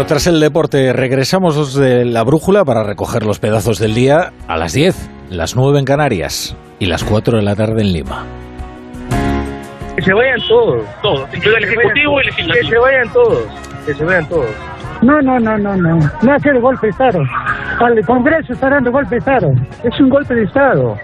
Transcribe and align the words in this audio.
Bueno, 0.00 0.08
tras 0.08 0.26
el 0.28 0.40
deporte 0.40 0.94
regresamos 0.94 1.74
de 1.74 2.06
la 2.06 2.24
brújula 2.24 2.64
para 2.64 2.82
recoger 2.82 3.22
los 3.22 3.38
pedazos 3.38 3.78
del 3.78 3.92
día 3.92 4.32
a 4.48 4.56
las 4.56 4.72
10, 4.72 5.10
las 5.28 5.56
9 5.56 5.78
en 5.78 5.84
Canarias 5.84 6.56
y 6.78 6.86
las 6.86 7.04
4 7.04 7.36
de 7.36 7.42
la 7.42 7.54
tarde 7.54 7.82
en 7.82 7.92
Lima. 7.92 8.24
Que 9.94 10.00
se 10.00 10.14
vayan 10.14 10.40
todos. 10.48 10.86
Todos, 11.02 11.28
incluido 11.34 11.58
el 11.58 11.64
Ejecutivo 11.64 12.14
y 12.16 12.28
el 12.28 12.34
Que 12.34 12.42
Legislativo. 12.44 12.70
se 12.70 12.78
vayan 12.78 13.12
todos. 13.12 13.44
Que 13.84 13.92
se 13.92 14.04
vayan 14.06 14.28
todos. 14.30 14.50
No, 15.02 15.20
no, 15.20 15.38
no, 15.38 15.58
no, 15.58 15.76
no. 15.76 15.98
No 16.22 16.32
hace 16.32 16.48
el 16.48 16.60
golpe 16.62 16.86
de 16.86 16.90
Estado. 16.92 17.18
Al 17.80 18.06
Congreso 18.06 18.54
está 18.54 18.70
dando 18.70 18.90
golpe 18.90 19.16
de 19.16 19.18
Estado. 19.18 19.48
Es 19.84 20.00
un 20.00 20.08
golpe 20.08 20.34
de 20.34 20.44
Estado. 20.44 20.96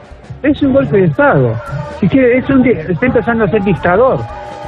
Es 0.43 0.63
un 0.63 0.73
golpe 0.73 0.97
de 0.97 1.05
Estado. 1.05 1.53
Y 2.01 2.09
que 2.09 2.39
es 2.39 2.49
un, 2.49 2.67
está 2.67 3.05
empezando 3.05 3.45
a 3.45 3.49
ser 3.49 3.63
dictador. 3.63 4.21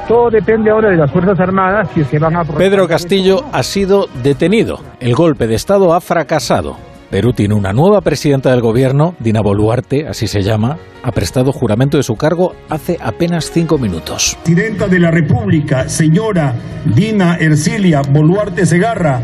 Todo 0.08 0.30
depende 0.30 0.70
ahora 0.70 0.88
de 0.88 0.96
las 0.96 1.12
Fuerzas 1.12 1.38
Armadas 1.38 1.90
si 1.92 2.00
es 2.00 2.08
que 2.08 2.18
van 2.18 2.34
a... 2.34 2.42
Pedro 2.42 2.88
Castillo 2.88 3.44
ha 3.52 3.62
sido 3.62 4.06
detenido. 4.22 4.80
El 5.00 5.14
golpe 5.14 5.46
de 5.46 5.54
Estado 5.54 5.92
ha 5.92 6.00
fracasado. 6.00 6.78
Perú 7.10 7.34
tiene 7.34 7.54
una 7.54 7.74
nueva 7.74 8.00
presidenta 8.00 8.50
del 8.50 8.62
gobierno, 8.62 9.14
Dina 9.18 9.42
Boluarte, 9.42 10.06
así 10.08 10.26
se 10.26 10.40
llama, 10.40 10.78
ha 11.02 11.12
prestado 11.12 11.52
juramento 11.52 11.98
de 11.98 12.02
su 12.02 12.16
cargo 12.16 12.54
hace 12.70 12.96
apenas 13.02 13.50
cinco 13.50 13.76
minutos. 13.76 14.38
Presidenta 14.42 14.88
de 14.88 14.98
la 14.98 15.10
República, 15.10 15.90
señora 15.90 16.54
Dina 16.86 17.36
Ercilia 17.36 18.00
Boluarte 18.00 18.64
Segarra, 18.64 19.20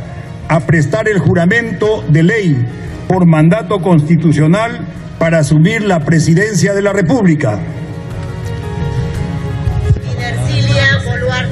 a 0.49 0.61
prestar 0.61 1.09
el 1.09 1.19
juramento 1.19 2.05
de 2.09 2.23
ley 2.23 2.67
por 3.09 3.27
mandato 3.27 3.81
constitucional 3.81 4.87
para 5.19 5.39
asumir 5.39 5.83
la 5.83 6.01
presidencia 6.01 6.75
de 6.75 6.83
la 6.83 6.93
República. 6.93 7.59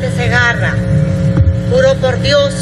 Boluarte 0.02 0.10
Segarra, 0.16 0.74
juro 1.70 1.94
por 2.00 2.20
Dios, 2.20 2.52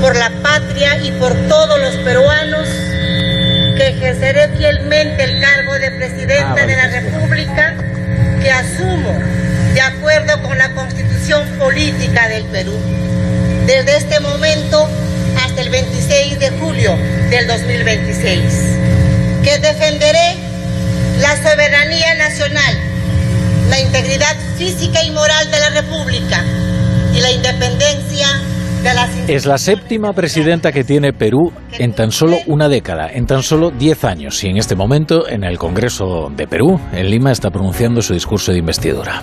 por 0.00 0.16
la 0.16 0.30
patria 0.42 0.96
y 0.98 1.12
por 1.12 1.34
todos 1.48 1.78
los 1.78 1.94
peruanos 1.96 2.66
que 3.76 3.88
ejerceré 3.88 4.48
fielmente 4.56 5.22
el 5.22 5.40
cargo 5.40 5.74
de 5.74 5.90
Presidenta 5.92 6.66
de 6.66 6.76
la 6.76 6.88
República 6.88 7.74
que 8.42 8.50
asumo 8.50 9.16
de 9.72 9.80
acuerdo 9.80 10.42
con 10.42 10.58
la 10.58 10.70
Constitución 10.70 11.46
Política 11.58 12.28
del 12.28 12.44
Perú. 12.46 12.76
Desde 13.66 13.96
este 13.96 14.18
momento 14.18 14.88
hasta 15.44 15.60
el 15.60 15.70
26 15.70 16.40
de 16.40 16.50
julio 16.50 16.96
del 17.30 17.46
2026, 17.46 18.42
que 19.44 19.58
defenderé 19.58 20.34
la 21.20 21.36
soberanía 21.36 22.14
nacional 22.16 22.95
la 23.68 23.80
integridad 23.80 24.36
física 24.56 25.02
y 25.02 25.10
moral 25.10 25.50
de 25.50 25.58
la 25.58 25.70
República 25.70 26.44
y 27.12 27.20
la 27.20 27.30
independencia 27.30 28.28
de 28.82 28.94
las 28.94 29.10
Es 29.28 29.46
la 29.46 29.58
séptima 29.58 30.12
presidenta 30.12 30.70
que 30.70 30.84
tiene 30.84 31.12
Perú 31.12 31.52
en 31.72 31.92
tan 31.92 32.12
solo 32.12 32.38
una 32.46 32.68
década, 32.68 33.10
en 33.10 33.26
tan 33.26 33.42
solo 33.42 33.70
diez 33.70 34.04
años. 34.04 34.42
Y 34.44 34.48
en 34.48 34.58
este 34.58 34.76
momento, 34.76 35.28
en 35.28 35.44
el 35.44 35.58
Congreso 35.58 36.30
de 36.34 36.46
Perú, 36.46 36.80
en 36.92 37.10
Lima, 37.10 37.32
está 37.32 37.50
pronunciando 37.50 38.02
su 38.02 38.14
discurso 38.14 38.52
de 38.52 38.58
investidura. 38.58 39.22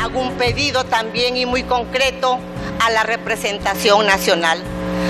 Hago 0.00 0.20
un 0.20 0.32
pedido 0.34 0.84
también 0.84 1.36
y 1.36 1.46
muy 1.46 1.64
concreto 1.64 2.38
a 2.84 2.90
la 2.90 3.02
representación 3.02 4.06
nacional. 4.06 4.58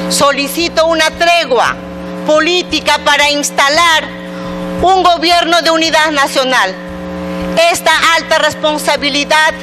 Solicito 0.09 0.87
una 0.87 1.11
tregua 1.11 1.77
política 2.27 2.99
para 3.05 3.31
instalar 3.31 4.05
un 4.83 5.03
gobierno 5.03 5.61
de 5.63 5.71
unidad 5.71 6.11
nacional. 6.13 6.86
Esta 7.57 7.93
alta 8.17 8.39
responsabilidad 8.39 9.55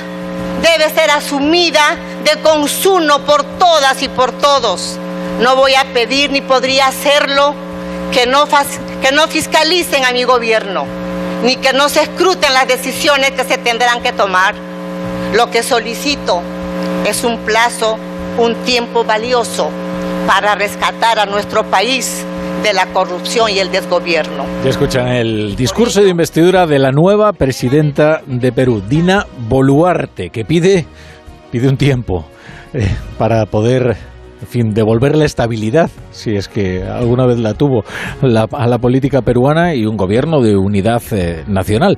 debe 0.62 0.90
ser 0.94 1.12
asumida 1.12 1.96
de 2.24 2.42
consuno 2.42 3.20
por 3.26 3.44
todas 3.60 4.02
y 4.02 4.10
por 4.10 4.32
todos. 4.32 4.98
No 5.40 5.56
voy 5.56 5.76
a 5.76 5.86
pedir 5.94 6.32
ni 6.32 6.42
podría 6.42 6.88
hacerlo 6.88 7.54
que 8.12 8.26
no, 8.26 8.48
que 9.02 9.12
no 9.12 9.28
fiscalicen 9.28 10.06
a 10.06 10.12
mi 10.12 10.24
gobierno, 10.24 10.86
ni 11.44 11.58
que 11.58 11.74
no 11.74 11.88
se 11.88 12.02
escruten 12.02 12.54
las 12.54 12.68
decisiones 12.68 13.32
que 13.32 13.44
se 13.44 13.58
tendrán 13.58 14.02
que 14.02 14.12
tomar. 14.12 14.56
Lo 15.34 15.52
que 15.52 15.62
solicito 15.62 16.42
es 17.06 17.24
un 17.24 17.40
plazo, 17.40 17.98
un 18.38 18.56
tiempo 18.64 19.04
valioso 19.04 19.70
para 20.26 20.56
rescatar 20.56 21.20
a 21.20 21.26
nuestro 21.26 21.64
país 21.70 22.26
de 22.64 22.74
la 22.74 22.88
corrupción 22.88 23.50
y 23.50 23.60
el 23.60 23.72
desgobierno. 23.72 24.46
Ya 24.64 24.70
escuchan 24.70 25.08
el 25.10 25.56
discurso 25.56 26.02
de 26.02 26.10
investidura 26.10 26.66
de 26.66 26.80
la 26.80 26.92
nueva 26.92 27.34
presidenta 27.34 28.22
de 28.26 28.52
Perú, 28.54 28.82
Dina 28.88 29.28
Boluarte, 29.50 30.30
que 30.30 30.46
pide, 30.46 30.86
pide 31.52 31.68
un 31.68 31.76
tiempo 31.76 32.26
eh, 32.74 32.88
para 33.18 33.46
poder, 33.46 33.98
en 34.44 34.48
fin, 34.48 34.74
devolverle 34.74 35.24
estabilidad, 35.24 35.90
si 36.12 36.36
es 36.36 36.50
que 36.50 36.84
alguna 36.84 37.26
vez 37.26 37.40
la 37.40 37.54
tuvo, 37.54 37.86
la- 38.22 38.46
a 38.52 38.68
la 38.68 38.78
política 38.78 39.22
peruana 39.22 39.74
y 39.74 39.86
un 39.86 39.96
gobierno 39.96 40.42
de 40.42 40.58
unidad 40.58 41.02
eh, 41.12 41.46
nacional. 41.48 41.98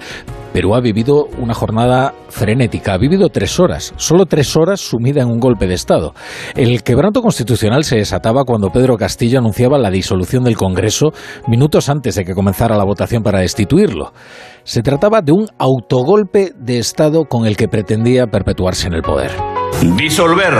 Perú 0.53 0.75
ha 0.75 0.79
vivido 0.79 1.25
una 1.39 1.55
jornada 1.55 2.13
frenética, 2.29 2.93
ha 2.93 2.97
vivido 2.97 3.29
tres 3.29 3.59
horas, 3.59 3.93
solo 3.97 4.25
tres 4.27 4.55
horas 4.55 4.79
sumida 4.79 5.21
en 5.23 5.27
un 5.27 5.39
golpe 5.39 5.65
de 5.67 5.73
Estado. 5.73 6.13
El 6.55 6.83
quebranto 6.83 7.21
constitucional 7.21 7.83
se 7.83 7.97
desataba 7.97 8.43
cuando 8.45 8.69
Pedro 8.69 8.95
Castillo 8.95 9.39
anunciaba 9.39 9.77
la 9.79 9.89
disolución 9.89 10.43
del 10.43 10.55
Congreso 10.55 11.07
minutos 11.47 11.89
antes 11.89 12.13
de 12.15 12.23
que 12.23 12.33
comenzara 12.35 12.77
la 12.77 12.85
votación 12.85 13.23
para 13.23 13.39
destituirlo. 13.39 14.13
Se 14.63 14.81
trataba 14.83 15.21
de 15.21 15.31
un 15.31 15.47
autogolpe 15.57 16.51
de 16.57 16.77
Estado 16.77 17.25
con 17.25 17.47
el 17.47 17.57
que 17.57 17.67
pretendía 17.67 18.27
perpetuarse 18.27 18.87
en 18.87 18.93
el 18.93 19.01
poder. 19.01 19.31
Disolver 19.97 20.53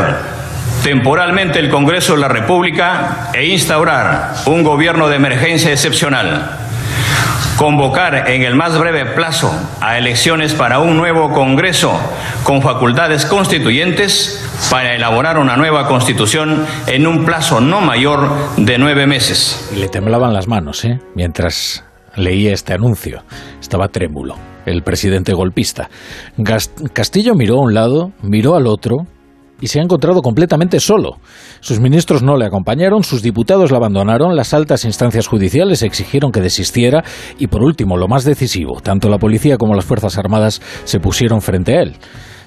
temporalmente 0.85 1.57
el 1.57 1.72
Congreso 1.72 2.13
de 2.13 2.22
la 2.22 2.28
República 2.28 3.31
e 3.34 3.47
instaurar 3.47 4.35
un 4.46 4.62
gobierno 4.62 5.09
de 5.09 5.16
emergencia 5.16 5.72
excepcional. 5.72 6.59
Convocar 7.57 8.29
en 8.29 8.44
el 8.44 8.53
más 8.53 8.78
breve 8.78 9.03
plazo 9.16 9.51
a 9.81 9.97
elecciones 9.97 10.53
para 10.53 10.78
un 10.78 10.96
nuevo 10.96 11.31
Congreso 11.31 12.00
con 12.44 12.62
facultades 12.62 13.25
constituyentes 13.25 14.47
para 14.69 14.94
elaborar 14.94 15.40
una 15.40 15.57
nueva 15.57 15.88
constitución 15.88 16.68
en 16.85 17.07
un 17.07 17.25
plazo 17.25 17.62
no 17.62 17.81
mayor 17.81 18.29
de 18.56 18.78
nueve 18.78 19.07
meses. 19.07 19.72
Le 19.75 19.88
temblaban 19.88 20.34
las 20.34 20.47
manos, 20.47 20.85
¿eh? 20.85 21.00
Mientras 21.16 21.84
leía 22.16 22.53
este 22.53 22.73
anuncio. 22.73 23.23
Estaba 23.59 23.88
trémulo, 23.88 24.35
el 24.67 24.84
presidente 24.84 25.34
golpista. 25.34 25.90
Castillo 26.94 27.34
miró 27.34 27.56
a 27.56 27.63
un 27.63 27.73
lado, 27.73 28.12
miró 28.22 28.56
al 28.56 28.67
otro 28.67 29.07
y 29.62 29.68
se 29.68 29.80
ha 29.80 29.84
encontrado 29.84 30.22
completamente 30.22 30.80
solo. 30.80 31.18
Sus 31.60 31.80
ministros 31.80 32.24
no 32.24 32.38
le 32.38 32.46
acompañaron, 32.46 33.04
sus 33.04 33.22
diputados 33.22 33.72
la 33.72 33.78
abandonaron, 33.78 34.36
las 34.36 34.54
altas 34.54 34.86
instancias 34.86 35.28
judiciales 35.28 35.84
exigieron 35.84 36.32
que 36.32 36.42
desistiera 36.42 37.04
y 37.38 37.48
por 37.48 37.64
último, 37.64 37.98
lo 37.98 38.08
más 38.08 38.24
decisivo, 38.24 38.82
tanto 38.82 39.10
la 39.10 39.18
policía 39.18 39.58
como 39.58 39.76
las 39.76 39.86
Fuerzas 39.86 40.18
Armadas 40.18 40.62
se 40.84 41.00
pusieron 41.00 41.42
frente 41.42 41.78
a 41.78 41.82
él. 41.82 41.96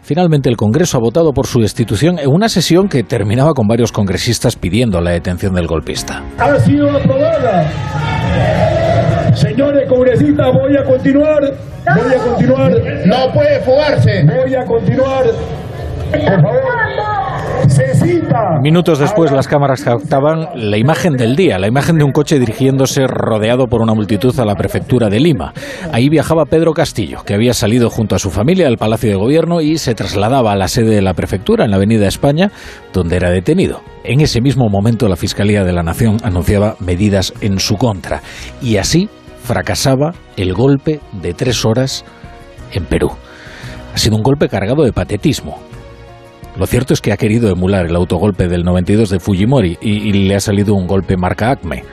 Finalmente 0.02 0.48
el 0.48 0.56
Congreso 0.56 0.96
ha 0.96 1.00
votado 1.00 1.32
por 1.32 1.46
su 1.46 1.60
destitución 1.60 2.18
en 2.18 2.30
una 2.30 2.48
sesión 2.48 2.88
que 2.88 3.02
terminaba 3.02 3.52
con 3.52 3.66
varios 3.66 3.92
congresistas 3.92 4.56
pidiendo 4.56 5.02
la 5.02 5.10
detención 5.10 5.54
del 5.54 5.66
golpista. 5.66 6.24
Ha 6.38 6.58
sido 6.60 6.90
aprobada. 6.90 7.70
Señores 9.34 9.86
congresistas, 9.86 10.46
voy 10.54 10.76
a 10.78 10.84
continuar. 10.84 11.42
Voy 11.94 12.14
a 12.14 12.18
continuar. 12.18 12.72
No 13.04 13.32
puede 13.34 13.60
fugarse. 13.60 14.24
Voy 14.24 14.54
a 14.54 14.64
continuar. 14.64 15.26
Minutos 18.62 18.98
después 18.98 19.30
las 19.30 19.46
cámaras 19.48 19.82
captaban 19.82 20.48
la 20.54 20.76
imagen 20.76 21.16
del 21.16 21.36
día, 21.36 21.58
la 21.58 21.68
imagen 21.68 21.96
de 21.96 22.04
un 22.04 22.12
coche 22.12 22.38
dirigiéndose 22.38 23.06
rodeado 23.06 23.66
por 23.66 23.82
una 23.82 23.94
multitud 23.94 24.38
a 24.38 24.44
la 24.44 24.54
prefectura 24.54 25.08
de 25.08 25.20
Lima. 25.20 25.52
Ahí 25.92 26.08
viajaba 26.08 26.44
Pedro 26.44 26.72
Castillo, 26.72 27.22
que 27.24 27.34
había 27.34 27.54
salido 27.54 27.90
junto 27.90 28.14
a 28.14 28.18
su 28.18 28.30
familia 28.30 28.66
del 28.66 28.78
Palacio 28.78 29.10
de 29.10 29.16
Gobierno 29.16 29.60
y 29.60 29.78
se 29.78 29.94
trasladaba 29.94 30.52
a 30.52 30.56
la 30.56 30.68
sede 30.68 30.94
de 30.94 31.02
la 31.02 31.14
prefectura 31.14 31.64
en 31.64 31.70
la 31.70 31.76
Avenida 31.76 32.08
España, 32.08 32.50
donde 32.92 33.16
era 33.16 33.30
detenido. 33.30 33.80
En 34.04 34.20
ese 34.20 34.40
mismo 34.40 34.68
momento 34.68 35.08
la 35.08 35.16
Fiscalía 35.16 35.64
de 35.64 35.72
la 35.72 35.82
Nación 35.82 36.18
anunciaba 36.22 36.76
medidas 36.80 37.32
en 37.40 37.58
su 37.58 37.76
contra 37.76 38.22
y 38.60 38.76
así 38.78 39.08
fracasaba 39.42 40.12
el 40.36 40.52
golpe 40.52 41.00
de 41.22 41.32
tres 41.32 41.64
horas 41.64 42.04
en 42.72 42.84
Perú. 42.84 43.10
Ha 43.94 43.98
sido 43.98 44.16
un 44.16 44.22
golpe 44.22 44.48
cargado 44.48 44.84
de 44.84 44.92
patetismo, 44.92 45.58
lo 46.58 46.66
cierto 46.66 46.92
es 46.92 47.00
que 47.00 47.12
ha 47.12 47.16
querido 47.16 47.50
emular 47.50 47.86
el 47.86 47.94
autogolpe 47.94 48.48
del 48.48 48.64
92 48.64 49.10
de 49.10 49.20
Fujimori 49.20 49.78
y, 49.80 50.12
le 50.12 50.34
ha 50.34 50.40
salido 50.40 50.74
un 50.74 50.88
golpe 50.88 51.16
marca 51.16 51.52
Acme. 51.52 51.84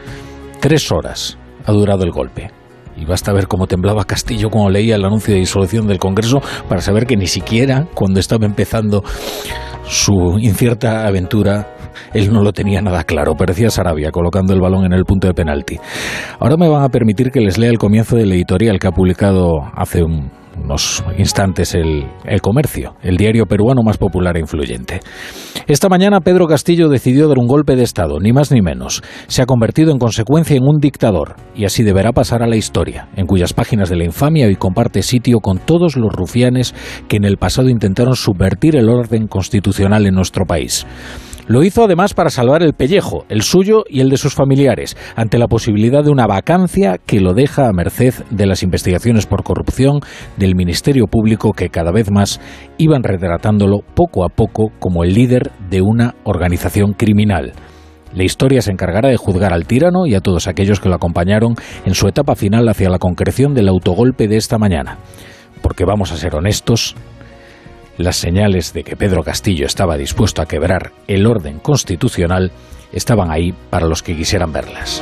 Tres 0.59 0.91
horas 0.91 1.37
ha 1.65 1.71
durado 1.71 2.03
el 2.03 2.11
golpe. 2.11 2.49
Y 2.97 3.05
basta 3.05 3.31
ver 3.31 3.47
cómo 3.47 3.67
temblaba 3.67 4.05
Castillo 4.05 4.49
cuando 4.49 4.71
leía 4.71 4.95
el 4.95 5.05
anuncio 5.05 5.35
de 5.35 5.41
disolución 5.41 5.85
del 5.85 5.99
Congreso 5.99 6.41
para 6.67 6.81
saber 6.81 7.05
que 7.05 7.15
ni 7.15 7.27
siquiera 7.27 7.87
cuando 7.93 8.19
estaba 8.19 8.47
empezando 8.47 9.03
su 9.85 10.39
incierta 10.39 11.05
aventura 11.05 11.75
él 12.13 12.33
no 12.33 12.41
lo 12.41 12.51
tenía 12.51 12.81
nada 12.81 13.03
claro. 13.03 13.35
Parecía 13.35 13.69
Sarabia 13.69 14.09
colocando 14.09 14.53
el 14.53 14.61
balón 14.61 14.85
en 14.85 14.93
el 14.93 15.05
punto 15.05 15.27
de 15.27 15.33
penalti. 15.33 15.77
Ahora 16.39 16.55
me 16.57 16.67
van 16.67 16.83
a 16.83 16.89
permitir 16.89 17.29
que 17.29 17.41
les 17.41 17.59
lea 17.59 17.69
el 17.69 17.77
comienzo 17.77 18.15
del 18.15 18.31
editorial 18.31 18.79
que 18.79 18.87
ha 18.87 18.91
publicado 18.91 19.59
hace 19.75 20.01
un 20.01 20.31
unos 20.63 21.03
instantes 21.17 21.75
el, 21.75 22.05
el 22.25 22.41
Comercio, 22.41 22.95
el 23.01 23.17
diario 23.17 23.45
peruano 23.45 23.81
más 23.83 23.97
popular 23.97 24.37
e 24.37 24.41
influyente. 24.41 24.99
Esta 25.67 25.89
mañana 25.89 26.21
Pedro 26.21 26.47
Castillo 26.47 26.89
decidió 26.89 27.27
dar 27.27 27.39
un 27.39 27.47
golpe 27.47 27.75
de 27.75 27.83
Estado, 27.83 28.19
ni 28.19 28.33
más 28.33 28.51
ni 28.51 28.61
menos. 28.61 29.01
Se 29.27 29.41
ha 29.41 29.45
convertido 29.45 29.91
en 29.91 29.99
consecuencia 29.99 30.55
en 30.55 30.63
un 30.63 30.79
dictador 30.79 31.35
y 31.55 31.65
así 31.65 31.83
deberá 31.83 32.11
pasar 32.11 32.43
a 32.43 32.47
la 32.47 32.55
historia, 32.55 33.07
en 33.15 33.25
cuyas 33.25 33.53
páginas 33.53 33.89
de 33.89 33.95
la 33.95 34.05
infamia 34.05 34.47
hoy 34.47 34.55
comparte 34.55 35.01
sitio 35.01 35.39
con 35.39 35.59
todos 35.59 35.95
los 35.95 36.11
rufianes 36.13 36.75
que 37.07 37.17
en 37.17 37.25
el 37.25 37.37
pasado 37.37 37.69
intentaron 37.69 38.15
subvertir 38.15 38.75
el 38.75 38.89
orden 38.89 39.27
constitucional 39.27 40.05
en 40.05 40.15
nuestro 40.15 40.45
país. 40.45 40.85
Lo 41.47 41.63
hizo 41.63 41.83
además 41.83 42.15
para 42.15 42.31
salvar 42.31 42.63
el 42.63 42.73
pellejo, 42.73 43.25
el 43.29 43.43
suyo 43.43 43.83
y 43.87 44.01
el 44.01 44.09
de 44.09 44.17
sus 44.17 44.33
familiares, 44.33 44.97
ante 45.15 45.37
la 45.37 45.47
posibilidad 45.47 46.03
de 46.03 46.09
una 46.09 46.25
vacancia 46.25 46.97
que 46.97 47.19
lo 47.19 47.33
deja 47.33 47.67
a 47.67 47.71
merced 47.71 48.15
de 48.31 48.47
las 48.47 48.63
investigaciones 48.63 49.27
por 49.27 49.43
corrupción 49.43 49.99
del 50.37 50.55
Ministerio 50.55 51.05
Público 51.05 51.51
que 51.51 51.69
cada 51.69 51.91
vez 51.91 52.09
más 52.09 52.41
iban 52.79 53.03
retratándolo 53.03 53.81
poco 53.93 54.25
a 54.25 54.29
poco 54.29 54.71
como 54.79 55.03
el 55.03 55.13
líder 55.13 55.51
de 55.69 55.83
una 55.83 56.15
organización 56.23 56.93
criminal. 56.93 57.53
La 58.15 58.23
historia 58.23 58.63
se 58.63 58.71
encargará 58.71 59.09
de 59.09 59.17
juzgar 59.17 59.53
al 59.53 59.67
tirano 59.67 60.07
y 60.07 60.15
a 60.15 60.21
todos 60.21 60.47
aquellos 60.47 60.79
que 60.79 60.89
lo 60.89 60.95
acompañaron 60.95 61.53
en 61.85 61.93
su 61.93 62.07
etapa 62.07 62.35
final 62.35 62.67
hacia 62.69 62.89
la 62.89 62.97
concreción 62.97 63.53
del 63.53 63.67
autogolpe 63.67 64.27
de 64.27 64.37
esta 64.37 64.57
mañana. 64.57 64.97
Porque 65.61 65.85
vamos 65.85 66.11
a 66.11 66.17
ser 66.17 66.33
honestos, 66.33 66.95
las 67.97 68.17
señales 68.17 68.73
de 68.73 68.83
que 68.83 68.95
Pedro 68.95 69.23
Castillo 69.23 69.65
estaba 69.65 69.97
dispuesto 69.97 70.41
a 70.41 70.47
quebrar 70.47 70.91
el 71.07 71.25
orden 71.27 71.59
constitucional 71.59 72.51
estaban 72.91 73.31
ahí 73.31 73.53
para 73.69 73.87
los 73.87 74.03
que 74.03 74.15
quisieran 74.15 74.51
verlas. 74.51 75.01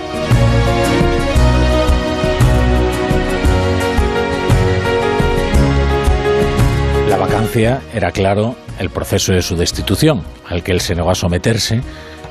La 7.10 7.18
vacancia 7.18 7.82
era, 7.94 8.12
claro, 8.12 8.56
el 8.80 8.90
proceso 8.90 9.34
de 9.34 9.42
su 9.42 9.56
destitución, 9.56 10.24
al 10.48 10.64
que 10.64 10.72
él 10.72 10.82
se 10.82 10.96
negó 10.96 11.12
a 11.12 11.16
someterse 11.16 11.82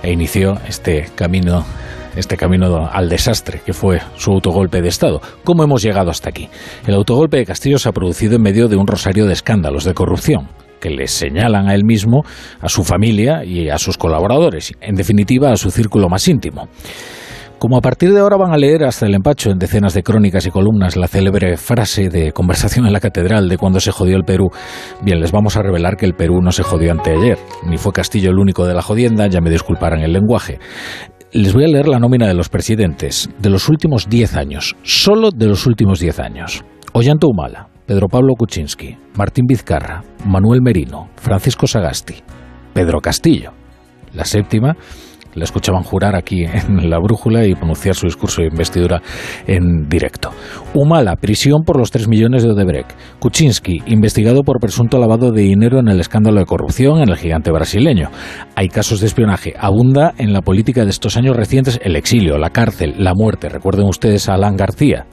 e 0.02 0.10
inició 0.10 0.58
este 0.66 1.10
camino 1.14 1.64
este 2.16 2.36
camino 2.36 2.88
al 2.90 3.08
desastre 3.08 3.60
que 3.64 3.72
fue 3.72 4.00
su 4.16 4.32
autogolpe 4.32 4.80
de 4.80 4.88
Estado. 4.88 5.20
¿Cómo 5.44 5.64
hemos 5.64 5.82
llegado 5.82 6.10
hasta 6.10 6.30
aquí? 6.30 6.48
El 6.86 6.94
autogolpe 6.94 7.38
de 7.38 7.46
Castillo 7.46 7.78
se 7.78 7.88
ha 7.88 7.92
producido 7.92 8.36
en 8.36 8.42
medio 8.42 8.68
de 8.68 8.76
un 8.76 8.86
rosario 8.86 9.26
de 9.26 9.32
escándalos 9.32 9.84
de 9.84 9.94
corrupción 9.94 10.48
que 10.80 10.90
le 10.90 11.06
señalan 11.06 11.68
a 11.68 11.74
él 11.74 11.84
mismo, 11.84 12.24
a 12.60 12.68
su 12.68 12.82
familia 12.82 13.44
y 13.44 13.68
a 13.68 13.78
sus 13.78 13.96
colaboradores, 13.96 14.72
en 14.80 14.96
definitiva 14.96 15.52
a 15.52 15.56
su 15.56 15.70
círculo 15.70 16.08
más 16.08 16.26
íntimo. 16.26 16.68
Como 17.62 17.76
a 17.76 17.80
partir 17.80 18.12
de 18.12 18.18
ahora 18.18 18.36
van 18.36 18.52
a 18.52 18.56
leer 18.56 18.82
hasta 18.82 19.06
el 19.06 19.14
empacho 19.14 19.50
en 19.50 19.58
decenas 19.60 19.94
de 19.94 20.02
crónicas 20.02 20.44
y 20.46 20.50
columnas 20.50 20.96
la 20.96 21.06
célebre 21.06 21.56
frase 21.56 22.08
de 22.08 22.32
conversación 22.32 22.86
en 22.86 22.92
la 22.92 22.98
catedral 22.98 23.48
de 23.48 23.56
cuando 23.56 23.78
se 23.78 23.92
jodió 23.92 24.16
el 24.16 24.24
Perú, 24.24 24.50
bien, 25.00 25.20
les 25.20 25.30
vamos 25.30 25.56
a 25.56 25.62
revelar 25.62 25.96
que 25.96 26.04
el 26.04 26.14
Perú 26.14 26.40
no 26.42 26.50
se 26.50 26.64
jodió 26.64 26.90
anteayer, 26.90 27.38
ni 27.64 27.78
fue 27.78 27.92
Castillo 27.92 28.30
el 28.30 28.40
único 28.40 28.66
de 28.66 28.74
la 28.74 28.82
jodienda, 28.82 29.28
ya 29.28 29.40
me 29.40 29.48
disculparán 29.48 30.00
el 30.00 30.12
lenguaje. 30.12 30.58
Les 31.34 31.54
voy 31.54 31.64
a 31.64 31.68
leer 31.68 31.88
la 31.88 31.98
nómina 31.98 32.28
de 32.28 32.34
los 32.34 32.50
presidentes 32.50 33.30
de 33.38 33.48
los 33.48 33.70
últimos 33.70 34.06
10 34.06 34.36
años, 34.36 34.76
solo 34.82 35.30
de 35.30 35.46
los 35.46 35.66
últimos 35.66 35.98
10 35.98 36.20
años. 36.20 36.62
Ollanta 36.92 37.26
Humala, 37.26 37.70
Pedro 37.86 38.06
Pablo 38.08 38.34
Kuczynski, 38.36 38.98
Martín 39.16 39.46
Vizcarra, 39.46 40.04
Manuel 40.26 40.60
Merino, 40.60 41.08
Francisco 41.16 41.66
Sagasti, 41.66 42.16
Pedro 42.74 43.00
Castillo. 43.00 43.52
La 44.12 44.26
séptima 44.26 44.76
la 45.34 45.44
escuchaban 45.44 45.82
jurar 45.82 46.16
aquí 46.16 46.44
en 46.44 46.90
la 46.90 46.98
brújula 46.98 47.46
y 47.46 47.54
pronunciar 47.54 47.94
su 47.94 48.06
discurso 48.06 48.42
de 48.42 48.48
investidura 48.48 49.00
en 49.46 49.88
directo. 49.88 50.30
Humala, 50.74 51.16
prisión 51.16 51.62
por 51.64 51.78
los 51.78 51.90
3 51.90 52.08
millones 52.08 52.42
de 52.42 52.50
Odebrecht. 52.50 52.92
Kuczynski, 53.18 53.82
investigado 53.86 54.42
por 54.42 54.60
presunto 54.60 54.98
lavado 54.98 55.32
de 55.32 55.42
dinero 55.42 55.78
en 55.78 55.88
el 55.88 56.00
escándalo 56.00 56.40
de 56.40 56.46
corrupción 56.46 57.00
en 57.00 57.08
el 57.08 57.16
gigante 57.16 57.50
brasileño. 57.50 58.10
Hay 58.54 58.68
casos 58.68 59.00
de 59.00 59.06
espionaje. 59.06 59.54
Abunda 59.58 60.14
en 60.18 60.32
la 60.32 60.42
política 60.42 60.84
de 60.84 60.90
estos 60.90 61.16
años 61.16 61.36
recientes 61.36 61.80
el 61.82 61.96
exilio, 61.96 62.38
la 62.38 62.50
cárcel, 62.50 62.94
la 62.98 63.14
muerte. 63.14 63.48
Recuerden 63.48 63.86
ustedes 63.86 64.28
a 64.28 64.34
Alan 64.34 64.56
García. 64.56 65.06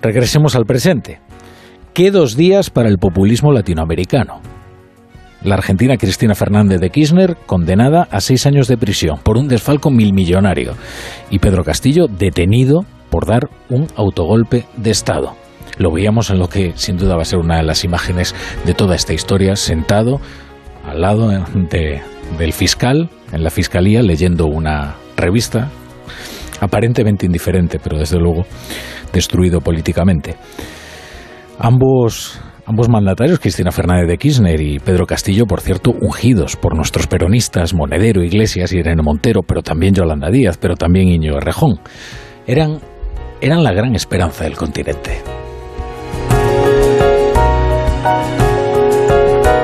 Regresemos 0.00 0.56
al 0.56 0.64
presente. 0.64 1.20
¿Qué 1.94 2.10
dos 2.10 2.36
días 2.36 2.70
para 2.70 2.88
el 2.88 2.98
populismo 2.98 3.52
latinoamericano? 3.52 4.40
La 5.44 5.56
argentina 5.56 5.96
Cristina 5.96 6.36
Fernández 6.36 6.80
de 6.80 6.90
Kirchner 6.90 7.36
condenada 7.46 8.06
a 8.10 8.20
seis 8.20 8.46
años 8.46 8.68
de 8.68 8.76
prisión 8.76 9.18
por 9.22 9.36
un 9.36 9.48
desfalco 9.48 9.90
milmillonario 9.90 10.74
y 11.30 11.40
Pedro 11.40 11.64
Castillo 11.64 12.06
detenido 12.06 12.84
por 13.10 13.26
dar 13.26 13.50
un 13.68 13.88
autogolpe 13.96 14.66
de 14.76 14.90
Estado. 14.90 15.34
Lo 15.78 15.90
veíamos 15.90 16.30
en 16.30 16.38
lo 16.38 16.48
que 16.48 16.72
sin 16.76 16.96
duda 16.96 17.16
va 17.16 17.22
a 17.22 17.26
ser 17.26 17.40
una 17.40 17.56
de 17.56 17.64
las 17.64 17.82
imágenes 17.82 18.34
de 18.64 18.74
toda 18.74 18.94
esta 18.94 19.14
historia, 19.14 19.56
sentado 19.56 20.20
al 20.86 21.00
lado 21.00 21.28
del 21.28 22.52
fiscal 22.52 23.10
en 23.32 23.42
la 23.42 23.50
fiscalía 23.50 24.02
leyendo 24.02 24.46
una 24.46 24.94
revista 25.16 25.70
aparentemente 26.60 27.26
indiferente, 27.26 27.80
pero 27.82 27.98
desde 27.98 28.18
luego 28.18 28.44
destruido 29.12 29.60
políticamente. 29.60 30.36
Ambos 31.58 32.40
Ambos 32.64 32.88
mandatarios, 32.88 33.40
Cristina 33.40 33.72
Fernández 33.72 34.06
de 34.06 34.18
Kirchner 34.18 34.60
y 34.60 34.78
Pedro 34.78 35.04
Castillo, 35.04 35.46
por 35.46 35.60
cierto, 35.60 35.90
ungidos 36.00 36.56
por 36.56 36.76
nuestros 36.76 37.08
peronistas 37.08 37.74
Monedero, 37.74 38.22
Iglesias 38.22 38.72
y 38.72 38.78
Irene 38.78 39.02
Montero, 39.02 39.42
pero 39.42 39.62
también 39.62 39.94
Yolanda 39.94 40.30
Díaz, 40.30 40.58
pero 40.58 40.76
también 40.76 41.08
Iñigo 41.08 41.38
Errejón, 41.38 41.80
eran, 42.46 42.78
eran 43.40 43.64
la 43.64 43.72
gran 43.72 43.96
esperanza 43.96 44.44
del 44.44 44.56
continente. 44.56 45.20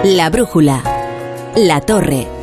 La 0.04 0.28
brújula. 0.30 0.82
La 1.56 1.80
torre. 1.80 2.37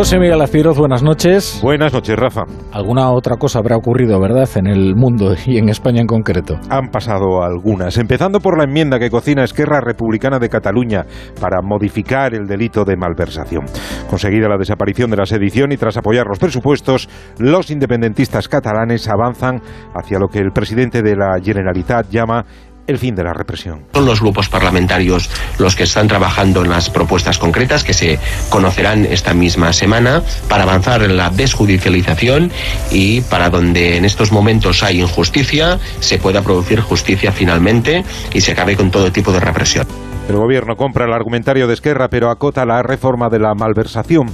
José 0.00 0.18
Miguel 0.18 0.40
Azpiroz, 0.40 0.78
buenas 0.78 1.02
noches. 1.02 1.60
Buenas 1.62 1.92
noches, 1.92 2.16
Rafa. 2.16 2.44
Alguna 2.72 3.10
otra 3.10 3.36
cosa 3.36 3.58
habrá 3.58 3.76
ocurrido, 3.76 4.18
¿verdad?, 4.18 4.48
en 4.54 4.66
el 4.66 4.96
mundo 4.96 5.34
y 5.44 5.58
en 5.58 5.68
España 5.68 6.00
en 6.00 6.06
concreto. 6.06 6.58
Han 6.70 6.88
pasado 6.88 7.42
algunas, 7.42 7.98
empezando 7.98 8.40
por 8.40 8.56
la 8.56 8.64
enmienda 8.64 8.98
que 8.98 9.10
cocina 9.10 9.44
Esquerra 9.44 9.82
Republicana 9.82 10.38
de 10.38 10.48
Cataluña 10.48 11.04
para 11.38 11.60
modificar 11.60 12.32
el 12.32 12.46
delito 12.46 12.86
de 12.86 12.96
malversación. 12.96 13.66
Conseguida 14.08 14.48
la 14.48 14.56
desaparición 14.56 15.10
de 15.10 15.18
la 15.18 15.26
sedición 15.26 15.70
y 15.70 15.76
tras 15.76 15.98
apoyar 15.98 16.26
los 16.26 16.38
presupuestos, 16.38 17.06
los 17.38 17.70
independentistas 17.70 18.48
catalanes 18.48 19.06
avanzan 19.06 19.60
hacia 19.94 20.18
lo 20.18 20.28
que 20.28 20.38
el 20.38 20.52
presidente 20.52 21.02
de 21.02 21.14
la 21.14 21.38
Generalitat 21.42 22.08
llama 22.08 22.46
el 22.90 22.98
fin 22.98 23.14
de 23.14 23.24
la 23.24 23.32
represión. 23.32 23.84
Son 23.94 24.04
los 24.04 24.20
grupos 24.20 24.48
parlamentarios 24.48 25.30
los 25.58 25.76
que 25.76 25.84
están 25.84 26.08
trabajando 26.08 26.62
en 26.64 26.70
las 26.70 26.90
propuestas 26.90 27.38
concretas 27.38 27.84
que 27.84 27.94
se 27.94 28.18
conocerán 28.50 29.04
esta 29.04 29.34
misma 29.34 29.72
semana 29.72 30.22
para 30.48 30.64
avanzar 30.64 31.02
en 31.02 31.16
la 31.16 31.30
desjudicialización 31.30 32.50
y 32.90 33.22
para 33.22 33.50
donde 33.50 33.96
en 33.96 34.04
estos 34.04 34.32
momentos 34.32 34.82
hay 34.82 35.00
injusticia 35.00 35.78
se 36.00 36.18
pueda 36.18 36.42
producir 36.42 36.80
justicia 36.80 37.32
finalmente 37.32 38.04
y 38.32 38.40
se 38.40 38.52
acabe 38.52 38.76
con 38.76 38.90
todo 38.90 39.12
tipo 39.12 39.32
de 39.32 39.40
represión. 39.40 39.86
El 40.28 40.36
gobierno 40.36 40.76
compra 40.76 41.06
el 41.06 41.12
argumentario 41.12 41.66
de 41.66 41.74
Esquerra 41.74 42.08
pero 42.08 42.30
acota 42.30 42.64
la 42.64 42.82
reforma 42.82 43.28
de 43.28 43.38
la 43.38 43.54
malversación 43.54 44.28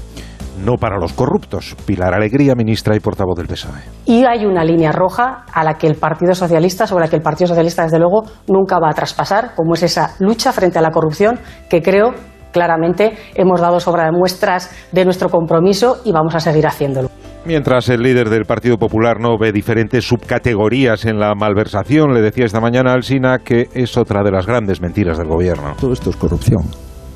no 0.65 0.75
para 0.75 0.99
los 0.99 1.13
corruptos. 1.13 1.77
Pilar 1.87 2.15
Alegría, 2.15 2.55
ministra 2.55 2.97
y 2.97 3.01
portavoz 3.01 3.37
del 3.37 3.47
PSOE. 3.47 3.81
Y 4.07 4.25
hay 4.25 4.47
una 4.47 4.65
línea 4.65 4.93
roja 4.93 5.45
a 5.53 5.65
la 5.65 5.75
que 5.75 5.87
el 5.87 5.97
Partido 5.97 6.35
Socialista, 6.35 6.87
sobre 6.87 7.05
la 7.05 7.11
que 7.11 7.17
el 7.17 7.23
Partido 7.23 7.49
Socialista, 7.49 7.85
desde 7.85 7.99
luego, 7.99 8.25
nunca 8.49 8.79
va 8.79 8.91
a 8.91 8.95
traspasar, 8.95 9.55
como 9.55 9.75
es 9.75 9.83
esa 9.83 10.15
lucha 10.21 10.53
frente 10.53 10.79
a 10.79 10.83
la 10.83 10.91
corrupción 10.91 11.39
que 11.69 11.83
creo 11.83 12.15
claramente 12.53 13.13
hemos 13.35 13.61
dado 13.61 13.81
sobra 13.81 14.05
de 14.05 14.13
muestras 14.13 14.71
de 14.91 15.05
nuestro 15.05 15.29
compromiso 15.29 15.99
y 16.05 16.13
vamos 16.13 16.35
a 16.35 16.41
seguir 16.41 16.67
haciéndolo. 16.67 17.11
Mientras 17.45 17.89
el 17.91 18.03
líder 18.03 18.31
del 18.31 18.45
Partido 18.45 18.79
Popular 18.79 19.21
no 19.21 19.37
ve 19.39 19.53
diferentes 19.53 20.05
subcategorías 20.05 21.05
en 21.05 21.21
la 21.21 21.35
malversación, 21.35 22.15
le 22.15 22.23
decía 22.23 22.47
esta 22.47 22.61
mañana 22.61 22.93
al 22.93 23.03
SINA 23.03 23.39
que 23.41 23.69
es 23.75 23.97
otra 23.97 24.23
de 24.23 24.33
las 24.33 24.47
grandes 24.47 24.81
mentiras 24.81 25.19
del 25.19 25.29
gobierno. 25.29 25.75
Todo 25.79 25.93
esto 25.93 26.11
es 26.11 26.17
corrupción 26.17 26.65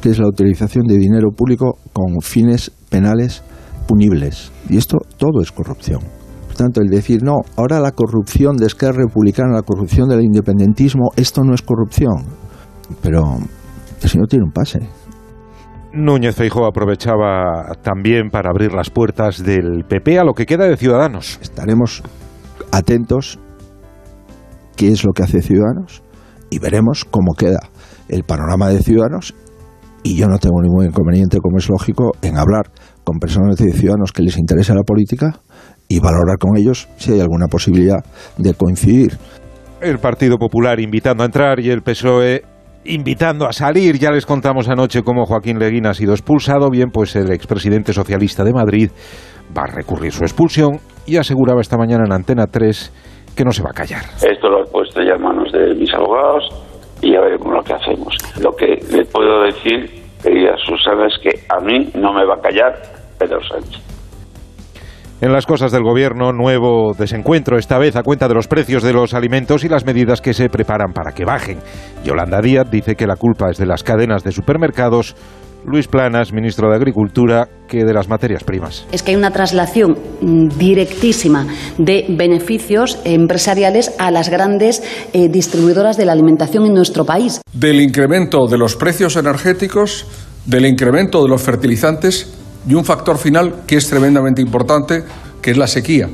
que 0.01 0.11
es 0.11 0.19
la 0.19 0.29
utilización 0.29 0.87
de 0.87 0.97
dinero 0.97 1.31
público 1.31 1.79
con 1.93 2.21
fines 2.21 2.73
penales 2.89 3.43
punibles. 3.87 4.53
Y 4.69 4.77
esto 4.77 4.99
todo 5.17 5.43
es 5.43 5.53
corrupción. 5.53 6.01
Por 6.47 6.57
tanto, 6.57 6.81
el 6.81 6.89
decir, 6.89 7.23
no, 7.23 7.37
ahora 7.57 7.81
la 7.81 7.93
corrupción 7.93 8.57
de 8.57 8.67
Esquerra 8.67 9.05
Republicana, 9.07 9.55
la 9.55 9.63
corrupción 9.63 10.09
del 10.09 10.23
independentismo, 10.23 11.11
esto 11.17 11.43
no 11.43 11.55
es 11.55 11.63
corrupción. 11.63 12.25
Pero 13.03 13.39
el 14.03 14.09
señor 14.09 14.27
tiene 14.27 14.45
un 14.45 14.53
pase. 14.53 14.81
Núñez 15.93 16.37
Feijóo 16.37 16.67
aprovechaba 16.67 17.75
también 17.83 18.31
para 18.31 18.51
abrir 18.51 18.73
las 18.73 18.91
puertas 18.91 19.43
del 19.43 19.85
PP 19.89 20.19
a 20.19 20.25
lo 20.25 20.35
que 20.35 20.47
queda 20.47 20.67
de 20.67 20.77
Ciudadanos. 20.77 21.39
Estaremos 21.43 22.03
atentos 22.71 23.41
qué 24.77 24.93
es 24.93 25.05
lo 25.05 25.13
que 25.13 25.25
hace 25.25 25.43
Ciudadanos 25.43 26.03
y 26.49 26.61
veremos 26.61 27.05
cómo 27.05 27.35
queda 27.35 27.59
el 28.09 28.23
panorama 28.23 28.69
de 28.69 28.83
Ciudadanos 28.83 29.35
y 30.03 30.17
yo 30.17 30.27
no 30.27 30.39
tengo 30.39 30.61
ningún 30.63 30.87
inconveniente, 30.87 31.39
como 31.39 31.59
es 31.59 31.69
lógico, 31.69 32.13
en 32.23 32.39
hablar 32.39 32.71
con 33.05 33.19
personas 33.19 33.57
de 33.57 33.73
ciudadanos 33.73 34.13
que 34.13 34.23
les 34.23 34.39
interesa 34.39 34.75
la 34.75 34.83
política 34.83 35.41
y 35.89 36.01
valorar 36.01 36.39
con 36.39 36.57
ellos 36.57 36.89
si 36.97 37.13
hay 37.13 37.21
alguna 37.21 37.47
posibilidad 37.47 37.99
de 38.39 38.55
coincidir. 38.55 39.19
El 39.81 39.99
Partido 39.99 40.39
Popular 40.39 40.79
invitando 40.79 41.23
a 41.23 41.27
entrar 41.27 41.61
y 41.61 41.71
el 41.71 41.83
PSOE 41.83 42.43
invitando 42.85 43.47
a 43.47 43.53
salir. 43.53 43.99
Ya 43.99 44.11
les 44.11 44.27
contamos 44.27 44.69
anoche 44.69 45.03
cómo 45.03 45.27
Joaquín 45.27 45.59
Leguín 45.59 45.87
ha 45.87 45.95
sido 45.95 46.13
expulsado. 46.13 46.71
Bien, 46.71 46.91
pues 46.91 47.17
el 47.17 47.33
expresidente 47.33 47.93
socialista 47.93 48.45
de 48.45 48.53
Madrid 48.53 48.91
va 49.57 49.63
a 49.63 49.67
recurrir 49.67 50.13
su 50.13 50.23
expulsión 50.23 50.79
y 51.07 51.17
aseguraba 51.17 51.61
esta 51.61 51.77
mañana 51.77 52.05
en 52.07 52.13
Antena 52.13 52.47
3 52.47 53.33
que 53.37 53.45
no 53.45 53.53
se 53.53 53.63
va 53.63 53.71
a 53.71 53.75
callar. 53.75 54.03
Esto 54.17 54.49
lo 54.49 54.65
he 54.65 54.71
puesto 54.71 55.03
ya 55.03 55.15
en 55.15 55.23
manos 55.23 55.53
de 55.53 55.75
mis 55.75 55.93
abogados 55.95 56.70
y 57.03 57.15
a 57.15 57.21
veremos 57.21 57.53
lo 57.53 57.63
que 57.63 57.73
hacemos. 57.73 58.17
Lo 58.41 58.53
que 58.53 58.79
le 58.91 59.05
puedo 59.07 59.43
decir, 59.43 60.03
querida 60.23 60.57
Susana, 60.59 61.07
es 61.07 61.19
que 61.23 61.41
a 61.49 61.61
mí 61.61 61.91
no 61.95 62.13
me 62.13 62.25
va 62.25 62.35
a 62.35 62.41
callar 62.41 62.81
Pedro 63.19 63.41
Sánchez. 63.43 63.91
En 65.23 65.35
las 65.35 65.45
cosas 65.45 65.71
del 65.71 65.83
gobierno, 65.83 66.33
nuevo 66.33 66.95
desencuentro, 66.99 67.59
esta 67.59 67.79
vez 67.79 67.95
a 67.95 68.03
cuenta 68.03 68.27
de 68.27 68.33
los 68.33 68.49
precios 68.49 68.83
de 68.83 68.95
los 68.95 69.13
alimentos 69.13 69.65
y 69.65 69.69
las 69.69 69.85
medidas 69.85 70.23
que 70.23 70.33
se 70.33 70.49
preparan 70.49 70.95
para 70.95 71.13
que 71.13 71.27
bajen. 71.27 71.59
Yolanda 72.03 72.41
Díaz 72.41 72.71
dice 72.71 72.97
que 72.97 73.07
la 73.07 73.17
culpa 73.17 73.51
es 73.51 73.59
de 73.59 73.67
las 73.67 73.85
cadenas 73.85 74.25
de 74.25 74.33
supermercados. 74.33 75.15
Luis 75.65 75.89
Planas, 75.89 76.33
ministro 76.33 76.71
de 76.71 76.77
Agricultura, 76.77 77.49
que 77.69 77.85
de 77.85 77.93
las 77.93 78.09
materias 78.09 78.45
primas. 78.45 78.87
Es 78.93 79.03
que 79.03 79.13
hay 79.13 79.17
una 79.17 79.31
traslación 79.31 79.97
directísima 80.59 81.47
de 81.79 82.07
beneficios 82.09 82.99
empresariales 83.05 83.93
a 83.99 84.11
las 84.11 84.29
grandes 84.29 84.83
eh, 85.13 85.29
distribuidoras 85.29 85.97
de 85.97 86.05
la 86.07 86.13
alimentación 86.13 86.67
en 86.67 86.75
nuestro 86.75 87.05
país. 87.05 87.41
Del 87.53 87.81
incremento 87.81 88.47
de 88.47 88.59
los 88.59 88.77
precios 88.77 89.17
energéticos, 89.17 90.07
del 90.47 90.67
incremento 90.67 91.23
de 91.23 91.29
los 91.29 91.43
fertilizantes 91.43 92.33
y 92.69 92.75
un 92.75 92.85
factor 92.85 93.19
final 93.19 93.63
que 93.67 93.77
es 93.77 93.89
tremendamente 93.89 94.43
importante, 94.43 95.05
que 95.41 95.51
es 95.51 95.57
la 95.57 95.67
sequía, 95.67 96.09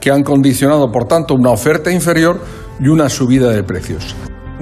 que 0.00 0.10
han 0.10 0.22
condicionado, 0.22 0.90
por 0.90 1.06
tanto, 1.06 1.34
una 1.34 1.50
oferta 1.50 1.90
inferior 1.90 2.40
y 2.80 2.88
una 2.88 3.08
subida 3.08 3.50
de 3.50 3.62
precios. 3.62 4.14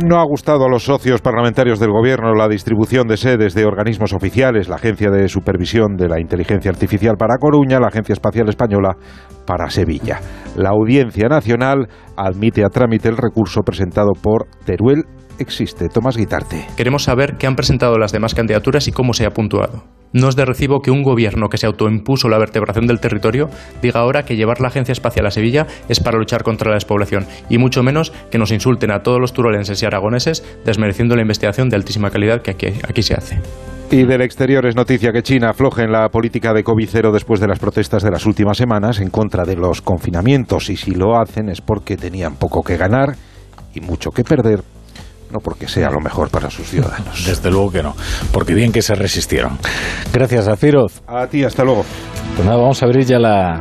No 0.05 0.21
ha 0.21 0.25
gustado 0.25 0.65
a 0.65 0.69
los 0.69 0.85
socios 0.85 1.21
parlamentarios 1.21 1.81
del 1.81 1.91
Gobierno 1.91 2.33
la 2.33 2.47
distribución 2.47 3.09
de 3.09 3.17
sedes 3.17 3.53
de 3.53 3.65
organismos 3.65 4.13
oficiales, 4.13 4.69
la 4.69 4.77
Agencia 4.77 5.11
de 5.11 5.29
Supervisión 5.29 5.97
de 5.97 6.09
la 6.09 6.21
Inteligencia 6.21 6.71
Artificial 6.71 7.17
para 7.19 7.37
Coruña, 7.37 7.81
la 7.81 7.89
Agencia 7.89 8.13
Espacial 8.13 8.49
Española 8.49 8.97
para 9.45 9.69
Sevilla. 9.71 10.21
La 10.55 10.71
Audiencia 10.71 11.29
Nacional 11.29 11.89
admite 12.17 12.65
a 12.65 12.69
trámite 12.69 13.09
el 13.09 13.17
recurso 13.17 13.63
presentado 13.63 14.13
por 14.13 14.47
Teruel 14.65 15.03
Existe. 15.41 15.89
Tomás 15.89 16.17
Guitarte. 16.17 16.65
Queremos 16.77 17.03
saber 17.03 17.37
qué 17.37 17.49
han 17.49 17.57
presentado 17.57 17.99
las 17.99 18.13
demás 18.13 18.37
candidaturas 18.37 18.87
y 18.87 18.93
cómo 18.93 19.15
se 19.15 19.27
ha 19.27 19.31
puntuado. 19.31 19.98
No 20.13 20.29
es 20.29 20.37
de 20.37 20.45
recibo 20.45 20.81
que 20.81 20.91
un 20.91 21.03
gobierno 21.03 21.49
que 21.49 21.59
se 21.59 21.67
autoimpuso 21.67 22.29
la 22.29 22.39
vertebración 22.39 22.87
del 22.87 23.01
territorio 23.01 23.51
diga 23.83 24.01
ahora 24.01 24.25
que 24.25 24.37
llevar 24.37 24.61
la 24.61 24.69
Agencia 24.69 24.93
Espacial 24.93 25.27
a 25.27 25.31
Sevilla 25.31 25.67
es 25.89 26.01
para 26.01 26.19
luchar 26.19 26.43
contra 26.43 26.71
la 26.71 26.77
despoblación, 26.77 27.27
y 27.51 27.59
mucho 27.59 27.83
menos 27.83 28.13
que 28.31 28.39
nos 28.39 28.51
insulten 28.51 28.91
a 28.91 29.03
todos 29.03 29.21
los 29.21 29.33
turolenses 29.33 29.83
y 29.83 29.87
aragoneses 29.87 30.45
desmereciendo 30.65 31.15
la 31.15 31.23
investigación 31.23 31.69
de 31.69 31.77
altísima 31.77 32.11
calidad 32.11 32.43
que 32.43 32.53
aquí, 32.53 32.67
aquí 32.89 33.03
se 33.03 33.15
hace. 33.15 33.39
Y 33.91 34.05
del 34.05 34.21
exterior 34.21 34.67
es 34.67 34.77
noticia 34.77 35.13
que 35.13 35.23
China 35.23 35.51
afloje 35.51 35.83
en 35.83 35.93
la 35.93 36.11
política 36.11 36.53
de 36.53 36.63
COVID-0 36.63 37.11
después 37.11 37.41
de 37.41 37.49
las 37.49 37.59
protestas 37.59 38.03
de 38.03 38.11
las 38.11 38.27
últimas 38.27 38.59
semanas 38.59 39.01
en 39.01 39.09
contra 39.09 39.45
de 39.45 39.57
los 39.57 39.81
confinamientos. 39.81 40.69
Y 40.69 40.77
si 40.77 40.91
lo 40.91 41.19
hacen 41.19 41.49
es 41.49 41.63
porque 41.63 41.97
tenían 41.97 42.37
poco 42.37 42.63
que 42.63 42.77
ganar 42.77 43.15
y 43.75 43.81
mucho 43.81 44.11
que 44.11 44.25
perder 44.25 44.63
no 45.33 45.41
porque 45.41 45.69
sea 45.69 45.91
lo 45.91 46.01
mejor 46.01 46.31
para 46.31 46.51
sus 46.51 46.69
ciudadanos. 46.69 47.25
Desde 47.27 47.51
luego 47.51 47.71
que 47.71 47.83
no, 47.83 47.95
porque 48.33 48.55
bien 48.55 48.73
que 48.73 48.83
se 48.83 48.95
resistieron. 48.95 49.59
Gracias, 50.13 50.49
Afiroz. 50.49 51.03
A 51.07 51.27
ti, 51.27 51.45
hasta 51.45 51.65
luego. 51.65 51.85
Pues 52.35 52.47
nada, 52.47 52.59
vamos 52.61 52.83
a 52.83 52.87
abrir 52.87 53.05
ya 53.05 53.19
la, 53.19 53.61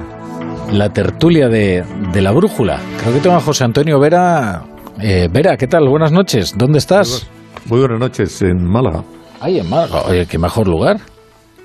la 0.72 0.90
tertulia 0.90 1.48
de, 1.48 1.84
de, 2.14 2.22
la 2.22 2.32
brújula. 2.32 2.80
Creo 3.02 3.14
que 3.14 3.20
tengo 3.20 3.36
a 3.36 3.42
José 3.42 3.64
Antonio 3.64 4.00
Vera. 4.00 4.64
Eh, 5.02 5.28
Vera, 5.32 5.58
¿qué 5.58 5.68
tal? 5.68 5.88
Buenas 5.90 6.12
noches. 6.12 6.54
¿Dónde 6.58 6.80
estás? 6.80 7.28
Muy 7.66 7.80
buenas 7.80 8.00
noches, 8.00 8.42
en 8.42 8.64
Málaga. 8.64 9.04
Ay, 9.40 9.60
en 9.60 9.70
Málaga. 9.70 10.04
Oye, 10.08 10.26
qué 10.26 10.38
mejor 10.38 10.68
lugar. 10.68 10.98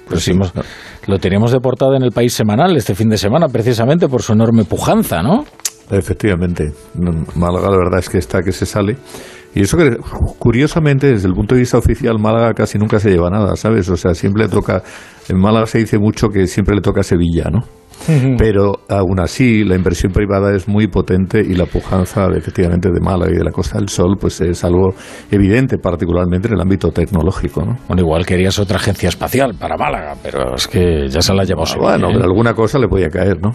Pues 0.08 0.24
sí, 0.24 0.32
hemos, 0.32 0.52
lo 1.06 1.18
teníamos 1.18 1.52
deportado 1.52 1.94
en 1.94 2.02
el 2.02 2.10
país 2.10 2.34
semanal 2.34 2.76
este 2.76 2.94
fin 2.94 3.08
de 3.08 3.16
semana, 3.16 3.48
precisamente 3.48 4.08
por 4.08 4.22
su 4.22 4.32
enorme 4.32 4.64
pujanza, 4.64 5.22
¿no? 5.22 5.44
Efectivamente. 5.90 6.72
Málaga, 7.36 7.70
la 7.70 7.76
verdad 7.76 7.98
es 7.98 8.08
que 8.08 8.18
está 8.18 8.42
que 8.42 8.52
se 8.52 8.66
sale. 8.66 8.96
Y 9.54 9.62
eso 9.62 9.76
que, 9.76 9.96
curiosamente, 10.38 11.08
desde 11.08 11.28
el 11.28 11.34
punto 11.34 11.54
de 11.54 11.60
vista 11.60 11.78
oficial, 11.78 12.18
Málaga 12.18 12.54
casi 12.54 12.78
nunca 12.78 12.98
se 12.98 13.10
lleva 13.10 13.28
nada, 13.28 13.54
¿sabes? 13.56 13.88
O 13.90 13.96
sea, 13.96 14.14
siempre 14.14 14.44
le 14.44 14.48
toca. 14.48 14.82
En 15.28 15.38
Málaga 15.38 15.66
se 15.66 15.78
dice 15.78 15.98
mucho 15.98 16.28
que 16.28 16.46
siempre 16.46 16.74
le 16.74 16.80
toca 16.80 17.00
a 17.00 17.04
Sevilla, 17.04 17.50
¿no? 17.50 17.60
Pero 18.36 18.80
aún 18.88 19.20
así, 19.20 19.64
la 19.64 19.76
inversión 19.76 20.12
privada 20.12 20.54
es 20.54 20.66
muy 20.66 20.88
potente 20.88 21.40
y 21.40 21.54
la 21.54 21.66
pujanza, 21.66 22.26
efectivamente, 22.36 22.88
de 22.92 23.00
Málaga 23.00 23.30
y 23.32 23.36
de 23.36 23.44
la 23.44 23.52
Costa 23.52 23.78
del 23.78 23.88
Sol, 23.88 24.16
pues 24.20 24.40
es 24.40 24.64
algo 24.64 24.94
evidente, 25.30 25.78
particularmente 25.78 26.48
en 26.48 26.54
el 26.54 26.60
ámbito 26.60 26.90
tecnológico, 26.90 27.64
¿no? 27.64 27.76
Bueno, 27.86 28.02
igual 28.02 28.26
querías 28.26 28.58
otra 28.58 28.76
agencia 28.76 29.08
espacial 29.08 29.54
para 29.54 29.76
Málaga, 29.76 30.14
pero 30.22 30.54
es 30.56 30.66
que 30.66 31.08
ya 31.08 31.22
se 31.22 31.32
la 31.32 31.44
llevó 31.44 31.62
ah, 31.64 31.76
Bueno, 31.78 32.08
pero 32.12 32.24
alguna 32.24 32.54
cosa 32.54 32.78
le 32.78 32.88
podía 32.88 33.08
caer, 33.08 33.40
¿no? 33.40 33.50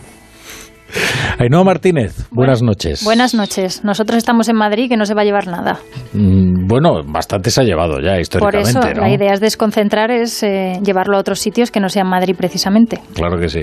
Ainhoa 1.39 1.63
Martínez, 1.63 2.27
buenas 2.31 2.63
noches. 2.63 3.03
Buenas 3.03 3.33
noches. 3.33 3.83
Nosotros 3.83 4.17
estamos 4.17 4.49
en 4.49 4.55
Madrid 4.55 4.89
que 4.89 4.97
no 4.97 5.05
se 5.05 5.13
va 5.13 5.21
a 5.21 5.25
llevar 5.25 5.47
nada. 5.47 5.79
Mm, 6.13 6.67
bueno, 6.67 7.03
bastante 7.05 7.51
se 7.51 7.61
ha 7.61 7.63
llevado 7.63 7.99
ya 7.99 8.19
históricamente. 8.19 8.73
Por 8.73 8.89
eso, 8.89 8.99
la 8.99 9.09
idea 9.09 9.33
es 9.33 9.39
desconcentrar, 9.39 10.09
es 10.09 10.41
eh, 10.43 10.79
llevarlo 10.83 11.17
a 11.17 11.19
otros 11.19 11.39
sitios 11.39 11.69
que 11.69 11.79
no 11.79 11.89
sean 11.89 12.07
Madrid 12.07 12.35
precisamente. 12.37 13.01
Claro 13.13 13.37
que 13.37 13.49
sí. 13.49 13.61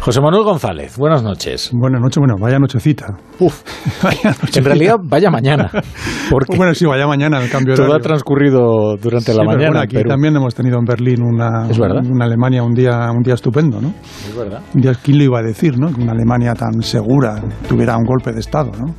José 0.00 0.20
Manuel 0.20 0.44
González, 0.44 0.96
buenas 0.96 1.22
noches. 1.22 1.70
Buenas 1.72 2.00
noches, 2.00 2.18
bueno, 2.18 2.34
vaya 2.40 2.58
nochecita. 2.58 3.06
Uf, 3.40 3.62
vaya 4.02 4.30
nochecita. 4.30 4.58
en 4.58 4.64
realidad 4.64 4.96
vaya 5.02 5.30
mañana. 5.30 5.70
Porque 6.30 6.56
bueno, 6.56 6.74
sí, 6.74 6.86
vaya 6.86 7.06
mañana 7.06 7.42
el 7.42 7.50
cambio 7.50 7.74
de 7.74 7.82
Todo 7.82 7.94
ha 7.94 8.00
transcurrido 8.00 8.96
durante 9.00 9.34
la 9.34 9.42
mañana. 9.44 9.70
Bueno, 9.70 9.80
aquí 9.80 9.96
también 10.06 10.36
hemos 10.36 10.54
tenido 10.54 10.78
en 10.78 10.84
Berlín 10.84 11.22
una, 11.22 11.66
una 11.66 12.24
Alemania 12.24 12.62
un 12.62 12.74
día, 12.74 13.10
un 13.10 13.22
día 13.22 13.34
estupendo, 13.34 13.80
¿no? 13.80 13.92
Es 14.28 14.36
verdad. 14.36 14.60
Un 14.74 14.82
día, 14.82 14.92
¿quién 15.02 15.18
lo 15.18 15.24
iba 15.24 15.38
a 15.40 15.42
decir, 15.42 15.78
no? 15.78 15.88
Una 15.88 16.12
Alemania 16.12 16.54
tan 16.58 16.82
segura 16.82 17.40
tuviera 17.68 17.96
un 17.96 18.04
golpe 18.04 18.32
de 18.32 18.40
Estado, 18.40 18.72
¿no? 18.72 18.94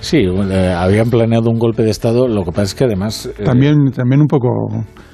Sí, 0.00 0.16
eh, 0.16 0.74
habían 0.76 1.08
planeado 1.10 1.48
un 1.48 1.60
golpe 1.60 1.84
de 1.84 1.90
Estado, 1.90 2.26
lo 2.26 2.42
que 2.42 2.50
pasa 2.50 2.62
es 2.62 2.74
que 2.74 2.84
además... 2.84 3.26
Eh, 3.38 3.44
también, 3.44 3.92
también 3.94 4.20
un 4.20 4.26
poco... 4.26 4.48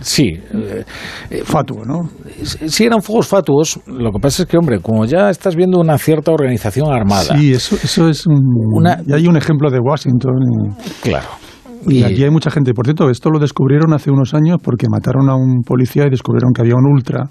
Sí. 0.01 0.31
Eh, 0.55 1.43
fatuo, 1.45 1.85
¿no? 1.85 2.09
Sí, 2.43 2.85
eran 2.85 3.03
fuegos 3.03 3.29
fatuos, 3.29 3.79
lo 3.87 4.11
que 4.13 4.19
pasa 4.19 4.45
es 4.45 4.49
que, 4.49 4.57
hombre, 4.57 4.81
como 4.81 5.05
ya 5.05 5.29
estás 5.29 5.57
viendo 5.57 5.79
una 5.79 5.99
cierta 5.99 6.33
organización 6.33 6.91
armada... 6.91 7.37
Sí, 7.37 7.53
eso, 7.53 7.77
eso 7.77 8.09
es 8.09 8.27
un... 8.27 8.41
Una, 8.73 9.03
y 9.07 9.13
hay 9.13 9.27
un 9.27 9.37
ejemplo 9.37 9.71
de 9.71 9.79
Washington. 9.79 10.33
Claro. 11.03 11.29
Y, 11.87 11.99
y, 11.99 12.05
aquí 12.05 12.25
hay 12.25 12.31
mucha 12.31 12.51
gente. 12.51 12.73
Por 12.73 12.87
cierto, 12.87 13.11
esto 13.11 13.29
lo 13.29 13.39
descubrieron 13.39 13.93
hace 13.93 14.11
unos 14.11 14.33
años 14.33 14.57
porque 14.63 14.87
mataron 14.91 15.29
a 15.29 15.37
un 15.37 15.61
policía 15.67 16.07
y 16.07 16.11
descubrieron 16.11 16.53
que 16.55 16.63
había 16.63 16.75
un 16.75 16.87
ultra 16.87 17.25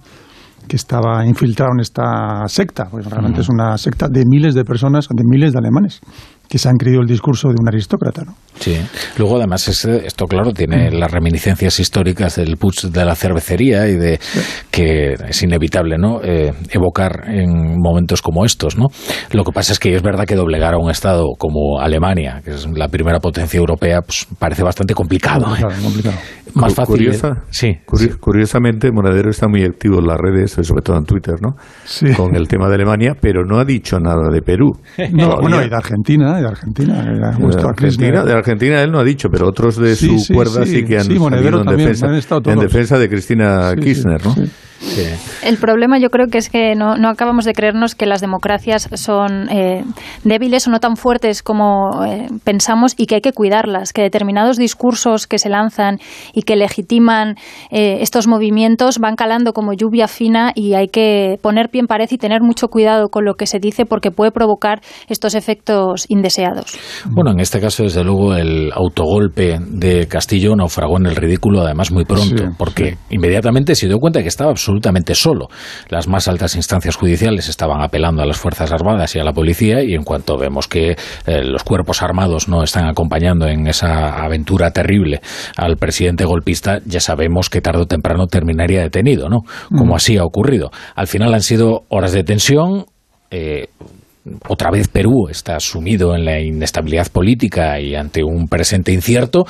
que 0.67 0.75
estaba 0.75 1.25
infiltrado 1.25 1.71
en 1.73 1.81
esta 1.81 2.47
secta, 2.47 2.85
pues 2.89 3.05
realmente 3.05 3.41
es 3.41 3.49
una 3.49 3.77
secta 3.77 4.07
de 4.09 4.23
miles 4.25 4.53
de 4.53 4.63
personas, 4.63 5.07
de 5.09 5.23
miles 5.25 5.53
de 5.53 5.59
alemanes 5.59 6.01
que 6.49 6.57
se 6.57 6.69
han 6.69 6.75
creído 6.77 7.01
el 7.01 7.07
discurso 7.07 7.49
de 7.49 7.55
un 7.59 7.67
aristócrata. 7.67 8.23
¿no? 8.23 8.33
Sí, 8.59 8.77
luego 9.17 9.37
además 9.37 9.67
esto, 9.67 10.25
claro, 10.25 10.51
tiene 10.51 10.91
las 10.91 11.11
reminiscencias 11.11 11.79
históricas 11.79 12.35
del 12.35 12.57
putsch 12.57 12.85
de 12.85 13.05
la 13.05 13.15
cervecería 13.15 13.87
y 13.87 13.95
de 13.95 14.19
que 14.71 15.13
es 15.13 15.43
inevitable 15.43 15.97
no 15.97 16.21
eh, 16.23 16.53
evocar 16.69 17.25
en 17.27 17.79
momentos 17.79 18.21
como 18.21 18.45
estos. 18.45 18.77
¿no? 18.77 18.87
Lo 19.31 19.43
que 19.43 19.51
pasa 19.51 19.73
es 19.73 19.79
que 19.79 19.95
es 19.95 20.01
verdad 20.01 20.25
que 20.25 20.35
doblegar 20.35 20.73
a 20.73 20.77
un 20.77 20.89
Estado 20.89 21.25
como 21.37 21.79
Alemania, 21.79 22.41
que 22.43 22.51
es 22.51 22.67
la 22.67 22.87
primera 22.87 23.19
potencia 23.19 23.57
europea, 23.57 24.01
pues 24.01 24.27
parece 24.39 24.63
bastante 24.63 24.93
complicado. 24.93 25.55
¿eh? 25.55 25.61
complicado. 25.83 26.17
Más 26.55 26.73
fácil. 26.73 26.95
Curiosa, 26.95 27.43
sí, 27.49 27.77
curi 27.85 28.09
Curiosamente, 28.19 28.91
Monedero 28.91 29.29
está 29.29 29.47
muy 29.47 29.63
activo 29.63 29.99
en 29.99 30.07
las 30.07 30.17
redes, 30.17 30.51
sobre 30.51 30.81
todo 30.81 30.97
en 30.97 31.05
Twitter, 31.05 31.35
¿no? 31.41 31.55
Sí. 31.85 32.13
Con 32.13 32.35
el 32.35 32.47
tema 32.47 32.67
de 32.67 32.75
Alemania, 32.75 33.15
pero 33.19 33.43
no 33.45 33.59
ha 33.59 33.65
dicho 33.65 33.99
nada 33.99 34.29
de 34.31 34.41
Perú. 34.41 34.71
No, 35.17 35.37
bueno, 35.41 35.63
y 35.63 35.69
de 35.69 35.75
Argentina, 35.75 36.37
de 36.37 36.47
Argentina. 36.47 37.01
De 37.01 37.25
Argentina, 37.25 38.23
de 38.23 38.33
Argentina 38.33 38.46
él 38.83 38.91
no 38.91 38.99
ha 38.99 39.03
dicho, 39.03 39.29
pero 39.29 39.47
otros 39.47 39.77
de 39.77 39.95
sí, 39.95 40.07
su 40.07 40.19
sí, 40.19 40.33
cuerda 40.33 40.65
sí, 40.65 40.83
que 40.85 40.97
han 40.97 41.05
sí, 41.05 41.15
en 41.15 41.77
defensa, 41.77 42.07
han 42.07 42.15
en 42.45 42.59
defensa 42.59 42.97
de 42.97 43.09
Cristina 43.09 43.73
Kirchner, 43.75 44.25
¿no? 44.25 44.35
Sí. 44.79 45.03
El 45.43 45.57
problema 45.57 45.97
yo 45.99 46.09
creo 46.09 46.27
que 46.27 46.37
es 46.37 46.49
que 46.49 46.75
no, 46.75 46.97
no 46.97 47.09
acabamos 47.09 47.45
de 47.45 47.53
creernos 47.53 47.95
que 47.95 48.05
las 48.05 48.21
democracias 48.21 48.89
son 48.93 49.49
eh, 49.49 49.83
débiles 50.23 50.67
o 50.67 50.71
no 50.71 50.79
tan 50.79 50.95
fuertes 50.95 51.43
como 51.43 52.05
eh, 52.05 52.27
pensamos 52.43 52.93
y 52.97 53.05
que 53.05 53.15
hay 53.15 53.21
que 53.21 53.33
cuidarlas, 53.33 53.93
que 53.93 54.01
determinados 54.01 54.57
discursos 54.57 55.27
que 55.27 55.39
se 55.39 55.49
lanzan 55.49 55.99
y 56.33 56.43
que 56.43 56.55
legitiman 56.55 57.35
eh, 57.71 57.97
estos 58.01 58.27
movimientos 58.27 58.99
van 58.99 59.15
calando 59.15 59.53
como 59.53 59.73
lluvia 59.73 60.07
fina 60.07 60.51
y 60.55 60.73
hay 60.73 60.87
que 60.87 61.39
poner 61.41 61.69
pie 61.69 61.81
en 61.81 61.87
pared 61.87 62.07
y 62.09 62.17
tener 62.17 62.41
mucho 62.41 62.67
cuidado 62.67 63.09
con 63.09 63.25
lo 63.25 63.35
que 63.35 63.47
se 63.47 63.59
dice 63.59 63.85
porque 63.85 64.11
puede 64.11 64.31
provocar 64.31 64.81
estos 65.07 65.35
efectos 65.35 66.05
indeseados. 66.09 66.77
Bueno, 67.05 67.31
en 67.31 67.39
este 67.39 67.59
caso, 67.59 67.83
desde 67.83 68.03
luego, 68.03 68.35
el 68.35 68.71
autogolpe 68.73 69.59
de 69.59 70.07
Castillo 70.07 70.55
naufragó 70.55 70.97
en 70.97 71.07
el 71.07 71.15
ridículo, 71.15 71.61
además 71.61 71.91
muy 71.91 72.05
pronto, 72.05 72.25
Sí, 72.27 72.43
porque 72.57 72.97
inmediatamente 73.09 73.75
se 73.75 73.87
dio 73.87 73.99
cuenta 73.99 74.21
que 74.21 74.27
estaba 74.27 74.51
absolutamente 74.51 74.66
absolutamente 74.67 75.15
solo. 75.15 75.47
Las 75.87 76.07
más 76.09 76.27
altas 76.27 76.55
instancias 76.55 76.97
judiciales 76.97 77.47
estaban 77.47 77.81
apelando 77.81 78.21
a 78.21 78.25
las 78.25 78.37
Fuerzas 78.37 78.71
Armadas 78.73 79.15
y 79.15 79.19
a 79.19 79.23
la 79.23 79.31
policía 79.31 79.81
y 79.81 79.93
en 79.93 80.03
cuanto 80.03 80.37
vemos 80.37 80.67
que 80.67 80.91
eh, 81.25 81.43
los 81.43 81.63
cuerpos 81.63 82.01
armados 82.01 82.49
no 82.49 82.63
están 82.63 82.85
acompañando 82.85 83.47
en 83.47 83.67
esa 83.67 84.21
aventura 84.21 84.71
terrible 84.71 85.21
al 85.55 85.77
presidente 85.77 86.25
golpista, 86.25 86.79
ya 86.85 86.99
sabemos 86.99 87.49
que 87.49 87.61
tarde 87.61 87.83
o 87.83 87.85
temprano 87.85 88.27
terminaría 88.27 88.81
detenido, 88.81 89.29
¿no? 89.29 89.39
Como 89.69 89.93
Mm. 89.93 89.95
así 89.95 90.17
ha 90.17 90.23
ocurrido. 90.23 90.69
Al 90.95 91.07
final 91.07 91.33
han 91.33 91.41
sido 91.41 91.83
horas 91.87 92.11
de 92.11 92.23
tensión, 92.25 92.85
eh, 93.31 93.67
otra 94.47 94.71
vez 94.71 94.87
Perú 94.87 95.27
está 95.29 95.59
sumido 95.59 96.15
en 96.15 96.25
la 96.25 96.39
inestabilidad 96.39 97.07
política 97.11 97.79
y 97.79 97.95
ante 97.95 98.23
un 98.23 98.47
presente 98.47 98.91
incierto, 98.91 99.45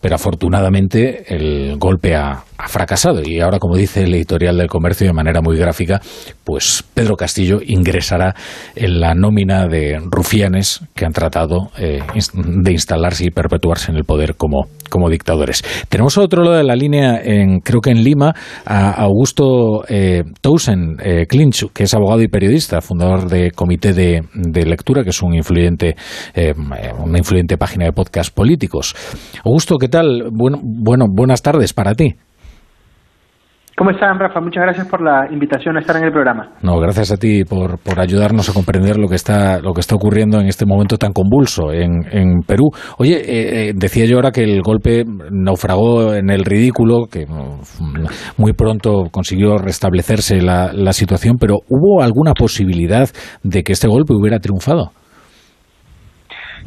pero 0.00 0.14
afortunadamente 0.14 1.34
el 1.34 1.76
golpe 1.78 2.14
ha, 2.14 2.44
fracasado. 2.68 3.22
Y 3.24 3.40
ahora, 3.40 3.58
como 3.58 3.74
dice 3.74 4.02
el 4.02 4.14
editorial 4.14 4.58
del 4.58 4.68
comercio 4.68 5.06
de 5.06 5.14
manera 5.14 5.40
muy 5.40 5.56
gráfica, 5.56 5.98
pues 6.44 6.84
Pedro 6.92 7.16
Castillo 7.16 7.58
ingresará 7.64 8.34
en 8.76 9.00
la 9.00 9.14
nómina 9.14 9.66
de 9.66 9.98
rufianes 10.10 10.80
que 10.94 11.06
han 11.06 11.12
tratado 11.12 11.70
eh, 11.78 12.00
de 12.34 12.72
instalarse 12.72 13.24
y 13.24 13.30
perpetuarse 13.30 13.90
en 13.90 13.96
el 13.96 14.04
poder 14.04 14.34
como, 14.36 14.66
como 14.90 15.08
dictadores. 15.08 15.62
Tenemos 15.88 16.18
a 16.18 16.22
otro 16.22 16.42
lado 16.44 16.56
de 16.56 16.64
la 16.64 16.76
línea, 16.76 17.20
en, 17.22 17.60
creo 17.60 17.80
que 17.80 17.90
en 17.90 18.04
Lima, 18.04 18.34
a 18.66 18.90
Augusto 18.90 19.84
eh, 19.88 20.24
Towson 20.42 20.98
eh, 21.02 21.26
que 21.72 21.84
es 21.84 21.94
abogado 21.94 22.20
y 22.22 22.28
periodista, 22.28 22.80
fundador 22.80 23.28
de 23.28 23.52
Comité 23.52 23.92
de, 23.92 24.22
de 24.34 24.66
Lectura, 24.66 25.02
que 25.02 25.10
es 25.10 25.22
un 25.22 25.34
influyente, 25.34 25.96
eh, 26.34 26.52
una 26.98 27.18
influyente 27.18 27.56
página 27.56 27.86
de 27.86 27.92
podcast 27.92 28.34
políticos. 28.34 28.94
Augusto, 29.44 29.78
¿qué 29.78 29.88
tal? 29.88 30.28
Bueno, 30.32 30.58
bueno, 30.62 31.06
buenas 31.08 31.42
tardes 31.42 31.72
para 31.72 31.94
ti. 31.94 32.14
¿Cómo 33.80 33.92
están, 33.92 34.18
Rafa? 34.18 34.42
Muchas 34.42 34.62
gracias 34.62 34.86
por 34.88 35.00
la 35.00 35.26
invitación 35.32 35.78
a 35.78 35.80
estar 35.80 35.96
en 35.96 36.04
el 36.04 36.12
programa. 36.12 36.50
No, 36.62 36.78
gracias 36.78 37.12
a 37.12 37.16
ti 37.16 37.44
por, 37.44 37.78
por 37.82 37.98
ayudarnos 37.98 38.50
a 38.50 38.52
comprender 38.52 38.98
lo 38.98 39.08
que 39.08 39.14
está 39.14 39.58
lo 39.62 39.72
que 39.72 39.80
está 39.80 39.94
ocurriendo 39.94 40.38
en 40.38 40.48
este 40.48 40.66
momento 40.66 40.98
tan 40.98 41.14
convulso 41.14 41.72
en, 41.72 42.04
en 42.12 42.42
Perú. 42.46 42.68
Oye, 42.98 43.14
eh, 43.14 43.70
eh, 43.70 43.72
decía 43.74 44.04
yo 44.04 44.16
ahora 44.16 44.32
que 44.32 44.42
el 44.42 44.60
golpe 44.60 45.04
naufragó 45.30 46.12
en 46.12 46.28
el 46.28 46.44
ridículo, 46.44 47.06
que 47.10 47.24
mm, 47.24 48.04
muy 48.36 48.52
pronto 48.52 49.04
consiguió 49.10 49.56
restablecerse 49.56 50.42
la, 50.42 50.74
la 50.74 50.92
situación, 50.92 51.38
pero 51.40 51.54
¿hubo 51.70 52.02
alguna 52.02 52.34
posibilidad 52.34 53.08
de 53.42 53.62
que 53.62 53.72
este 53.72 53.88
golpe 53.88 54.12
hubiera 54.12 54.40
triunfado? 54.40 54.90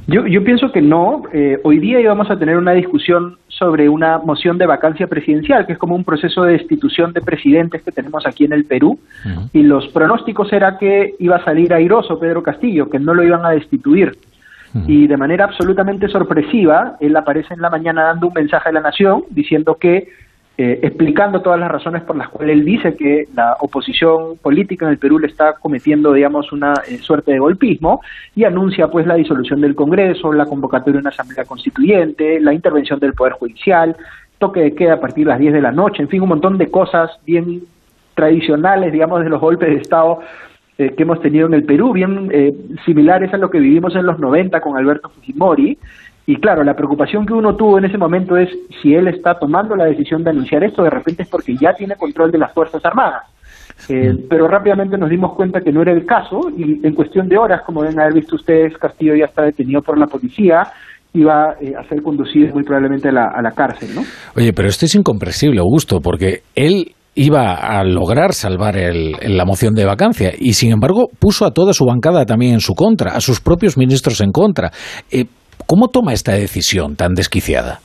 Yo, 0.07 0.25
yo 0.27 0.43
pienso 0.43 0.71
que 0.73 0.81
no. 0.81 1.21
Eh, 1.31 1.57
hoy 1.63 1.79
día 1.79 2.01
íbamos 2.01 2.29
a 2.29 2.37
tener 2.37 2.57
una 2.57 2.73
discusión 2.73 3.37
sobre 3.63 3.87
una 3.87 4.17
moción 4.17 4.57
de 4.57 4.65
vacancia 4.65 5.07
presidencial, 5.07 5.65
que 5.65 5.71
es 5.71 5.79
como 5.79 5.95
un 5.95 6.03
proceso 6.03 6.43
de 6.43 6.51
destitución 6.51 7.13
de 7.13 7.21
presidentes 7.21 7.81
que 7.81 7.93
tenemos 7.93 8.27
aquí 8.27 8.43
en 8.43 8.51
el 8.51 8.65
Perú. 8.65 8.99
Y 9.53 9.63
los 9.63 9.87
pronósticos 9.87 10.51
era 10.51 10.77
que 10.77 11.15
iba 11.17 11.37
a 11.37 11.45
salir 11.45 11.73
airoso 11.73 12.19
Pedro 12.19 12.43
Castillo, 12.43 12.89
que 12.89 12.99
no 12.99 13.13
lo 13.13 13.23
iban 13.23 13.45
a 13.45 13.51
destituir. 13.51 14.17
Y 14.85 15.07
de 15.07 15.15
manera 15.15 15.45
absolutamente 15.45 16.09
sorpresiva, 16.09 16.97
él 16.99 17.15
aparece 17.15 17.53
en 17.53 17.61
la 17.61 17.69
mañana 17.69 18.03
dando 18.03 18.27
un 18.27 18.33
mensaje 18.33 18.67
a 18.67 18.73
la 18.73 18.81
nación 18.81 19.23
diciendo 19.29 19.77
que 19.79 20.09
eh, 20.55 20.81
explicando 20.83 21.41
todas 21.41 21.59
las 21.59 21.71
razones 21.71 22.03
por 22.03 22.15
las 22.15 22.29
cuales 22.29 22.55
él 22.55 22.63
dice 22.63 22.95
que 22.95 23.27
la 23.33 23.57
oposición 23.59 24.37
política 24.37 24.85
en 24.85 24.91
el 24.91 24.99
Perú 24.99 25.17
le 25.17 25.25
está 25.25 25.53
cometiendo, 25.53 26.13
digamos, 26.13 26.51
una 26.51 26.73
eh, 26.87 26.99
suerte 26.99 27.31
de 27.31 27.39
golpismo 27.39 28.01
y 28.35 28.43
anuncia 28.43 28.87
pues 28.87 29.07
la 29.07 29.15
disolución 29.15 29.61
del 29.61 29.73
Congreso, 29.73 30.31
la 30.31 30.45
convocatoria 30.45 30.93
de 30.93 30.99
una 30.99 31.09
asamblea 31.09 31.45
constituyente, 31.45 32.39
la 32.39 32.53
intervención 32.53 32.99
del 32.99 33.13
Poder 33.13 33.33
Judicial, 33.33 33.95
toque 34.37 34.59
de 34.59 34.75
queda 34.75 34.93
a 34.93 34.99
partir 34.99 35.25
de 35.25 35.31
las 35.31 35.39
10 35.39 35.53
de 35.53 35.61
la 35.61 35.71
noche, 35.71 36.03
en 36.03 36.09
fin, 36.09 36.21
un 36.21 36.29
montón 36.29 36.59
de 36.59 36.69
cosas 36.69 37.09
bien 37.25 37.63
tradicionales, 38.13 38.91
digamos, 38.91 39.23
de 39.23 39.29
los 39.29 39.41
golpes 39.41 39.69
de 39.69 39.77
Estado 39.77 40.19
eh, 40.77 40.93
que 40.95 41.03
hemos 41.03 41.21
tenido 41.21 41.45
en 41.45 41.53
el 41.53 41.65
Perú, 41.65 41.93
bien 41.93 42.29
eh, 42.31 42.51
similares 42.83 43.31
a 43.33 43.37
lo 43.37 43.51
que 43.51 43.59
vivimos 43.59 43.95
en 43.95 44.07
los 44.07 44.17
90 44.17 44.59
con 44.61 44.75
Alberto 44.75 45.09
Fujimori. 45.09 45.77
Y 46.25 46.37
claro, 46.37 46.63
la 46.63 46.73
preocupación 46.73 47.25
que 47.25 47.33
uno 47.33 47.55
tuvo 47.55 47.77
en 47.77 47.85
ese 47.85 47.97
momento 47.97 48.37
es 48.37 48.49
si 48.81 48.93
él 48.93 49.07
está 49.07 49.37
tomando 49.37 49.75
la 49.75 49.85
decisión 49.85 50.23
de 50.23 50.29
anunciar 50.29 50.63
esto, 50.63 50.83
de 50.83 50.89
repente 50.89 51.23
es 51.23 51.29
porque 51.29 51.55
ya 51.59 51.73
tiene 51.73 51.95
control 51.95 52.31
de 52.31 52.37
las 52.37 52.53
Fuerzas 52.53 52.83
Armadas. 52.85 53.23
Eh, 53.89 54.13
pero 54.29 54.47
rápidamente 54.47 54.97
nos 54.97 55.09
dimos 55.09 55.35
cuenta 55.35 55.59
que 55.59 55.71
no 55.71 55.81
era 55.81 55.91
el 55.91 56.05
caso 56.05 56.39
y 56.55 56.85
en 56.85 56.93
cuestión 56.93 57.27
de 57.27 57.37
horas, 57.37 57.61
como 57.65 57.81
deben 57.81 57.99
haber 57.99 58.13
visto 58.13 58.35
ustedes, 58.35 58.77
Castillo 58.77 59.15
ya 59.15 59.25
está 59.25 59.43
detenido 59.43 59.81
por 59.81 59.97
la 59.99 60.05
policía 60.07 60.63
va 61.21 61.53
eh, 61.61 61.73
a 61.77 61.87
ser 61.87 62.01
conducido 62.01 62.53
muy 62.53 62.63
probablemente 62.63 63.09
a 63.09 63.11
la, 63.11 63.25
a 63.35 63.41
la 63.41 63.51
cárcel, 63.51 63.89
¿no? 63.93 64.01
Oye, 64.35 64.51
pero 64.51 64.67
esto 64.67 64.85
es 64.85 64.95
incomprensible, 64.95 65.59
Augusto, 65.59 65.99
porque 66.01 66.39
él 66.55 66.93
iba 67.15 67.53
a 67.53 67.83
lograr 67.83 68.33
salvar 68.33 68.75
el- 68.77 69.11
la 69.21 69.45
moción 69.45 69.75
de 69.75 69.85
vacancia 69.85 70.31
y, 70.35 70.53
sin 70.53 70.71
embargo, 70.71 71.09
puso 71.19 71.45
a 71.45 71.51
toda 71.51 71.73
su 71.73 71.85
bancada 71.85 72.25
también 72.25 72.53
en 72.53 72.59
su 72.61 72.73
contra, 72.73 73.11
a 73.11 73.19
sus 73.19 73.39
propios 73.41 73.77
ministros 73.77 74.21
en 74.21 74.31
contra. 74.31 74.71
Eh, 75.11 75.25
¿Cómo 75.67 75.87
toma 75.89 76.13
esta 76.13 76.33
decisión 76.33 76.95
tan 76.95 77.15
desquiciada? 77.15 77.79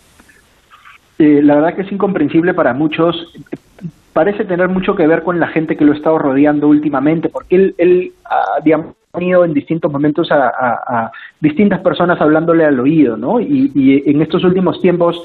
Eh, 1.18 1.40
la 1.42 1.56
verdad 1.56 1.74
que 1.74 1.82
es 1.82 1.92
incomprensible 1.92 2.54
para 2.54 2.72
muchos. 2.74 3.32
Parece 4.12 4.44
tener 4.44 4.68
mucho 4.68 4.94
que 4.94 5.06
ver 5.06 5.22
con 5.22 5.38
la 5.40 5.48
gente 5.48 5.76
que 5.76 5.84
lo 5.84 5.92
ha 5.92 5.96
estado 5.96 6.18
rodeando 6.18 6.68
últimamente, 6.68 7.28
porque 7.28 7.56
él, 7.56 7.74
él 7.78 8.12
digamos, 8.64 8.94
ha 9.12 9.22
ido 9.22 9.44
en 9.44 9.54
distintos 9.54 9.90
momentos 9.90 10.30
a, 10.30 10.48
a- 10.48 10.82
a 11.04 11.12
distintas 11.40 11.80
personas 11.80 12.20
hablándole 12.20 12.64
al 12.64 12.78
oído, 12.80 13.16
¿no? 13.16 13.40
Y, 13.40 13.70
y 13.74 14.10
en 14.10 14.22
estos 14.22 14.44
últimos 14.44 14.80
tiempos 14.80 15.22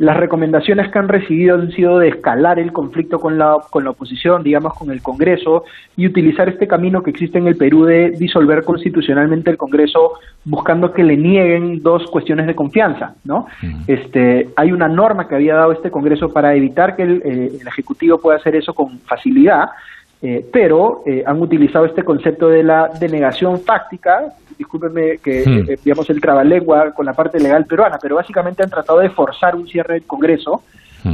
las 0.00 0.16
recomendaciones 0.16 0.90
que 0.90 0.98
han 0.98 1.08
recibido 1.08 1.56
han 1.56 1.70
sido 1.72 1.98
de 1.98 2.08
escalar 2.08 2.58
el 2.58 2.72
conflicto 2.72 3.18
con 3.18 3.36
la, 3.36 3.58
con 3.68 3.84
la 3.84 3.90
oposición, 3.90 4.42
digamos, 4.42 4.72
con 4.72 4.90
el 4.90 5.02
Congreso, 5.02 5.64
y 5.94 6.06
utilizar 6.06 6.48
este 6.48 6.66
camino 6.66 7.02
que 7.02 7.10
existe 7.10 7.36
en 7.36 7.46
el 7.46 7.54
Perú 7.54 7.84
de 7.84 8.12
disolver 8.12 8.64
constitucionalmente 8.64 9.50
el 9.50 9.58
Congreso, 9.58 10.14
buscando 10.46 10.94
que 10.94 11.04
le 11.04 11.18
nieguen 11.18 11.82
dos 11.82 12.06
cuestiones 12.10 12.46
de 12.46 12.54
confianza, 12.54 13.14
¿no? 13.24 13.46
Este, 13.86 14.48
hay 14.56 14.72
una 14.72 14.88
norma 14.88 15.28
que 15.28 15.34
había 15.34 15.54
dado 15.54 15.72
este 15.72 15.90
Congreso 15.90 16.32
para 16.32 16.54
evitar 16.54 16.96
que 16.96 17.02
el, 17.02 17.22
eh, 17.22 17.58
el 17.60 17.68
Ejecutivo 17.68 18.18
pueda 18.18 18.38
hacer 18.38 18.56
eso 18.56 18.72
con 18.72 19.00
facilidad, 19.00 19.68
eh, 20.22 20.44
pero 20.52 21.02
eh, 21.06 21.22
han 21.26 21.40
utilizado 21.40 21.84
este 21.86 22.02
concepto 22.02 22.48
de 22.48 22.62
la 22.62 22.88
denegación 23.00 23.60
fáctica, 23.60 24.34
discúlpenme 24.58 25.18
que, 25.18 25.42
Hmm. 25.46 25.70
eh, 25.70 25.78
digamos, 25.82 26.08
el 26.10 26.20
trabalengua 26.20 26.92
con 26.92 27.06
la 27.06 27.14
parte 27.14 27.40
legal 27.40 27.64
peruana, 27.64 27.98
pero 28.00 28.16
básicamente 28.16 28.62
han 28.62 28.70
tratado 28.70 28.98
de 28.98 29.10
forzar 29.10 29.56
un 29.56 29.66
cierre 29.66 29.94
del 29.94 30.04
Congreso, 30.04 30.62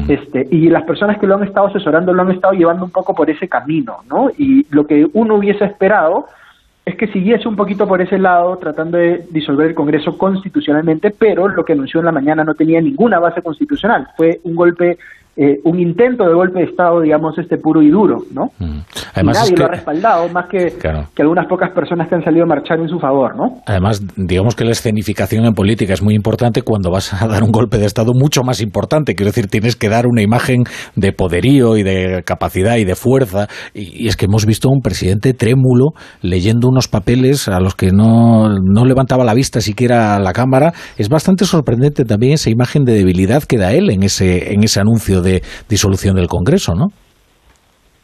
este, 0.09 0.49
y 0.51 0.69
las 0.69 0.83
personas 0.83 1.17
que 1.19 1.29
lo 1.29 1.37
han 1.37 1.45
estado 1.45 1.69
asesorando 1.69 2.13
lo 2.13 2.23
han 2.23 2.33
estado 2.33 2.55
llevando 2.55 2.85
un 2.85 2.91
poco 2.91 3.15
por 3.15 3.31
ese 3.31 3.47
camino, 3.49 3.99
¿no? 4.11 4.31
Y 4.37 4.67
lo 4.71 4.85
que 4.85 5.07
uno 5.13 5.37
hubiese 5.37 5.65
esperado 5.65 6.27
es 6.85 6.97
que 6.97 7.07
siguiese 7.09 7.47
un 7.49 7.55
poquito 7.55 7.87
por 7.87 8.03
ese 8.03 8.19
lado, 8.19 8.57
tratando 8.57 8.99
de 8.99 9.27
disolver 9.31 9.69
el 9.69 9.75
Congreso 9.77 10.19
constitucionalmente, 10.19 11.13
pero 11.17 11.47
lo 11.47 11.65
que 11.65 11.75
anunció 11.75 12.01
en 12.01 12.07
la 12.07 12.13
mañana 12.13 12.43
no 12.43 12.55
tenía 12.55 12.81
ninguna 12.81 13.21
base 13.21 13.43
constitucional. 13.43 14.09
Fue 14.17 14.41
un 14.43 14.57
golpe, 14.57 14.99
eh, 15.37 15.59
un 15.65 15.79
intento 15.81 16.25
de 16.25 16.35
golpe 16.35 16.61
de 16.61 16.65
Estado, 16.67 17.01
digamos, 17.01 17.37
este 17.39 17.59
puro 17.59 17.83
y 17.83 17.91
duro, 17.91 18.17
¿no? 18.33 18.51
Además, 19.15 19.37
y 19.37 19.39
es 19.39 19.51
nadie 19.51 19.55
que- 19.55 19.61
lo 19.61 19.67
ha 19.67 19.69
respaldado, 19.71 20.29
más 20.31 20.47
que, 20.51 20.67
Claro. 20.79 21.09
que 21.15 21.23
algunas 21.23 21.47
pocas 21.47 21.71
personas 21.73 22.09
que 22.09 22.15
han 22.15 22.25
salido 22.25 22.45
a 22.45 22.47
marchar 22.47 22.79
en 22.81 22.89
su 22.89 22.99
favor, 22.99 23.37
¿no? 23.37 23.61
Además, 23.67 24.03
digamos 24.17 24.55
que 24.55 24.65
la 24.65 24.71
escenificación 24.73 25.45
en 25.45 25.53
política 25.55 25.93
es 25.95 26.03
muy 26.03 26.15
importante 26.15 26.63
cuando 26.63 26.91
vas 26.91 27.13
a 27.23 27.27
dar 27.29 27.43
un 27.43 27.51
golpe 27.53 27.79
de 27.79 27.87
Estado 27.87 28.13
mucho 28.15 28.43
más 28.43 28.61
importante. 28.61 29.15
Quiero 29.15 29.31
decir, 29.31 29.47
tienes 29.49 29.77
que 29.77 29.89
dar 29.89 30.07
una 30.07 30.23
imagen 30.23 30.65
de 30.95 31.13
poderío 31.13 31.77
y 31.77 31.83
de 31.83 32.23
capacidad 32.25 32.77
y 32.77 32.85
de 32.85 32.95
fuerza. 32.95 33.47
Y, 33.75 34.05
y 34.05 34.09
es 34.09 34.17
que 34.17 34.25
hemos 34.27 34.47
visto 34.47 34.69
a 34.69 34.73
un 34.73 34.81
presidente 34.81 35.35
trémulo 35.35 35.91
leyendo 36.23 36.69
unos 36.69 36.89
papeles 36.89 37.49
a 37.49 37.61
los 37.61 37.75
que 37.75 37.91
no, 37.93 38.49
no 38.49 38.85
levantaba 38.85 39.25
la 39.25 39.35
vista 39.35 39.61
siquiera 39.61 40.17
a 40.17 40.19
la 40.21 40.33
Cámara. 40.33 40.73
Es 40.97 41.09
bastante 41.09 41.45
sorprendente 41.45 42.05
también 42.05 42.33
esa 42.35 42.51
imagen 42.51 42.85
de 42.85 42.95
debilidad 42.95 43.43
que 43.43 43.59
da 43.59 43.73
él 43.73 43.91
en 43.91 44.03
ese, 44.03 44.53
en 44.55 44.65
ese 44.65 44.81
anuncio 44.81 45.23
disolución 45.69 46.17
del 46.17 46.29
Congreso, 46.29 46.75
¿no? 46.75 46.89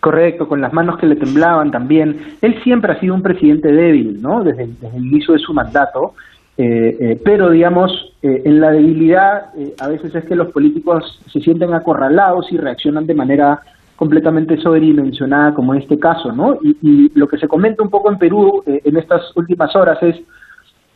Correcto, 0.03 0.49
con 0.49 0.61
las 0.61 0.73
manos 0.73 0.99
que 0.99 1.07
le 1.07 1.15
temblaban 1.15 1.71
también. 1.71 2.37
Él 2.41 2.61
siempre 2.65 2.93
ha 2.93 2.99
sido 2.99 3.15
un 3.15 3.23
presidente 3.23 3.71
débil, 3.71 4.21
¿no? 4.21 4.43
Desde, 4.43 4.65
el 4.65 5.07
inicio 5.07 5.35
de 5.35 5.39
su 5.39 5.55
mandato. 5.55 6.15
Eh, 6.59 6.97
eh, 6.99 7.21
pero, 7.25 7.51
digamos, 7.51 7.93
eh, 8.21 8.43
en 8.45 8.61
la 8.61 8.73
debilidad 8.73 9.53
a 9.79 9.89
veces 9.89 10.13
es 10.13 10.25
que 10.25 10.35
los 10.35 10.51
políticos 10.53 11.23
se 11.33 11.41
sienten 11.41 11.73
acorralados 11.73 12.51
y 12.51 12.57
reaccionan 12.57 13.07
de 13.07 13.15
manera 13.15 13.61
completamente 13.95 14.57
sobredimensionada, 14.57 15.55
como 15.55 15.73
en 15.73 15.83
este 15.83 15.99
caso, 16.01 16.33
¿no? 16.33 16.59
Y, 16.63 16.77
y 16.83 17.13
lo 17.15 17.29
que 17.29 17.39
se 17.39 17.47
comenta 17.47 17.85
un 17.85 17.91
poco 17.91 18.11
en 18.11 18.19
Perú 18.19 18.65
en 18.67 18.97
estas 18.97 19.23
últimas 19.37 19.77
horas 19.77 20.03
es 20.03 20.17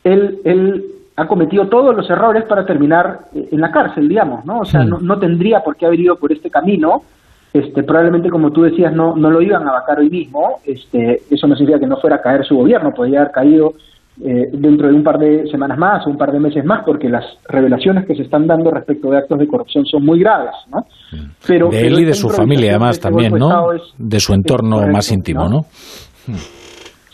él, 0.03 0.39
él 0.45 0.85
ha 1.17 1.27
cometido 1.27 1.67
todos 1.69 1.97
los 1.97 2.09
errores 2.11 2.45
para 2.45 2.65
terminar 2.67 3.21
eh, 3.35 3.49
en 3.51 3.61
la 3.61 3.71
cárcel, 3.71 4.09
digamos, 4.09 4.45
¿no? 4.45 4.61
O 4.61 4.65
sea, 4.65 4.85
no, 4.85 4.99
no 4.99 5.19
tendría 5.19 5.61
por 5.61 5.77
qué 5.77 5.87
haber 5.87 6.01
ido 6.01 6.17
por 6.17 6.31
este 6.31 6.51
camino. 6.51 7.03
Este, 7.53 7.83
probablemente, 7.83 8.29
como 8.29 8.51
tú 8.51 8.63
decías, 8.63 8.93
no, 8.93 9.17
no 9.17 9.31
lo 9.31 9.41
iban 9.41 9.67
a 9.67 9.73
vacar 9.73 9.99
hoy 9.99 10.11
mismo. 10.11 10.61
Este, 10.65 11.23
eso 11.31 11.47
no 11.47 11.57
significa 11.57 11.81
que 11.81 11.87
no 11.87 11.97
fuera 11.97 12.17
a 12.17 12.21
caer 12.21 12.45
su 12.45 12.57
gobierno, 12.57 12.93
podría 12.93 13.21
haber 13.21 13.33
caído 13.33 13.73
eh, 14.23 14.49
dentro 14.53 14.89
de 14.89 14.95
un 14.95 15.03
par 15.03 15.19
de 15.19 15.47
semanas 15.51 15.79
más 15.79 16.07
o 16.07 16.11
un 16.11 16.19
par 16.19 16.33
de 16.33 16.41
meses 16.41 16.65
más, 16.65 16.85
porque 16.85 17.09
las 17.09 17.25
revelaciones 17.49 18.07
que 18.07 18.15
se 18.15 18.23
están 18.23 18.47
dando 18.47 18.71
respecto 18.71 19.11
de 19.11 19.19
actos 19.19 19.39
de 19.39 19.47
corrupción 19.47 19.87
son 19.87 20.05
muy 20.05 20.21
graves, 20.21 20.55
¿no? 20.71 20.87
Pero, 21.47 21.69
de 21.71 21.87
él 21.87 22.01
y 22.01 22.05
de 22.05 22.15
su 22.15 22.29
familia, 22.29 22.73
además, 22.73 23.01
también, 23.01 23.33
¿no? 23.35 23.69
de 23.97 24.21
su 24.21 24.35
entorno 24.35 24.87
más 24.89 25.11
íntimo, 25.13 25.49
¿no? 25.49 25.67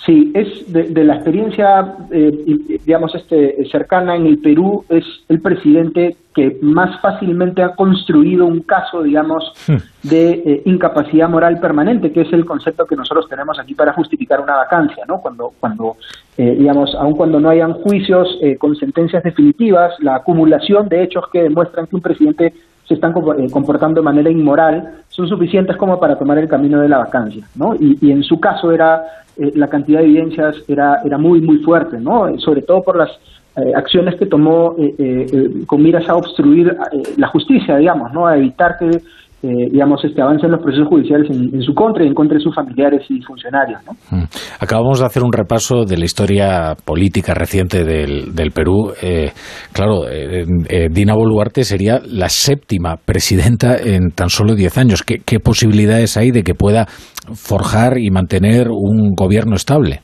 Sí, 0.05 0.33
es 0.35 0.73
de, 0.73 1.05
la 1.05 1.15
experiencia, 1.15 1.95
eh, 2.11 2.45
digamos, 2.85 3.15
este, 3.15 3.65
cercana 3.71 4.17
en 4.17 4.27
el 4.27 4.39
Perú, 4.39 4.85
es 4.89 5.05
el 5.29 5.41
presidente 5.41 6.17
que 6.35 6.59
más 6.61 7.01
fácilmente 7.01 7.63
ha 7.63 7.77
construido 7.77 8.47
un 8.47 8.63
caso, 8.63 9.05
digamos, 9.05 9.53
hmm. 9.69 10.09
de 10.09 10.31
eh, 10.31 10.63
incapacidad 10.65 11.29
moral 11.29 11.61
permanente, 11.61 12.11
que 12.11 12.23
es 12.23 12.33
el 12.33 12.45
concepto 12.45 12.85
que 12.85 12.97
nosotros 12.97 13.29
tenemos 13.29 13.61
aquí 13.61 13.75
para 13.75 13.93
justificar 13.93 14.41
una 14.41 14.57
vacancia, 14.57 15.05
¿no? 15.07 15.21
Cuando, 15.21 15.53
cuando 15.61 15.97
eh, 16.37 16.57
digamos, 16.59 16.97
aun 16.97 17.15
cuando 17.15 17.39
no 17.39 17.51
hayan 17.51 17.75
juicios 17.75 18.41
con 18.59 18.75
sentencias 18.75 19.23
definitivas, 19.23 19.95
la 20.01 20.17
acumulación 20.17 20.89
de 20.89 21.05
hechos 21.05 21.27
que 21.33 21.45
demuestran 21.45 21.87
que 21.87 21.95
un 21.95 22.03
presidente 22.03 22.55
se 22.89 22.95
están 22.95 23.13
comportando 23.13 24.01
de 24.01 24.05
manera 24.05 24.29
inmoral 24.29 25.03
son 25.09 25.29
suficientes 25.29 25.77
como 25.77 26.01
para 26.01 26.19
tomar 26.19 26.39
el 26.39 26.49
camino 26.49 26.81
de 26.81 26.89
la 26.89 26.99
vacancia, 26.99 27.47
¿no? 27.55 27.77
Y, 27.77 27.99
y 28.01 28.11
en 28.11 28.25
su 28.25 28.41
caso 28.41 28.73
era 28.73 29.05
eh, 29.37 29.53
la 29.55 29.69
cantidad 29.69 30.01
de 30.01 30.07
evidencias 30.07 30.57
era, 30.69 31.01
era 31.05 31.19
muy, 31.19 31.41
muy 31.41 31.59
fuerte, 31.59 31.99
¿no? 31.99 32.39
Sobre 32.39 32.63
todo 32.63 32.83
por 32.83 32.97
las 32.97 33.11
eh, 33.57 33.73
acciones 33.75 34.17
que 34.17 34.27
tomó 34.27 34.75
eh, 34.79 35.65
con 35.67 35.83
miras 35.83 36.09
a 36.09 36.17
obstruir 36.17 36.77
la 37.17 37.29
justicia, 37.29 37.77
digamos, 37.77 38.13
¿no? 38.13 38.27
A 38.27 38.37
evitar 38.37 38.79
que 38.79 39.01
eh, 39.43 39.71
digamos, 39.73 40.05
este 40.05 40.23
avance 40.23 40.47
en 40.47 40.53
los 40.53 40.63
procesos 40.63 40.87
judiciales 40.87 41.29
en, 41.31 41.61
su 41.63 41.75
contra 41.75 42.05
y 42.05 42.07
en 42.07 42.15
contra 42.15 42.39
de 42.39 42.45
sus 42.45 42.55
familiares 42.55 43.03
y 43.09 43.21
funcionarios. 43.23 43.81
Mm. 44.11 44.23
Acabamos 44.61 45.01
de 45.01 45.07
hacer 45.07 45.25
un 45.25 45.33
repaso 45.33 45.85
de 45.85 45.97
la 45.97 46.05
historia 46.05 46.77
política 46.85 47.35
reciente 47.35 47.83
del, 47.83 48.35
del 48.37 48.53
Perú. 48.53 48.93
Eh, 49.03 49.33
claro, 49.73 50.09
eh, 50.09 50.89
Dina 50.93 51.15
Boluarte 51.15 51.65
sería 51.65 51.99
la 52.07 52.29
séptima 52.29 52.95
presidenta 53.05 53.77
en 53.77 54.11
tan 54.11 54.29
solo 54.29 54.55
diez 54.55 54.79
años. 54.79 55.03
¿Qué, 55.03 55.19
¿Qué 55.27 55.41
posibilidades 55.41 56.17
hay 56.17 56.31
de 56.31 56.45
que 56.45 56.55
pueda 56.55 56.87
forjar 57.35 57.99
y 57.99 58.11
mantener 58.11 58.69
un 58.71 59.11
gobierno 59.17 59.57
estable? 59.57 60.03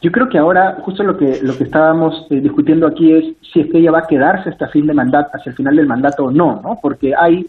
Yo 0.00 0.12
creo 0.12 0.28
que 0.28 0.38
ahora 0.38 0.76
justo 0.82 1.02
lo 1.02 1.16
que 1.16 1.40
lo 1.42 1.56
que 1.56 1.64
estábamos 1.64 2.26
discutiendo 2.30 2.86
aquí 2.86 3.12
es 3.12 3.24
si 3.52 3.60
es 3.60 3.66
que 3.70 3.78
ella 3.78 3.90
va 3.90 4.00
a 4.00 4.06
quedarse 4.08 4.50
hasta 4.50 4.68
fin 4.68 4.86
de 4.86 4.94
mandato, 4.94 5.30
hacia 5.32 5.50
el 5.50 5.56
final 5.56 5.74
del 5.74 5.86
mandato 5.86 6.24
o 6.24 6.30
no, 6.30 6.60
¿no? 6.62 6.78
Porque 6.80 7.12
hay 7.18 7.44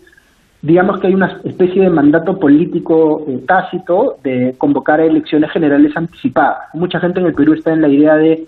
digamos 0.61 0.99
que 0.99 1.07
hay 1.07 1.15
una 1.15 1.39
especie 1.43 1.83
de 1.83 1.89
mandato 1.89 2.37
político 2.37 3.23
eh, 3.27 3.43
tácito 3.47 4.17
de 4.23 4.55
convocar 4.57 4.99
a 4.99 5.05
elecciones 5.05 5.51
generales 5.51 5.95
anticipadas. 5.95 6.73
Mucha 6.73 6.99
gente 6.99 7.19
en 7.19 7.27
el 7.27 7.33
Perú 7.33 7.53
está 7.53 7.71
en 7.71 7.81
la 7.81 7.87
idea 7.87 8.15
de 8.15 8.47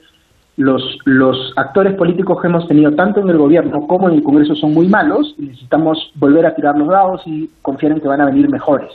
los, 0.58 1.00
los 1.06 1.54
actores 1.56 1.96
políticos 1.96 2.42
que 2.42 2.48
hemos 2.48 2.68
tenido 2.68 2.92
tanto 2.92 3.22
en 3.22 3.30
el 3.30 3.38
gobierno 3.38 3.88
como 3.88 4.10
en 4.10 4.16
el 4.16 4.24
Congreso 4.24 4.56
son 4.56 4.74
muy 4.74 4.88
malos 4.88 5.34
y 5.38 5.44
necesitamos 5.44 6.12
volver 6.16 6.46
a 6.46 6.54
tirar 6.54 6.78
los 6.78 6.90
dados 6.90 7.22
y 7.26 7.50
confiar 7.62 7.94
en 7.94 8.02
que 8.02 8.08
van 8.08 8.22
a 8.22 8.26
venir 8.26 8.50
mejores. 8.50 8.92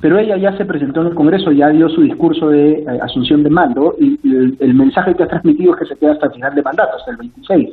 Pero 0.00 0.18
ella 0.18 0.36
ya 0.36 0.56
se 0.56 0.64
presentó 0.64 1.02
en 1.02 1.06
el 1.06 1.14
Congreso, 1.14 1.52
ya 1.52 1.68
dio 1.68 1.88
su 1.88 2.00
discurso 2.02 2.48
de 2.48 2.80
eh, 2.80 2.86
asunción 3.00 3.44
de 3.44 3.50
mando 3.50 3.94
y, 4.00 4.18
el, 4.28 4.56
el, 4.58 4.74
mensaje 4.74 5.14
que 5.14 5.22
ha 5.22 5.28
transmitido 5.28 5.72
es 5.72 5.78
que 5.78 5.94
se 5.94 5.96
queda 5.96 6.14
hasta 6.14 6.26
el 6.26 6.32
final 6.32 6.52
de 6.52 6.62
mandato, 6.62 6.96
hasta 6.96 7.12
el 7.12 7.16
26 7.18 7.70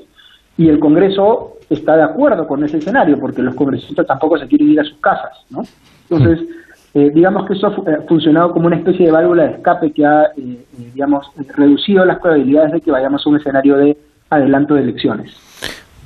y 0.57 0.69
el 0.69 0.79
Congreso 0.79 1.57
está 1.69 1.97
de 1.97 2.03
acuerdo 2.03 2.47
con 2.47 2.63
ese 2.63 2.77
escenario 2.77 3.19
porque 3.19 3.41
los 3.41 3.55
congresistas 3.55 4.05
tampoco 4.05 4.37
se 4.37 4.47
quieren 4.47 4.71
ir 4.71 4.79
a 4.79 4.83
sus 4.83 4.97
casas, 4.97 5.31
¿no? 5.49 5.63
Entonces, 6.09 6.47
eh, 6.93 7.11
digamos 7.13 7.45
que 7.45 7.53
eso 7.53 7.67
ha 7.67 8.01
funcionado 8.07 8.53
como 8.53 8.67
una 8.67 8.77
especie 8.77 9.07
de 9.07 9.11
válvula 9.11 9.43
de 9.43 9.51
escape 9.55 9.91
que 9.91 10.05
ha, 10.05 10.25
eh, 10.25 10.31
eh, 10.37 10.91
digamos, 10.93 11.27
reducido 11.55 12.05
las 12.05 12.19
probabilidades 12.19 12.73
de 12.73 12.81
que 12.81 12.91
vayamos 12.91 13.25
a 13.25 13.29
un 13.29 13.37
escenario 13.37 13.77
de 13.77 13.97
adelanto 14.29 14.75
de 14.75 14.83
elecciones. 14.83 15.35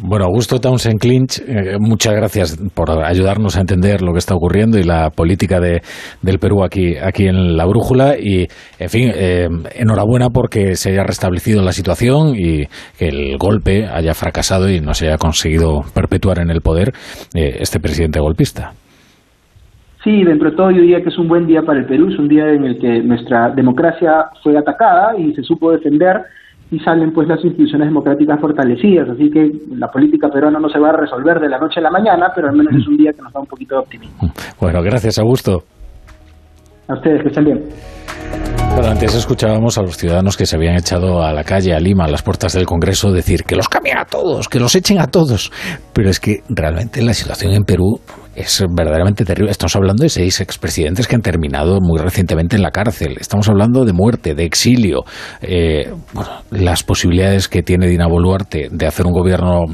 Bueno, 0.02 0.26
Augusto 0.26 0.60
Townsend 0.60 0.98
Clinch, 0.98 1.42
eh, 1.46 1.76
muchas 1.78 2.14
gracias 2.16 2.58
por 2.74 2.90
ayudarnos 3.04 3.58
a 3.58 3.60
entender 3.60 4.02
lo 4.02 4.14
que 4.14 4.20
está 4.20 4.34
ocurriendo 4.34 4.80
y 4.80 4.84
la 4.84 5.10
política 5.10 5.60
de, 5.60 5.82
del 6.22 6.40
Perú 6.40 6.64
aquí, 6.64 6.96
aquí 6.96 7.28
en 7.28 7.58
la 7.58 7.66
brújula. 7.66 8.16
Y, 8.18 8.48
en 8.80 8.90
fin, 8.90 9.12
eh, 9.14 9.50
enhorabuena 9.76 10.30
porque 10.30 10.76
se 10.76 10.92
haya 10.92 11.04
restablecido 11.04 11.62
la 11.62 11.74
situación 11.74 12.34
y 12.34 12.66
que 12.98 13.10
el 13.10 13.38
golpe 13.38 13.88
haya 13.88 14.14
fracasado 14.14 14.70
y 14.70 14.80
no 14.80 14.94
se 14.94 15.08
haya 15.08 15.18
conseguido 15.18 15.82
perpetuar 15.94 16.40
en 16.40 16.50
el 16.50 16.62
poder 16.62 16.94
eh, 17.36 17.58
este 17.60 17.82
presidente 17.82 18.22
golpista. 18.22 18.72
Sí, 20.06 20.24
dentro 20.24 20.52
de 20.52 20.56
todo 20.56 20.72
yo 20.72 20.82
diría 20.82 21.02
que 21.02 21.10
es 21.10 21.18
un 21.18 21.28
buen 21.28 21.46
día 21.46 21.62
para 21.62 21.78
el 21.78 21.86
Perú, 21.86 22.08
es 22.08 22.18
un 22.18 22.30
día 22.30 22.48
en 22.48 22.64
el 22.64 22.80
que 22.80 23.02
nuestra 23.04 23.50
democracia 23.50 24.28
fue 24.42 24.58
atacada 24.58 25.18
y 25.18 25.34
se 25.34 25.44
supo 25.44 25.74
defender 25.74 26.22
y 26.72 26.80
salen 26.80 27.12
pues 27.12 27.28
las 27.28 27.44
instituciones 27.44 27.88
democráticas 27.88 28.40
fortalecidas. 28.40 29.10
Así 29.10 29.30
que 29.30 29.52
la 29.76 29.88
política 29.88 30.30
peruana 30.30 30.60
no 30.60 30.70
se 30.70 30.80
va 30.80 30.90
a 30.90 30.98
resolver 30.98 31.40
de 31.40 31.50
la 31.50 31.58
noche 31.58 31.80
a 31.80 31.84
la 31.84 31.92
mañana, 31.92 32.28
pero 32.36 32.50
al 32.50 32.56
menos 32.56 32.74
es 32.76 32.88
un 32.88 32.98
día 32.98 33.12
que 33.12 33.22
nos 33.22 33.34
da 33.34 33.40
un 33.40 33.48
poquito 33.48 33.76
de 33.76 33.82
optimismo. 33.82 34.32
Bueno, 34.60 34.82
gracias, 34.84 35.18
Augusto. 35.20 35.64
A 36.88 36.94
ustedes, 36.94 37.22
que 37.22 37.30
estén 37.30 37.46
bien. 37.46 37.64
Bueno, 38.76 38.92
antes 38.92 39.14
escuchábamos 39.14 39.78
a 39.78 39.82
los 39.82 39.98
ciudadanos 39.98 40.38
que 40.38 40.46
se 40.46 40.56
habían 40.56 40.76
echado 40.76 41.22
a 41.22 41.34
la 41.34 41.44
calle, 41.44 41.74
a 41.74 41.80
Lima, 41.80 42.06
a 42.06 42.08
las 42.08 42.24
puertas 42.24 42.54
del 42.54 42.66
Congreso, 42.66 43.12
decir 43.12 43.44
que 43.44 43.56
los 43.56 43.68
cambien 43.68 43.98
a 43.98 44.06
todos, 44.06 44.48
que 44.48 44.60
los 44.60 44.74
echen 44.76 45.00
a 45.00 45.08
todos. 45.08 45.52
Pero 45.92 46.10
es 46.10 46.20
que 46.20 46.44
realmente 46.50 47.02
la 47.02 47.14
situación 47.14 47.54
en 47.54 47.64
Perú 47.64 48.00
es 48.40 48.64
verdaderamente 48.70 49.26
terrible. 49.26 49.52
Estamos 49.52 49.76
hablando 49.76 50.04
de 50.04 50.10
seis 50.10 50.40
expresidentes 50.40 51.08
que 51.08 51.16
han 51.16 51.22
terminado 51.22 51.80
muy 51.82 52.00
recientemente 52.00 52.56
en 52.56 52.62
la 52.62 52.72
cárcel. 52.72 53.18
Estamos 53.20 53.50
hablando 53.50 53.86
de 53.86 53.94
muerte, 53.94 54.34
de 54.34 54.46
exilio. 54.46 55.04
Eh, 55.42 55.92
las 56.52 56.84
posibilidades 56.84 57.48
que 57.48 57.64
tiene 57.64 57.88
Dina 57.88 58.08
Boluarte 58.08 58.70
de 58.72 58.88
hacer 58.88 59.06
un 59.06 59.14
gobierno 59.14 59.66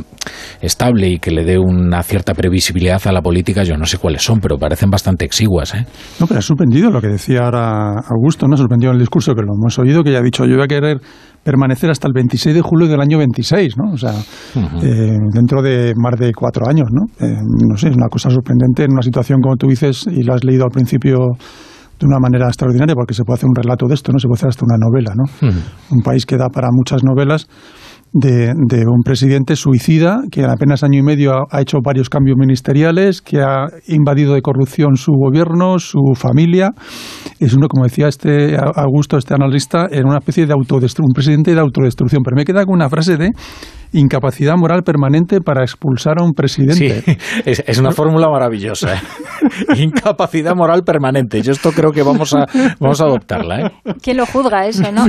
estable 0.61 1.09
y 1.09 1.19
que 1.19 1.31
le 1.31 1.45
dé 1.45 1.57
una 1.59 2.01
cierta 2.03 2.33
previsibilidad 2.33 3.01
a 3.05 3.11
la 3.11 3.21
política, 3.21 3.63
yo 3.63 3.77
no 3.77 3.85
sé 3.85 3.97
cuáles 3.97 4.23
son, 4.23 4.39
pero 4.39 4.57
parecen 4.57 4.89
bastante 4.89 5.25
exiguas. 5.25 5.75
¿eh? 5.75 5.85
No, 6.19 6.27
pero 6.27 6.39
ha 6.39 6.43
sorprendido 6.43 6.89
lo 6.89 7.01
que 7.01 7.07
decía 7.07 7.45
ahora 7.45 7.99
Augusto, 8.09 8.47
¿no? 8.47 8.57
Sorprendido 8.57 8.91
en 8.91 8.95
el 8.95 9.01
discurso 9.01 9.33
que 9.35 9.41
lo 9.41 9.53
hemos 9.53 9.77
oído, 9.77 10.03
que 10.03 10.11
ya 10.11 10.19
ha 10.19 10.23
dicho 10.23 10.45
yo 10.45 10.55
voy 10.55 10.63
a 10.63 10.67
querer 10.67 11.01
permanecer 11.45 11.91
hasta 11.91 12.07
el 12.07 12.13
26 12.13 12.55
de 12.55 12.61
julio 12.61 12.87
del 12.87 12.99
año 12.99 13.19
26, 13.19 13.77
¿no? 13.77 13.93
O 13.93 13.97
sea, 13.97 14.13
eh, 14.81 15.15
dentro 15.31 15.61
de 15.61 15.93
más 15.95 16.19
de 16.19 16.33
cuatro 16.33 16.67
años, 16.67 16.87
¿no? 16.91 17.05
Eh, 17.23 17.37
no 17.69 17.77
sé, 17.77 17.89
es 17.89 17.95
una 17.95 18.07
cosa 18.09 18.31
sorprendente 18.31 18.83
en 18.83 18.93
una 18.93 19.03
situación, 19.03 19.41
como 19.41 19.55
tú 19.55 19.67
dices, 19.67 20.07
y 20.09 20.23
lo 20.23 20.33
has 20.33 20.43
leído 20.43 20.63
al 20.63 20.71
principio 20.71 21.17
de 21.99 22.05
una 22.07 22.17
manera 22.19 22.47
extraordinaria, 22.47 22.95
porque 22.95 23.13
se 23.13 23.23
puede 23.23 23.35
hacer 23.35 23.47
un 23.47 23.55
relato 23.55 23.85
de 23.87 23.93
esto, 23.93 24.11
¿no? 24.11 24.17
Se 24.17 24.27
puede 24.27 24.39
hacer 24.39 24.49
hasta 24.49 24.65
una 24.65 24.77
novela, 24.77 25.13
¿no? 25.15 25.23
Un 25.91 26.01
país 26.01 26.25
que 26.25 26.35
da 26.35 26.49
para 26.49 26.69
muchas 26.71 27.03
novelas 27.03 27.45
de, 28.17 28.85
un 28.87 29.01
presidente 29.03 29.57
suicida 29.57 30.21
que 30.31 30.41
en 30.41 30.49
apenas 30.49 30.83
año 30.83 30.99
y 30.99 31.03
medio 31.03 31.33
ha, 31.51 31.61
hecho 31.61 31.79
varios 31.83 32.09
cambios 32.09 32.37
ministeriales, 32.37 33.21
que 33.21 33.41
ha 33.41 33.67
invadido 33.87 34.35
de 34.35 34.41
corrupción 34.41 34.95
su 34.95 35.11
gobierno, 35.11 35.79
su 35.79 35.99
familia. 36.15 36.71
Es 37.39 37.53
uno, 37.53 37.67
como 37.67 37.83
decía 37.83 38.07
este 38.07 38.55
Augusto, 38.55 39.17
este 39.17 39.33
analista, 39.33 39.87
en 39.91 40.07
una 40.07 40.19
especie 40.19 40.45
de 40.45 40.53
autodestrucción, 40.53 41.07
un 41.09 41.13
presidente 41.13 41.53
de 41.53 41.59
autodestrucción. 41.59 42.23
Pero 42.23 42.37
me 42.37 42.45
queda 42.45 42.65
con 42.65 42.75
una 42.75 42.89
frase 42.89 43.17
de 43.17 43.31
incapacidad 43.95 44.55
moral 44.57 44.83
permanente 44.83 45.39
para 45.41 45.63
expulsar 45.63 46.19
a 46.19 46.23
un 46.23 46.33
presidente. 46.33 47.01
Sí, 47.01 47.17
es, 47.45 47.77
una 47.79 47.91
fórmula 47.91 48.29
maravillosa. 48.29 48.95
¿eh? 48.95 48.99
incapacidad 49.77 50.55
moral 50.55 50.83
permanente. 50.83 51.41
Yo 51.41 51.53
esto 51.53 51.71
creo 51.71 51.91
que 51.91 52.03
vamos 52.03 52.33
a, 52.33 52.45
vamos 52.79 53.01
a 53.01 53.05
adoptarla. 53.05 53.59
¿eh? 53.61 53.71
¿Quién 54.01 54.17
lo 54.17 54.25
juzga 54.25 54.67
eso? 54.67 54.91
¿no? 54.91 55.07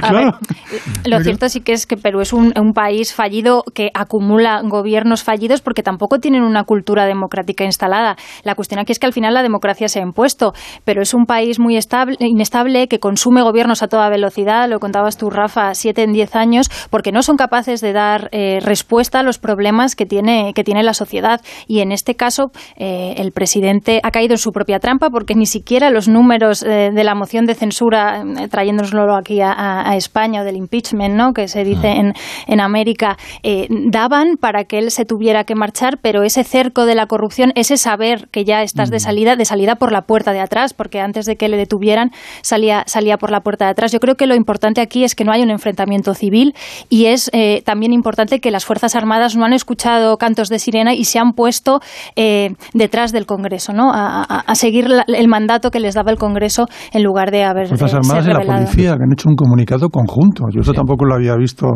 lo 1.04 1.20
cierto 1.20 1.48
sí 1.48 1.60
que 1.60 1.72
es 1.72 1.86
que 1.86 1.96
Perú 1.96 2.20
es 2.20 2.32
un, 2.32 2.52
país 2.74 3.14
fallido 3.14 3.62
que 3.74 3.90
acumula 3.94 4.60
gobiernos 4.62 5.22
fallidos 5.22 5.62
porque 5.62 5.82
tampoco 5.82 6.18
tienen 6.18 6.42
una 6.42 6.64
cultura 6.64 7.06
democrática 7.06 7.64
instalada. 7.64 8.16
La 8.42 8.54
cuestión 8.54 8.80
aquí 8.80 8.92
es 8.92 8.98
que 8.98 9.06
al 9.06 9.12
final 9.12 9.32
la 9.32 9.42
democracia 9.42 9.88
se 9.88 10.00
ha 10.00 10.02
impuesto, 10.02 10.52
pero 10.84 11.00
es 11.00 11.14
un 11.14 11.24
país 11.24 11.58
muy 11.58 11.76
estable, 11.76 12.16
inestable 12.20 12.86
que 12.88 12.98
consume 12.98 13.42
gobiernos 13.42 13.82
a 13.82 13.88
toda 13.88 14.10
velocidad, 14.10 14.68
lo 14.68 14.78
contabas 14.78 15.16
tú, 15.16 15.30
Rafa, 15.30 15.74
siete 15.74 16.02
en 16.02 16.12
diez 16.12 16.36
años, 16.36 16.68
porque 16.90 17.12
no 17.12 17.22
son 17.22 17.36
capaces 17.36 17.80
de 17.80 17.92
dar 17.92 18.28
eh, 18.32 18.58
respuesta 18.76 19.20
a 19.20 19.22
los 19.22 19.38
problemas 19.38 19.96
que 19.96 20.04
tiene, 20.04 20.52
que 20.54 20.62
tiene 20.62 20.82
la 20.82 20.92
sociedad. 20.92 21.40
Y 21.66 21.80
en 21.80 21.92
este 21.92 22.14
caso, 22.14 22.50
eh, 22.76 23.14
el 23.16 23.32
presidente 23.32 24.00
ha 24.02 24.10
caído 24.10 24.34
en 24.34 24.38
su 24.38 24.50
propia 24.52 24.80
trampa 24.80 25.08
porque 25.08 25.34
ni 25.34 25.46
siquiera 25.46 25.88
los 25.88 26.08
números 26.08 26.62
eh, 26.62 26.90
de 26.94 27.04
la 27.04 27.14
moción 27.14 27.46
de 27.46 27.54
censura, 27.54 28.22
eh, 28.22 28.48
trayéndonoslo 28.48 29.16
aquí 29.16 29.40
a, 29.40 29.96
España, 29.96 30.42
o 30.42 30.44
del 30.44 30.56
impeachment, 30.56 31.14
¿no? 31.14 31.32
que 31.32 31.48
se 31.48 31.64
dice 31.64 31.88
en, 31.88 32.12
en 32.46 32.60
América, 32.60 33.16
daban 33.90 34.36
para 34.38 34.64
que 34.64 34.78
él 34.78 34.90
se 34.90 35.04
tuviera 35.04 35.44
que 35.44 35.54
marchar, 35.54 35.98
pero 36.02 36.22
ese 36.22 36.44
cerco 36.44 36.84
de 36.84 36.94
la 36.94 37.06
corrupción, 37.06 37.52
ese 37.54 37.78
saber 37.78 38.28
que 38.30 38.44
ya 38.44 38.62
estás 38.62 38.90
de 38.90 39.00
salida, 39.00 39.36
de 39.36 39.44
salida 39.46 39.76
por 39.76 39.92
la 39.92 40.02
puerta 40.02 40.32
de 40.32 40.40
atrás, 40.40 40.74
porque 40.74 41.00
antes 41.00 41.24
de 41.24 41.36
que 41.36 41.48
le 41.48 41.56
detuvieran 41.56 42.10
salía, 42.42 42.84
salía 42.86 43.16
por 43.16 43.30
la 43.30 43.40
puerta 43.40 43.64
de 43.64 43.70
atrás. 43.70 43.92
Yo 43.92 44.00
creo 44.00 44.16
que 44.16 44.26
lo 44.26 44.34
importante 44.34 44.82
aquí 44.82 45.04
es 45.04 45.14
que 45.14 45.24
no 45.24 45.32
hay 45.32 45.42
un 45.42 45.50
enfrentamiento 45.50 46.12
civil 46.12 46.54
y 46.90 47.06
es 47.06 47.30
también 47.64 47.92
importante 47.92 48.40
que 48.40 48.50
las 48.56 48.64
Fuerzas 48.64 48.96
Armadas 48.96 49.36
no 49.36 49.44
han 49.44 49.52
escuchado 49.52 50.16
cantos 50.16 50.48
de 50.48 50.58
sirena 50.58 50.94
y 50.94 51.04
se 51.04 51.18
han 51.18 51.32
puesto 51.32 51.80
eh, 52.16 52.54
detrás 52.72 53.12
del 53.12 53.26
Congreso, 53.26 53.74
¿no? 53.74 53.92
A, 53.92 54.22
a, 54.22 54.54
seguir 54.54 54.88
el 55.08 55.28
mandato 55.28 55.70
que 55.70 55.78
les 55.78 55.94
daba 55.94 56.10
el 56.10 56.16
Congreso 56.16 56.64
en 56.94 57.02
lugar 57.02 57.30
de 57.30 57.44
haber 57.44 57.68
Fuerzas 57.68 57.92
Armadas 57.92 58.26
y 58.26 58.30
la 58.30 58.40
policía 58.40 58.96
que 58.96 59.02
han 59.02 59.12
hecho 59.12 59.28
un 59.28 59.36
comunicado 59.36 59.90
conjunto. 59.90 60.44
Yo 60.54 60.62
eso 60.62 60.72
tampoco 60.72 61.04
lo 61.04 61.16
había 61.16 61.36
visto 61.36 61.66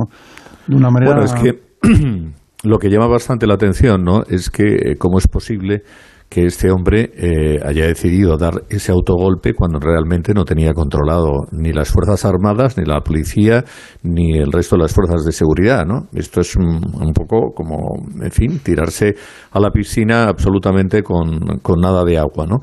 de 0.66 0.75
una 0.75 0.88
manera. 0.90 1.16
Bueno, 1.16 1.27
es 1.27 1.35
que 1.35 1.61
lo 2.62 2.79
que 2.79 2.88
llama 2.88 3.09
bastante 3.09 3.47
la 3.47 3.55
atención, 3.55 4.03
¿no? 4.03 4.23
Es 4.27 4.49
que 4.49 4.64
eh, 4.64 4.97
cómo 4.99 5.19
es 5.19 5.29
posible 5.29 5.83
que 6.31 6.47
este 6.47 6.71
hombre 6.71 7.11
eh, 7.16 7.59
haya 7.64 7.87
decidido 7.87 8.37
dar 8.37 8.62
ese 8.69 8.93
autogolpe 8.93 9.53
cuando 9.53 9.81
realmente 9.81 10.33
no 10.33 10.45
tenía 10.45 10.73
controlado 10.73 11.33
ni 11.51 11.73
las 11.73 11.90
Fuerzas 11.90 12.25
Armadas, 12.25 12.79
ni 12.79 12.85
la 12.85 13.01
policía, 13.01 13.64
ni 14.05 14.38
el 14.38 14.53
resto 14.53 14.77
de 14.77 14.83
las 14.83 14.95
fuerzas 14.95 15.25
de 15.25 15.33
seguridad, 15.33 15.85
¿no? 15.85 16.07
Esto 16.14 16.40
es 16.40 16.55
un, 16.55 17.12
poco 17.12 17.53
como, 17.53 17.79
en 18.23 18.31
fin, 18.31 18.61
tirarse 18.61 19.16
a 19.51 19.59
la 19.59 19.71
piscina 19.73 20.29
absolutamente 20.29 21.03
con, 21.03 21.59
con 21.62 21.81
nada 21.81 22.05
de 22.05 22.16
agua, 22.16 22.47
¿no? 22.47 22.61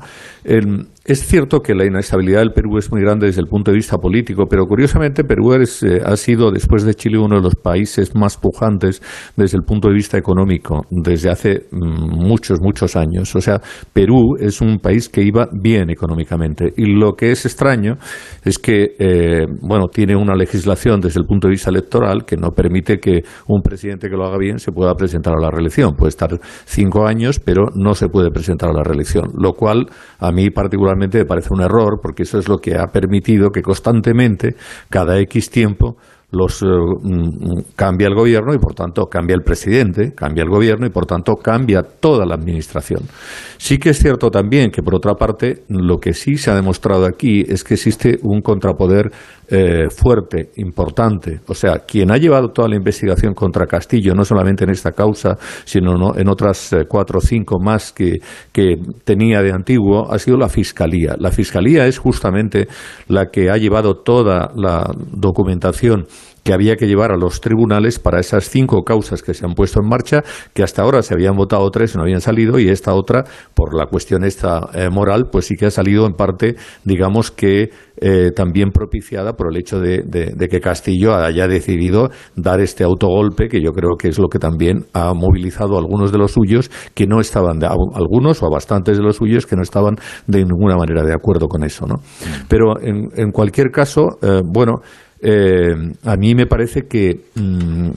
Es 1.08 1.26
cierto 1.26 1.60
que 1.62 1.74
la 1.74 1.86
inestabilidad 1.86 2.40
del 2.40 2.52
Perú 2.52 2.76
es 2.76 2.92
muy 2.92 3.00
grande 3.00 3.28
desde 3.28 3.40
el 3.40 3.46
punto 3.46 3.70
de 3.70 3.78
vista 3.78 3.96
político, 3.96 4.44
pero 4.46 4.66
curiosamente 4.66 5.24
Perú 5.24 5.54
eh, 5.54 6.02
ha 6.04 6.16
sido, 6.16 6.50
después 6.50 6.84
de 6.84 6.92
Chile, 6.92 7.16
uno 7.16 7.36
de 7.36 7.40
los 7.40 7.54
países 7.54 8.14
más 8.14 8.36
pujantes 8.36 9.00
desde 9.34 9.56
el 9.56 9.62
punto 9.62 9.88
de 9.88 9.94
vista 9.94 10.18
económico 10.18 10.82
desde 10.90 11.30
hace 11.30 11.62
mm, 11.70 12.26
muchos, 12.28 12.60
muchos 12.60 12.94
años. 12.94 13.34
O 13.34 13.40
sea, 13.40 13.58
Perú 13.94 14.36
es 14.38 14.60
un 14.60 14.80
país 14.80 15.08
que 15.08 15.22
iba 15.22 15.48
bien 15.50 15.88
económicamente. 15.88 16.74
Y 16.76 16.84
lo 16.84 17.14
que 17.14 17.30
es 17.30 17.46
extraño 17.46 17.96
es 18.44 18.58
que, 18.58 18.94
eh, 18.98 19.46
bueno, 19.62 19.86
tiene 19.86 20.14
una 20.14 20.34
legislación 20.34 21.00
desde 21.00 21.20
el 21.20 21.26
punto 21.26 21.48
de 21.48 21.52
vista 21.52 21.70
electoral 21.70 22.26
que 22.26 22.36
no 22.36 22.50
permite 22.50 22.98
que 22.98 23.22
un 23.46 23.62
presidente 23.62 24.10
que 24.10 24.16
lo 24.18 24.26
haga 24.26 24.36
bien 24.36 24.58
se 24.58 24.72
pueda 24.72 24.92
presentar 24.94 25.32
a 25.32 25.40
la 25.40 25.50
reelección. 25.50 25.96
Puede 25.96 26.10
estar 26.10 26.38
cinco 26.66 27.06
años, 27.06 27.40
pero 27.40 27.68
no 27.74 27.94
se 27.94 28.08
puede 28.08 28.30
presentar 28.30 28.68
a 28.68 28.74
la 28.74 28.82
reelección, 28.82 29.30
lo 29.38 29.54
cual 29.54 29.86
a 30.18 30.32
mí 30.32 30.50
particularmente 30.50 30.97
me 30.98 31.24
parece 31.24 31.52
un 31.52 31.62
error 31.62 32.00
porque 32.00 32.24
eso 32.24 32.38
es 32.38 32.48
lo 32.48 32.58
que 32.58 32.76
ha 32.76 32.88
permitido 32.88 33.50
que 33.50 33.62
constantemente, 33.62 34.56
cada 34.90 35.18
X 35.20 35.50
tiempo, 35.50 35.96
los 36.30 36.62
eh, 36.62 36.66
mm, 36.66 37.74
cambia 37.74 38.06
el 38.06 38.14
gobierno 38.14 38.52
y 38.52 38.58
por 38.58 38.74
tanto 38.74 39.06
cambia 39.06 39.34
el 39.34 39.42
presidente, 39.42 40.12
cambia 40.14 40.42
el 40.42 40.50
gobierno 40.50 40.86
y 40.86 40.90
por 40.90 41.06
tanto 41.06 41.36
cambia 41.36 41.82
toda 41.82 42.26
la 42.26 42.34
administración. 42.34 43.00
Sí 43.56 43.78
que 43.78 43.90
es 43.90 43.98
cierto 43.98 44.30
también 44.30 44.70
que 44.70 44.82
por 44.82 44.94
otra 44.94 45.14
parte 45.14 45.64
lo 45.68 45.98
que 45.98 46.12
sí 46.12 46.36
se 46.36 46.50
ha 46.50 46.54
demostrado 46.54 47.06
aquí 47.06 47.44
es 47.48 47.64
que 47.64 47.74
existe 47.74 48.18
un 48.22 48.42
contrapoder 48.42 49.10
eh, 49.50 49.88
fuerte, 49.88 50.50
importante. 50.56 51.40
O 51.46 51.54
sea, 51.54 51.78
quien 51.78 52.12
ha 52.12 52.18
llevado 52.18 52.48
toda 52.48 52.68
la 52.68 52.76
investigación 52.76 53.32
contra 53.32 53.66
Castillo, 53.66 54.14
no 54.14 54.22
solamente 54.22 54.64
en 54.64 54.70
esta 54.70 54.92
causa, 54.92 55.38
sino 55.64 56.14
en 56.14 56.28
otras 56.28 56.74
eh, 56.74 56.84
cuatro 56.86 57.18
o 57.18 57.20
cinco 57.22 57.58
más 57.58 57.90
que, 57.90 58.18
que 58.52 58.76
tenía 59.04 59.40
de 59.40 59.52
antiguo, 59.52 60.12
ha 60.12 60.18
sido 60.18 60.36
la 60.36 60.50
Fiscalía. 60.50 61.14
La 61.18 61.30
Fiscalía 61.30 61.86
es 61.86 61.96
justamente 61.96 62.68
la 63.08 63.30
que 63.30 63.48
ha 63.48 63.56
llevado 63.56 63.94
toda 63.94 64.52
la 64.54 64.92
documentación 65.12 66.04
que 66.48 66.54
había 66.54 66.76
que 66.76 66.86
llevar 66.86 67.12
a 67.12 67.18
los 67.18 67.42
tribunales 67.42 67.98
para 67.98 68.20
esas 68.20 68.48
cinco 68.48 68.82
causas 68.82 69.20
que 69.20 69.34
se 69.34 69.44
han 69.44 69.52
puesto 69.52 69.80
en 69.82 69.86
marcha, 69.86 70.22
que 70.54 70.62
hasta 70.62 70.80
ahora 70.80 71.02
se 71.02 71.12
habían 71.12 71.36
votado 71.36 71.68
tres 71.70 71.94
y 71.94 71.98
no 71.98 72.04
habían 72.04 72.22
salido, 72.22 72.58
y 72.58 72.70
esta 72.70 72.94
otra, 72.94 73.24
por 73.54 73.76
la 73.76 73.84
cuestión 73.84 74.24
esta 74.24 74.60
eh, 74.72 74.88
moral, 74.90 75.28
pues 75.30 75.44
sí 75.44 75.56
que 75.56 75.66
ha 75.66 75.70
salido 75.70 76.06
en 76.06 76.14
parte, 76.14 76.56
digamos 76.84 77.30
que 77.30 77.68
eh, 78.00 78.30
también 78.34 78.70
propiciada 78.70 79.34
por 79.34 79.52
el 79.52 79.58
hecho 79.58 79.78
de, 79.78 80.48
que 80.50 80.60
Castillo 80.60 81.16
haya 81.16 81.46
decidido 81.48 82.08
dar 82.34 82.60
este 82.60 82.82
autogolpe, 82.82 83.48
que 83.48 83.60
yo 83.60 83.72
creo 83.72 83.98
que 83.98 84.08
es 84.08 84.18
lo 84.18 84.28
que 84.28 84.38
también 84.38 84.86
ha 84.94 85.12
movilizado 85.12 85.76
a 85.76 85.80
algunos 85.80 86.12
de 86.12 86.18
los 86.18 86.32
suyos 86.32 86.70
que 86.94 87.06
no 87.06 87.20
estaban, 87.20 87.58
de, 87.58 87.66
algunos 87.66 88.42
o 88.42 88.46
a 88.46 88.50
bastantes 88.50 88.96
de 88.96 89.02
los 89.02 89.16
suyos 89.16 89.44
que 89.44 89.54
no 89.54 89.60
estaban 89.60 89.96
de 90.26 90.38
ninguna 90.38 90.76
manera 90.76 91.02
de 91.02 91.12
acuerdo 91.12 91.46
con 91.46 91.62
eso. 91.62 91.84
¿no? 91.86 91.96
Pero 92.48 92.80
en, 92.80 93.10
en 93.16 93.32
cualquier 93.32 93.70
caso, 93.70 94.16
eh, 94.22 94.40
bueno, 94.46 94.76
eh, 95.20 95.74
a 96.04 96.16
mí 96.16 96.34
me 96.34 96.46
parece 96.46 96.82
que 96.88 97.20
mm, 97.34 97.90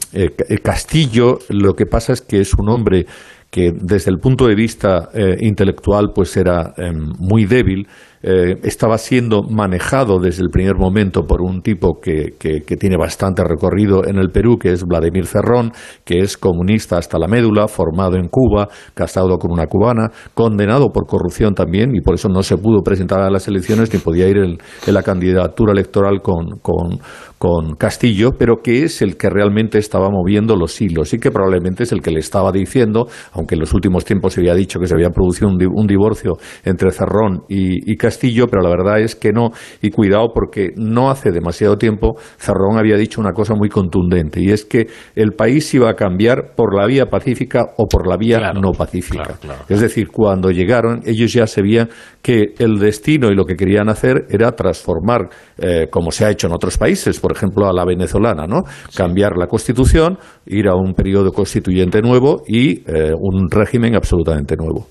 Castillo 0.64 1.40
lo 1.50 1.74
que 1.74 1.86
pasa 1.86 2.14
es 2.14 2.22
que 2.22 2.42
es 2.42 2.54
un 2.54 2.70
hombre 2.70 3.06
que 3.50 3.72
desde 3.74 4.12
el 4.12 4.18
punto 4.18 4.48
de 4.48 4.56
vista 4.56 5.10
intelectual 5.40 6.12
pues 6.16 6.38
era 6.38 6.74
em, 6.78 7.12
muy 7.20 7.46
débil 7.46 7.86
eh, 8.24 8.58
estaba 8.64 8.98
siendo 8.98 9.44
manejado 9.44 10.20
desde 10.20 10.44
el 10.44 10.50
primer 10.50 10.76
momento 10.76 11.24
por 11.24 11.42
un 11.42 11.62
tipo 11.62 12.00
que, 12.02 12.36
que, 12.38 12.62
tiene 12.78 12.98
bastante 12.98 13.44
recorrido 13.44 14.06
en 14.08 14.18
el 14.18 14.30
Perú, 14.30 14.58
que 14.58 14.72
es 14.72 14.84
Vladimir 14.84 15.26
Cerrón, 15.26 15.72
que 16.04 16.20
es 16.20 16.38
comunista 16.38 16.98
hasta 16.98 17.20
la 17.20 17.28
médula, 17.28 17.68
formado 17.68 18.16
en 18.16 18.28
Cuba, 18.28 18.68
casado 18.94 19.38
con 19.38 19.52
una 19.52 19.68
cubana, 19.68 20.12
condenado 20.34 20.90
por 20.90 21.06
corrupción 21.06 21.54
también, 21.54 21.96
y 21.96 22.02
por 22.02 22.16
eso 22.16 22.30
no 22.30 22.44
se 22.44 22.58
pudo 22.58 22.82
presentar 22.82 23.22
a 23.22 23.30
las 23.30 23.48
elecciones 23.48 23.94
ni 23.94 24.00
podía 24.00 24.28
ir 24.28 24.38
en, 24.38 24.58
la 24.88 25.04
candidatura 25.04 25.72
electoral 25.72 26.22
con, 26.22 26.60
con, 26.62 27.00
con 27.38 27.76
Castillo, 27.76 28.34
pero 28.38 28.58
que 28.64 28.84
es 28.84 29.02
el 29.02 29.18
que 29.18 29.30
realmente 29.30 29.80
estaba 29.80 30.10
moviendo 30.10 30.56
los 30.56 30.80
hilos 30.80 31.14
y 31.14 31.20
que 31.20 31.32
probablemente 31.32 31.84
es 31.84 31.92
el 31.92 32.02
que 32.02 32.12
le 32.12 32.20
estaba 32.20 32.52
diciendo, 32.52 33.08
aunque 33.34 33.56
en 33.56 33.62
los 33.62 33.74
últimos 33.74 34.06
tiempos 34.06 34.34
se 34.34 34.42
había 34.42 34.54
dicho 34.54 34.80
que 34.80 34.88
se 34.88 34.94
había 34.94 35.10
producido 35.10 35.50
un, 35.50 35.88
divorcio 35.88 36.34
entre 36.64 36.92
Cerrón 36.92 37.44
y, 37.50 37.98
Castillo, 38.12 38.48
pero 38.48 38.62
la 38.62 38.70
verdad 38.70 39.00
es 39.00 39.16
que 39.16 39.32
no. 39.32 39.52
Y 39.82 39.90
cuidado 39.90 40.32
porque 40.34 40.72
no 40.76 41.10
hace 41.10 41.32
demasiado 41.32 41.78
tiempo 41.78 42.18
Cerrón 42.38 42.78
había 42.78 42.98
dicho 42.98 43.22
una 43.22 43.32
cosa 43.32 43.56
muy 43.56 43.70
contundente 43.70 44.42
y 44.42 44.52
es 44.52 44.66
que 44.66 44.88
el 45.16 45.32
país 45.32 45.74
iba 45.74 45.90
a 45.90 45.94
cambiar 45.96 46.54
por 46.56 46.76
la 46.76 46.86
vía 46.88 47.06
pacífica 47.06 47.68
o 47.78 47.88
por 47.88 48.08
la 48.08 48.18
vía 48.18 48.52
no 48.54 48.72
pacífica. 48.72 49.38
Es 49.70 49.80
decir, 49.80 50.10
cuando 50.10 50.52
llegaron 50.52 51.02
ellos 51.06 51.32
ya 51.32 51.48
sabían 51.48 51.90
que 52.22 52.54
el 52.60 52.80
destino 52.80 53.30
y 53.30 53.36
lo 53.36 53.46
que 53.46 53.56
querían 53.56 53.90
hacer 53.90 54.26
era 54.30 54.52
transformar, 54.52 55.30
eh, 55.58 55.88
como 55.90 56.12
se 56.12 56.26
ha 56.26 56.30
hecho 56.30 56.48
en 56.48 56.54
otros 56.54 56.78
países, 56.78 57.20
por 57.20 57.32
ejemplo, 57.32 57.68
a 57.68 57.74
la 57.74 57.86
venezolana, 57.86 58.46
¿no? 58.46 58.64
Cambiar 58.96 59.38
la 59.38 59.48
constitución, 59.48 60.18
ir 60.46 60.68
a 60.68 60.76
un 60.76 60.94
periodo 60.94 61.32
constituyente 61.32 62.02
nuevo 62.02 62.44
y 62.48 62.82
eh, 62.92 63.14
un 63.18 63.50
régimen 63.50 63.96
absolutamente 63.96 64.56
nuevo. 64.56 64.88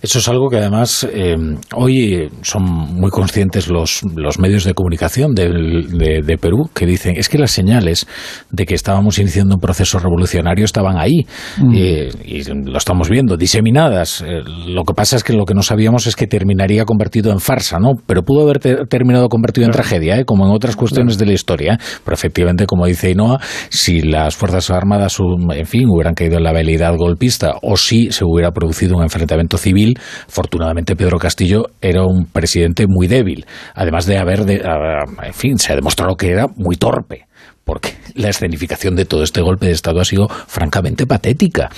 Eso 0.00 0.20
es 0.20 0.28
algo 0.28 0.48
que 0.48 0.58
además 0.58 1.06
eh, 1.12 1.36
hoy 1.74 2.30
son 2.42 2.62
muy 2.62 3.10
conscientes 3.10 3.68
los, 3.68 4.02
los 4.14 4.38
medios 4.38 4.64
de 4.64 4.74
comunicación 4.74 5.34
de, 5.34 6.22
de, 6.24 6.38
Perú 6.38 6.70
que 6.72 6.86
dicen 6.86 7.16
es 7.16 7.28
que 7.28 7.36
las 7.36 7.50
señales 7.50 8.06
de 8.50 8.64
que 8.64 8.74
estábamos 8.74 9.18
iniciando 9.18 9.56
un 9.56 9.60
proceso 9.60 9.98
revolucionario 9.98 10.64
estaban 10.64 10.98
ahí 10.98 11.26
mm. 11.58 11.74
eh, 11.74 12.08
y 12.24 12.44
lo 12.44 12.78
estamos 12.78 13.08
viendo, 13.08 13.36
diseminadas. 13.36 14.22
Eh, 14.22 14.42
lo 14.68 14.84
que 14.84 14.94
pasa 14.94 15.16
es 15.16 15.24
que 15.24 15.32
lo 15.32 15.44
que 15.44 15.54
no 15.54 15.62
sabíamos 15.62 16.06
es 16.06 16.14
que 16.14 16.28
terminaría 16.28 16.84
convertido 16.84 17.32
en 17.32 17.40
farsa, 17.40 17.78
¿no? 17.80 17.94
Pero 18.06 18.22
pudo 18.22 18.42
haber 18.42 18.86
terminado 18.86 19.28
convertido 19.28 19.66
en 19.66 19.72
tragedia, 19.72 20.24
como 20.24 20.46
en 20.46 20.52
otras 20.52 20.76
cuestiones 20.76 21.18
de 21.18 21.26
la 21.26 21.32
historia. 21.32 21.78
Pero 22.04 22.14
efectivamente, 22.14 22.66
como 22.66 22.86
dice 22.86 23.10
Inoa, 23.10 23.40
si 23.68 24.02
las 24.02 24.36
Fuerzas 24.36 24.70
Armadas, 24.70 25.18
en 25.20 25.66
fin, 25.66 25.88
hubieran 25.88 26.14
caído 26.14 26.36
en 26.36 26.44
la 26.44 26.50
habilidad 26.50 26.94
golpista 26.96 27.54
o 27.62 27.76
si 27.76 28.12
se 28.12 28.24
hubiera 28.24 28.52
producido 28.52 28.96
un 28.96 29.02
enfrentamiento 29.02 29.47
civil, 29.56 29.98
Afortunadamente 30.28 30.96
Pedro 30.96 31.18
Castillo 31.18 31.64
era 31.80 32.02
un 32.04 32.26
presidente 32.26 32.86
muy 32.86 33.06
débil, 33.06 33.46
además 33.74 34.06
de 34.06 34.18
haber, 34.18 34.40
en 34.40 35.34
fin, 35.34 35.58
se 35.58 35.72
ha 35.72 35.76
demostrado 35.76 36.16
que 36.16 36.30
era 36.30 36.46
muy 36.56 36.76
torpe 36.76 37.27
porque 37.68 37.90
la 38.14 38.30
escenificación 38.30 38.96
de 38.96 39.04
todo 39.04 39.22
este 39.22 39.42
golpe 39.42 39.66
de 39.66 39.72
Estado 39.72 40.00
ha 40.00 40.04
sido 40.06 40.26
francamente 40.26 41.06
patética. 41.06 41.68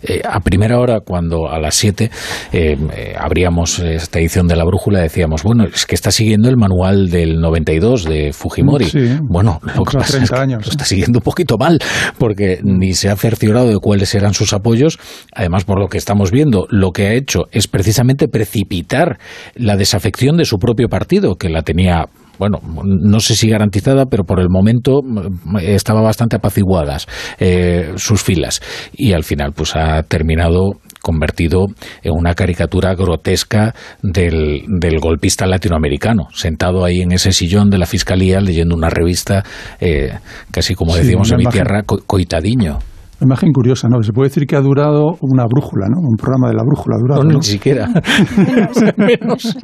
Eh, 0.00 0.22
a 0.24 0.38
primera 0.38 0.78
hora, 0.78 1.00
cuando 1.00 1.50
a 1.50 1.58
las 1.58 1.74
7 1.74 2.08
eh, 2.52 2.76
eh, 2.94 3.14
abríamos 3.18 3.80
esta 3.80 4.20
edición 4.20 4.46
de 4.46 4.54
La 4.54 4.62
Brújula, 4.64 5.00
decíamos, 5.00 5.42
bueno, 5.42 5.64
es 5.64 5.86
que 5.86 5.96
está 5.96 6.12
siguiendo 6.12 6.48
el 6.48 6.56
manual 6.56 7.10
del 7.10 7.40
92 7.40 8.04
de 8.04 8.32
Fujimori. 8.32 8.86
bueno, 9.22 9.60
lo 9.74 9.82
que 9.82 9.98
pasa 9.98 10.22
es 10.22 10.30
que 10.30 10.46
lo 10.46 10.60
está 10.60 10.84
siguiendo 10.84 11.18
un 11.18 11.24
poquito 11.24 11.58
mal, 11.58 11.80
porque 12.16 12.60
ni 12.62 12.94
se 12.94 13.10
ha 13.10 13.16
cerciorado 13.16 13.70
de 13.70 13.78
cuáles 13.80 14.14
eran 14.14 14.34
sus 14.34 14.52
apoyos. 14.52 15.00
Además, 15.34 15.64
por 15.64 15.80
lo 15.80 15.88
que 15.88 15.98
estamos 15.98 16.30
viendo, 16.30 16.68
lo 16.70 16.92
que 16.92 17.08
ha 17.08 17.14
hecho 17.14 17.48
es 17.50 17.66
precisamente 17.66 18.28
precipitar 18.28 19.18
la 19.56 19.76
desafección 19.76 20.36
de 20.36 20.44
su 20.44 20.58
propio 20.58 20.88
partido, 20.88 21.34
que 21.34 21.48
la 21.48 21.62
tenía 21.62 22.06
bueno, 22.40 22.58
no 22.82 23.20
sé 23.20 23.36
si 23.36 23.50
garantizada, 23.50 24.06
pero 24.06 24.24
por 24.24 24.40
el 24.40 24.48
momento 24.48 25.02
mm, 25.02 25.58
estaba 25.58 26.00
bastante 26.00 26.36
apaciguadas 26.36 27.06
eh, 27.38 27.92
sus 27.96 28.22
filas. 28.22 28.62
Y 28.94 29.12
al 29.12 29.24
final, 29.24 29.52
pues 29.52 29.76
ha 29.76 30.02
terminado 30.04 30.80
convertido 31.02 31.66
en 32.02 32.12
una 32.12 32.34
caricatura 32.34 32.94
grotesca 32.94 33.74
del, 34.02 34.64
golpista 35.00 35.46
latinoamericano, 35.46 36.28
sentado 36.32 36.84
ahí 36.84 37.00
en 37.00 37.12
ese 37.12 37.32
sillón 37.32 37.68
de 37.68 37.78
la 37.78 37.86
fiscalía 37.86 38.40
leyendo 38.40 38.74
una 38.74 38.88
revista, 38.88 39.44
eh, 39.80 40.12
casi 40.50 40.74
como 40.74 40.96
decíamos 40.96 41.30
en 41.30 41.38
mi 41.38 41.46
tierra, 41.46 41.82
coitadiño. 41.82 42.78
Una 43.20 43.34
imagen 43.34 43.52
curiosa, 43.52 43.86
¿no? 43.88 44.02
Se 44.02 44.12
puede 44.12 44.30
decir 44.30 44.46
que 44.46 44.56
ha 44.56 44.62
durado 44.62 45.18
una 45.20 45.44
brújula, 45.44 45.88
¿no? 45.90 46.00
Un 46.00 46.16
programa 46.16 46.48
de 46.48 46.54
la 46.54 46.62
brújula 46.62 46.96
ha 46.96 47.00
durado. 47.00 47.24
No, 47.24 47.36
ni 47.36 47.42
siquiera. 47.42 47.86
menos, 48.96 49.58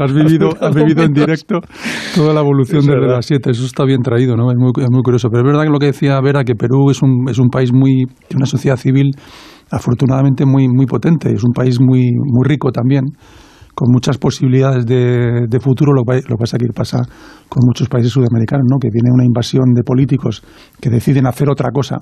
Has 0.00 0.12
vivido, 0.12 0.50
has 0.60 0.72
vivido 0.72 1.02
en 1.02 1.12
directo 1.12 1.58
toda 2.14 2.32
la 2.32 2.40
evolución 2.40 2.86
desde 2.86 3.08
las 3.08 3.26
7. 3.26 3.50
Eso 3.50 3.66
está 3.66 3.84
bien 3.84 4.02
traído, 4.02 4.36
¿no? 4.36 4.52
Es 4.52 4.56
muy, 4.56 4.70
muy 4.88 5.02
curioso. 5.02 5.30
Pero 5.30 5.40
es 5.40 5.46
verdad 5.46 5.64
que 5.64 5.70
lo 5.70 5.80
que 5.80 5.86
decía 5.86 6.20
Vera, 6.20 6.44
que 6.44 6.54
Perú 6.54 6.90
es 6.90 7.02
un, 7.02 7.28
es 7.28 7.40
un 7.40 7.48
país 7.48 7.72
muy. 7.72 8.04
una 8.36 8.46
sociedad 8.46 8.76
civil 8.76 9.10
afortunadamente 9.68 10.46
muy, 10.46 10.68
muy 10.68 10.86
potente. 10.86 11.32
Es 11.32 11.42
un 11.42 11.52
país 11.52 11.80
muy, 11.80 12.12
muy 12.12 12.46
rico 12.46 12.70
también 12.70 13.06
con 13.74 13.90
muchas 13.90 14.18
posibilidades 14.18 14.86
de, 14.86 15.46
de 15.48 15.60
futuro. 15.60 15.92
Lo, 15.92 16.04
que 16.04 16.20
lo 16.28 16.36
que 16.36 16.40
pasa 16.40 16.56
que 16.56 16.66
pasa 16.72 16.98
con 17.48 17.62
muchos 17.66 17.88
países 17.88 18.12
sudamericanos, 18.12 18.66
¿no? 18.70 18.78
que 18.78 18.90
viene 18.92 19.10
una 19.12 19.24
invasión 19.24 19.72
de 19.74 19.82
políticos 19.82 20.42
que 20.80 20.90
deciden 20.90 21.26
hacer 21.26 21.50
otra 21.50 21.70
cosa 21.72 21.96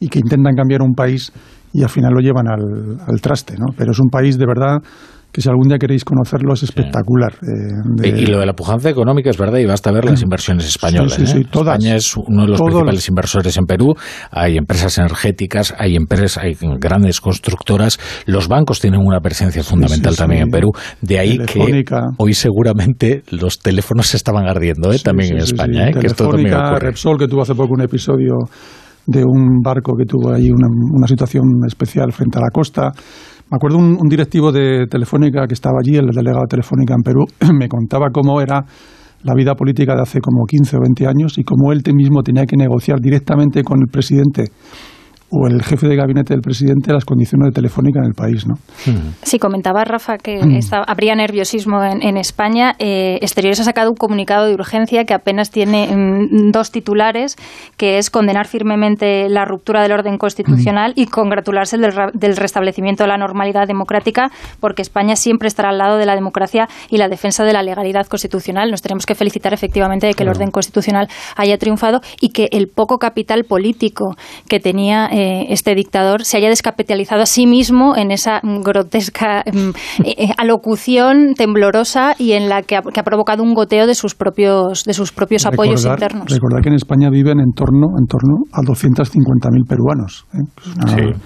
y 0.00 0.08
que 0.08 0.18
intentan 0.18 0.54
cambiar 0.54 0.82
un 0.82 0.94
país 0.94 1.32
y 1.72 1.82
al 1.82 1.88
final 1.88 2.12
lo 2.14 2.20
llevan 2.20 2.48
al, 2.48 2.98
al 3.06 3.20
traste. 3.20 3.54
¿no? 3.58 3.66
Pero 3.76 3.92
es 3.92 3.98
un 3.98 4.08
país 4.08 4.38
de 4.38 4.46
verdad 4.46 4.78
que 5.32 5.42
si 5.42 5.48
algún 5.48 5.68
día 5.68 5.78
queréis 5.78 6.04
conocerlo 6.04 6.54
es 6.54 6.62
espectacular. 6.62 7.34
Eh, 7.42 8.08
y, 8.16 8.26
lo 8.26 8.40
de 8.40 8.46
la 8.46 8.54
pujanza 8.54 8.88
económica 8.88 9.28
es 9.28 9.36
verdad 9.36 9.58
y 9.58 9.66
basta 9.66 9.92
ver 9.92 10.06
las 10.06 10.22
inversiones 10.22 10.66
españolas. 10.66 11.12
Sí, 11.12 11.26
sí, 11.26 11.38
¿eh? 11.38 11.46
España 11.52 11.96
es 11.96 12.16
uno 12.16 12.42
de 12.42 12.48
los 12.48 12.60
principales 12.60 13.08
inversores 13.08 13.56
en 13.58 13.66
Perú. 13.66 13.94
Hay 14.30 14.56
empresas 14.56 14.96
energéticas, 14.98 15.74
hay 15.78 15.96
empresas, 15.96 16.42
hay 16.42 16.56
grandes 16.78 17.20
constructoras. 17.20 17.98
Los 18.24 18.48
bancos 18.48 18.80
tienen 18.80 19.00
una 19.04 19.20
presencia 19.20 19.62
fundamental 19.62 20.16
también 20.16 20.44
en 20.44 20.48
Perú. 20.48 20.70
De 21.02 21.18
ahí 21.18 21.38
que 21.38 21.84
hoy 22.16 22.34
seguramente 22.34 23.22
los 23.30 23.58
teléfonos 23.58 24.06
se 24.06 24.16
estaban 24.16 24.48
ardiendo 24.48 24.92
¿eh? 24.92 24.98
también 24.98 25.32
en 25.34 25.42
España. 25.42 25.88
¿eh? 25.88 25.92
Que 25.92 26.06
esto 26.06 26.28
también 26.28 26.54
ocurre. 26.54 26.78
Repsol, 26.86 27.18
que 27.18 27.28
tuvo 27.28 27.42
hace 27.42 27.54
poco 27.54 27.74
un 27.74 27.82
episodio 27.82 28.34
de 29.08 29.24
un 29.24 29.62
barco 29.62 29.96
que 29.96 30.04
tuvo 30.04 30.34
ahí 30.34 30.50
una, 30.50 30.68
una 30.68 31.06
situación 31.06 31.44
especial 31.66 32.12
frente 32.12 32.38
a 32.38 32.42
la 32.42 32.50
costa. 32.52 32.92
Me 33.50 33.56
acuerdo 33.56 33.78
un, 33.78 33.96
un 33.98 34.06
directivo 34.06 34.52
de 34.52 34.86
Telefónica 34.86 35.46
que 35.46 35.54
estaba 35.54 35.78
allí, 35.80 35.96
el 35.96 36.08
delegado 36.08 36.42
de 36.42 36.48
Telefónica 36.48 36.94
en 36.94 37.02
Perú, 37.02 37.24
me 37.58 37.68
contaba 37.68 38.10
cómo 38.12 38.40
era 38.42 38.62
la 39.22 39.34
vida 39.34 39.54
política 39.54 39.94
de 39.94 40.02
hace 40.02 40.20
como 40.20 40.44
15 40.44 40.76
o 40.76 40.80
20 40.80 41.06
años 41.06 41.38
y 41.38 41.42
cómo 41.42 41.72
él 41.72 41.82
mismo 41.94 42.22
tenía 42.22 42.44
que 42.44 42.56
negociar 42.56 43.00
directamente 43.00 43.64
con 43.64 43.80
el 43.80 43.88
presidente 43.90 44.44
o 45.30 45.46
el 45.46 45.62
jefe 45.62 45.86
de 45.88 45.96
gabinete 45.96 46.32
del 46.32 46.40
presidente 46.40 46.92
las 46.92 47.04
condiciones 47.04 47.46
de 47.48 47.52
Telefónica 47.52 47.98
en 48.00 48.06
el 48.06 48.14
país, 48.14 48.46
¿no? 48.46 48.54
Sí, 49.22 49.38
comentaba 49.38 49.84
Rafa 49.84 50.16
que 50.16 50.42
Mm. 50.42 50.56
está- 50.56 50.82
habría 50.86 51.14
nerviosismo 51.14 51.82
en, 51.84 52.02
en 52.02 52.16
España. 52.16 52.74
Eh, 52.78 53.18
Exteriores 53.20 53.60
ha 53.60 53.64
sacado 53.64 53.90
un 53.90 53.96
comunicado 53.96 54.46
de 54.46 54.54
urgencia 54.54 55.04
que 55.04 55.12
apenas 55.14 55.50
tiene 55.50 55.88
mm, 55.94 56.50
dos 56.50 56.70
titulares, 56.72 57.36
que 57.76 57.98
es 57.98 58.08
condenar 58.10 58.46
firmemente 58.46 59.28
la 59.28 59.44
ruptura 59.44 59.82
del 59.82 59.92
orden 59.92 60.16
constitucional 60.18 60.92
y 60.96 61.06
congratularse 61.06 61.76
del, 61.76 61.92
ra- 61.92 62.10
del 62.14 62.36
restablecimiento 62.36 63.04
de 63.04 63.08
la 63.08 63.18
normalidad 63.18 63.66
democrática, 63.66 64.30
porque 64.60 64.82
España 64.82 65.14
siempre 65.16 65.48
estará 65.48 65.68
al 65.70 65.78
lado 65.78 65.98
de 65.98 66.06
la 66.06 66.14
democracia 66.14 66.68
y 66.88 66.96
la 66.96 67.08
defensa 67.08 67.44
de 67.44 67.52
la 67.52 67.62
legalidad 67.62 68.06
constitucional. 68.06 68.70
Nos 68.70 68.82
tenemos 68.82 69.04
que 69.04 69.14
felicitar 69.14 69.52
efectivamente 69.52 70.06
de 70.06 70.14
que 70.14 70.22
el 70.22 70.30
orden 70.30 70.50
constitucional 70.50 71.08
haya 71.36 71.58
triunfado 71.58 72.00
y 72.20 72.30
que 72.30 72.48
el 72.52 72.68
poco 72.68 72.98
capital 72.98 73.44
político 73.44 74.16
que 74.48 74.60
tenía 74.60 75.06
eh, 75.18 75.46
este 75.48 75.74
dictador 75.74 76.24
se 76.24 76.36
haya 76.36 76.48
descapitalizado 76.48 77.22
a 77.22 77.26
sí 77.26 77.48
mismo 77.48 77.96
en 77.96 78.12
esa 78.12 78.40
grotesca 78.62 79.42
mm, 79.52 79.70
eh, 80.04 80.28
alocución 80.38 81.34
temblorosa 81.34 82.14
y 82.16 82.32
en 82.32 82.48
la 82.48 82.62
que 82.62 82.76
ha, 82.76 82.82
que 82.82 83.00
ha 83.00 83.02
provocado 83.02 83.42
un 83.42 83.52
goteo 83.52 83.88
de 83.88 83.96
sus 83.96 84.14
propios 84.14 84.84
de 84.84 84.94
sus 84.94 85.10
propios 85.10 85.44
apoyos 85.44 85.84
internos. 85.84 86.30
Recordar 86.30 86.62
que 86.62 86.68
en 86.68 86.76
España 86.76 87.10
viven 87.10 87.40
en 87.40 87.50
torno, 87.52 87.88
en 87.98 88.06
torno 88.06 88.44
a 88.52 88.60
250.000 88.60 89.66
peruanos. 89.66 90.24
¿eh? 90.34 90.38
Es, 90.56 90.76
una, 90.76 91.18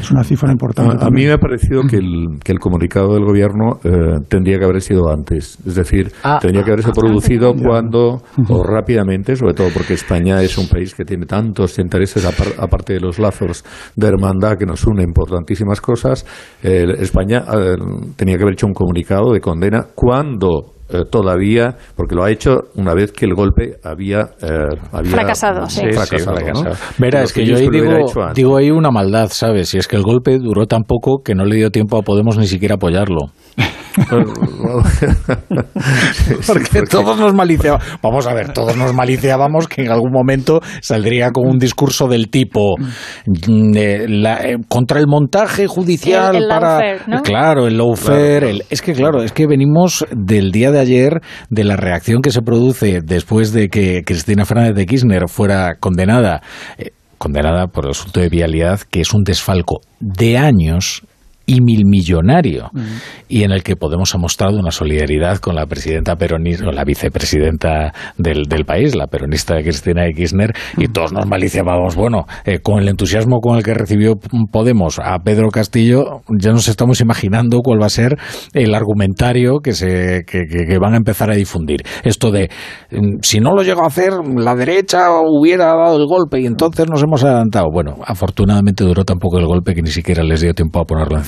es 0.00 0.10
una 0.10 0.22
cifra 0.24 0.50
importante. 0.52 0.96
A, 1.04 1.06
a 1.06 1.10
mí 1.10 1.24
me 1.24 1.32
ha 1.32 1.38
parecido 1.38 1.82
que 1.88 1.96
el, 1.96 2.38
que 2.42 2.52
el 2.52 2.58
comunicado 2.58 3.14
del 3.14 3.24
gobierno 3.24 3.78
eh, 3.84 4.18
tendría 4.28 4.58
que 4.58 4.64
haber 4.64 4.80
sido 4.80 5.10
antes. 5.10 5.58
Es 5.66 5.74
decir, 5.74 6.12
Ah, 6.22 6.38
tendría 6.40 6.62
que 6.64 6.70
haberse 6.72 6.90
ah, 6.90 6.94
producido 6.94 7.54
cuando, 7.54 8.22
o 8.48 8.62
rápidamente, 8.62 9.36
sobre 9.36 9.54
todo 9.54 9.68
porque 9.72 9.94
España 9.94 10.42
es 10.42 10.56
un 10.58 10.68
país 10.68 10.94
que 10.94 11.04
tiene 11.04 11.26
tantos 11.26 11.78
intereses, 11.78 12.24
apar- 12.26 12.54
aparte 12.58 12.94
de 12.94 13.00
los 13.00 13.18
lazos 13.18 13.64
de 13.96 14.06
hermandad 14.06 14.56
que 14.58 14.66
nos 14.66 14.86
unen 14.86 15.12
por 15.12 15.28
tantísimas 15.30 15.80
cosas. 15.80 16.24
eh, 16.62 16.84
España 16.98 17.44
eh, 17.54 17.76
tenía 18.16 18.36
que 18.36 18.42
haber 18.42 18.54
hecho 18.54 18.66
un 18.66 18.74
comunicado 18.74 19.32
de 19.32 19.40
condena 19.40 19.86
cuando. 19.94 20.72
Eh, 20.88 21.02
todavía, 21.10 21.76
porque 21.96 22.14
lo 22.14 22.24
ha 22.24 22.30
hecho 22.30 22.64
una 22.76 22.94
vez 22.94 23.12
que 23.12 23.24
el 23.26 23.34
golpe 23.34 23.78
había, 23.82 24.30
eh, 24.40 24.76
había 24.92 25.10
Fracasado, 25.10 25.66
sí. 25.68 25.80
fracasado, 25.92 26.36
fracasado. 26.36 26.70
¿no? 26.70 26.76
Verá, 26.98 27.20
Lo 27.20 27.24
es 27.24 27.32
que 27.32 27.44
yo 27.44 27.56
ahí 27.56 27.68
digo, 27.68 28.32
digo 28.34 28.56
ahí 28.56 28.70
una 28.70 28.90
maldad, 28.90 29.28
¿sabes? 29.30 29.74
Y 29.74 29.78
es 29.78 29.88
que 29.88 29.96
el 29.96 30.02
golpe 30.02 30.38
duró 30.38 30.66
tan 30.66 30.82
poco 30.82 31.22
que 31.24 31.34
no 31.34 31.44
le 31.44 31.56
dio 31.56 31.70
tiempo 31.70 31.98
a 31.98 32.02
Podemos 32.02 32.38
ni 32.38 32.46
siquiera 32.46 32.76
apoyarlo. 32.76 33.30
porque 36.46 36.82
todos 36.88 37.18
nos 37.18 37.34
maliciábamos. 37.34 37.84
Vamos 38.02 38.26
a 38.26 38.34
ver, 38.34 38.52
todos 38.52 38.76
nos 38.76 38.94
maliciábamos 38.94 39.68
que 39.68 39.82
en 39.84 39.90
algún 39.90 40.12
momento 40.12 40.60
saldría 40.80 41.30
con 41.30 41.46
un 41.48 41.58
discurso 41.58 42.08
del 42.08 42.28
tipo 42.30 42.76
mm, 42.78 43.76
eh, 43.76 44.06
la- 44.08 44.40
eh, 44.42 44.56
contra 44.68 45.00
el 45.00 45.06
montaje 45.06 45.66
judicial 45.66 46.36
El- 46.36 46.42
el 46.44 46.48
para. 46.48 46.68
lawfare, 46.70 47.00
¿no? 47.06 47.22
Claro, 47.22 47.66
el 47.66 47.76
lawfare. 47.78 48.50
el- 48.50 48.62
es 48.70 48.82
que, 48.82 48.92
claro, 48.92 49.22
es 49.22 49.32
que 49.32 49.46
venimos 49.46 50.04
del 50.10 50.50
día 50.52 50.70
de 50.70 50.80
ayer 50.80 51.20
de 51.50 51.64
la 51.64 51.76
reacción 51.76 52.22
que 52.22 52.30
se 52.30 52.42
produce 52.42 53.00
después 53.04 53.52
de 53.52 53.68
que 53.68 54.02
Cristina 54.04 54.44
Fernández 54.44 54.74
de 54.74 54.86
Kirchner 54.86 55.28
fuera 55.28 55.76
condenada. 55.80 56.42
eh, 56.78 56.90
condenada 57.18 57.68
por 57.68 57.86
el 57.86 57.92
asunto 57.92 58.20
de 58.20 58.28
vialidad, 58.28 58.80
que 58.90 59.00
es 59.00 59.14
un 59.14 59.22
desfalco 59.24 59.80
de 60.00 60.36
años 60.36 61.02
y 61.46 61.60
milmillonario 61.60 62.70
y 63.28 63.42
en 63.44 63.52
el 63.52 63.62
que 63.62 63.76
Podemos 63.76 64.14
ha 64.14 64.18
mostrado 64.18 64.58
una 64.58 64.70
solidaridad 64.70 65.38
con 65.38 65.54
la 65.54 65.66
presidenta 65.66 66.16
peronista 66.16 66.66
o 66.68 66.72
la 66.72 66.82
vicepresidenta 66.84 67.92
del, 68.18 68.44
del 68.48 68.64
país, 68.64 68.94
la 68.96 69.06
peronista 69.06 69.54
Cristina 69.62 70.02
Kirchner, 70.14 70.52
y 70.76 70.88
todos 70.88 71.12
nos 71.12 71.26
maliciábamos. 71.26 71.94
Bueno, 71.94 72.24
eh, 72.44 72.58
con 72.60 72.80
el 72.80 72.88
entusiasmo 72.88 73.40
con 73.40 73.56
el 73.58 73.62
que 73.62 73.74
recibió 73.74 74.14
Podemos 74.50 74.98
a 74.98 75.18
Pedro 75.20 75.50
Castillo, 75.50 76.22
ya 76.38 76.50
nos 76.52 76.68
estamos 76.68 77.00
imaginando 77.00 77.60
cuál 77.62 77.80
va 77.80 77.86
a 77.86 77.90
ser 77.90 78.16
el 78.54 78.74
argumentario 78.74 79.58
que, 79.62 79.72
se, 79.72 80.24
que, 80.26 80.40
que- 80.50 80.66
que 80.66 80.78
van 80.78 80.94
a 80.94 80.96
empezar 80.96 81.30
a 81.30 81.34
difundir. 81.36 81.82
Esto 82.02 82.30
de, 82.30 82.48
mm, 82.90 83.18
si 83.22 83.38
no 83.40 83.54
lo 83.54 83.62
llegó 83.62 83.82
a 83.84 83.88
hacer, 83.88 84.12
la 84.36 84.54
derecha 84.54 85.08
hubiera 85.22 85.66
dado 85.66 85.96
el 85.98 86.06
golpe 86.06 86.40
y 86.40 86.46
entonces 86.46 86.86
nos 86.88 87.02
hemos 87.02 87.22
adelantado. 87.22 87.66
Bueno, 87.72 87.96
afortunadamente 88.04 88.84
duró 88.84 89.04
tan 89.04 89.18
poco 89.18 89.38
el 89.38 89.46
golpe 89.46 89.74
que 89.74 89.82
ni 89.82 89.90
siquiera 89.90 90.22
les 90.24 90.40
dio 90.40 90.54
tiempo 90.54 90.80
a 90.80 90.84
ponerlo 90.84 91.18
en 91.18 91.24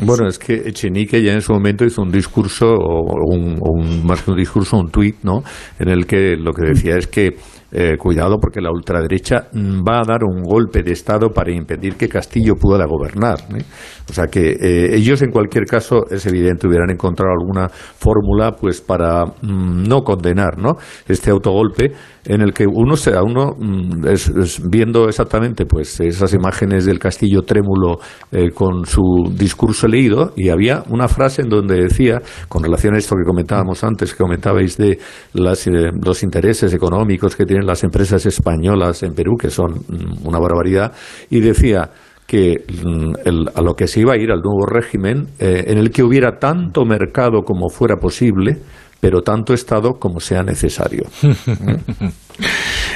Bueno, 0.00 0.26
es 0.26 0.38
que 0.38 0.54
Echenique 0.54 1.22
ya 1.22 1.32
en 1.32 1.42
su 1.42 1.52
momento 1.52 1.84
hizo 1.84 2.02
un 2.02 2.10
discurso, 2.10 2.66
o 2.66 3.02
un, 3.26 4.04
más 4.04 4.22
que 4.22 4.30
un 4.30 4.36
discurso, 4.36 4.78
un 4.78 4.90
tuit, 4.90 5.16
¿no? 5.22 5.42
En 5.78 5.88
el 5.88 6.06
que 6.06 6.36
lo 6.36 6.52
que 6.52 6.66
decía 6.66 6.96
es 6.96 7.06
que, 7.06 7.36
eh, 7.70 7.96
cuidado 7.98 8.38
porque 8.38 8.60
la 8.60 8.70
ultraderecha 8.70 9.48
va 9.54 10.00
a 10.00 10.04
dar 10.06 10.24
un 10.24 10.42
golpe 10.42 10.82
de 10.82 10.92
Estado 10.92 11.30
para 11.30 11.52
impedir 11.52 11.96
que 11.96 12.08
Castillo 12.08 12.54
pueda 12.56 12.84
gobernar. 12.86 13.38
¿eh? 13.56 13.62
O 14.08 14.12
sea 14.12 14.26
que 14.26 14.50
eh, 14.60 14.94
ellos, 14.96 15.22
en 15.22 15.30
cualquier 15.30 15.64
caso, 15.64 16.04
es 16.10 16.26
evidente, 16.26 16.66
hubieran 16.66 16.90
encontrado 16.90 17.32
alguna 17.32 17.68
fórmula 17.68 18.52
pues 18.52 18.80
para 18.80 19.24
mm, 19.24 19.84
no 19.88 20.02
condenar, 20.02 20.58
¿no? 20.58 20.72
Este 21.08 21.30
autogolpe 21.30 21.92
en 22.24 22.40
el 22.40 22.52
que 22.52 22.66
uno 22.66 22.96
se, 22.96 23.14
a 23.14 23.22
uno 23.22 23.54
mm, 23.58 24.06
es- 24.08 24.60
viendo 24.68 25.08
exactamente 25.08 25.66
pues 25.66 25.98
esas 26.00 26.32
imágenes 26.34 26.84
del 26.84 26.98
castillo 26.98 27.42
trémulo 27.42 27.98
eh, 28.30 28.50
con 28.50 28.84
su 28.86 29.02
discurso 29.36 29.88
leído 29.88 30.32
y 30.36 30.48
había 30.50 30.82
una 30.88 31.08
frase 31.08 31.42
en 31.42 31.48
donde 31.48 31.82
decía 31.82 32.20
con 32.48 32.62
relación 32.62 32.94
a 32.94 32.98
esto 32.98 33.16
que 33.16 33.24
comentábamos 33.26 33.82
antes 33.84 34.12
que 34.12 34.22
comentabais 34.22 34.76
de 34.76 34.98
las, 35.34 35.66
eh, 35.66 35.90
los 36.04 36.22
intereses 36.22 36.72
económicos 36.74 37.34
que 37.36 37.44
tienen 37.46 37.66
las 37.66 37.82
empresas 37.84 38.24
españolas 38.26 39.02
en 39.02 39.14
Perú 39.14 39.36
que 39.38 39.50
son 39.50 39.72
mm, 39.72 40.26
una 40.26 40.38
barbaridad 40.38 40.92
y 41.30 41.40
decía 41.40 41.90
que 42.32 42.64
mm, 42.82 43.12
el- 43.26 43.48
a 43.54 43.60
lo 43.60 43.74
que 43.74 43.86
se 43.86 44.00
iba 44.00 44.14
a 44.14 44.16
ir 44.16 44.30
al 44.32 44.40
nuevo 44.40 44.64
régimen 44.64 45.26
eh, 45.38 45.64
en 45.66 45.76
el 45.76 45.90
que 45.90 46.02
hubiera 46.02 46.38
tanto 46.38 46.86
mercado 46.86 47.42
como 47.42 47.68
fuera 47.68 47.96
posible 47.96 48.56
pero 49.02 49.20
tanto 49.20 49.52
Estado 49.52 49.94
como 49.98 50.20
sea 50.20 50.44
necesario. 50.44 51.02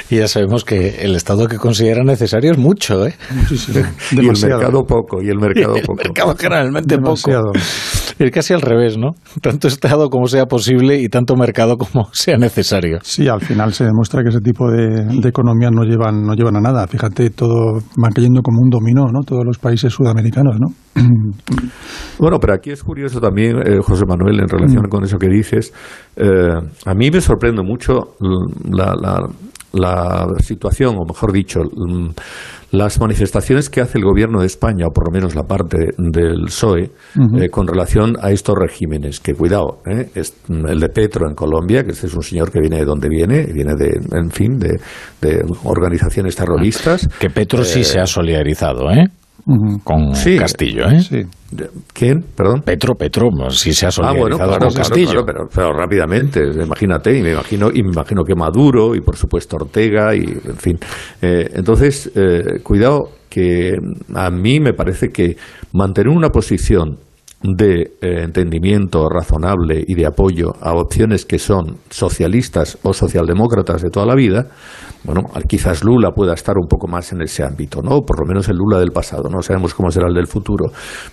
Y 0.08 0.18
ya 0.18 0.28
sabemos 0.28 0.64
que 0.64 1.00
el 1.04 1.16
Estado 1.16 1.46
que 1.48 1.56
considera 1.58 2.04
necesario 2.04 2.52
es 2.52 2.58
mucho, 2.58 3.06
¿eh? 3.06 3.14
y 4.12 4.18
el 4.20 4.26
mercado 4.40 4.84
poco, 4.84 5.20
y 5.20 5.28
el 5.28 5.38
mercado 5.38 5.74
Y 5.76 5.80
el 5.80 5.84
poco. 5.84 6.02
mercado 6.04 6.34
generalmente 6.38 6.94
Demasiado. 6.96 7.46
poco. 7.52 7.58
Es 8.18 8.30
casi 8.30 8.54
al 8.54 8.62
revés, 8.62 8.96
¿no? 8.96 9.10
Tanto 9.42 9.66
Estado 9.68 10.08
como 10.08 10.26
sea 10.28 10.46
posible 10.46 11.00
y 11.00 11.08
tanto 11.08 11.34
mercado 11.34 11.76
como 11.76 12.08
sea 12.12 12.38
necesario. 12.38 12.98
Sí, 13.02 13.26
al 13.28 13.40
final 13.40 13.72
se 13.74 13.84
demuestra 13.84 14.22
que 14.22 14.28
ese 14.28 14.40
tipo 14.40 14.70
de, 14.70 15.04
de 15.20 15.28
economías 15.28 15.72
no 15.72 15.82
llevan, 15.82 16.22
no 16.22 16.34
llevan 16.34 16.56
a 16.56 16.60
nada. 16.60 16.86
Fíjate, 16.86 17.30
todo 17.30 17.80
van 17.96 18.12
cayendo 18.12 18.42
como 18.42 18.60
un 18.62 18.70
dominó, 18.70 19.06
¿no? 19.12 19.22
Todos 19.26 19.42
los 19.44 19.58
países 19.58 19.92
sudamericanos, 19.92 20.54
¿no? 20.60 20.68
Bueno, 22.18 22.38
pero 22.40 22.54
aquí 22.54 22.70
es 22.70 22.82
curioso 22.82 23.20
también, 23.20 23.56
eh, 23.58 23.78
José 23.82 24.04
Manuel, 24.06 24.40
en 24.40 24.48
relación 24.48 24.84
con 24.88 25.04
eso 25.04 25.18
que 25.18 25.28
dices. 25.28 25.72
eh, 26.16 26.48
a 26.86 26.94
mí 26.94 27.10
me 27.10 27.20
sorprende 27.20 27.62
mucho 27.62 28.14
mm, 28.20 28.74
la, 28.74 28.94
la- 29.00 29.28
la 29.72 30.26
situación, 30.42 30.96
o 30.96 31.04
mejor 31.04 31.32
dicho, 31.32 31.60
mm, 31.60 32.08
las 32.72 32.98
manifestaciones 32.98 33.68
que 33.68 33.82
hace 33.82 33.98
el 33.98 34.04
gobierno 34.04 34.40
de 34.40 34.46
España, 34.46 34.86
o 34.88 34.90
por 34.90 35.08
lo 35.08 35.12
menos 35.12 35.34
la 35.34 35.42
parte 35.42 35.88
del 35.98 36.44
PSOE, 36.46 36.90
eh, 37.38 37.48
con 37.50 37.66
relación 37.66 38.16
a 38.22 38.30
estos 38.30 38.54
regímenes. 38.58 39.20
Que 39.20 39.34
cuidado, 39.34 39.80
¿eh? 39.84 40.08
es 40.14 40.34
mm, 40.48 40.66
el 40.68 40.80
de 40.80 40.88
Petro 40.88 41.28
en 41.28 41.34
Colombia, 41.34 41.84
que 41.84 41.90
este 41.90 42.06
es 42.06 42.14
un 42.14 42.22
señor 42.22 42.50
que 42.50 42.60
viene 42.60 42.78
de 42.78 42.84
donde 42.86 43.10
viene, 43.10 43.44
viene 43.52 43.74
de, 43.76 44.00
en 44.16 44.30
fin, 44.30 44.58
de, 44.58 44.80
de 45.20 45.44
organizaciones 45.64 46.34
terroristas. 46.36 47.06
Que 47.20 47.28
Petro 47.28 47.62
sí 47.62 47.80
Eh, 47.80 47.84
se 47.84 48.00
ha 48.00 48.06
solidarizado, 48.06 48.90
¿eh? 48.90 49.04
Con 49.84 50.14
Sí, 50.14 50.36
Castillo, 50.36 50.88
¿eh? 50.88 51.00
Sí. 51.00 51.22
¿Quién? 51.92 52.24
Perdón. 52.34 52.62
Petro, 52.64 52.94
Petro, 52.94 53.28
sí 53.50 53.72
se 53.72 53.86
ha 53.86 53.90
Ah, 54.02 54.10
bueno, 54.12 54.36
solidarizado 54.36 54.48
claro, 54.48 54.64
con 54.66 54.74
claro, 54.74 54.88
Castillo. 54.88 55.10
claro, 55.10 55.24
pero, 55.24 55.48
pero 55.54 55.72
rápidamente, 55.72 56.40
imagínate, 56.64 57.16
y 57.16 57.22
me 57.22 57.32
imagino, 57.32 57.68
y 57.72 57.82
me 57.84 57.90
imagino 57.92 58.24
que 58.24 58.34
Maduro, 58.34 58.96
y 58.96 59.00
por 59.00 59.16
supuesto 59.16 59.56
Ortega, 59.56 60.14
y 60.16 60.22
en 60.24 60.56
fin. 60.56 60.78
Eh, 61.22 61.48
entonces, 61.54 62.10
eh, 62.16 62.58
cuidado, 62.64 63.10
que 63.28 63.76
a 64.14 64.30
mí 64.30 64.58
me 64.58 64.72
parece 64.72 65.10
que 65.10 65.36
mantener 65.72 66.08
una 66.08 66.30
posición 66.30 66.98
de 67.42 67.92
eh, 68.00 68.22
entendimiento 68.22 69.08
razonable 69.08 69.84
y 69.86 69.94
de 69.94 70.06
apoyo 70.06 70.54
a 70.60 70.72
opciones 70.74 71.24
que 71.24 71.38
son 71.38 71.78
socialistas 71.90 72.78
o 72.82 72.92
socialdemócratas 72.92 73.82
de 73.82 73.90
toda 73.90 74.06
la 74.06 74.14
vida, 74.14 74.48
bueno, 75.04 75.22
quizás 75.48 75.84
Lula 75.84 76.10
pueda 76.12 76.34
estar 76.34 76.56
un 76.58 76.66
poco 76.66 76.88
más 76.88 77.12
en 77.12 77.22
ese 77.22 77.44
ámbito, 77.44 77.82
¿no? 77.82 78.00
Por 78.02 78.20
lo 78.20 78.26
menos 78.26 78.48
el 78.48 78.56
Lula 78.56 78.78
del 78.78 78.90
pasado, 78.90 79.28
no 79.28 79.42
sabemos 79.42 79.74
cómo 79.74 79.90
será 79.90 80.08
el 80.08 80.14
del 80.14 80.26
futuro, 80.26 80.66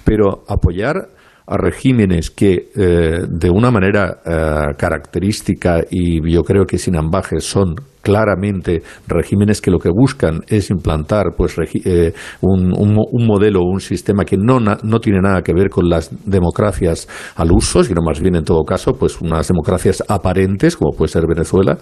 pero 0.03 0.43
apoyar 0.47 1.09
a 1.45 1.57
regímenes 1.57 2.31
que 2.31 2.69
eh, 2.75 3.19
de 3.29 3.49
una 3.49 3.69
manera 3.69 4.21
eh, 4.25 4.75
característica 4.77 5.81
y 5.89 6.31
yo 6.31 6.41
creo 6.43 6.65
que 6.65 6.77
sin 6.77 6.95
ambajes 6.95 7.43
son 7.43 7.75
claramente 8.03 8.83
regímenes 9.07 9.61
que 9.61 9.71
lo 9.71 9.79
que 9.79 9.89
buscan 9.89 10.41
es 10.47 10.69
implantar 10.69 11.31
pues 11.35 11.55
eh, 11.73 12.13
un, 12.41 12.71
un 12.77 12.93
un 13.11 13.27
modelo 13.27 13.61
un 13.61 13.79
sistema 13.79 14.25
que 14.25 14.37
no, 14.37 14.59
no 14.59 14.99
tiene 14.99 15.19
nada 15.21 15.41
que 15.41 15.53
ver 15.53 15.69
con 15.69 15.89
las 15.89 16.11
democracias 16.25 17.07
al 17.35 17.51
uso, 17.51 17.83
sino 17.83 18.01
más 18.01 18.19
bien 18.19 18.35
en 18.35 18.43
todo 18.43 18.63
caso 18.63 18.93
pues 18.93 19.19
unas 19.21 19.47
democracias 19.47 20.03
aparentes 20.07 20.75
como 20.75 20.95
puede 20.95 21.09
ser 21.09 21.25
Venezuela. 21.27 21.77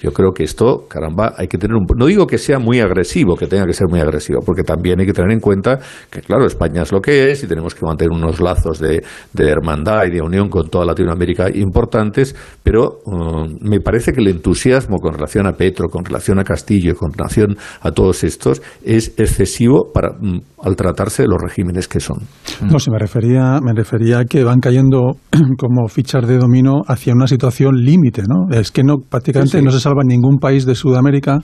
Yo 0.00 0.12
creo 0.12 0.32
que 0.32 0.44
esto, 0.44 0.84
caramba, 0.88 1.34
hay 1.36 1.48
que 1.48 1.58
tener 1.58 1.76
un... 1.76 1.86
No 1.96 2.06
digo 2.06 2.26
que 2.26 2.38
sea 2.38 2.58
muy 2.58 2.80
agresivo, 2.80 3.36
que 3.36 3.46
tenga 3.46 3.66
que 3.66 3.72
ser 3.72 3.88
muy 3.88 4.00
agresivo, 4.00 4.40
porque 4.44 4.62
también 4.62 5.00
hay 5.00 5.06
que 5.06 5.12
tener 5.12 5.30
en 5.32 5.40
cuenta 5.40 5.78
que 6.10 6.20
claro, 6.20 6.46
España 6.46 6.82
es 6.82 6.92
lo 6.92 7.00
que 7.00 7.30
es 7.30 7.42
y 7.42 7.46
tenemos 7.46 7.74
que 7.74 7.84
mantener 7.84 8.12
unos 8.12 8.40
lazos 8.40 8.78
de, 8.78 9.02
hermandad 9.36 10.04
y 10.06 10.10
de 10.10 10.22
unión 10.22 10.48
con 10.48 10.68
toda 10.68 10.84
Latinoamérica 10.84 11.48
importantes, 11.54 12.34
pero 12.62 13.00
um, 13.04 13.58
me 13.60 13.80
parece 13.80 14.12
que 14.12 14.20
el 14.20 14.28
entusiasmo 14.28 14.98
con 14.98 15.14
relación 15.14 15.46
a 15.46 15.52
Petro, 15.64 15.88
con 15.88 16.04
relación 16.04 16.38
a 16.38 16.44
Castillo, 16.44 16.92
y 16.92 16.94
con 16.94 17.10
relación 17.10 17.56
a 17.80 17.90
todos 17.90 18.22
estos, 18.22 18.60
es 18.84 19.14
excesivo 19.16 19.90
para, 19.94 20.10
mm, 20.10 20.40
al 20.62 20.76
tratarse 20.76 21.22
de 21.22 21.28
los 21.28 21.38
regímenes 21.40 21.88
que 21.88 22.00
son. 22.00 22.18
No, 22.60 22.78
se 22.78 22.90
me 22.90 22.98
refería, 22.98 23.60
me 23.62 23.72
refería 23.72 24.18
a 24.18 24.24
que 24.26 24.44
van 24.44 24.60
cayendo 24.60 25.16
como 25.58 25.88
fichas 25.88 26.28
de 26.28 26.36
dominó 26.36 26.82
hacia 26.86 27.14
una 27.14 27.26
situación 27.26 27.76
límite, 27.76 28.24
¿no? 28.28 28.54
Es 28.54 28.70
que 28.70 28.82
no, 28.82 28.98
prácticamente 28.98 29.52
Sí, 29.52 29.58
sí. 29.60 29.64
no 29.64 29.70
se 29.70 29.80
salva 29.80 30.02
ningún 30.04 30.36
país 30.38 30.66
de 30.66 30.74
Sudamérica 30.74 31.38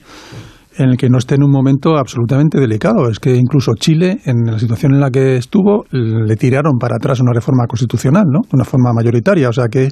en 0.77 0.89
el 0.89 0.97
que 0.97 1.09
no 1.09 1.17
esté 1.17 1.35
en 1.35 1.43
un 1.43 1.51
momento 1.51 1.97
absolutamente 1.97 2.59
delicado. 2.59 3.09
Es 3.09 3.19
que 3.19 3.35
incluso 3.35 3.71
Chile, 3.75 4.19
en 4.25 4.45
la 4.45 4.59
situación 4.59 4.93
en 4.93 5.01
la 5.01 5.09
que 5.09 5.35
estuvo, 5.37 5.85
le 5.91 6.35
tiraron 6.35 6.77
para 6.79 6.95
atrás 6.95 7.19
una 7.19 7.33
reforma 7.33 7.65
constitucional, 7.67 8.25
¿no? 8.27 8.39
Una 8.53 8.63
forma 8.63 8.93
mayoritaria. 8.93 9.49
O 9.49 9.53
sea 9.53 9.67
que 9.67 9.89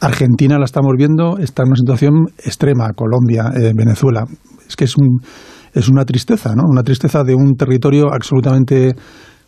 Argentina 0.00 0.58
la 0.58 0.64
estamos 0.64 0.92
viendo, 0.96 1.38
está 1.38 1.62
en 1.62 1.68
una 1.68 1.76
situación 1.76 2.12
extrema, 2.38 2.92
Colombia, 2.92 3.50
eh, 3.56 3.72
Venezuela. 3.74 4.24
Es 4.68 4.76
que 4.76 4.84
es 4.84 4.96
un 4.96 5.20
es 5.74 5.88
una 5.88 6.04
tristeza, 6.04 6.54
¿no? 6.54 6.64
Una 6.66 6.82
tristeza 6.82 7.24
de 7.24 7.34
un 7.34 7.54
territorio 7.54 8.12
absolutamente 8.12 8.94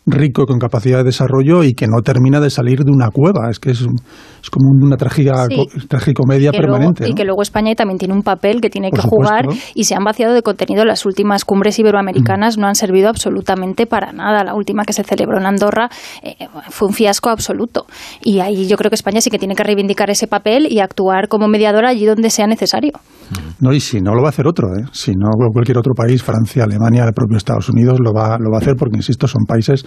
rico 0.05 0.45
con 0.45 0.57
capacidad 0.57 0.97
de 0.99 1.03
desarrollo 1.03 1.63
y 1.63 1.73
que 1.73 1.87
no 1.87 2.01
termina 2.01 2.39
de 2.39 2.49
salir 2.49 2.83
de 2.83 2.91
una 2.91 3.09
cueva. 3.09 3.49
Es 3.51 3.59
que 3.59 3.71
es, 3.71 3.81
es 3.81 4.49
como 4.49 4.69
una 4.81 4.97
tragica, 4.97 5.45
Sí. 5.47 5.55
co- 5.55 5.65
tragicomedia 5.87 6.51
luego- 6.51 6.61
permanente. 6.73 7.07
y 7.07 7.13
que 7.13 7.23
luego 7.23 7.41
España 7.43 7.73
también 7.75 7.97
tiene 7.99 8.13
un 8.13 8.23
papel 8.23 8.61
que 8.61 8.69
tiene 8.69 8.89
Por 8.89 8.97
que 8.99 9.03
supuesto. 9.03 9.35
jugar 9.35 9.45
y 9.75 9.83
se 9.83 9.93
han 9.95 10.03
vaciado 10.03 10.33
de 10.33 10.41
contenido. 10.41 10.85
Las 10.85 11.05
últimas 11.05 11.45
cumbres 11.45 11.77
iberoamericanas 11.77 12.57
no 12.57 12.67
han 12.67 12.75
servido 12.75 13.09
absolutamente 13.09 13.85
para 13.85 14.11
nada. 14.11 14.43
La 14.43 14.55
última 14.55 14.83
que 14.85 14.93
se 14.93 15.03
celebró 15.03 15.37
en 15.37 15.45
Andorra 15.45 15.89
eh, 16.23 16.35
fue 16.69 16.87
un 16.87 16.93
fiasco 16.93 17.29
absoluto. 17.29 17.85
Y 18.23 18.39
ahí 18.39 18.67
yo 18.67 18.77
creo 18.77 18.89
que 18.89 18.95
España 18.95 19.21
sí 19.21 19.29
que 19.29 19.37
tiene 19.37 19.55
que 19.55 19.63
reivindicar 19.63 20.09
ese 20.09 20.27
papel 20.27 20.67
y 20.69 20.79
actuar 20.79 21.27
como 21.27 21.47
mediadora 21.47 21.89
allí 21.89 22.05
donde 22.05 22.29
sea 22.31 22.47
necesario. 22.47 22.91
No, 23.59 23.71
y 23.71 23.79
si 23.79 24.01
no 24.01 24.13
lo 24.15 24.21
va 24.23 24.29
a 24.29 24.31
hacer 24.31 24.47
otro, 24.47 24.67
¿eh? 24.75 24.83
si 24.91 25.11
no 25.11 25.29
cualquier 25.53 25.77
otro 25.77 25.93
país, 25.93 26.21
Francia, 26.23 26.63
Alemania, 26.63 27.05
el 27.05 27.13
propio 27.13 27.37
Estados 27.37 27.69
Unidos 27.69 27.99
lo 28.03 28.11
va, 28.13 28.37
lo 28.39 28.49
va 28.51 28.57
a 28.57 28.61
hacer 28.61 28.75
porque, 28.75 28.97
insisto, 28.97 29.27
son 29.27 29.43
países 29.47 29.85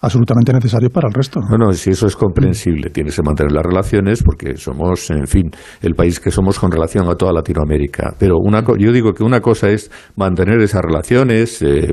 absolutamente 0.00 0.52
necesarios 0.52 0.92
para 0.92 1.08
el 1.08 1.14
resto. 1.14 1.40
Bueno, 1.48 1.72
si 1.72 1.90
eso 1.90 2.06
es 2.06 2.16
comprensible, 2.16 2.90
tienes 2.90 3.16
que 3.16 3.22
mantener 3.22 3.52
las 3.52 3.64
relaciones 3.64 4.22
porque 4.22 4.56
somos, 4.56 5.10
en 5.10 5.26
fin, 5.26 5.50
el 5.82 5.94
país 5.94 6.20
que 6.20 6.30
somos 6.30 6.58
con 6.58 6.70
relación 6.70 7.08
a 7.08 7.14
toda 7.14 7.32
Latinoamérica. 7.32 8.14
Pero 8.18 8.36
una, 8.38 8.64
yo 8.78 8.92
digo 8.92 9.12
que 9.12 9.24
una 9.24 9.40
cosa 9.40 9.68
es 9.68 9.90
mantener 10.16 10.60
esas 10.60 10.82
relaciones 10.82 11.62
eh, 11.62 11.92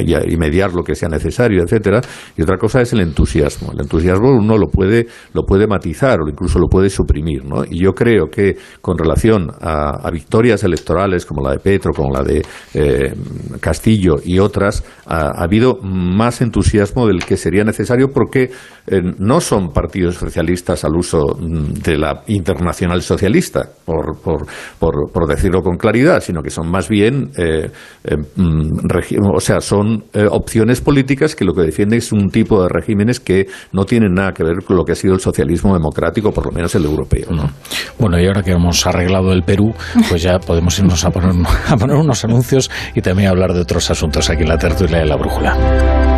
y, 0.00 0.36
mediar 0.36 0.72
lo 0.72 0.82
que 0.82 0.94
sea 0.94 1.08
necesario, 1.08 1.62
etcétera, 1.62 2.00
y 2.36 2.42
otra 2.42 2.56
cosa 2.56 2.80
es 2.80 2.92
el 2.92 3.00
entusiasmo. 3.00 3.72
El 3.72 3.80
entusiasmo 3.80 4.30
uno 4.30 4.56
lo 4.56 4.68
puede, 4.68 5.06
lo 5.32 5.42
puede 5.44 5.66
matizar 5.66 6.20
o 6.20 6.28
incluso 6.28 6.58
lo 6.58 6.68
puede 6.68 6.90
suprimir, 6.90 7.44
¿no? 7.44 7.64
Y 7.64 7.82
yo 7.82 7.92
creo 7.92 8.26
que 8.30 8.56
con 8.80 8.96
relación 8.96 9.50
a, 9.60 10.06
a 10.06 10.10
victorias 10.10 10.62
electorales 10.64 11.26
como 11.26 11.42
la 11.42 11.52
de 11.52 11.58
Petro, 11.58 11.92
como 11.92 12.12
la 12.12 12.22
de 12.22 12.42
eh, 12.74 13.14
Castillo 13.60 14.16
y 14.24 14.38
otras, 14.38 14.84
ha 15.06 15.42
habido 15.42 15.78
más 15.82 16.40
entusiasmo 16.40 17.06
del 17.06 17.24
que 17.24 17.37
sería 17.38 17.64
necesario 17.64 18.08
porque 18.12 18.50
eh, 18.86 19.00
no 19.18 19.40
son 19.40 19.72
partidos 19.72 20.16
socialistas 20.16 20.84
al 20.84 20.96
uso 20.96 21.36
mm, 21.38 21.72
de 21.82 21.98
la 21.98 22.22
internacional 22.26 23.02
socialista, 23.02 23.68
por, 23.84 24.20
por, 24.20 24.46
por, 24.78 25.26
decirlo 25.26 25.62
con 25.62 25.76
claridad, 25.76 26.20
sino 26.20 26.42
que 26.42 26.50
son 26.50 26.70
más 26.70 26.88
bien, 26.88 27.30
eh, 27.36 27.70
eh, 28.04 28.16
mm, 28.36 29.34
o 29.34 29.40
sea, 29.40 29.60
son 29.60 30.04
opciones 30.30 30.80
políticas 30.80 31.34
que 31.34 31.44
lo 31.44 31.52
que 31.54 31.62
defienden 31.62 31.98
es 31.98 32.12
un 32.12 32.30
tipo 32.30 32.62
de 32.62 32.68
regímenes 32.68 33.20
que 33.20 33.46
no 33.72 33.84
tienen 33.84 34.14
nada 34.14 34.32
que 34.32 34.42
ver 34.42 34.64
con 34.64 34.76
lo 34.76 34.84
que 34.84 34.92
ha 34.92 34.94
sido 34.94 35.14
el 35.14 35.20
socialismo 35.20 35.74
democrático, 35.74 36.32
por 36.32 36.46
lo 36.46 36.52
menos 36.52 36.74
el 36.74 36.84
europeo. 36.84 37.30
¿no? 37.30 37.50
Bueno, 37.98 38.18
y 38.20 38.26
ahora 38.26 38.42
que 38.42 38.52
hemos 38.52 38.86
arreglado 38.86 39.32
el 39.32 39.42
Perú, 39.42 39.74
pues 40.08 40.22
ya 40.22 40.38
podemos 40.38 40.78
irnos 40.78 41.04
a 41.04 41.10
poner, 41.10 41.32
a 41.68 41.76
poner 41.76 41.96
unos 41.96 42.24
anuncios 42.24 42.70
y 42.94 43.00
también 43.00 43.28
hablar 43.28 43.52
de 43.52 43.60
otros 43.60 43.90
asuntos 43.90 44.28
aquí 44.30 44.42
en 44.42 44.48
la 44.48 44.58
tertulia 44.58 44.98
de 44.98 45.06
la 45.06 45.16
brújula. 45.16 46.17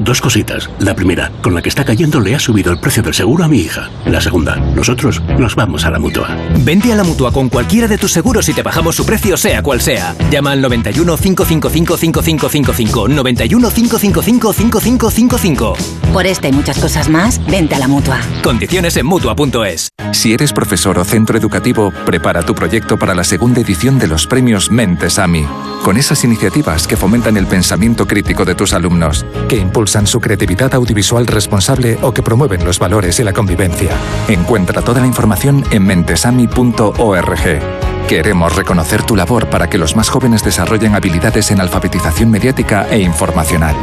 Dos 0.00 0.22
cositas. 0.22 0.70
La 0.78 0.96
primera, 0.96 1.30
con 1.42 1.54
la 1.54 1.60
que 1.60 1.68
está 1.68 1.84
cayendo 1.84 2.20
le 2.20 2.34
ha 2.34 2.38
subido 2.38 2.72
el 2.72 2.80
precio 2.80 3.02
del 3.02 3.12
seguro 3.12 3.44
a 3.44 3.48
mi 3.48 3.58
hija. 3.58 3.90
La 4.06 4.22
segunda, 4.22 4.56
nosotros 4.56 5.20
nos 5.38 5.54
vamos 5.54 5.84
a 5.84 5.90
la 5.90 5.98
mutua. 5.98 6.34
Vente 6.60 6.90
a 6.90 6.96
la 6.96 7.04
mutua 7.04 7.30
con 7.30 7.50
cualquiera 7.50 7.86
de 7.86 7.98
tus 7.98 8.10
seguros 8.10 8.48
y 8.48 8.54
te 8.54 8.62
bajamos 8.62 8.96
su 8.96 9.04
precio, 9.04 9.36
sea 9.36 9.62
cual 9.62 9.82
sea. 9.82 10.16
Llama 10.30 10.52
al 10.52 10.62
91 10.62 11.18
555 11.18 11.98
5555. 11.98 13.08
91 13.08 13.70
555 13.70 14.52
5555. 14.54 15.74
Por 16.14 16.26
esta 16.26 16.48
y 16.48 16.52
muchas 16.52 16.78
cosas 16.78 17.10
más, 17.10 17.38
vente 17.44 17.74
a 17.74 17.78
la 17.78 17.86
mutua. 17.86 18.22
Condiciones 18.42 18.96
en 18.96 19.04
mutua.es. 19.04 19.90
Si 20.12 20.32
eres 20.32 20.54
profesor 20.54 20.98
o 20.98 21.04
centro 21.04 21.36
educativo, 21.36 21.92
prepara 22.06 22.42
tu 22.42 22.54
proyecto 22.54 22.98
para 22.98 23.14
la 23.14 23.22
segunda 23.22 23.60
edición 23.60 23.98
de 23.98 24.08
los 24.08 24.26
premios 24.26 24.70
Mentes 24.70 25.18
AMI, 25.18 25.44
con 25.84 25.98
esas 25.98 26.24
iniciativas 26.24 26.86
que 26.88 26.96
fomentan 26.96 27.36
el 27.36 27.46
pensamiento 27.46 28.06
crítico 28.06 28.44
de 28.46 28.54
tus 28.54 28.72
alumnos, 28.72 29.26
que 29.48 29.56
impulsan 29.56 29.89
su 30.06 30.20
creatividad 30.20 30.72
audiovisual 30.74 31.26
responsable 31.26 31.98
o 32.02 32.12
que 32.12 32.22
promueven 32.22 32.64
los 32.64 32.78
valores 32.78 33.18
y 33.18 33.24
la 33.24 33.32
convivencia. 33.32 33.90
Encuentra 34.28 34.82
toda 34.82 35.00
la 35.00 35.06
información 35.06 35.64
en 35.72 35.84
mentesami.org. 35.84 37.60
Queremos 38.08 38.54
reconocer 38.54 39.02
tu 39.02 39.16
labor 39.16 39.48
para 39.50 39.68
que 39.68 39.78
los 39.78 39.96
más 39.96 40.08
jóvenes 40.08 40.44
desarrollen 40.44 40.94
habilidades 40.94 41.50
en 41.50 41.60
alfabetización 41.60 42.30
mediática 42.30 42.86
e 42.88 43.00
informacional. 43.00 43.74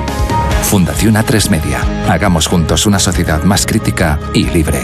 Fundación 0.63 1.15
A3 1.15 1.49
Media. 1.49 1.81
Hagamos 2.09 2.47
juntos 2.47 2.85
una 2.85 2.99
sociedad 2.99 3.43
más 3.43 3.65
crítica 3.65 4.17
y 4.33 4.45
libre. 4.45 4.83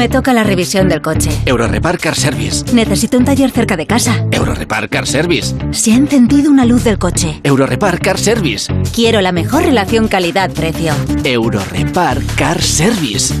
Me 0.00 0.08
toca 0.08 0.32
la 0.32 0.44
revisión 0.44 0.88
del 0.88 1.02
coche. 1.02 1.28
Eurorepar 1.44 1.98
Car 1.98 2.14
Service. 2.14 2.74
Necesito 2.74 3.18
un 3.18 3.26
taller 3.26 3.50
cerca 3.50 3.76
de 3.76 3.86
casa. 3.86 4.24
Eurorepar 4.30 4.88
Car 4.88 5.06
Service. 5.06 5.54
Se 5.72 5.92
ha 5.92 5.96
encendido 5.96 6.50
una 6.50 6.64
luz 6.64 6.84
del 6.84 6.96
coche. 6.96 7.38
Eurorepar 7.44 8.00
Car 8.00 8.18
Service. 8.18 8.72
Quiero 8.94 9.20
la 9.20 9.30
mejor 9.30 9.62
relación 9.62 10.08
calidad-precio. 10.08 10.94
Eurorepar 11.22 12.16
Car 12.34 12.62
Service. 12.62 13.34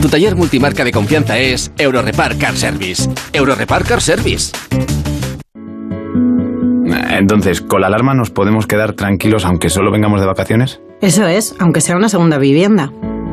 Tu 0.00 0.08
taller 0.08 0.34
multimarca 0.34 0.82
de 0.82 0.92
confianza 0.92 1.36
es 1.36 1.70
Eurorepar 1.76 2.38
Car 2.38 2.56
Service. 2.56 3.06
Eurorepar 3.34 3.84
Car 3.84 4.00
Service. 4.00 4.52
Entonces, 7.10 7.60
¿con 7.60 7.82
la 7.82 7.88
alarma 7.88 8.14
nos 8.14 8.30
podemos 8.30 8.66
quedar 8.66 8.94
tranquilos 8.94 9.44
aunque 9.44 9.68
solo 9.68 9.92
vengamos 9.92 10.22
de 10.22 10.26
vacaciones? 10.26 10.80
Eso 11.02 11.26
es, 11.26 11.54
aunque 11.58 11.82
sea 11.82 11.96
una 11.96 12.08
segunda 12.08 12.38
vivienda. 12.38 12.92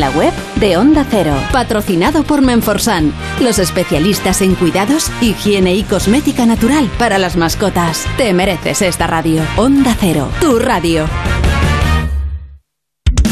la 0.00 0.10
web 0.10 0.32
de 0.56 0.76
Onda 0.76 1.06
Cero. 1.08 1.34
Patrocinado 1.52 2.22
por 2.24 2.42
Menforsan. 2.42 3.12
Los 3.40 3.58
especialistas 3.58 4.42
en 4.42 4.54
cuidados, 4.54 5.10
higiene 5.20 5.74
y 5.74 5.82
cosmética 5.82 6.46
natural 6.46 6.90
para 6.98 7.18
las 7.18 7.36
mascotas. 7.36 8.06
Te 8.16 8.32
mereces 8.32 8.82
esta 8.82 9.06
radio. 9.06 9.42
Onda 9.56 9.96
Cero. 9.98 10.28
Tu 10.40 10.58
radio. 10.58 11.06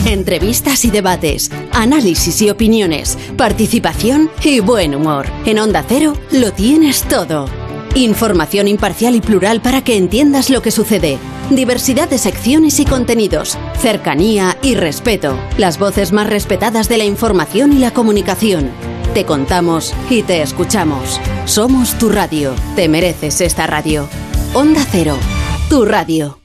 Entrevistas 0.07 0.85
y 0.85 0.91
debates, 0.91 1.51
análisis 1.73 2.43
y 2.43 2.51
opiniones, 2.51 3.19
participación 3.39 4.31
y 4.43 4.61
buen 4.61 4.95
humor. 4.95 5.27
En 5.47 5.59
Onda 5.59 5.83
Cero 5.89 6.13
lo 6.31 6.53
tienes 6.53 7.03
todo. 7.03 7.47
Información 7.95 8.69
imparcial 8.69 9.15
y 9.15 9.21
plural 9.21 9.63
para 9.63 9.83
que 9.83 9.97
entiendas 9.97 10.51
lo 10.51 10.61
que 10.61 10.71
sucede. 10.71 11.19
Diversidad 11.51 12.09
de 12.09 12.19
secciones 12.19 12.81
y 12.81 12.87
contenidos. 12.87 13.59
Cercanía 13.79 14.57
y 14.63 14.77
respeto. 14.77 15.39
Las 15.59 15.79
voces 15.79 16.13
más 16.13 16.27
respetadas 16.27 16.89
de 16.89 16.97
la 16.97 17.05
información 17.05 17.73
y 17.73 17.79
la 17.79 17.93
comunicación. 17.93 18.71
Te 19.13 19.25
contamos 19.25 19.95
y 20.09 20.23
te 20.23 20.41
escuchamos. 20.41 21.21
Somos 21.45 21.99
tu 21.99 22.09
radio. 22.09 22.55
Te 22.77 22.89
mereces 22.89 23.41
esta 23.43 23.67
radio. 23.67 24.09
Onda 24.55 24.85
Cero. 24.91 25.17
Tu 25.69 25.85
radio. 25.85 26.44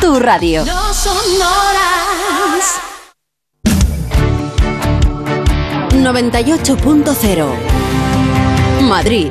Tu 0.00 0.18
radio. 0.18 0.64
No 0.64 0.94
son 0.94 1.16
horas. 1.40 2.80
98.0 5.92 7.46
Madrid. 8.82 9.30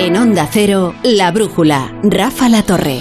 En 0.00 0.16
Onda 0.16 0.48
Cero, 0.50 0.94
La 1.02 1.32
Brújula, 1.32 1.92
Rafa 2.04 2.48
La 2.48 2.62
Torre. 2.62 3.00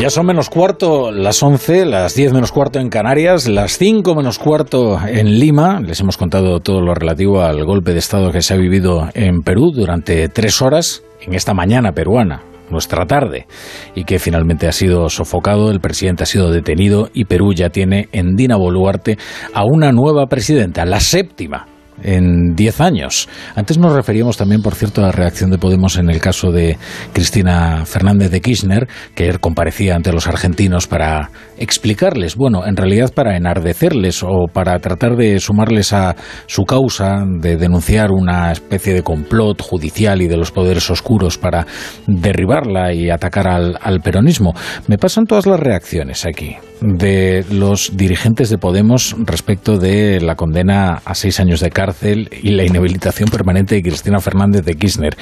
Ya 0.00 0.08
son 0.08 0.26
menos 0.26 0.48
cuarto 0.48 1.10
las 1.10 1.42
11, 1.42 1.84
las 1.84 2.14
10 2.14 2.32
menos 2.32 2.52
cuarto 2.52 2.78
en 2.78 2.90
Canarias, 2.90 3.48
las 3.48 3.76
5 3.76 4.14
menos 4.14 4.38
cuarto 4.38 5.00
en 5.04 5.38
Lima. 5.40 5.80
Les 5.80 5.98
hemos 6.00 6.16
contado 6.16 6.60
todo 6.60 6.80
lo 6.80 6.94
relativo 6.94 7.42
al 7.42 7.64
golpe 7.64 7.92
de 7.92 7.98
Estado 7.98 8.30
que 8.30 8.42
se 8.42 8.54
ha 8.54 8.56
vivido 8.56 9.08
en 9.14 9.42
Perú 9.42 9.72
durante 9.72 10.28
tres 10.28 10.62
horas 10.62 11.02
en 11.20 11.34
esta 11.34 11.54
mañana 11.54 11.92
peruana 11.92 12.51
nuestra 12.70 13.06
tarde 13.06 13.46
y 13.94 14.04
que 14.04 14.18
finalmente 14.18 14.66
ha 14.66 14.72
sido 14.72 15.08
sofocado, 15.08 15.70
el 15.70 15.80
presidente 15.80 16.22
ha 16.22 16.26
sido 16.26 16.50
detenido 16.50 17.10
y 17.12 17.24
Perú 17.24 17.52
ya 17.54 17.70
tiene 17.70 18.08
en 18.12 18.34
Dina 18.34 18.56
Boluarte 18.56 19.18
a 19.54 19.64
una 19.64 19.92
nueva 19.92 20.26
presidenta, 20.26 20.84
la 20.84 21.00
séptima 21.00 21.66
en 22.02 22.54
10 22.54 22.80
años. 22.80 23.28
Antes 23.54 23.78
nos 23.78 23.92
referíamos 23.92 24.36
también, 24.36 24.62
por 24.62 24.74
cierto, 24.74 25.02
a 25.02 25.06
la 25.06 25.12
reacción 25.12 25.50
de 25.50 25.58
Podemos 25.58 25.96
en 25.96 26.10
el 26.10 26.20
caso 26.20 26.50
de 26.50 26.78
Cristina 27.12 27.84
Fernández 27.86 28.30
de 28.30 28.40
Kirchner, 28.40 28.88
que 29.14 29.38
comparecía 29.38 29.94
ante 29.94 30.12
los 30.12 30.26
argentinos 30.26 30.86
para 30.86 31.30
explicarles, 31.62 32.34
bueno, 32.34 32.66
en 32.66 32.76
realidad 32.76 33.12
para 33.14 33.36
enardecerles 33.36 34.24
o 34.24 34.46
para 34.52 34.76
tratar 34.80 35.16
de 35.16 35.38
sumarles 35.38 35.92
a 35.92 36.16
su 36.46 36.64
causa 36.64 37.24
de 37.24 37.56
denunciar 37.56 38.10
una 38.10 38.50
especie 38.50 38.92
de 38.92 39.02
complot 39.02 39.62
judicial 39.62 40.20
y 40.22 40.26
de 40.26 40.36
los 40.36 40.50
poderes 40.50 40.90
oscuros 40.90 41.38
para 41.38 41.66
derribarla 42.08 42.92
y 42.92 43.10
atacar 43.10 43.46
al, 43.46 43.78
al 43.80 44.00
peronismo. 44.00 44.54
Me 44.88 44.98
pasan 44.98 45.24
todas 45.24 45.46
las 45.46 45.60
reacciones 45.60 46.26
aquí 46.26 46.56
de 46.80 47.44
los 47.48 47.96
dirigentes 47.96 48.50
de 48.50 48.58
Podemos 48.58 49.14
respecto 49.20 49.78
de 49.78 50.20
la 50.20 50.34
condena 50.34 51.00
a 51.04 51.14
seis 51.14 51.38
años 51.38 51.60
de 51.60 51.70
cárcel 51.70 52.28
y 52.42 52.50
la 52.50 52.64
inhabilitación 52.64 53.28
permanente 53.28 53.76
de 53.76 53.82
Cristina 53.82 54.18
Fernández 54.18 54.64
de 54.64 54.74
Kirchner. 54.74 55.16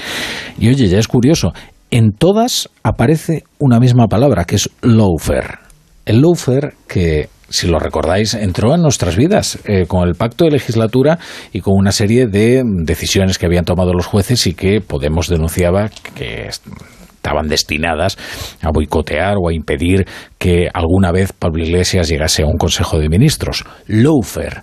Y 0.59 0.71
oye, 0.71 0.89
ya 0.89 0.99
es 0.99 1.07
curioso, 1.07 1.53
en 1.91 2.13
todas 2.13 2.71
aparece 2.83 3.45
una 3.59 3.79
misma 3.79 4.07
palabra, 4.07 4.45
que 4.45 4.57
es 4.57 4.71
lawfare. 4.81 5.70
El 6.11 6.23
lawfare 6.23 6.75
que 6.89 7.29
si 7.49 7.69
lo 7.69 7.79
recordáis, 7.79 8.35
entró 8.35 8.75
en 8.75 8.83
nuestras 8.83 9.15
vidas 9.15 9.61
eh, 9.65 9.87
con 9.87 10.09
el 10.09 10.17
pacto 10.17 10.45
de 10.45 10.51
legislatura 10.51 11.21
y 11.53 11.61
con 11.61 11.75
una 11.77 11.93
serie 11.93 12.27
de 12.27 12.65
decisiones 12.85 13.39
que 13.39 13.47
habían 13.47 13.65
tomado 13.65 13.93
los 13.93 14.07
jueces 14.07 14.45
y 14.49 14.55
que 14.55 14.81
Podemos 14.81 15.29
denunciaba 15.29 15.89
que 16.17 16.49
estaban 16.49 17.47
destinadas 17.47 18.19
a 18.61 18.71
boicotear 18.73 19.37
o 19.41 19.51
a 19.51 19.55
impedir 19.55 20.05
que 20.37 20.69
alguna 20.75 21.13
vez 21.13 21.33
Pablo 21.33 21.63
Iglesias 21.63 22.09
llegase 22.09 22.43
a 22.43 22.47
un 22.47 22.59
Consejo 22.59 22.99
de 22.99 23.09
Ministros. 23.09 23.63
Lawfare. 23.87 24.63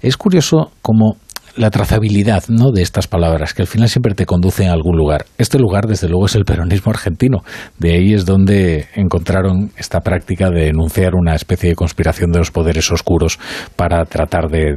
Es 0.00 0.16
curioso 0.16 0.70
cómo 0.82 1.16
la 1.56 1.70
trazabilidad 1.70 2.44
¿no? 2.48 2.70
de 2.72 2.82
estas 2.82 3.06
palabras, 3.06 3.54
que 3.54 3.62
al 3.62 3.68
final 3.68 3.88
siempre 3.88 4.14
te 4.14 4.26
conducen 4.26 4.68
a 4.68 4.72
algún 4.72 4.96
lugar. 4.96 5.26
Este 5.38 5.58
lugar, 5.58 5.86
desde 5.86 6.08
luego, 6.08 6.26
es 6.26 6.34
el 6.34 6.44
peronismo 6.44 6.90
argentino. 6.90 7.38
De 7.78 7.92
ahí 7.94 8.14
es 8.14 8.26
donde 8.26 8.86
encontraron 8.94 9.70
esta 9.76 10.00
práctica 10.00 10.50
de 10.50 10.68
enunciar 10.68 11.14
una 11.14 11.34
especie 11.34 11.70
de 11.70 11.76
conspiración 11.76 12.30
de 12.30 12.38
los 12.38 12.50
poderes 12.50 12.90
oscuros 12.90 13.38
para 13.76 14.04
tratar 14.04 14.48
de 14.48 14.74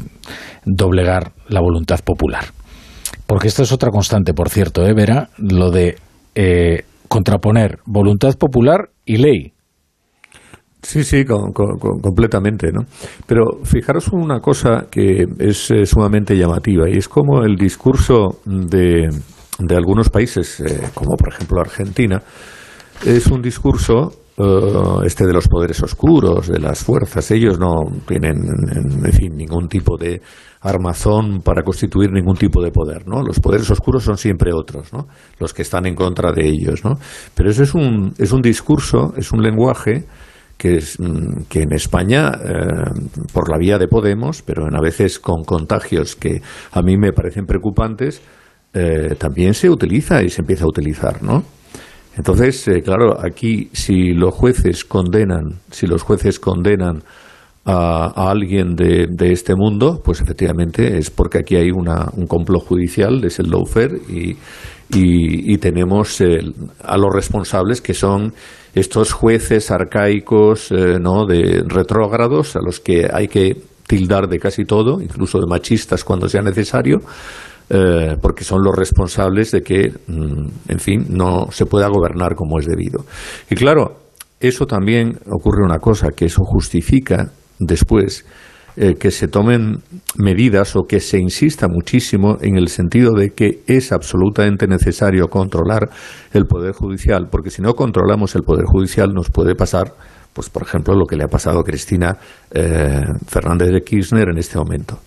doblegar 0.65 1.31
la 1.47 1.61
voluntad 1.61 1.99
popular. 1.99 2.45
Porque 3.27 3.47
esta 3.47 3.63
es 3.63 3.71
otra 3.71 3.91
constante, 3.91 4.33
por 4.33 4.49
cierto, 4.49 4.85
¿eh, 4.85 4.93
Vera? 4.93 5.29
Lo 5.37 5.71
de 5.71 5.97
eh, 6.35 6.83
contraponer 7.07 7.79
voluntad 7.85 8.35
popular 8.37 8.89
y 9.05 9.17
ley. 9.17 9.53
Sí, 10.81 11.03
sí, 11.03 11.25
completamente, 11.25 12.71
¿no? 12.71 12.85
Pero 13.27 13.59
fijaros 13.63 14.07
una 14.13 14.39
cosa 14.39 14.87
que 14.89 15.25
es 15.37 15.71
eh, 15.71 15.85
sumamente 15.85 16.37
llamativa 16.37 16.89
y 16.89 16.97
es 16.97 17.09
como 17.09 17.43
el 17.43 17.57
discurso 17.57 18.39
de, 18.45 19.09
de 19.59 19.75
algunos 19.75 20.09
países, 20.09 20.61
eh, 20.61 20.89
como 20.93 21.17
por 21.17 21.33
ejemplo 21.33 21.59
Argentina, 21.59 22.23
es 23.05 23.27
un 23.27 23.41
discurso 23.41 24.11
eh, 24.37 25.05
este 25.05 25.25
de 25.25 25.33
los 25.33 25.49
poderes 25.49 25.83
oscuros, 25.83 26.47
de 26.47 26.59
las 26.59 26.81
fuerzas. 26.81 27.29
Ellos 27.31 27.59
no 27.59 27.73
tienen, 28.07 28.37
en 29.03 29.11
fin, 29.11 29.35
ningún 29.35 29.67
tipo 29.67 29.97
de 29.97 30.21
armazón 30.61 31.41
para 31.41 31.61
constituir 31.61 32.09
ningún 32.11 32.35
tipo 32.35 32.63
de 32.63 32.71
poder, 32.71 33.05
¿no? 33.05 33.21
Los 33.21 33.41
poderes 33.41 33.69
oscuros 33.69 34.03
son 34.03 34.17
siempre 34.17 34.53
otros, 34.53 34.93
¿no? 34.93 35.07
Los 35.39 35.53
que 35.53 35.61
están 35.61 35.85
en 35.87 35.95
contra 35.95 36.31
de 36.31 36.47
ellos, 36.47 36.85
¿no? 36.85 36.97
Pero 37.35 37.49
eso 37.49 37.63
es 37.63 37.73
un, 37.73 38.13
es 38.17 38.31
un 38.31 38.41
discurso, 38.41 39.13
es 39.17 39.33
un 39.33 39.41
lenguaje 39.41 40.05
que, 40.59 40.75
es, 40.75 40.99
mm, 40.99 41.45
que 41.49 41.61
en 41.61 41.73
España, 41.73 42.31
eh, 42.33 42.53
por 43.33 43.49
la 43.49 43.57
vía 43.57 43.79
de 43.79 43.87
Podemos, 43.87 44.43
pero 44.43 44.67
en 44.67 44.75
a 44.75 44.81
veces 44.81 45.17
con 45.17 45.43
contagios 45.43 46.15
que 46.17 46.41
a 46.73 46.81
mí 46.81 46.97
me 46.97 47.13
parecen 47.13 47.45
preocupantes, 47.45 48.21
eh, 48.73 49.15
también 49.17 49.53
se 49.53 49.69
utiliza 49.69 50.21
y 50.21 50.29
se 50.29 50.41
empieza 50.41 50.65
a 50.65 50.67
utilizar, 50.67 51.23
¿no? 51.23 51.43
Entonces, 52.17 52.67
eh, 52.67 52.81
claro, 52.81 53.17
aquí 53.25 53.69
si 53.71 54.13
los 54.13 54.35
jueces 54.35 54.83
condenan, 54.83 55.61
si 55.71 55.87
los 55.87 56.03
jueces 56.03 56.39
condenan 56.39 57.03
a, 57.63 58.29
alguien 58.29 58.75
de, 58.75 59.07
este 59.31 59.55
mundo, 59.55 60.01
pues 60.03 60.19
efectivamente 60.19 60.97
es 60.97 61.09
porque 61.09 61.39
aquí 61.39 61.55
hay 61.55 61.71
una, 61.71 62.07
un 62.17 62.27
complot 62.27 62.65
judicial, 62.65 63.23
es 63.23 63.39
el 63.39 63.49
lawfare, 63.49 63.95
y, 64.09 64.35
y, 64.91 65.57
tenemos 65.59 66.19
a 66.83 66.97
los 66.97 67.13
responsables 67.13 67.79
que 67.79 67.93
son 67.93 68.33
estos 68.73 69.11
jueces 69.11 69.71
arcaicos, 69.71 70.71
eh, 70.71 70.99
¿no? 70.99 71.25
de 71.25 71.63
retrógrados, 71.65 72.55
a 72.55 72.59
los 72.63 72.79
que 72.79 73.07
hay 73.11 73.27
que 73.27 73.55
tildar 73.87 74.27
de 74.27 74.39
casi 74.39 74.65
todo, 74.65 75.01
incluso 75.01 75.39
de 75.39 75.47
machistas 75.47 76.03
cuando 76.03 76.29
sea 76.29 76.41
necesario, 76.41 76.99
eh, 77.69 78.15
porque 78.21 78.43
son 78.43 78.63
los 78.63 78.75
responsables 78.75 79.51
de 79.51 79.61
que, 79.61 79.91
mm, 80.07 80.47
en 80.67 80.79
fin, 80.79 81.05
no 81.09 81.47
se 81.51 81.65
pueda 81.65 81.87
gobernar 81.87 82.35
como 82.35 82.59
es 82.59 82.65
debido. 82.65 83.05
Y 83.49 83.55
claro, 83.55 83.97
eso 84.39 84.65
también 84.65 85.19
ocurre 85.31 85.63
una 85.63 85.79
cosa, 85.79 86.09
que 86.15 86.25
eso 86.25 86.43
justifica 86.43 87.31
después 87.59 88.25
eh, 88.75 88.95
que 88.95 89.11
se 89.11 89.27
tomen 89.27 89.77
medidas 90.17 90.75
o 90.75 90.83
que 90.87 90.99
se 90.99 91.19
insista 91.19 91.67
muchísimo 91.67 92.37
en 92.41 92.57
el 92.57 92.67
sentido 92.67 93.13
de 93.13 93.31
que 93.31 93.61
es 93.67 93.91
absolutamente 93.91 94.67
necesario 94.67 95.27
controlar 95.27 95.89
el 96.33 96.45
Poder 96.45 96.73
Judicial, 96.73 97.27
porque 97.31 97.49
si 97.49 97.61
no 97.61 97.73
controlamos 97.73 98.35
el 98.35 98.43
Poder 98.43 98.65
Judicial 98.65 99.09
nos 99.13 99.29
puede 99.29 99.55
pasar, 99.55 99.93
pues 100.33 100.49
por 100.49 100.63
ejemplo, 100.63 100.95
lo 100.95 101.05
que 101.05 101.15
le 101.15 101.23
ha 101.23 101.27
pasado 101.27 101.59
a 101.59 101.63
Cristina 101.63 102.17
eh, 102.51 103.01
Fernández 103.27 103.69
de 103.71 103.81
Kirchner 103.81 104.29
en 104.29 104.37
este 104.37 104.57
momento. 104.57 104.99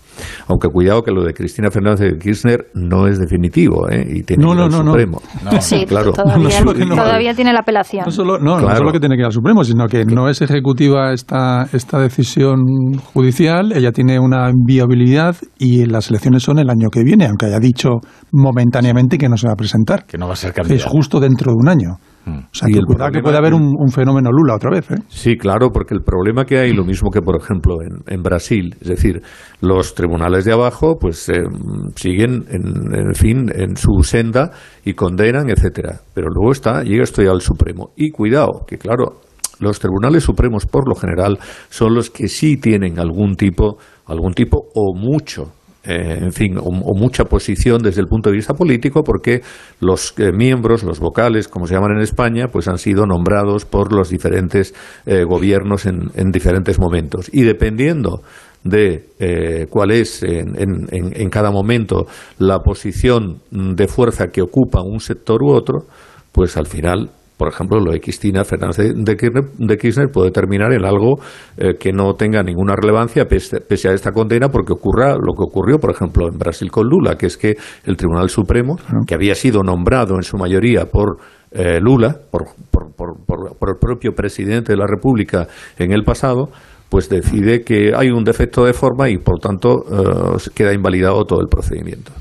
Aunque 0.47 0.67
cuidado 0.67 1.01
que 1.03 1.11
lo 1.11 1.23
de 1.23 1.33
Cristina 1.33 1.69
Fernández 1.71 2.11
de 2.11 2.17
Kirchner 2.17 2.67
no 2.73 3.07
es 3.07 3.19
definitivo 3.19 3.89
¿eh? 3.89 4.05
y 4.07 4.23
tiene 4.23 4.43
no, 4.43 4.49
que 4.49 4.53
ir 4.53 4.57
no, 4.57 4.63
al 4.63 4.85
no, 4.85 4.91
Supremo. 4.91 5.21
Sí, 5.61 5.85
claro. 5.87 6.11
todavía, 6.11 6.63
todavía 6.63 7.33
tiene 7.33 7.53
la 7.53 7.59
apelación. 7.59 8.03
No 8.05 8.11
solo, 8.11 8.37
no, 8.39 8.59
no 8.59 8.75
solo 8.75 8.91
que 8.91 8.99
tiene 8.99 9.15
que 9.15 9.21
ir 9.21 9.25
al 9.25 9.31
Supremo, 9.31 9.63
sino 9.63 9.87
que 9.87 10.05
no 10.05 10.29
es 10.29 10.41
ejecutiva 10.41 11.13
esta, 11.13 11.67
esta 11.71 11.99
decisión 11.99 12.93
judicial, 13.13 13.71
ella 13.73 13.91
tiene 13.91 14.19
una 14.19 14.49
inviabilidad 14.49 15.35
y 15.57 15.85
las 15.85 16.09
elecciones 16.09 16.43
son 16.43 16.59
el 16.59 16.69
año 16.69 16.89
que 16.91 17.03
viene, 17.03 17.25
aunque 17.25 17.45
haya 17.45 17.59
dicho 17.59 18.01
momentáneamente 18.31 19.17
que 19.17 19.29
no 19.29 19.37
se 19.37 19.47
va 19.47 19.53
a 19.53 19.57
presentar. 19.57 20.05
Que 20.05 20.17
no 20.17 20.27
va 20.27 20.33
a 20.33 20.35
ser 20.35 20.53
Es 20.69 20.85
justo 20.85 21.19
dentro 21.19 21.51
de 21.51 21.57
un 21.57 21.69
año. 21.69 21.97
Mm. 22.25 22.37
O 22.37 22.49
sea, 22.51 22.67
que, 22.67 22.79
que 23.11 23.21
puede 23.21 23.37
haber 23.37 23.53
un, 23.53 23.89
fenómeno 23.89 24.31
Lula 24.31 24.55
otra 24.55 24.69
vez. 24.69 24.89
¿eh? 24.91 25.03
Sí, 25.07 25.37
claro, 25.37 25.71
porque 25.71 25.93
el 25.93 26.01
problema 26.01 26.45
que 26.45 26.57
hay, 26.57 26.73
lo 26.73 26.85
mismo 26.85 27.09
que 27.11 27.21
por 27.21 27.35
ejemplo 27.35 27.81
en, 27.81 28.01
en 28.07 28.23
Brasil, 28.23 28.75
es 28.79 28.87
decir, 28.87 29.21
los 29.61 29.93
tribunales 29.93 30.45
de 30.45 30.53
abajo 30.53 30.97
pues 30.99 31.27
eh, 31.29 31.43
siguen, 31.95 32.45
en, 32.49 32.95
en, 32.95 33.13
fin, 33.13 33.49
en 33.53 33.75
su 33.75 34.03
senda 34.03 34.51
y 34.85 34.93
condenan, 34.93 35.49
etcétera. 35.49 35.99
Pero 36.13 36.27
luego 36.29 36.51
está, 36.51 36.83
llega 36.83 37.03
esto 37.03 37.21
ya 37.21 37.31
al 37.31 37.41
Supremo. 37.41 37.91
Y 37.95 38.11
cuidado, 38.11 38.65
que 38.67 38.77
claro, 38.77 39.21
los 39.59 39.79
tribunales 39.79 40.23
supremos 40.23 40.65
por 40.65 40.87
lo 40.87 40.95
general 40.95 41.39
son 41.69 41.93
los 41.93 42.09
que 42.09 42.27
sí 42.27 42.57
tienen 42.57 42.99
algún 42.99 43.35
tipo, 43.35 43.77
algún 44.05 44.33
tipo 44.33 44.65
o 44.73 44.95
mucho 44.95 45.51
eh, 45.85 46.19
en 46.21 46.31
fin, 46.31 46.57
o, 46.57 46.71
mucha 46.95 47.25
posición 47.25 47.81
desde 47.81 47.99
el 47.99 48.07
punto 48.07 48.29
de 48.29 48.37
vista 48.37 48.53
político, 48.53 49.03
porque 49.03 49.41
los 49.81 50.13
eh, 50.17 50.31
miembros, 50.31 50.83
los 50.83 51.01
vocales, 51.01 51.49
como 51.49 51.67
se 51.67 51.73
llaman 51.73 51.97
en 51.97 52.01
España, 52.01 52.47
pues 52.47 52.69
han 52.69 52.77
sido 52.77 53.05
nombrados 53.05 53.65
por 53.65 53.91
los 53.91 54.09
diferentes 54.09 54.73
eh, 55.05 55.25
gobiernos 55.25 55.85
en, 55.85 56.09
en, 56.15 56.31
diferentes 56.31 56.79
momentos. 56.79 57.29
Y 57.33 57.43
dependiendo 57.43 58.21
de 58.63 59.67
cuál 59.69 59.91
es 59.91 60.23
en, 60.23 60.55
en, 60.57 60.87
en 60.89 61.29
cada 61.29 61.51
momento 61.51 62.05
la 62.39 62.59
posición 62.59 63.41
de 63.51 63.89
fuerza 63.89 64.27
que 64.27 64.41
ocupa 64.41 64.81
un 64.81 65.01
sector 65.01 65.43
u 65.43 65.49
otro, 65.49 65.79
pues 66.31 66.55
al 66.55 66.67
final 66.67 67.09
por 67.43 67.51
ejemplo, 67.51 67.77
lo 67.81 67.91
de 67.91 67.99
Cristina 67.99 68.45
Fernández 68.45 68.93
de 68.95 69.77
Kirchner, 69.77 70.07
puede 70.13 70.31
terminar 70.31 70.71
en 70.71 70.85
algo 70.85 71.19
eh, 71.57 71.73
que 71.77 71.91
no 71.91 72.13
tenga 72.13 72.41
ninguna 72.41 72.73
relevancia 72.73 73.25
pese, 73.25 73.89
a 73.89 73.91
esta 73.91 74.13
condena, 74.13 74.47
porque 74.47 74.71
ocurra 74.71 75.15
lo 75.15 75.33
que 75.33 75.43
ocurrió, 75.43 75.77
por 75.77 75.91
ejemplo, 75.91 76.29
en 76.29 76.37
Brasil 76.37 76.71
con 76.71 76.87
Lula, 76.87 77.17
que 77.17 77.25
es 77.25 77.35
que 77.35 77.55
el 77.83 77.97
Tribunal 77.97 78.29
Supremo, 78.29 78.77
que 79.05 79.13
había 79.13 79.35
sido 79.35 79.61
nombrado 79.61 80.15
en 80.15 80.23
su 80.23 80.37
mayoría 80.37 80.85
por 80.85 81.17
eh, 81.51 81.81
Lula, 81.81 82.15
por, 82.31 82.43
el 82.45 83.75
propio 83.77 84.13
presidente 84.13 84.71
de 84.71 84.77
la 84.77 84.87
República 84.87 85.45
en 85.77 85.91
el 85.91 86.03
pasado, 86.03 86.47
pues 86.87 87.09
decide 87.09 87.63
que 87.63 87.91
hay 87.93 88.09
un 88.09 88.23
defecto 88.23 88.63
de 88.63 88.71
forma 88.71 89.09
y, 89.09 89.17
por 89.17 89.39
tanto, 89.39 89.83
eh, 89.91 90.49
queda 90.55 90.73
invalidado 90.73 91.25
todo 91.25 91.41
el 91.41 91.49
procedimiento. 91.49 92.13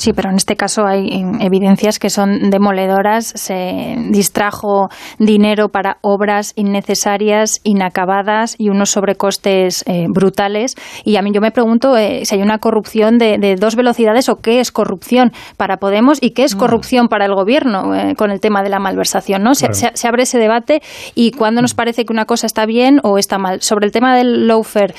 Sí, 0.00 0.14
pero 0.14 0.30
en 0.30 0.36
este 0.36 0.56
caso 0.56 0.86
hay 0.86 1.10
evidencias 1.40 1.98
que 1.98 2.08
son 2.08 2.48
demoledoras. 2.48 3.34
Se 3.36 3.96
distrajo 4.08 4.88
dinero 5.18 5.68
para 5.68 5.98
obras 6.00 6.54
innecesarias, 6.56 7.60
inacabadas 7.64 8.54
y 8.56 8.70
unos 8.70 8.88
sobrecostes 8.88 9.84
eh, 9.86 10.06
brutales. 10.08 10.74
Y 11.04 11.16
a 11.16 11.22
mí 11.22 11.32
yo 11.34 11.42
me 11.42 11.50
pregunto 11.50 11.98
eh, 11.98 12.24
si 12.24 12.36
hay 12.36 12.40
una 12.40 12.56
corrupción 12.56 13.18
de, 13.18 13.56
dos 13.60 13.76
velocidades 13.76 14.30
o 14.30 14.36
qué 14.36 14.60
es 14.60 14.72
corrupción 14.72 15.32
para 15.58 15.76
Podemos 15.76 16.16
y 16.22 16.30
qué 16.30 16.44
es 16.44 16.56
mm. 16.56 16.58
corrupción 16.58 17.08
para 17.08 17.26
el 17.26 17.34
gobierno 17.34 17.94
eh, 17.94 18.14
con 18.16 18.30
el 18.30 18.40
tema 18.40 18.62
de 18.62 18.70
la 18.70 18.78
malversación. 18.78 19.42
¿no? 19.42 19.54
Se, 19.54 19.66
abre 20.08 20.22
ese 20.22 20.38
debate 20.38 20.80
y 21.14 21.32
cuando 21.32 21.60
nos 21.60 21.74
parece 21.74 22.06
que 22.06 22.12
una 22.14 22.24
cosa 22.24 22.46
está 22.46 22.64
bien 22.64 23.00
o 23.02 23.18
está 23.18 23.36
mal. 23.36 23.60
Sobre 23.60 23.84
el 23.84 23.92
tema 23.92 24.16
del 24.16 24.46
lawfare, 24.46 24.94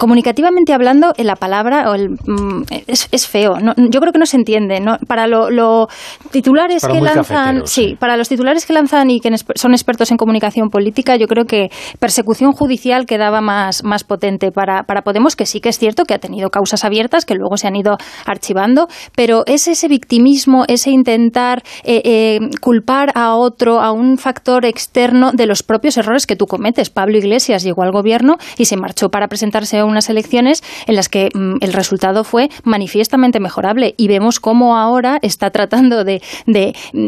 comunicativamente 0.00 0.72
hablando, 0.72 1.12
la 1.16 1.36
palabra 1.36 1.90
o 1.90 1.94
el, 1.94 2.10
mm, 2.10 2.64
es, 2.88 3.08
es 3.12 3.28
feo. 3.28 3.37
¿No? 3.46 3.74
yo 3.76 4.00
creo 4.00 4.12
que 4.12 4.18
no 4.18 4.26
se 4.26 4.36
entiende. 4.36 4.80
¿no? 4.80 4.98
Para 5.06 5.26
los 5.26 5.88
titulares 6.30 6.86
que 6.86 7.00
lanzan, 7.00 7.66
sí, 7.66 7.96
para 7.98 8.16
los 8.16 8.28
titulares 8.28 8.66
que 8.66 8.72
lanzan 8.72 9.10
y 9.10 9.20
que 9.20 9.30
son 9.54 9.72
expertos 9.72 10.10
en 10.10 10.16
comunicación 10.16 10.68
política, 10.68 11.16
yo 11.16 11.26
creo 11.26 11.44
que 11.44 11.70
persecución 11.98 12.52
judicial 12.52 13.06
quedaba 13.06 13.40
más, 13.40 13.84
más 13.84 14.04
potente 14.04 14.50
para, 14.50 14.84
para 14.84 15.02
Podemos, 15.02 15.36
que 15.36 15.46
sí 15.46 15.60
que 15.60 15.68
es 15.70 15.78
cierto 15.78 16.04
que 16.04 16.14
ha 16.14 16.18
tenido 16.18 16.50
causas 16.50 16.84
abiertas 16.84 17.24
que 17.24 17.34
luego 17.34 17.56
se 17.56 17.66
han 17.66 17.76
ido 17.76 17.96
archivando, 18.26 18.88
pero 19.14 19.42
es 19.46 19.68
ese 19.68 19.88
victimismo, 19.88 20.64
ese 20.68 20.90
intentar 20.90 21.62
eh, 21.84 22.02
eh, 22.04 22.40
culpar 22.60 23.12
a 23.14 23.34
otro, 23.34 23.80
a 23.80 23.92
un 23.92 24.18
factor 24.18 24.64
externo 24.64 25.32
de 25.32 25.46
los 25.46 25.62
propios 25.62 25.96
errores 25.96 26.26
que 26.26 26.36
tú 26.36 26.46
cometes. 26.46 26.90
Pablo 26.90 27.18
Iglesias 27.18 27.62
llegó 27.62 27.82
al 27.82 27.92
gobierno 27.92 28.36
y 28.56 28.64
se 28.64 28.76
marchó 28.76 29.08
para 29.10 29.28
presentarse 29.28 29.78
a 29.78 29.84
unas 29.84 30.08
elecciones 30.08 30.62
en 30.86 30.96
las 30.96 31.08
que 31.08 31.28
mm, 31.34 31.56
el 31.60 31.72
resultado 31.72 32.24
fue 32.24 32.48
manifiestamente 32.64 33.27
mejor 33.40 33.58
y 33.96 34.08
vemos 34.08 34.40
cómo 34.40 34.76
ahora 34.76 35.18
está 35.22 35.50
tratando 35.50 36.04
de, 36.04 36.22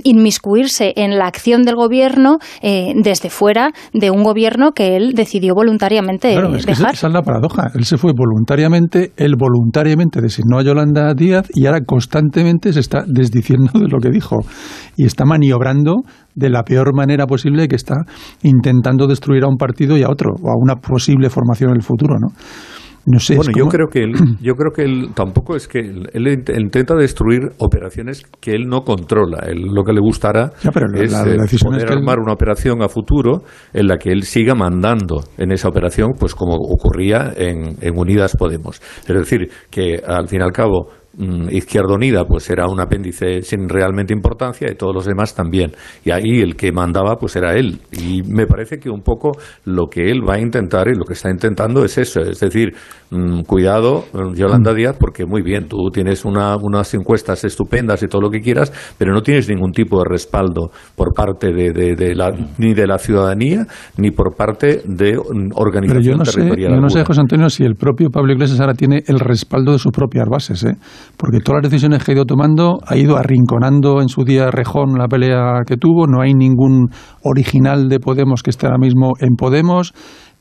inmiscuirse 0.05 0.93
en 0.97 1.19
la 1.19 1.27
acción 1.27 1.63
del 1.63 1.77
gobierno 1.77 2.39
eh, 2.61 2.93
desde 2.97 3.31
fuera 3.31 3.73
de 3.93 4.11
un 4.11 4.23
gobierno 4.23 4.73
que 4.73 4.97
él 4.97 5.13
decidió 5.15 5.55
voluntariamente 5.55 6.33
claro, 6.33 6.55
es 6.55 6.67
dejar. 6.67 6.95
esa 6.95 7.07
es 7.07 7.13
la 7.13 7.23
paradoja. 7.23 7.71
Él 7.75 7.85
se 7.85 7.97
fue 7.97 8.13
voluntariamente, 8.17 9.13
él 9.17 9.35
voluntariamente 9.39 10.21
designó 10.21 10.59
a 10.59 10.63
Yolanda 10.63 11.15
Díaz 11.15 11.49
y 11.55 11.67
ahora 11.67 11.81
constantemente 11.87 12.73
se 12.73 12.81
está 12.81 13.05
desdiciendo 13.07 13.71
de 13.79 13.89
lo 13.89 13.99
que 13.99 14.11
dijo 14.11 14.39
y 14.97 15.07
está 15.07 15.25
maniobrando 15.25 16.03
de 16.35 16.51
la 16.51 16.63
peor 16.63 16.95
manera 16.95 17.27
posible 17.27 17.69
que 17.69 17.77
está 17.77 17.97
intentando 18.43 19.07
destruir 19.07 19.45
a 19.45 19.49
un 19.49 19.57
partido 19.57 19.97
y 19.97 20.03
a 20.03 20.11
otro, 20.11 20.33
o 20.43 20.51
a 20.51 20.55
una 20.57 20.77
posible 20.77 21.31
formación 21.31 21.71
en 21.71 21.77
el 21.77 21.83
futuro, 21.83 22.17
¿no? 22.19 22.29
Bueno, 23.05 23.53
yo 23.57 23.67
creo 23.67 23.89
que 23.89 24.03
él, 24.03 24.13
yo 24.41 24.55
creo 24.55 24.73
que 24.73 24.83
él 24.83 25.11
tampoco 25.15 25.57
es 25.57 25.69
que 25.69 25.81
él, 25.81 26.27
intenta 26.27 26.95
destruir 26.95 27.53
operaciones 27.59 28.25
que 28.41 28.53
él 28.53 28.69
no 28.69 28.83
controla. 28.83 29.47
lo 29.55 29.85
que 29.85 29.93
le 29.93 30.01
gustará 30.01 30.53
es 30.95 31.13
eh, 31.13 31.59
poder 31.63 31.93
armar 31.93 32.19
una 32.19 32.33
operación 32.33 32.83
a 32.83 32.89
futuro 32.89 33.43
en 33.73 33.87
la 33.87 33.97
que 33.97 34.11
él 34.11 34.23
siga 34.23 34.55
mandando 34.55 35.25
en 35.39 35.53
esa 35.53 35.69
operación, 35.69 36.11
pues 36.19 36.35
como 36.35 36.55
ocurría 36.55 37.33
en, 37.37 37.77
en 37.81 37.99
Unidas 37.99 38.37
Podemos. 38.37 38.81
Es 39.07 39.15
decir, 39.15 39.49
que 39.71 40.01
al 40.07 40.29
fin 40.29 40.41
y 40.41 40.45
al 40.45 40.53
cabo 40.53 40.89
Izquierda 41.51 41.95
Unida 41.95 42.25
pues 42.25 42.49
era 42.51 42.69
un 42.69 42.81
apéndice 42.81 43.43
sin 43.43 43.69
realmente 43.69 44.15
importancia 44.15 44.71
y 44.71 44.77
todos 44.77 44.95
los 44.95 45.07
demás 45.07 45.35
también. 45.35 45.73
Y 46.05 46.11
ahí 46.11 46.41
el 46.41 46.57
que 46.57 46.73
mandaba 46.73 47.17
pues 47.17 47.37
era 47.37 47.55
él. 47.57 47.81
Y 47.93 48.23
me 48.23 48.47
parece 48.47 48.79
que 48.79 48.91
un 48.91 49.03
poco 49.03 49.33
lo 49.65 49.89
que 49.89 50.11
él 50.11 50.23
va 50.29 50.35
a 50.35 50.41
intentar 50.41 50.89
y 50.89 50.95
lo 50.95 51.05
que 51.05 51.15
está 51.15 51.31
intentando 51.31 51.85
es 51.85 51.99
eso. 51.99 52.21
Es 52.21 52.41
decir, 52.41 52.75
mm, 53.11 53.43
cuidado, 53.43 54.05
Yolanda 54.35 54.73
Díaz, 54.73 54.97
porque 54.99 55.27
muy 55.27 55.43
bien, 55.43 55.67
tú 55.67 55.91
tienes 55.93 56.25
unas 56.25 56.95
encuestas 56.95 57.45
estupendas 57.45 58.03
y 58.03 58.07
todo 58.07 58.23
lo 58.23 58.31
que 58.31 58.41
quieras, 58.41 58.73
pero 58.97 59.13
no 59.13 59.23
tienes 59.23 59.49
ningún 59.49 59.73
tipo 59.73 59.99
de 59.99 60.05
respaldo 60.09 60.71
por 60.95 61.13
parte 61.13 61.53
de, 61.53 62.15
la, 62.15 62.31
ni 62.59 62.73
de 62.73 62.87
la 62.87 62.99
ciudadanía 62.99 63.67
ni 63.97 64.11
por 64.11 64.37
parte 64.37 64.83
de 64.85 65.19
organización 65.55 65.91
pero 65.91 66.01
yo 66.01 66.17
no 66.17 66.23
territorial. 66.23 66.71
Sé, 66.71 66.77
yo 66.77 66.81
no 66.81 66.89
sé, 66.89 67.05
José 67.05 67.21
Antonio, 67.21 67.51
si 67.51 67.65
el 67.65 67.75
propio 67.75 68.11
Pablo 68.11 68.33
Iglesias 68.33 68.61
ahora 68.61 68.75
tiene 68.75 69.03
el 69.07 69.19
respaldo 69.19 69.73
de 69.73 69.79
sus 69.79 69.93
propias 69.93 70.27
bases. 70.29 70.65
¿eh? 70.65 70.77
Porque 71.17 71.41
todas 71.41 71.63
las 71.63 71.71
decisiones 71.71 72.05
que 72.05 72.13
ha 72.13 72.15
ido 72.15 72.25
tomando 72.25 72.79
ha 72.87 72.97
ido 72.97 73.17
arrinconando 73.17 74.01
en 74.01 74.09
su 74.09 74.25
día 74.25 74.51
Rejón 74.51 74.95
la 74.99 75.09
pelea 75.09 75.63
que 75.67 75.77
tuvo, 75.77 76.07
no 76.07 76.23
hay 76.23 76.35
ningún 76.35 76.89
original 77.23 77.89
de 77.89 78.01
Podemos 78.01 78.43
que 78.43 78.51
esté 78.51 78.67
ahora 78.67 78.79
mismo 78.79 79.13
en 79.21 79.37
Podemos, 79.37 79.93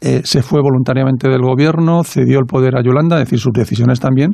eh, 0.02 0.22
se 0.24 0.42
fue 0.42 0.62
voluntariamente 0.62 1.28
del 1.28 1.42
gobierno, 1.42 2.04
cedió 2.04 2.40
el 2.40 2.46
poder 2.46 2.78
a 2.78 2.82
Yolanda, 2.82 3.18
es 3.18 3.26
decir, 3.26 3.40
sus 3.40 3.54
decisiones 3.54 4.00
también 4.00 4.32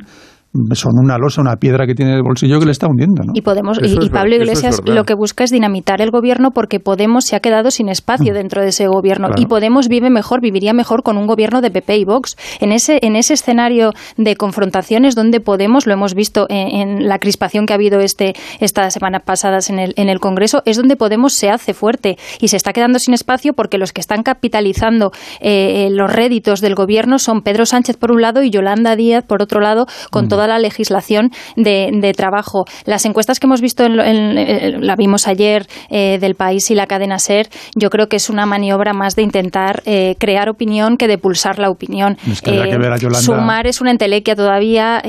son 0.72 0.92
una 0.98 1.18
losa, 1.18 1.40
una 1.40 1.56
piedra 1.56 1.86
que 1.86 1.94
tiene 1.94 2.12
en 2.12 2.18
el 2.18 2.22
bolsillo 2.22 2.58
que 2.58 2.66
le 2.66 2.72
está 2.72 2.86
hundiendo. 2.88 3.22
¿no? 3.24 3.32
Y, 3.34 3.42
Podemos, 3.42 3.78
y, 3.82 4.10
Pablo 4.10 4.36
Iglesias 4.36 4.80
lo 4.84 5.04
que 5.04 5.14
busca 5.14 5.44
es 5.44 5.50
dinamitar 5.50 6.00
el 6.00 6.10
gobierno 6.10 6.50
porque 6.50 6.80
Podemos 6.80 7.24
se 7.24 7.36
ha 7.36 7.40
quedado 7.40 7.70
sin 7.70 7.88
espacio 7.88 8.32
mm. 8.32 8.36
dentro 8.36 8.62
de 8.62 8.68
ese 8.68 8.86
gobierno 8.86 9.28
y 9.36 9.46
Podemos 9.46 9.88
vive 9.88 10.10
mejor, 10.10 10.40
viviría 10.40 10.72
mejor 10.72 11.02
con 11.02 11.16
un 11.18 11.26
gobierno 11.26 11.60
de 11.60 11.70
PP 11.70 11.98
y 11.98 12.04
Vox. 12.04 12.36
En 12.60 12.72
ese, 12.72 12.98
en 13.02 13.16
ese 13.16 13.34
escenario 13.34 13.92
de 14.16 14.36
confrontaciones 14.36 15.14
donde 15.14 15.40
Podemos, 15.40 15.86
lo 15.86 15.92
hemos 15.92 16.14
visto 16.14 16.46
en, 16.48 17.08
la 17.08 17.18
crispación 17.18 17.66
que 17.66 17.72
ha 17.72 17.76
habido 17.76 18.00
este, 18.00 18.34
estas 18.60 18.94
semanas 18.94 19.22
pasadas 19.24 19.70
en 19.70 19.78
el, 19.78 19.94
en 19.96 20.08
el 20.08 20.20
Congreso, 20.20 20.62
es 20.64 20.76
donde 20.76 20.96
Podemos 20.96 21.32
se 21.32 21.50
hace 21.50 21.74
fuerte 21.74 22.16
y 22.40 22.48
se 22.48 22.56
está 22.56 22.72
quedando 22.72 22.98
sin 22.98 23.14
espacio 23.14 23.52
porque 23.52 23.78
los 23.78 23.92
que 23.92 24.00
están 24.00 24.22
capitalizando 24.22 25.12
eh, 25.40 25.88
los 25.90 26.12
réditos 26.12 26.60
del 26.60 26.74
gobierno 26.74 27.18
son 27.18 27.42
Pedro 27.42 27.66
Sánchez 27.66 27.96
por 27.96 28.12
un 28.12 28.22
lado 28.22 28.42
y 28.42 28.50
Yolanda 28.50 28.96
Díaz 28.96 29.24
por 29.24 29.42
otro 29.42 29.60
lado, 29.60 29.86
con 30.10 30.26
mm. 30.26 30.28
Toda 30.36 30.48
la 30.48 30.58
legislación 30.58 31.30
de, 31.56 32.12
trabajo. 32.14 32.64
Las 32.84 33.06
encuestas 33.06 33.40
que 33.40 33.46
hemos 33.46 33.62
visto, 33.62 33.84
en, 33.84 34.86
la 34.86 34.96
vimos 34.96 35.26
ayer 35.26 35.66
eh, 35.88 36.18
del 36.20 36.34
país 36.34 36.70
y 36.70 36.74
la 36.74 36.86
cadena 36.86 37.18
SER, 37.18 37.48
yo 37.74 37.88
creo 37.88 38.08
que 38.08 38.16
es 38.16 38.28
una 38.28 38.44
maniobra 38.44 38.92
más 38.92 39.16
de 39.16 39.22
intentar 39.22 39.82
eh, 39.86 40.14
crear 40.18 40.50
opinión 40.50 40.98
que 40.98 41.08
de 41.08 41.16
pulsar 41.16 41.58
la 41.58 41.70
opinión. 41.70 42.18
Eh, 42.44 42.76
sumar 43.14 43.66
es 43.66 43.80
una 43.80 43.90
entelequia 43.90 44.36
todavía, 44.36 45.02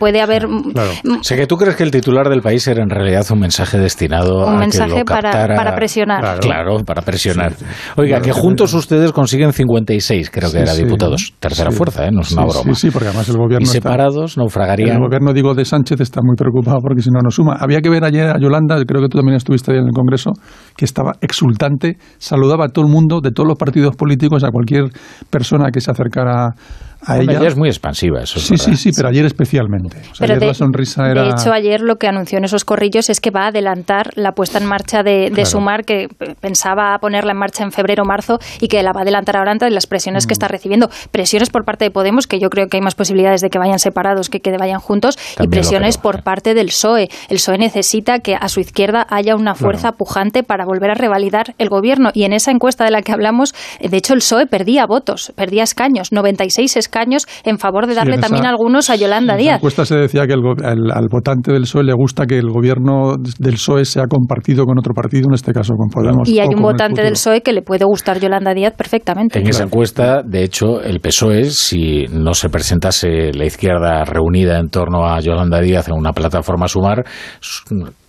puede 0.00 0.20
haber... 0.20 0.48
Sé 1.20 1.36
que 1.36 1.46
tú 1.46 1.56
crees 1.56 1.76
que 1.76 1.84
el 1.84 1.92
titular 1.92 2.28
del 2.28 2.42
país 2.42 2.66
era 2.66 2.82
en 2.82 2.90
realidad 2.90 3.24
un 3.30 3.38
mensaje 3.38 3.78
destinado 3.78 4.46
un 4.46 4.56
a 4.56 4.58
mensaje 4.58 4.94
que 4.96 5.04
para, 5.04 5.76
presionar. 5.76 6.40
Claro, 6.40 6.78
para 6.84 7.02
presionar. 7.02 7.52
Oiga, 7.96 8.20
que 8.20 8.32
juntos 8.32 8.74
ustedes 8.74 9.12
consiguen 9.12 9.52
56, 9.52 10.30
creo 10.30 10.50
que 10.50 10.58
era 10.58 10.74
diputados. 10.74 11.34
Tercera 11.38 11.70
fuerza, 11.70 12.10
No 12.10 12.22
es 12.22 12.32
una 12.32 12.46
broma. 12.46 12.74
Sí, 12.74 12.90
porque 12.90 13.08
además 13.08 13.28
el 13.28 13.36
gobierno... 13.36 13.62
Y 13.62 13.66
separados 13.66 14.36
el 14.80 14.98
gobierno, 14.98 15.32
digo, 15.32 15.54
de 15.54 15.64
Sánchez 15.64 16.00
está 16.00 16.20
muy 16.22 16.36
preocupado 16.36 16.78
porque 16.80 17.02
si 17.02 17.10
no, 17.10 17.20
no 17.22 17.30
suma. 17.30 17.56
Había 17.58 17.80
que 17.80 17.90
ver 17.90 18.04
ayer 18.04 18.28
a 18.28 18.38
Yolanda, 18.38 18.76
creo 18.84 19.02
que 19.02 19.08
tú 19.08 19.18
también 19.18 19.36
estuviste 19.36 19.72
ahí 19.72 19.78
en 19.78 19.86
el 19.86 19.92
Congreso, 19.92 20.32
que 20.76 20.84
estaba 20.84 21.12
exultante, 21.20 21.96
saludaba 22.18 22.66
a 22.66 22.68
todo 22.68 22.84
el 22.84 22.90
mundo, 22.90 23.20
de 23.20 23.30
todos 23.30 23.48
los 23.48 23.58
partidos 23.58 23.96
políticos, 23.96 24.44
a 24.44 24.50
cualquier 24.50 24.84
persona 25.30 25.70
que 25.70 25.80
se 25.80 25.90
acercara 25.90 26.54
a 27.04 27.18
ella. 27.18 27.46
es 27.46 27.56
muy 27.56 27.68
expansiva, 27.68 28.22
eso. 28.22 28.38
Sí, 28.38 28.56
sí, 28.56 28.76
sí, 28.76 28.90
pero 28.94 29.08
ayer 29.08 29.24
especialmente. 29.24 29.98
de, 30.20 30.36
la 30.36 30.54
sonrisa 30.54 31.10
era... 31.10 31.24
de 31.24 31.30
hecho, 31.30 31.52
ayer 31.52 31.80
lo 31.80 31.96
que 31.96 32.06
anunció 32.06 32.38
en 32.38 32.44
esos 32.44 32.64
corrillos 32.64 33.10
es 33.10 33.20
que 33.20 33.30
va 33.30 33.44
a 33.44 33.46
adelantar 33.48 34.10
la 34.14 34.32
puesta 34.32 34.58
en 34.58 34.66
marcha 34.66 35.02
de, 35.02 35.30
Sumar, 35.44 35.84
que 35.84 36.08
pensaba 36.40 36.96
ponerla 37.00 37.32
en 37.32 37.38
marcha 37.38 37.64
en 37.64 37.72
febrero 37.72 38.04
o 38.04 38.06
marzo 38.06 38.38
y 38.60 38.68
que 38.68 38.80
la 38.82 38.92
va 38.92 39.00
a 39.00 39.02
adelantar 39.02 39.36
ahora 39.36 39.50
ante 39.50 39.68
las 39.70 39.86
presiones 39.86 40.26
que 40.26 40.32
mm. 40.32 40.38
está 40.38 40.48
recibiendo. 40.48 40.88
Presiones 41.10 41.50
por 41.50 41.64
parte 41.64 41.84
de 41.84 41.90
Podemos, 41.90 42.28
que 42.28 42.38
yo 42.38 42.48
creo 42.48 42.68
que 42.68 42.76
hay 42.76 42.82
más 42.82 42.94
posibilidades 42.94 43.40
de 43.40 43.50
que 43.50 43.58
vayan 43.58 43.80
separados 43.80 44.30
que 44.30 44.40
que 44.40 44.56
vayan 44.56 44.78
juntos 44.78 45.18
y 45.40 45.48
presiones 45.48 45.98
por 45.98 46.22
parte 46.22 46.54
del 46.54 46.66
PSOE. 46.66 47.08
El 47.28 47.36
PSOE 47.36 47.58
necesita 47.58 48.20
que 48.20 48.36
a 48.36 48.48
su 48.48 48.60
izquierda 48.60 49.06
haya 49.10 49.34
una 49.34 49.54
fuerza 49.54 49.92
pujante 49.92 50.44
para 50.44 50.64
volver 50.64 50.90
a 50.90 50.94
revalidar 50.94 51.54
el 51.58 51.68
gobierno. 51.68 52.10
Y 52.14 52.24
en 52.24 52.32
esa 52.32 52.50
encuesta 52.52 52.84
de 52.84 52.92
la 52.92 53.02
que 53.02 53.12
hablamos, 53.12 53.54
eh, 53.80 53.88
de 53.88 53.96
hecho, 53.96 54.14
el 54.14 54.20
PSOE 54.20 54.46
perdía 54.46 54.86
votos, 54.86 55.32
perdía 55.34 55.64
escaños, 55.64 56.12
96 56.12 56.76
escaños 56.76 56.91
en 57.44 57.58
favor 57.58 57.86
de 57.86 57.94
darle 57.94 58.18
también 58.18 58.46
algunos 58.46 58.90
a 58.90 58.96
Yolanda 58.96 59.36
Díaz. 59.36 59.46
En 59.46 59.52
la 59.52 59.56
encuesta 59.56 59.84
se 59.84 59.96
decía 59.96 60.26
que 60.26 60.34
al 60.34 61.08
votante 61.10 61.52
del 61.52 61.62
PSOE 61.62 61.84
le 61.84 61.94
gusta 61.94 62.26
que 62.26 62.38
el 62.38 62.50
gobierno 62.50 63.16
del 63.38 63.54
PSOE 63.54 63.84
sea 63.84 64.06
compartido 64.06 64.64
con 64.64 64.78
otro 64.78 64.94
partido, 64.94 65.28
en 65.28 65.34
este 65.34 65.52
caso 65.52 65.74
con 65.74 65.88
Podemos. 65.88 66.28
Y 66.28 66.40
hay 66.40 66.48
un 66.48 66.62
votante 66.62 67.02
del 67.02 67.12
PSOE 67.12 67.40
que 67.42 67.52
le 67.52 67.62
puede 67.62 67.84
gustar 67.84 68.20
Yolanda 68.20 68.54
Díaz 68.54 68.74
perfectamente. 68.76 69.38
En 69.38 69.46
esa 69.46 69.64
encuesta, 69.64 70.22
de 70.22 70.44
hecho, 70.44 70.80
el 70.82 71.00
PSOE, 71.00 71.44
si 71.44 72.04
no 72.10 72.34
se 72.34 72.48
presentase 72.48 73.32
la 73.32 73.44
izquierda 73.44 74.04
reunida 74.04 74.58
en 74.58 74.68
torno 74.68 75.06
a 75.06 75.20
Yolanda 75.20 75.60
Díaz 75.60 75.88
en 75.88 75.94
una 75.94 76.12
plataforma 76.12 76.68
Sumar, 76.68 77.04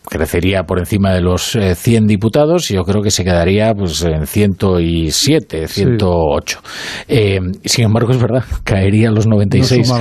crecería 0.10 0.64
por 0.64 0.80
encima 0.80 1.14
de 1.14 1.22
los 1.22 1.58
100 1.76 2.04
eh, 2.04 2.08
diputados 2.08 2.70
y 2.72 2.76
yo 2.76 2.84
creo 2.84 3.02
que 3.02 3.12
se 3.12 3.24
quedaría 3.24 3.74
pues 3.74 4.04
en 4.04 4.26
107, 4.26 5.68
108. 5.68 6.60
Eh, 7.08 7.40
sin 7.66 7.86
embargo, 7.86 8.12
es 8.12 8.22
verdad, 8.22 8.44
caería 8.64 9.10
a 9.10 9.12
los 9.12 9.28
96. 9.28 9.92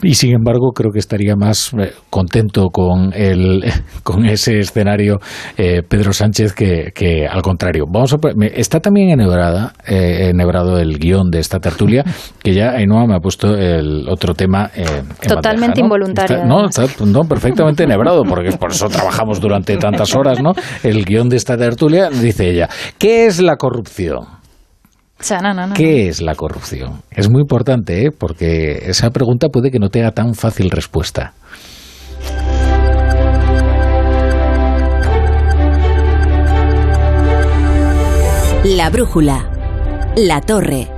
Y 0.00 0.14
sin 0.14 0.32
embargo, 0.32 0.70
creo 0.72 0.92
que 0.92 1.00
estaría 1.00 1.34
más 1.34 1.72
eh, 1.74 1.92
contento 2.08 2.68
con, 2.70 3.12
el, 3.14 3.64
con 4.04 4.24
ese 4.26 4.60
escenario 4.60 5.18
eh, 5.56 5.82
Pedro 5.82 6.12
Sánchez 6.12 6.52
que, 6.52 7.26
al 7.28 7.42
contrario. 7.42 7.84
Vamos 7.88 8.14
a, 8.14 8.18
está 8.54 8.78
también 8.78 9.10
enhebrada, 9.10 9.72
eh, 9.86 10.30
enhebrado 10.30 10.78
el 10.78 10.98
guion 10.98 11.30
de 11.30 11.40
esta 11.40 11.58
tertulia, 11.58 12.04
que 12.42 12.54
ya 12.54 12.70
Ainhoa 12.70 13.06
me 13.06 13.16
ha 13.16 13.20
puesto 13.20 13.56
el 13.56 14.08
otro 14.08 14.34
tema. 14.34 14.70
Totalmente 15.26 15.80
involuntario. 15.80 16.44
no, 16.44 16.68
está, 16.68 16.84
no, 17.04 17.22
perfectamente 17.22 17.82
enhebrado, 17.82 18.22
porque 18.22 18.52
por 18.52 18.70
eso 18.70 18.88
trabajamos 18.88 19.40
durante 19.40 19.76
tantas 19.78 20.14
horas, 20.14 20.40
¿no? 20.40 20.52
El 20.84 21.04
guion 21.04 21.28
de 21.28 21.36
esta 21.36 21.56
tertulia, 21.56 22.08
dice 22.08 22.50
ella, 22.50 22.68
¿qué 22.98 23.26
es 23.26 23.40
la 23.40 23.56
corrupción? 23.56 24.37
¿Qué 25.74 26.08
es 26.08 26.22
la 26.22 26.34
corrupción? 26.34 27.02
Es 27.10 27.28
muy 27.28 27.42
importante, 27.42 28.06
¿eh? 28.06 28.10
porque 28.16 28.88
esa 28.88 29.10
pregunta 29.10 29.48
puede 29.48 29.70
que 29.70 29.78
no 29.78 29.88
tenga 29.88 30.12
tan 30.12 30.34
fácil 30.34 30.70
respuesta. 30.70 31.32
La 38.64 38.90
brújula. 38.90 39.50
La 40.16 40.40
torre. 40.40 40.97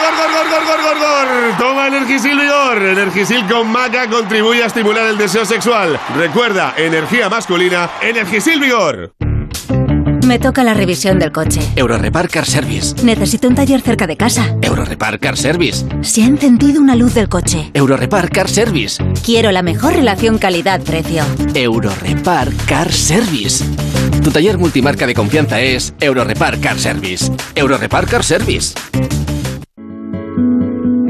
Energisil 2.01 2.35
Vigor. 2.35 2.81
Energisil 2.81 3.47
con 3.47 3.71
maca 3.71 4.09
contribuye 4.09 4.63
a 4.63 4.65
estimular 4.65 5.05
el 5.05 5.19
deseo 5.19 5.45
sexual. 5.45 5.99
Recuerda, 6.17 6.73
energía 6.75 7.29
masculina, 7.29 7.91
Energisil 8.01 8.59
Vigor. 8.59 9.13
Me 10.25 10.39
toca 10.39 10.63
la 10.63 10.73
revisión 10.73 11.19
del 11.19 11.31
coche. 11.31 11.61
Eurorepar 11.75 12.27
Car 12.27 12.47
Service. 12.47 12.95
Necesito 13.03 13.47
un 13.47 13.53
taller 13.53 13.81
cerca 13.81 14.07
de 14.07 14.17
casa. 14.17 14.55
Eurorepar 14.63 15.19
Car 15.19 15.37
Service. 15.37 15.85
Se 16.01 16.23
ha 16.23 16.25
encendido 16.25 16.81
una 16.81 16.95
luz 16.95 17.13
del 17.13 17.29
coche. 17.29 17.69
Eurorepar 17.75 18.31
Car 18.31 18.49
Service. 18.49 19.03
Quiero 19.23 19.51
la 19.51 19.61
mejor 19.61 19.93
relación 19.93 20.39
calidad-precio. 20.39 21.23
Eurorepar 21.53 22.49
Car 22.65 22.91
Service. 22.91 23.63
Tu 24.23 24.31
taller 24.31 24.57
multimarca 24.57 25.05
de 25.05 25.13
confianza 25.13 25.61
es 25.61 25.93
Eurorepar 25.99 26.59
Car 26.59 26.79
Service. 26.79 27.31
Eurorepar 27.53 28.07
Car 28.07 28.23
Service. 28.23 28.73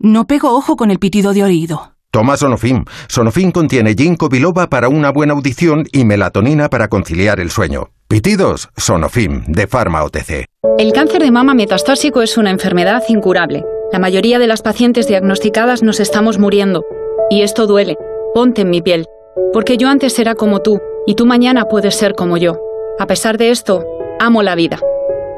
No 0.00 0.26
pego 0.26 0.56
ojo 0.56 0.76
con 0.76 0.92
el 0.92 1.00
pitido 1.00 1.32
de 1.32 1.42
oído. 1.42 1.94
Toma 2.12 2.36
Sonofim. 2.36 2.84
Sonofim 3.08 3.50
contiene 3.50 3.94
ginkgo 3.94 4.28
biloba 4.28 4.68
para 4.68 4.88
una 4.88 5.10
buena 5.10 5.34
audición 5.34 5.86
y 5.92 6.04
melatonina 6.04 6.68
para 6.68 6.86
conciliar 6.86 7.40
el 7.40 7.50
sueño. 7.50 7.90
Pitidos, 8.06 8.68
Sonofim, 8.76 9.42
de 9.46 9.66
Pharma 9.66 10.04
OTC. 10.04 10.46
El 10.78 10.92
cáncer 10.92 11.20
de 11.22 11.32
mama 11.32 11.52
metastásico 11.54 12.22
es 12.22 12.38
una 12.38 12.50
enfermedad 12.50 13.02
incurable. 13.08 13.64
La 13.92 13.98
mayoría 13.98 14.38
de 14.38 14.46
las 14.46 14.62
pacientes 14.62 15.08
diagnosticadas 15.08 15.82
nos 15.82 15.98
estamos 15.98 16.38
muriendo. 16.38 16.84
Y 17.28 17.42
esto 17.42 17.66
duele. 17.66 17.96
Ponte 18.34 18.62
en 18.62 18.70
mi 18.70 18.80
piel. 18.80 19.04
Porque 19.52 19.78
yo 19.78 19.88
antes 19.88 20.16
era 20.20 20.36
como 20.36 20.60
tú, 20.60 20.78
y 21.06 21.16
tú 21.16 21.26
mañana 21.26 21.64
puedes 21.64 21.96
ser 21.96 22.14
como 22.14 22.36
yo. 22.36 22.56
A 23.00 23.06
pesar 23.06 23.36
de 23.36 23.50
esto, 23.50 23.84
amo 24.20 24.44
la 24.44 24.54
vida. 24.54 24.78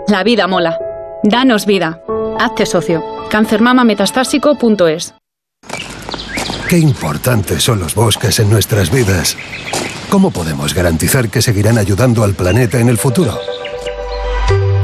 La 0.07 0.23
vida 0.23 0.47
mola. 0.47 0.79
Danos 1.23 1.67
vida. 1.67 2.03
Hazte 2.39 2.65
socio. 2.65 3.03
Cancermamametastásico.es 3.31 5.15
Qué 6.69 6.79
importantes 6.79 7.63
son 7.63 7.81
los 7.81 7.95
bosques 7.95 8.39
en 8.41 8.49
nuestras 8.49 8.91
vidas. 8.91 9.37
¿Cómo 10.09 10.31
podemos 10.31 10.73
garantizar 10.73 11.29
que 11.29 11.43
seguirán 11.43 11.77
ayudando 11.79 12.25
al 12.25 12.35
planeta 12.35 12.81
en 12.81 12.89
el 12.89 12.97
futuro? 12.97 13.39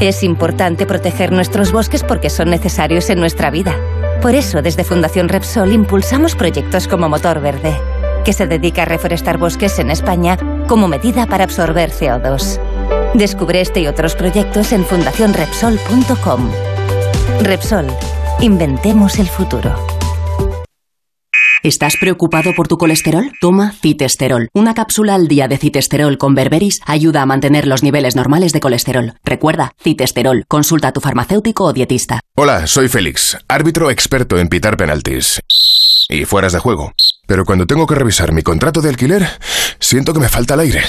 Es 0.01 0.22
importante 0.22 0.84
proteger 0.84 1.32
nuestros 1.32 1.72
bosques 1.72 2.03
porque 2.03 2.28
son 2.28 2.51
necesarios 2.51 3.09
en 3.09 3.18
nuestra 3.18 3.51
vida. 3.51 3.74
Por 4.20 4.34
eso, 4.34 4.61
desde 4.61 4.84
Fundación 4.84 5.28
Repsol 5.28 5.72
impulsamos 5.72 6.34
proyectos 6.34 6.87
como 6.87 7.09
Motor 7.09 7.41
Verde, 7.41 7.78
que 8.24 8.34
se 8.34 8.47
dedica 8.47 8.82
a 8.82 8.87
reforestar 8.87 9.39
bosques 9.39 9.78
en 9.78 9.91
España 9.91 10.37
como 10.68 10.87
medida 10.87 11.26
para 11.26 11.45
absorber 11.45 11.93
CO2. 11.93 12.61
Descubre 13.17 13.62
este 13.62 13.81
y 13.81 13.87
otros 13.87 14.14
proyectos 14.14 14.73
en 14.73 14.85
fundacionrepsol.com. 14.85 16.51
Repsol, 17.41 17.87
inventemos 18.41 19.19
el 19.19 19.27
futuro. 19.27 19.75
¿Estás 21.62 21.97
preocupado 21.99 22.53
por 22.55 22.69
tu 22.69 22.77
colesterol? 22.77 23.33
Toma 23.41 23.73
citesterol. 23.73 24.51
Una 24.53 24.75
cápsula 24.75 25.14
al 25.14 25.29
día 25.29 25.49
de 25.49 25.57
citesterol 25.57 26.19
con 26.19 26.35
berberis 26.35 26.81
ayuda 26.85 27.23
a 27.23 27.27
mantener 27.27 27.67
los 27.67 27.83
niveles 27.83 28.17
normales 28.17 28.53
de 28.53 28.61
colesterol. 28.61 29.14
Recuerda, 29.25 29.73
citesterol. 29.83 30.45
Consulta 30.47 30.89
a 30.89 30.93
tu 30.93 31.01
farmacéutico 31.01 31.64
o 31.64 31.73
dietista. 31.73 32.21
Hola, 32.37 32.67
soy 32.67 32.89
Félix, 32.89 33.39
árbitro 33.49 33.91
experto 33.91 34.39
en 34.39 34.49
pitar 34.49 34.77
penaltis 34.77 35.41
y 36.11 36.27
fueras 36.27 36.53
de 36.53 36.59
juego. 36.59 36.93
Pero 37.27 37.47
cuando 37.47 37.67
tengo 37.67 37.87
que 37.87 37.95
revisar 37.95 38.33
mi 38.33 38.43
contrato 38.43 38.83
de 38.83 38.91
alquiler, 38.91 39.27
siento 39.81 40.12
que 40.12 40.21
me 40.21 40.29
falta 40.29 40.53
el 40.53 40.61
aire. 40.61 40.83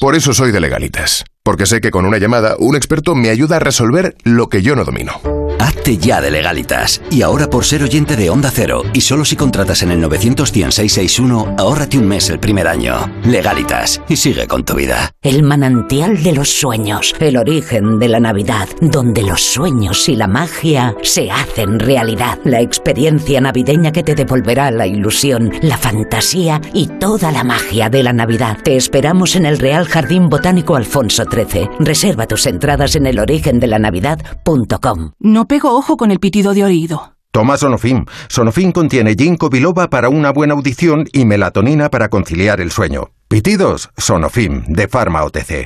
Por 0.00 0.16
eso 0.16 0.32
soy 0.32 0.50
de 0.50 0.60
legalitas, 0.60 1.26
porque 1.42 1.66
sé 1.66 1.82
que 1.82 1.90
con 1.90 2.06
una 2.06 2.16
llamada 2.16 2.56
un 2.58 2.74
experto 2.74 3.14
me 3.14 3.28
ayuda 3.28 3.56
a 3.56 3.58
resolver 3.58 4.16
lo 4.24 4.48
que 4.48 4.62
yo 4.62 4.74
no 4.74 4.86
domino. 4.86 5.39
Hazte 5.80 5.96
ya 5.96 6.20
de 6.20 6.30
legalitas. 6.30 7.00
Y 7.10 7.22
ahora 7.22 7.48
por 7.48 7.64
ser 7.64 7.82
oyente 7.82 8.14
de 8.14 8.28
Onda 8.28 8.50
Cero, 8.52 8.82
y 8.92 9.00
solo 9.00 9.24
si 9.24 9.34
contratas 9.34 9.82
en 9.82 9.90
el 9.90 9.98
91661, 10.02 11.54
ahórrate 11.56 11.96
un 11.96 12.06
mes 12.06 12.28
el 12.28 12.38
primer 12.38 12.68
año. 12.68 13.10
Legalitas, 13.24 14.02
y 14.06 14.16
sigue 14.16 14.46
con 14.46 14.62
tu 14.62 14.74
vida. 14.74 15.12
El 15.22 15.42
manantial 15.42 16.22
de 16.22 16.32
los 16.32 16.50
sueños, 16.50 17.14
el 17.18 17.38
origen 17.38 17.98
de 17.98 18.10
la 18.10 18.20
Navidad, 18.20 18.68
donde 18.82 19.22
los 19.22 19.40
sueños 19.40 20.06
y 20.10 20.16
la 20.16 20.26
magia 20.26 20.94
se 21.02 21.30
hacen 21.30 21.80
realidad. 21.80 22.38
La 22.44 22.60
experiencia 22.60 23.40
navideña 23.40 23.90
que 23.90 24.02
te 24.02 24.14
devolverá 24.14 24.70
la 24.70 24.86
ilusión, 24.86 25.50
la 25.62 25.78
fantasía 25.78 26.60
y 26.74 26.88
toda 26.88 27.32
la 27.32 27.42
magia 27.42 27.88
de 27.88 28.02
la 28.02 28.12
Navidad. 28.12 28.58
Te 28.62 28.76
esperamos 28.76 29.34
en 29.34 29.46
el 29.46 29.58
Real 29.58 29.86
Jardín 29.86 30.28
Botánico 30.28 30.76
Alfonso 30.76 31.24
XIII. 31.24 31.70
Reserva 31.78 32.26
tus 32.26 32.44
entradas 32.44 32.96
en 32.96 33.06
elorigendelannavidad.com. 33.06 35.12
No 35.20 35.46
pego 35.46 35.70
ojo 35.80 35.96
con 35.96 36.10
el 36.10 36.20
pitido 36.20 36.52
de 36.54 36.62
oído. 36.62 37.14
Toma 37.32 37.56
Sonofim. 37.56 38.04
Sonofim 38.28 38.70
contiene 38.70 39.14
ginkgo 39.14 39.48
biloba 39.48 39.88
para 39.88 40.08
una 40.08 40.30
buena 40.30 40.54
audición 40.54 41.06
y 41.12 41.24
melatonina 41.24 41.88
para 41.88 42.08
conciliar 42.08 42.60
el 42.60 42.70
sueño. 42.70 43.10
Pitidos, 43.28 43.90
Sonofim, 43.96 44.64
de 44.66 44.88
Pharma 44.88 45.24
OTC. 45.24 45.64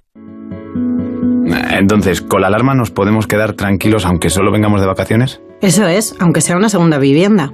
Entonces, 1.71 2.21
¿con 2.23 2.43
la 2.43 2.47
alarma 2.47 2.75
nos 2.75 2.91
podemos 2.91 3.27
quedar 3.27 3.55
tranquilos 3.55 4.07
aunque 4.07 4.31
solo 4.31 4.53
vengamos 4.53 4.81
de 4.81 4.87
vacaciones? 4.87 5.41
Eso 5.61 5.87
es, 5.87 6.15
aunque 6.21 6.41
sea 6.41 6.57
una 6.57 6.69
segunda 6.69 6.99
vivienda. 6.99 7.53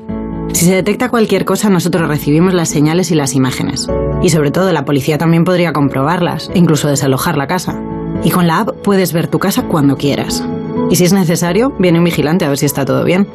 Si 0.52 0.66
se 0.66 0.74
detecta 0.74 1.08
cualquier 1.08 1.44
cosa, 1.44 1.70
nosotros 1.70 2.08
recibimos 2.08 2.52
las 2.52 2.68
señales 2.68 3.10
y 3.10 3.14
las 3.14 3.34
imágenes. 3.34 3.88
Y 4.22 4.28
sobre 4.30 4.50
todo, 4.50 4.70
la 4.72 4.84
policía 4.84 5.16
también 5.16 5.44
podría 5.44 5.72
comprobarlas, 5.72 6.50
e 6.52 6.58
incluso 6.58 6.88
desalojar 6.88 7.38
la 7.38 7.46
casa. 7.46 7.80
Y 8.22 8.30
con 8.30 8.46
la 8.46 8.60
app 8.60 8.82
puedes 8.82 9.12
ver 9.12 9.28
tu 9.28 9.38
casa 9.38 9.62
cuando 9.62 9.96
quieras. 9.96 10.44
Y 10.88 10.96
si 10.96 11.04
es 11.04 11.12
necesario, 11.12 11.72
viene 11.78 11.98
un 11.98 12.04
vigilante 12.04 12.44
a 12.44 12.48
ver 12.48 12.58
si 12.58 12.66
está 12.66 12.84
todo 12.84 13.04
bien. 13.04 13.28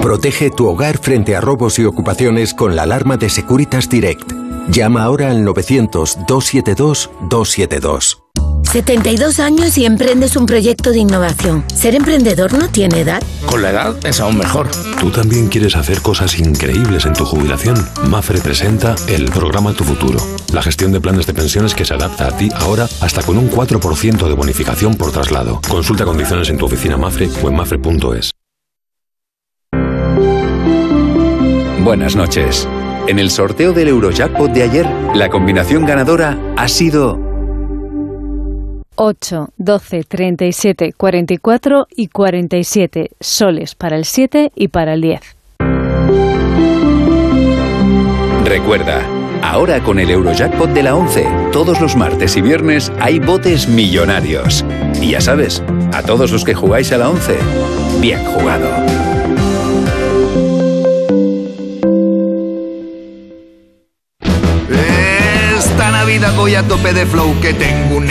Protege 0.00 0.50
tu 0.50 0.68
hogar 0.68 0.98
frente 0.98 1.36
a 1.36 1.40
robos 1.40 1.78
y 1.78 1.84
ocupaciones 1.84 2.54
con 2.54 2.74
la 2.74 2.82
alarma 2.82 3.16
de 3.16 3.28
Securitas 3.28 3.88
Direct. 3.88 4.32
Llama 4.68 5.04
ahora 5.04 5.30
al 5.30 5.44
900-272-272. 5.44 8.21
72 8.70 9.40
años 9.40 9.76
y 9.78 9.84
emprendes 9.84 10.36
un 10.36 10.46
proyecto 10.46 10.90
de 10.90 10.98
innovación. 10.98 11.64
¿Ser 11.74 11.94
emprendedor 11.94 12.52
no 12.54 12.68
tiene 12.68 13.00
edad? 13.00 13.22
Con 13.46 13.62
la 13.62 13.70
edad 13.70 13.96
es 14.06 14.20
aún 14.20 14.38
mejor. 14.38 14.68
¿Tú 15.00 15.10
también 15.10 15.48
quieres 15.48 15.76
hacer 15.76 16.00
cosas 16.00 16.38
increíbles 16.38 17.04
en 17.06 17.12
tu 17.12 17.24
jubilación? 17.24 17.76
Mafre 18.08 18.40
presenta 18.40 18.94
el 19.08 19.26
programa 19.26 19.74
Tu 19.74 19.84
Futuro. 19.84 20.18
La 20.52 20.62
gestión 20.62 20.92
de 20.92 21.00
planes 21.00 21.26
de 21.26 21.34
pensiones 21.34 21.74
que 21.74 21.84
se 21.84 21.94
adapta 21.94 22.28
a 22.28 22.36
ti 22.36 22.48
ahora 22.56 22.88
hasta 23.00 23.22
con 23.22 23.38
un 23.38 23.50
4% 23.50 24.26
de 24.26 24.34
bonificación 24.34 24.94
por 24.94 25.12
traslado. 25.12 25.60
Consulta 25.68 26.04
condiciones 26.04 26.48
en 26.48 26.58
tu 26.58 26.66
oficina 26.66 26.96
Mafre 26.96 27.28
o 27.42 27.48
en 27.48 27.56
mafre.es. 27.56 28.30
Buenas 31.84 32.14
noches. 32.14 32.68
En 33.08 33.18
el 33.18 33.30
sorteo 33.30 33.72
del 33.72 33.88
Eurojackpot 33.88 34.52
de 34.52 34.62
ayer, 34.62 34.86
la 35.14 35.28
combinación 35.28 35.84
ganadora 35.84 36.38
ha 36.56 36.68
sido 36.68 37.31
8, 38.94 39.50
12, 39.56 40.04
37, 40.04 40.92
44 40.96 41.86
y 41.96 42.08
47 42.08 43.10
soles 43.20 43.74
para 43.74 43.96
el 43.96 44.04
7 44.04 44.52
y 44.54 44.68
para 44.68 44.94
el 44.94 45.00
10. 45.00 45.20
Recuerda, 48.44 49.02
ahora 49.42 49.82
con 49.82 49.98
el 49.98 50.10
Eurojackpot 50.10 50.70
de 50.70 50.82
la 50.82 50.94
11, 50.94 51.26
todos 51.52 51.80
los 51.80 51.96
martes 51.96 52.36
y 52.36 52.42
viernes 52.42 52.92
hay 53.00 53.18
botes 53.18 53.68
millonarios. 53.68 54.64
Y 55.00 55.12
ya 55.12 55.20
sabes, 55.20 55.62
a 55.92 56.02
todos 56.02 56.30
los 56.32 56.44
que 56.44 56.52
jugáis 56.52 56.92
a 56.92 56.98
la 56.98 57.08
11, 57.08 57.36
bien 58.00 58.22
jugado. 58.24 58.68
Esta 65.56 65.90
Navidad 65.90 66.34
voy 66.36 66.54
a 66.54 66.62
tope 66.62 66.92
de 66.92 67.06
flow 67.06 67.34
que 67.40 67.54
tengo 67.54 67.96
un 67.96 68.10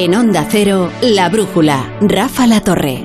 En 0.00 0.14
Onda 0.14 0.46
Cero, 0.48 0.92
La 1.02 1.28
Brújula, 1.28 1.92
Rafa 2.00 2.46
La 2.46 2.60
Torre. 2.60 3.04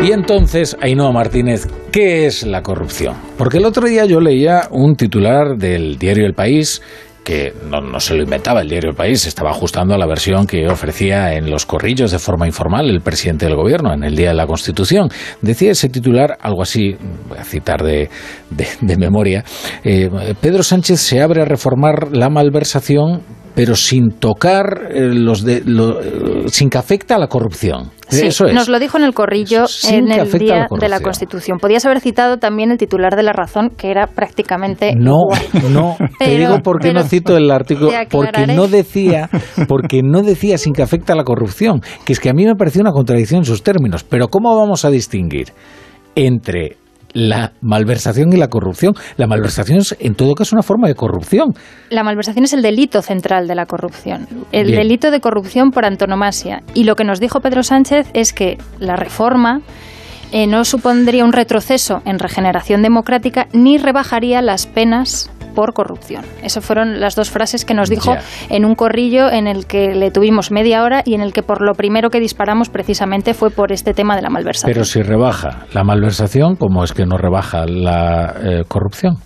Y 0.00 0.12
entonces, 0.12 0.76
Ainhoa 0.80 1.10
Martínez, 1.10 1.66
¿qué 1.90 2.26
es 2.26 2.44
la 2.44 2.62
corrupción? 2.62 3.16
Porque 3.36 3.58
el 3.58 3.64
otro 3.64 3.88
día 3.88 4.04
yo 4.04 4.20
leía 4.20 4.68
un 4.70 4.94
titular 4.94 5.56
del 5.56 5.98
diario 5.98 6.24
El 6.24 6.34
País 6.34 6.80
que 7.24 7.52
no, 7.68 7.80
no, 7.80 7.98
se 7.98 8.14
lo 8.14 8.22
inventaba 8.22 8.60
el 8.60 8.68
diario 8.68 8.90
El 8.90 8.96
País, 8.96 9.26
estaba 9.26 9.50
ajustando 9.50 9.94
a 9.94 9.98
la 9.98 10.06
versión 10.06 10.46
que 10.46 10.68
ofrecía 10.68 11.34
en 11.34 11.50
los 11.50 11.66
corrillos 11.66 12.10
de 12.10 12.18
forma 12.18 12.46
informal 12.46 12.88
el 12.88 13.00
presidente 13.00 13.46
del 13.46 13.56
gobierno 13.56 13.92
en 13.92 14.04
el 14.04 14.14
Día 14.14 14.28
de 14.28 14.34
la 14.34 14.46
Constitución. 14.46 15.08
Decía 15.40 15.72
ese 15.72 15.88
titular 15.88 16.36
algo 16.40 16.62
así, 16.62 16.94
voy 17.28 17.38
a 17.38 17.44
citar 17.44 17.82
de, 17.82 18.10
de, 18.50 18.96
memoria, 18.96 19.42
eh, 19.82 20.08
Pedro 20.40 20.62
Sánchez 20.62 21.00
se 21.00 21.20
abre 21.20 21.42
a 21.42 21.44
reformar 21.44 22.08
la 22.12 22.28
malversación 22.28 23.22
pero 23.54 23.76
sin 23.76 24.10
tocar 24.18 24.88
eh, 24.90 25.08
los 25.14 25.44
de, 25.44 25.62
lo, 25.64 26.00
eh, 26.00 26.48
sin 26.48 26.68
que 26.68 26.78
afecte 26.78 27.14
a 27.14 27.18
la 27.18 27.28
corrupción. 27.28 27.92
Sí, 28.14 28.26
Eso 28.26 28.46
es. 28.46 28.54
nos 28.54 28.68
lo 28.68 28.78
dijo 28.78 28.98
en 28.98 29.04
el 29.04 29.14
corrillo 29.14 29.64
en 29.90 30.10
el 30.10 30.30
día 30.30 30.66
de 30.70 30.88
la. 30.88 31.00
Constitución. 31.00 31.58
Podías 31.58 31.84
haber 31.84 32.00
citado 32.00 32.38
también 32.38 32.70
el 32.70 32.78
titular 32.78 33.14
de 33.14 33.22
La 33.22 33.32
Razón, 33.32 33.70
que 33.76 33.90
era 33.90 34.06
prácticamente 34.06 34.94
No, 34.96 35.16
igual. 35.52 35.72
no, 35.72 35.96
te 36.18 36.38
digo 36.38 36.60
por 36.60 36.80
qué 36.80 36.92
no 36.92 37.02
cito 37.02 37.36
el 37.36 37.50
artículo, 37.50 37.90
porque 38.10 38.46
no 38.46 38.66
decía, 38.68 39.28
porque 39.68 40.00
no 40.02 40.22
decía 40.22 40.56
sin 40.56 40.72
que 40.72 40.82
afecte 40.82 41.12
a 41.12 41.14
la 41.16 41.24
corrupción, 41.24 41.82
que 42.04 42.12
es 42.14 42.20
que 42.20 42.30
a 42.30 42.32
mí 42.32 42.46
me 42.46 42.54
pareció 42.54 42.80
una 42.80 42.92
contradicción 42.92 43.40
en 43.40 43.44
sus 43.44 43.62
términos, 43.62 44.04
pero 44.04 44.28
¿cómo 44.28 44.56
vamos 44.56 44.84
a 44.84 44.90
distinguir 44.90 45.48
entre 46.14 46.76
la 47.14 47.52
malversación 47.62 48.32
y 48.32 48.36
la 48.36 48.48
corrupción? 48.48 48.94
La 49.16 49.26
malversación 49.26 49.78
es 49.78 49.96
en 49.98 50.14
todo 50.14 50.34
caso 50.34 50.54
una 50.54 50.62
forma 50.62 50.88
de 50.88 50.94
corrupción. 50.94 51.54
La 51.88 52.04
malversación 52.04 52.44
es 52.44 52.52
el 52.52 52.60
delito 52.60 53.00
central 53.00 53.48
de 53.48 53.54
la 53.54 53.64
corrupción, 53.64 54.26
el 54.52 54.66
Bien. 54.66 54.78
delito 54.80 55.10
de 55.10 55.20
corrupción 55.20 55.70
por 55.70 55.86
antonomasia. 55.86 56.62
Y 56.74 56.84
lo 56.84 56.96
que 56.96 57.04
nos 57.04 57.20
dijo 57.20 57.40
Pedro 57.40 57.62
Sánchez 57.62 58.08
es 58.12 58.32
que 58.32 58.58
la 58.78 58.96
reforma 58.96 59.62
eh, 60.32 60.46
no 60.46 60.64
supondría 60.64 61.24
un 61.24 61.32
retroceso 61.32 62.02
en 62.04 62.18
regeneración 62.18 62.82
democrática 62.82 63.46
ni 63.52 63.78
rebajaría 63.78 64.42
las 64.42 64.66
penas 64.66 65.30
por 65.54 65.72
corrupción. 65.72 66.24
Esas 66.42 66.64
fueron 66.64 67.00
las 67.00 67.14
dos 67.14 67.30
frases 67.30 67.64
que 67.64 67.74
nos 67.74 67.88
dijo 67.88 68.14
en 68.50 68.64
un 68.64 68.74
corrillo 68.74 69.30
en 69.30 69.46
el 69.46 69.66
que 69.66 69.94
le 69.94 70.10
tuvimos 70.10 70.50
media 70.50 70.82
hora 70.82 71.02
y 71.04 71.14
en 71.14 71.20
el 71.20 71.32
que 71.32 71.42
por 71.42 71.62
lo 71.62 71.72
primero 71.74 72.10
que 72.10 72.20
disparamos 72.20 72.68
precisamente 72.68 73.34
fue 73.34 73.50
por 73.50 73.72
este 73.72 73.94
tema 73.94 74.16
de 74.16 74.22
la 74.22 74.30
malversación. 74.30 74.72
Pero 74.72 74.84
si 74.84 75.02
rebaja 75.02 75.66
la 75.72 75.84
malversación, 75.84 76.56
¿cómo 76.56 76.84
es 76.84 76.92
que 76.92 77.06
no 77.06 77.16
rebaja 77.16 77.64
la 77.66 78.34
eh, 78.42 78.62
corrupción? 78.68 79.16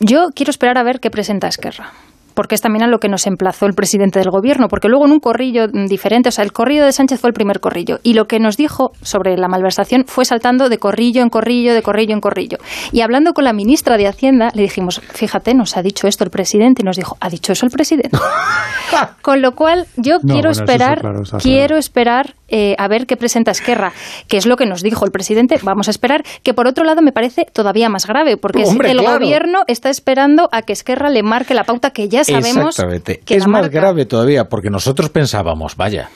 Yo 0.00 0.28
quiero 0.34 0.50
esperar 0.50 0.78
a 0.78 0.82
ver 0.82 1.00
qué 1.00 1.10
presenta 1.10 1.48
Esquerra. 1.48 1.92
Porque 2.34 2.54
es 2.54 2.60
también 2.60 2.82
a 2.84 2.88
lo 2.88 2.98
que 2.98 3.08
nos 3.08 3.26
emplazó 3.26 3.66
el 3.66 3.74
presidente 3.74 4.18
del 4.18 4.30
gobierno. 4.30 4.68
Porque 4.68 4.88
luego 4.88 5.06
en 5.06 5.12
un 5.12 5.20
corrillo 5.20 5.68
diferente, 5.68 6.28
o 6.28 6.32
sea, 6.32 6.44
el 6.44 6.52
corrillo 6.52 6.84
de 6.84 6.92
Sánchez 6.92 7.20
fue 7.20 7.30
el 7.30 7.34
primer 7.34 7.60
corrillo. 7.60 8.00
Y 8.02 8.14
lo 8.14 8.26
que 8.26 8.38
nos 8.38 8.56
dijo 8.56 8.92
sobre 9.02 9.36
la 9.36 9.48
malversación 9.48 10.04
fue 10.06 10.24
saltando 10.24 10.68
de 10.68 10.78
corrillo 10.78 11.22
en 11.22 11.28
corrillo, 11.28 11.74
de 11.74 11.82
corrillo 11.82 12.14
en 12.14 12.20
corrillo. 12.20 12.58
Y 12.92 13.00
hablando 13.00 13.32
con 13.32 13.44
la 13.44 13.52
ministra 13.52 13.96
de 13.96 14.06
Hacienda, 14.06 14.50
le 14.54 14.62
dijimos, 14.62 15.00
fíjate, 15.12 15.54
nos 15.54 15.76
ha 15.76 15.82
dicho 15.82 16.06
esto 16.06 16.24
el 16.24 16.30
presidente. 16.30 16.82
Y 16.82 16.84
nos 16.84 16.96
dijo, 16.96 17.16
¿ha 17.20 17.28
dicho 17.28 17.52
eso 17.52 17.66
el 17.66 17.72
presidente? 17.72 18.18
con 19.22 19.42
lo 19.42 19.52
cual, 19.52 19.86
yo 19.96 20.18
No, 20.22 20.34
quiero 20.34 20.50
bueno, 20.50 20.50
esperar, 20.50 21.00
claro, 21.00 21.22
quiero 21.40 21.76
esperar 21.76 22.34
eh, 22.48 22.74
a 22.78 22.88
ver 22.88 23.06
qué 23.06 23.16
presenta 23.16 23.50
Esquerra, 23.50 23.92
que 24.28 24.36
es 24.36 24.46
lo 24.46 24.56
que 24.56 24.66
nos 24.66 24.82
dijo 24.82 25.04
el 25.04 25.10
presidente. 25.10 25.58
Vamos 25.62 25.88
a 25.88 25.90
esperar, 25.90 26.22
que 26.42 26.54
por 26.54 26.66
otro 26.66 26.84
lado 26.84 27.02
me 27.02 27.12
parece 27.12 27.46
todavía 27.52 27.88
más 27.88 28.06
grave, 28.06 28.36
porque 28.36 28.62
el 28.62 29.02
gobierno 29.02 29.62
está 29.66 29.90
esperando 29.90 30.48
a 30.52 30.62
que 30.62 30.72
Esquerra 30.72 31.10
le 31.10 31.22
marque 31.22 31.54
la 31.54 31.64
pauta 31.64 31.90
que 31.90 32.08
ya 32.08 32.23
sabemos 32.24 32.76
que 33.24 33.36
es 33.36 33.46
más 33.46 33.70
grave 33.70 34.06
todavía, 34.06 34.48
porque 34.48 34.70
nosotros 34.70 35.10
pensábamos, 35.10 35.76
vaya, 35.76 36.10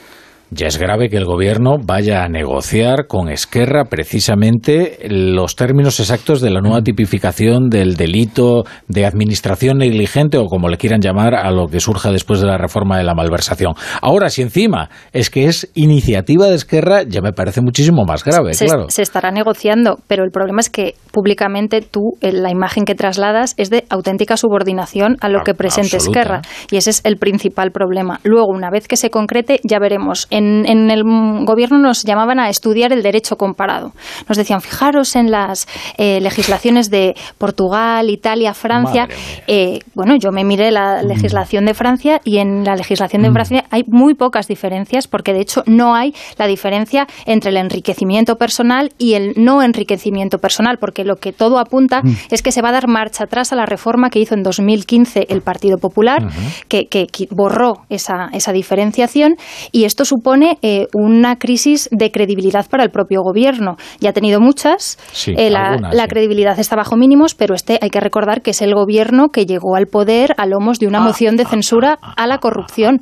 ya 0.51 0.66
es 0.66 0.78
grave 0.78 1.09
que 1.09 1.16
el 1.16 1.24
gobierno 1.24 1.76
vaya 1.84 2.24
a 2.24 2.28
negociar 2.28 3.07
con 3.07 3.28
Esquerra 3.28 3.84
precisamente 3.84 4.99
los 5.09 5.57
términos 5.57 6.01
exactos 6.01 6.40
de 6.40 6.51
la 6.51 6.61
nueva 6.61 6.82
tipificación 6.82 7.68
del 7.68 7.96
delito 7.96 8.64
de 8.86 9.05
administración 9.05 9.78
negligente 9.78 10.38
o 10.38 10.46
como 10.46 10.68
le 10.68 10.76
quieran 10.76 11.01
llamar 11.01 11.34
a 11.34 11.51
lo 11.51 11.66
que 11.66 11.80
surja 11.80 12.11
después 12.11 12.40
de 12.40 12.46
la 12.46 12.57
reforma 12.57 12.96
de 12.96 13.05
la 13.05 13.14
malversación. 13.14 13.74
Ahora, 14.01 14.30
si 14.30 14.42
encima 14.42 14.88
es 15.12 15.30
que 15.30 15.46
es 15.46 15.70
iniciativa 15.74 16.46
de 16.46 16.55
Esquerra, 16.55 17.03
ya 17.03 17.20
me 17.20 17.32
parece 17.32 17.61
muchísimo 17.61 18.05
más 18.07 18.24
grave, 18.24 18.55
se, 18.55 18.66
claro. 18.66 18.86
Se 18.88 19.03
estará 19.03 19.30
negociando, 19.30 19.99
pero 20.07 20.24
el 20.24 20.30
problema 20.30 20.61
es 20.61 20.70
que 20.70 20.94
públicamente 21.12 21.82
tú, 21.82 22.16
eh, 22.20 22.32
la 22.32 22.51
imagen 22.51 22.84
que 22.84 22.94
trasladas 22.94 23.55
es 23.57 23.70
de 23.70 23.84
auténtica 23.90 24.36
subordinación 24.36 25.16
a 25.20 25.28
lo 25.28 25.42
que 25.44 25.55
presente 25.55 25.96
Esquerra. 25.96 26.42
Y 26.70 26.76
ese 26.76 26.90
es 26.90 27.01
el 27.05 27.16
principal 27.16 27.70
problema. 27.70 28.20
Luego, 28.22 28.49
una 28.49 28.70
vez 28.70 28.88
que 28.88 28.96
se 28.96 29.11
concrete, 29.11 29.61
ya 29.64 29.78
veremos 29.78 30.26
en, 30.39 30.91
el 30.91 31.03
gobierno 31.45 31.78
nos 31.78 32.05
llamaban 32.05 32.41
a 32.41 32.49
estudiar 32.49 32.93
el 32.93 33.03
derecho 33.03 33.36
comparado. 33.36 33.93
Nos 34.28 34.39
decían, 34.39 34.61
fijaros 34.61 35.16
en 35.16 35.30
las 35.30 35.66
eh, 35.97 36.20
legislaciones 36.20 36.91
de 36.91 37.14
Portugal, 37.39 38.11
Italia, 38.11 38.55
Francia. 38.55 39.09
Eh, 39.47 39.80
bueno, 39.95 40.16
yo 40.16 40.30
me 40.30 40.45
miré 40.45 40.70
la 40.70 41.03
mm. 41.03 41.07
legislación 41.07 41.64
de 41.66 41.74
Francia 41.74 42.20
y 42.24 42.39
en 42.39 42.64
la 42.64 42.76
legislación 42.76 43.22
de 43.22 43.30
mm. 43.30 43.32
Francia 43.32 43.64
hay 43.70 43.82
muy 43.86 44.14
pocas 44.14 44.47
diferencias 44.47 45.09
porque 45.09 45.32
de 45.32 45.41
hecho 45.41 45.62
no 45.66 45.95
hay 45.95 46.14
la 46.36 46.47
diferencia 46.47 47.07
entre 47.26 47.51
el 47.51 47.57
enriquecimiento 47.57 48.36
personal 48.36 48.93
y 48.99 49.14
el 49.14 49.34
no 49.36 49.62
enriquecimiento 49.62 50.39
personal 50.39 50.78
porque 50.78 51.05
lo 51.05 51.16
que 51.16 51.32
todo 51.32 51.59
apunta 51.59 52.03
mm. 52.03 52.16
es 52.30 52.43
que 52.43 52.53
se 52.53 52.62
va 52.62 52.70
a 52.70 52.72
dar 52.72 52.89
marcha 52.89 53.24
atrás 53.24 53.53
a 53.53 53.57
la 53.57 53.66
reforma 53.66 54.11
que 54.11 54.20
hizo 54.20 54.34
en 54.34 54.43
2015 54.43 55.26
el 55.28 55.43
Partido 55.43 55.78
Popular, 55.78 56.28
que, 56.68 56.86
que, 56.86 57.07
borró 57.30 57.84
esa, 57.89 58.28
esa 58.32 58.53
diferenciación 58.53 59.36
y 59.72 59.84
esto 59.84 60.05
supone 60.05 60.28
supone 60.29 60.59
eh, 60.61 60.89
una 60.93 61.37
crisis 61.37 61.89
de 61.91 62.11
credibilidad 62.11 62.68
para 62.68 62.85
el 62.85 62.91
propio 62.91 63.22
gobierno. 63.22 63.76
Ya 64.01 64.11
ha 64.11 64.12
tenido 64.12 64.41
muchas, 64.41 64.99
eh, 65.26 65.49
la, 65.49 66.07
credibilidad 66.07 66.59
está 66.59 66.76
bajo 66.76 66.97
mínimos, 66.97 67.35
pero 67.35 67.55
este 67.55 67.79
hay 67.81 67.89
que 67.89 68.01
recordar 68.01 68.43
que 68.43 68.51
es 68.51 68.61
el 68.61 68.74
gobierno 68.74 69.29
que 69.29 69.47
llegó 69.47 69.74
al 69.74 69.87
poder 69.87 70.35
a 70.37 70.47
lomos 70.47 70.79
de 70.79 70.87
una 70.87 70.99
ah, 70.99 71.05
moción 71.05 71.37
de 71.37 71.45
ah, 71.45 71.49
censura 71.49 71.99
ah, 72.03 72.14
a 72.16 72.26
la 72.26 72.39
corrupción. 72.39 73.01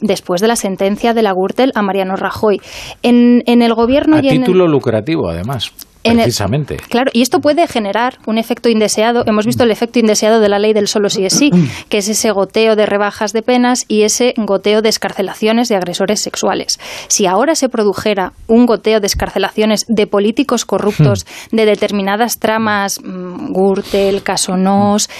después 0.00 0.40
de 0.40 0.48
la 0.48 0.56
sentencia 0.56 1.12
de 1.12 1.22
la 1.22 1.32
Gürtel 1.32 1.72
a 1.74 1.82
Mariano 1.82 2.16
Rajoy. 2.16 2.58
En, 3.02 3.42
en 3.44 3.60
el 3.60 3.74
gobierno 3.74 4.16
a 4.16 4.22
título 4.22 4.66
lucrativo, 4.66 5.28
además. 5.28 5.72
Precisamente. 6.02 6.76
claro, 6.88 7.10
y 7.12 7.22
esto 7.22 7.40
puede 7.40 7.66
generar 7.66 8.18
un 8.26 8.38
efecto 8.38 8.68
indeseado. 8.68 9.22
Hemos 9.26 9.46
visto 9.46 9.64
el 9.64 9.70
efecto 9.70 9.98
indeseado 9.98 10.40
de 10.40 10.48
la 10.48 10.58
ley 10.58 10.72
del 10.72 10.88
solo 10.88 11.10
sí 11.10 11.24
es 11.24 11.34
sí, 11.34 11.50
que 11.88 11.98
es 11.98 12.08
ese 12.08 12.30
goteo 12.30 12.76
de 12.76 12.86
rebajas 12.86 13.32
de 13.32 13.42
penas 13.42 13.84
y 13.86 14.02
ese 14.02 14.34
goteo 14.36 14.82
de 14.82 14.88
escarcelaciones 14.88 15.68
de 15.68 15.76
agresores 15.76 16.20
sexuales. 16.20 16.78
Si 17.08 17.26
ahora 17.26 17.54
se 17.54 17.68
produjera 17.68 18.32
un 18.46 18.66
goteo 18.66 19.00
de 19.00 19.06
escarcelaciones 19.06 19.84
de 19.88 20.06
políticos 20.06 20.64
corruptos, 20.64 21.26
hmm. 21.52 21.56
de 21.56 21.66
determinadas 21.66 22.38
tramas, 22.38 23.00
mm, 23.02 23.52
Gürtel, 23.52 24.22
Casonos, 24.22 25.10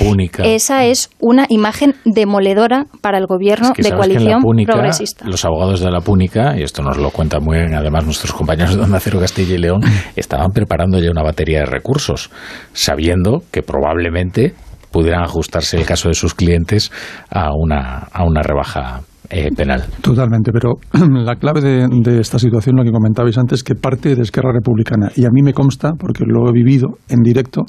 esa 0.43 0.85
es 0.87 1.11
una 1.18 1.47
imagen 1.49 1.95
demoledora 2.05 2.87
para 3.03 3.18
el 3.18 3.26
gobierno 3.26 3.72
de 3.76 3.93
coalición 3.93 4.43
progresista. 4.66 5.26
Los 5.26 5.45
abogados 5.45 5.81
de 5.81 5.91
la 5.91 6.01
Púnica, 6.01 6.57
y 6.57 6.62
esto 6.62 6.83
nos 6.83 6.97
lo 6.97 7.11
cuentan 7.11 7.45
muy 7.45 7.59
bien 7.59 7.74
además 7.74 8.05
nuestros 8.05 8.33
compañeros 8.33 8.74
de 8.74 8.81
Don 8.81 8.95
Acero 8.95 9.20
Castilla 9.20 9.55
y 9.55 9.59
León, 9.59 9.81
estaban 10.16 10.51
preparados 10.53 10.70
preparando 10.71 11.01
ya 11.01 11.11
una 11.11 11.25
batería 11.25 11.61
de 11.61 11.66
recursos, 11.66 12.31
sabiendo 12.73 13.43
que 13.51 13.61
probablemente 13.62 14.55
pudieran 14.93 15.25
ajustarse 15.25 15.77
el 15.77 15.85
caso 15.85 16.09
de 16.09 16.14
sus 16.14 16.35
clientes 16.35 16.93
a 17.29 17.51
una, 17.53 18.07
a 18.12 18.25
una 18.25 18.41
rebaja 18.43 19.01
eh, 19.31 19.49
penal. 19.57 19.83
Totalmente, 20.01 20.53
pero 20.53 20.75
la 21.25 21.35
clave 21.35 21.61
de, 21.61 22.21
esta 22.21 22.39
situación, 22.39 22.77
lo 22.77 22.85
que 22.85 22.93
comentabais 22.93 23.37
antes, 23.37 23.64
que 23.64 23.75
parte 23.75 24.14
de 24.14 24.23
Esquerra 24.23 24.53
Republicana, 24.53 25.11
y 25.16 25.25
a 25.25 25.31
mí 25.33 25.43
me 25.43 25.53
consta, 25.53 25.91
porque 25.99 26.23
lo 26.25 26.49
he 26.49 26.53
vivido 26.53 26.99
en 27.09 27.23
directo, 27.23 27.62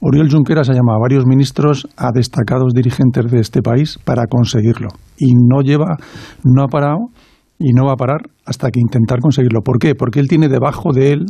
Oriol 0.00 0.30
Junqueras 0.30 0.70
ha 0.70 0.72
llamado 0.72 0.98
a 0.98 1.02
varios 1.02 1.26
ministros, 1.26 1.88
a 1.96 2.10
destacados 2.14 2.72
dirigentes 2.72 3.28
de 3.28 3.40
este 3.40 3.60
país 3.60 3.98
para 4.04 4.26
conseguirlo. 4.30 4.88
Y 5.18 5.34
no 5.34 5.62
lleva, 5.62 5.96
no 6.44 6.62
ha 6.62 6.68
parado 6.68 7.08
y 7.58 7.72
no 7.72 7.86
va 7.86 7.94
a 7.94 7.96
parar 7.96 8.20
hasta 8.46 8.70
que 8.70 8.80
intentar 8.80 9.18
conseguirlo. 9.18 9.60
¿Por 9.62 9.78
qué? 9.78 9.94
Porque 9.94 10.20
él 10.20 10.28
tiene 10.28 10.48
debajo 10.48 10.92
de 10.94 11.12
él 11.12 11.26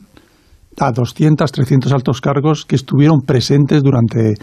a 0.79 0.93
200, 0.93 1.51
300 1.51 1.93
altos 1.93 2.21
cargos 2.21 2.65
que 2.65 2.77
estuvieron 2.77 3.21
presentes 3.21 3.83
durante 3.83 4.35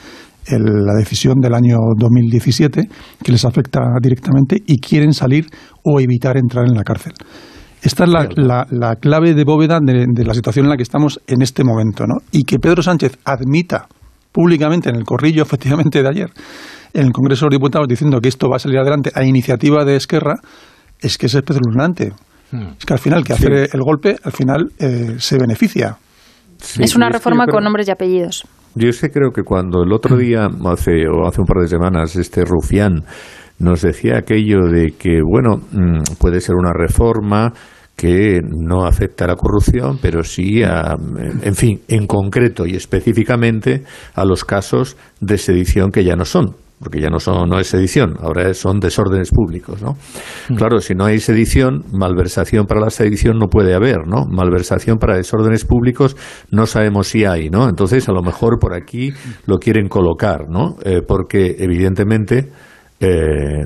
la 0.49 0.93
decisión 0.93 1.39
del 1.41 1.53
año 1.53 1.77
2017, 1.97 2.87
que 3.23 3.31
les 3.31 3.43
afecta 3.43 3.81
directamente 4.01 4.61
y 4.65 4.79
quieren 4.79 5.13
salir 5.13 5.47
o 5.83 5.99
evitar 5.99 6.37
entrar 6.37 6.65
en 6.65 6.73
la 6.73 6.83
cárcel. 6.83 7.13
Esta 7.81 8.05
es 8.05 8.09
la, 8.09 8.95
clave 8.95 9.33
de 9.33 9.43
bóveda 9.43 9.79
de, 9.81 10.23
la 10.23 10.33
situación 10.33 10.65
en 10.65 10.69
la 10.71 10.77
que 10.77 10.83
estamos 10.83 11.19
en 11.27 11.41
este 11.41 11.63
momento. 11.63 12.05
¿no? 12.07 12.15
Y 12.31 12.43
que 12.43 12.59
Pedro 12.59 12.81
Sánchez 12.81 13.19
admita 13.23 13.87
públicamente 14.31 14.89
en 14.89 14.95
el 14.95 15.03
corrillo, 15.03 15.43
efectivamente, 15.43 16.01
de 16.01 16.09
ayer, 16.09 16.29
en 16.93 17.05
el 17.05 17.11
Congreso 17.11 17.45
de 17.45 17.51
los 17.51 17.59
Diputados, 17.59 17.87
diciendo 17.87 18.19
que 18.19 18.29
esto 18.29 18.49
va 18.49 18.55
a 18.55 18.59
salir 18.59 18.79
adelante 18.79 19.11
a 19.13 19.23
iniciativa 19.23 19.83
de 19.85 19.95
Esquerra, 19.95 20.35
es 20.99 21.17
que 21.17 21.27
es 21.27 21.35
espeluznante. 21.35 22.13
Hmm. 22.51 22.69
Es 22.79 22.85
que 22.85 22.93
al 22.93 22.99
final, 22.99 23.23
que 23.23 23.33
hace 23.33 23.69
el 23.71 23.81
golpe, 23.81 24.15
al 24.23 24.31
final 24.31 24.71
eh, 24.79 25.15
se 25.19 25.37
beneficia 25.37 25.97
es 26.79 26.95
una 26.95 27.09
reforma 27.09 27.45
con 27.47 27.63
nombres 27.63 27.87
y 27.87 27.91
apellidos. 27.91 28.45
Yo 28.75 28.89
es 28.89 29.01
que 29.01 29.09
creo 29.09 29.31
que 29.31 29.43
cuando 29.43 29.83
el 29.83 29.91
otro 29.91 30.17
día, 30.17 30.47
hace, 30.65 31.07
o 31.07 31.27
hace 31.27 31.41
un 31.41 31.47
par 31.47 31.61
de 31.61 31.67
semanas, 31.67 32.15
este 32.15 32.45
rufián 32.45 33.03
nos 33.59 33.81
decía 33.81 34.17
aquello 34.17 34.67
de 34.67 34.93
que, 34.97 35.19
bueno, 35.23 35.57
mm, 35.71 36.17
puede 36.19 36.41
ser 36.41 36.55
una 36.55 36.73
reforma 36.73 37.53
que 37.95 38.39
no 38.43 38.85
afecta 38.85 39.25
a 39.25 39.29
la 39.29 39.35
corrupción, 39.35 39.97
pero 39.99 40.23
sí 40.23 40.61
a, 40.61 40.95
en 41.41 41.55
fin, 41.55 41.81
en 41.87 42.05
concreto 42.05 42.67
y 42.67 42.75
específicamente 42.75 43.83
a 44.13 44.23
los 44.23 44.45
casos 44.45 44.95
de 45.19 45.39
sedición 45.39 45.91
que 45.91 46.03
ya 46.03 46.15
no 46.15 46.25
son 46.25 46.55
porque 46.79 47.01
ya 47.01 47.09
no, 47.09 47.19
son, 47.19 47.49
no 47.49 47.59
es 47.59 47.67
sedición, 47.67 48.15
ahora 48.19 48.53
son 48.53 48.79
desórdenes 48.79 49.31
públicos, 49.31 49.81
¿no? 49.81 49.97
Mm. 50.49 50.55
Claro, 50.55 50.79
si 50.79 50.93
no 50.93 51.05
hay 51.05 51.19
sedición, 51.19 51.85
malversación 51.91 52.65
para 52.65 52.81
la 52.81 52.89
sedición 52.89 53.39
no 53.39 53.47
puede 53.47 53.73
haber, 53.73 54.05
¿no? 54.05 54.25
Malversación 54.25 54.97
para 54.97 55.15
desórdenes 55.15 55.65
públicos 55.65 56.15
no 56.51 56.67
sabemos 56.67 57.07
si 57.07 57.25
hay, 57.25 57.49
¿no? 57.49 57.67
Entonces, 57.67 58.07
a 58.09 58.11
lo 58.11 58.21
mejor 58.21 58.59
por 58.59 58.75
aquí 58.75 59.11
lo 59.45 59.57
quieren 59.57 59.87
colocar, 59.87 60.49
¿no? 60.49 60.75
Eh, 60.83 61.01
porque, 61.05 61.55
evidentemente, 61.59 62.51
eh, 62.99 63.63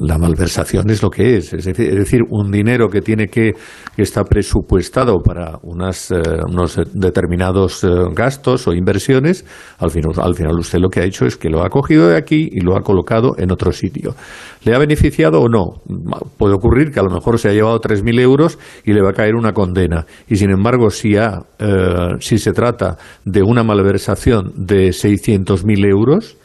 la 0.00 0.18
malversación 0.18 0.88
es 0.90 1.02
lo 1.02 1.10
que 1.10 1.38
es. 1.38 1.52
Es 1.52 1.64
decir, 1.64 2.22
un 2.30 2.52
dinero 2.52 2.88
que 2.88 3.00
tiene 3.00 3.26
que, 3.26 3.52
que 3.96 4.02
está 4.02 4.22
presupuestado 4.22 5.16
para 5.18 5.58
unas, 5.62 6.12
eh, 6.12 6.20
unos 6.48 6.80
determinados 6.94 7.82
eh, 7.82 7.88
gastos 8.14 8.68
o 8.68 8.72
inversiones, 8.72 9.44
al 9.78 9.90
final, 9.90 10.12
al 10.18 10.36
final 10.36 10.56
usted 10.58 10.78
lo 10.78 10.90
que 10.90 11.00
ha 11.00 11.04
hecho 11.04 11.26
es 11.26 11.36
que 11.36 11.48
lo 11.48 11.64
ha 11.64 11.70
cogido 11.70 12.08
de 12.08 12.16
aquí 12.16 12.48
y 12.52 12.60
lo 12.60 12.76
ha 12.76 12.82
colocado 12.82 13.34
en 13.36 13.50
otro 13.50 13.72
sitio. 13.72 14.14
¿Le 14.62 14.74
ha 14.74 14.78
beneficiado 14.78 15.40
o 15.40 15.48
no? 15.48 15.82
Puede 16.36 16.54
ocurrir 16.54 16.92
que 16.92 17.00
a 17.00 17.02
lo 17.02 17.10
mejor 17.10 17.40
se 17.40 17.48
ha 17.48 17.52
llevado 17.52 17.80
3.000 17.80 18.20
euros 18.20 18.58
y 18.84 18.92
le 18.92 19.02
va 19.02 19.10
a 19.10 19.14
caer 19.14 19.34
una 19.34 19.52
condena. 19.52 20.06
Y 20.28 20.36
sin 20.36 20.50
embargo, 20.50 20.90
si, 20.90 21.16
ha, 21.16 21.40
si 22.20 22.38
se 22.38 22.52
trata 22.52 22.96
de 23.24 23.42
una 23.42 23.62
malversación 23.62 24.52
de 24.56 24.90
600.000 24.90 25.88
euros, 25.88 26.36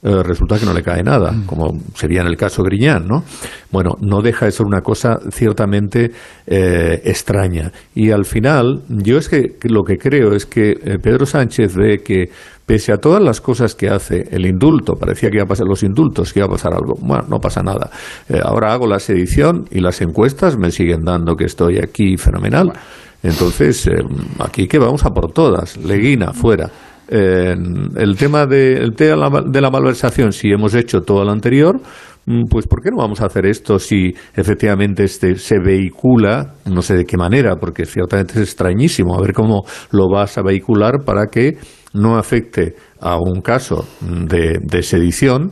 eh, 0.00 0.22
resulta 0.22 0.60
que 0.60 0.64
no 0.64 0.72
le 0.72 0.82
cae 0.84 1.02
nada, 1.02 1.32
mm. 1.32 1.46
como 1.46 1.76
sería 1.94 2.20
en 2.20 2.28
el 2.28 2.36
caso 2.36 2.62
Griñán, 2.62 3.08
¿no? 3.08 3.24
Bueno, 3.72 3.96
no 4.00 4.22
deja 4.22 4.46
de 4.46 4.52
ser 4.52 4.64
una 4.64 4.80
cosa 4.80 5.18
ciertamente 5.32 6.12
eh, 6.46 7.02
extraña. 7.04 7.72
Y 7.96 8.12
al 8.12 8.24
final, 8.24 8.84
yo 8.88 9.18
es 9.18 9.28
que 9.28 9.56
lo 9.64 9.82
que 9.82 9.96
creo 9.96 10.34
es 10.34 10.46
que 10.46 10.70
eh, 10.70 10.98
Pedro 11.02 11.26
Sánchez 11.26 11.74
ve 11.74 11.98
que 12.04 12.30
pese 12.64 12.92
a 12.92 12.98
todas 12.98 13.20
las 13.20 13.40
cosas 13.40 13.74
que 13.74 13.88
hace, 13.88 14.28
el 14.30 14.46
indulto, 14.46 14.94
parecía 14.94 15.30
que 15.30 15.38
iba 15.38 15.44
a 15.44 15.48
pasar 15.48 15.66
los 15.66 15.82
indultos, 15.82 16.32
que 16.32 16.38
iba 16.38 16.46
a 16.46 16.50
pasar 16.50 16.74
algo. 16.74 16.94
Bueno, 17.00 17.24
no 17.28 17.40
pasa 17.40 17.62
nada. 17.64 17.90
ahora 18.44 18.72
hago 18.72 18.86
la 18.86 19.00
sedición 19.00 19.64
y 19.70 19.80
las 19.80 20.00
encuestas 20.00 20.56
me 20.56 20.70
siguen 20.70 21.02
dando 21.02 21.34
que 21.34 21.46
estoy 21.46 21.78
aquí 21.78 22.16
fenomenal. 22.16 22.72
Entonces, 23.24 23.90
aquí 24.38 24.68
que 24.68 24.78
vamos 24.78 25.04
a 25.04 25.10
por 25.10 25.32
todas. 25.32 25.76
Leguina, 25.78 26.32
fuera 26.32 26.70
el 27.08 28.16
tema 28.18 28.46
de, 28.46 28.90
de 28.90 29.60
la 29.60 29.70
malversación, 29.70 30.32
si 30.32 30.50
hemos 30.50 30.74
hecho 30.74 31.00
todo 31.00 31.24
lo 31.24 31.32
anterior, 31.32 31.80
mm, 32.26 32.44
pues 32.50 32.66
¿por 32.66 32.82
qué 32.82 32.90
no 32.90 32.98
vamos 32.98 33.20
a 33.20 33.26
hacer 33.26 33.46
esto 33.46 33.78
si 33.78 34.12
efectivamente 34.34 35.04
este 35.04 35.36
se 35.36 35.58
vehicula, 35.58 36.54
no 36.66 36.82
sé 36.82 36.94
de 36.94 37.04
qué 37.04 37.16
manera, 37.16 37.56
porque 37.56 37.86
ciertamente 37.86 38.34
es 38.34 38.40
extrañísimo, 38.40 39.16
a 39.16 39.22
ver 39.22 39.32
cómo 39.32 39.64
lo 39.90 40.08
vas 40.10 40.36
a 40.36 40.42
vehicular 40.42 41.04
para 41.04 41.26
que 41.26 41.56
no 41.94 42.18
afecte 42.18 42.74
a 43.00 43.16
un 43.16 43.40
caso 43.40 43.86
de, 44.00 44.58
de 44.62 44.82
sedición 44.82 45.50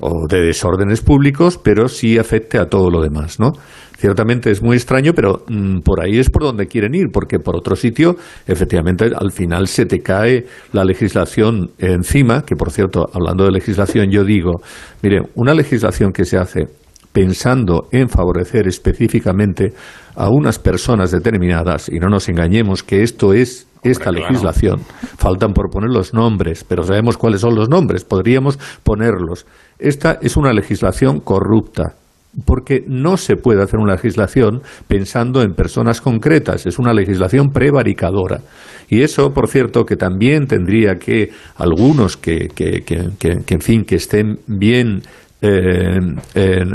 o 0.00 0.26
de 0.28 0.40
desórdenes 0.40 1.02
públicos, 1.02 1.58
pero 1.62 1.88
sí 1.88 2.18
afecte 2.18 2.58
a 2.58 2.66
todo 2.66 2.90
lo 2.90 3.00
demás, 3.00 3.38
¿no? 3.38 3.52
Ciertamente 3.96 4.50
es 4.50 4.62
muy 4.62 4.76
extraño, 4.76 5.12
pero 5.14 5.44
mm, 5.48 5.80
por 5.80 6.02
ahí 6.02 6.18
es 6.18 6.28
por 6.28 6.42
donde 6.42 6.66
quieren 6.66 6.94
ir, 6.94 7.06
porque 7.12 7.38
por 7.38 7.56
otro 7.56 7.76
sitio, 7.76 8.16
efectivamente, 8.46 9.06
al 9.14 9.30
final 9.30 9.68
se 9.68 9.86
te 9.86 10.00
cae 10.00 10.46
la 10.72 10.84
legislación 10.84 11.70
encima, 11.78 12.42
que 12.42 12.56
por 12.56 12.70
cierto, 12.70 13.06
hablando 13.12 13.44
de 13.44 13.52
legislación, 13.52 14.10
yo 14.10 14.24
digo, 14.24 14.60
mire, 15.02 15.22
una 15.36 15.54
legislación 15.54 16.12
que 16.12 16.24
se 16.24 16.38
hace 16.38 16.66
pensando 17.12 17.86
en 17.92 18.08
favorecer 18.08 18.66
específicamente 18.66 19.72
a 20.16 20.28
unas 20.28 20.58
personas 20.58 21.12
determinadas, 21.12 21.88
y 21.88 22.00
no 22.00 22.08
nos 22.08 22.28
engañemos 22.28 22.82
que 22.82 23.02
esto 23.02 23.32
es 23.32 23.68
esta 23.84 24.10
legislación. 24.10 24.80
Faltan 25.18 25.52
por 25.52 25.70
poner 25.70 25.90
los 25.90 26.12
nombres, 26.12 26.64
pero 26.64 26.82
sabemos 26.82 27.16
cuáles 27.16 27.42
son 27.42 27.54
los 27.54 27.68
nombres, 27.68 28.04
podríamos 28.04 28.58
ponerlos. 28.82 29.46
Esta 29.78 30.18
es 30.20 30.36
una 30.36 30.52
legislación 30.52 31.20
corrupta, 31.20 31.94
porque 32.44 32.84
no 32.86 33.16
se 33.16 33.36
puede 33.36 33.62
hacer 33.62 33.78
una 33.78 33.94
legislación 33.94 34.62
pensando 34.88 35.42
en 35.42 35.54
personas 35.54 36.00
concretas, 36.00 36.66
es 36.66 36.78
una 36.78 36.92
legislación 36.92 37.52
prevaricadora. 37.52 38.40
Y 38.88 39.02
eso, 39.02 39.32
por 39.32 39.48
cierto, 39.48 39.86
que 39.86 39.96
también 39.96 40.46
tendría 40.46 40.98
que 40.98 41.30
algunos 41.56 42.16
que, 42.16 42.48
que, 42.54 42.82
que, 42.82 43.10
que 43.18 43.54
en 43.54 43.60
fin, 43.60 43.84
que 43.84 43.96
estén 43.96 44.40
bien 44.46 45.02
eh, 45.42 46.00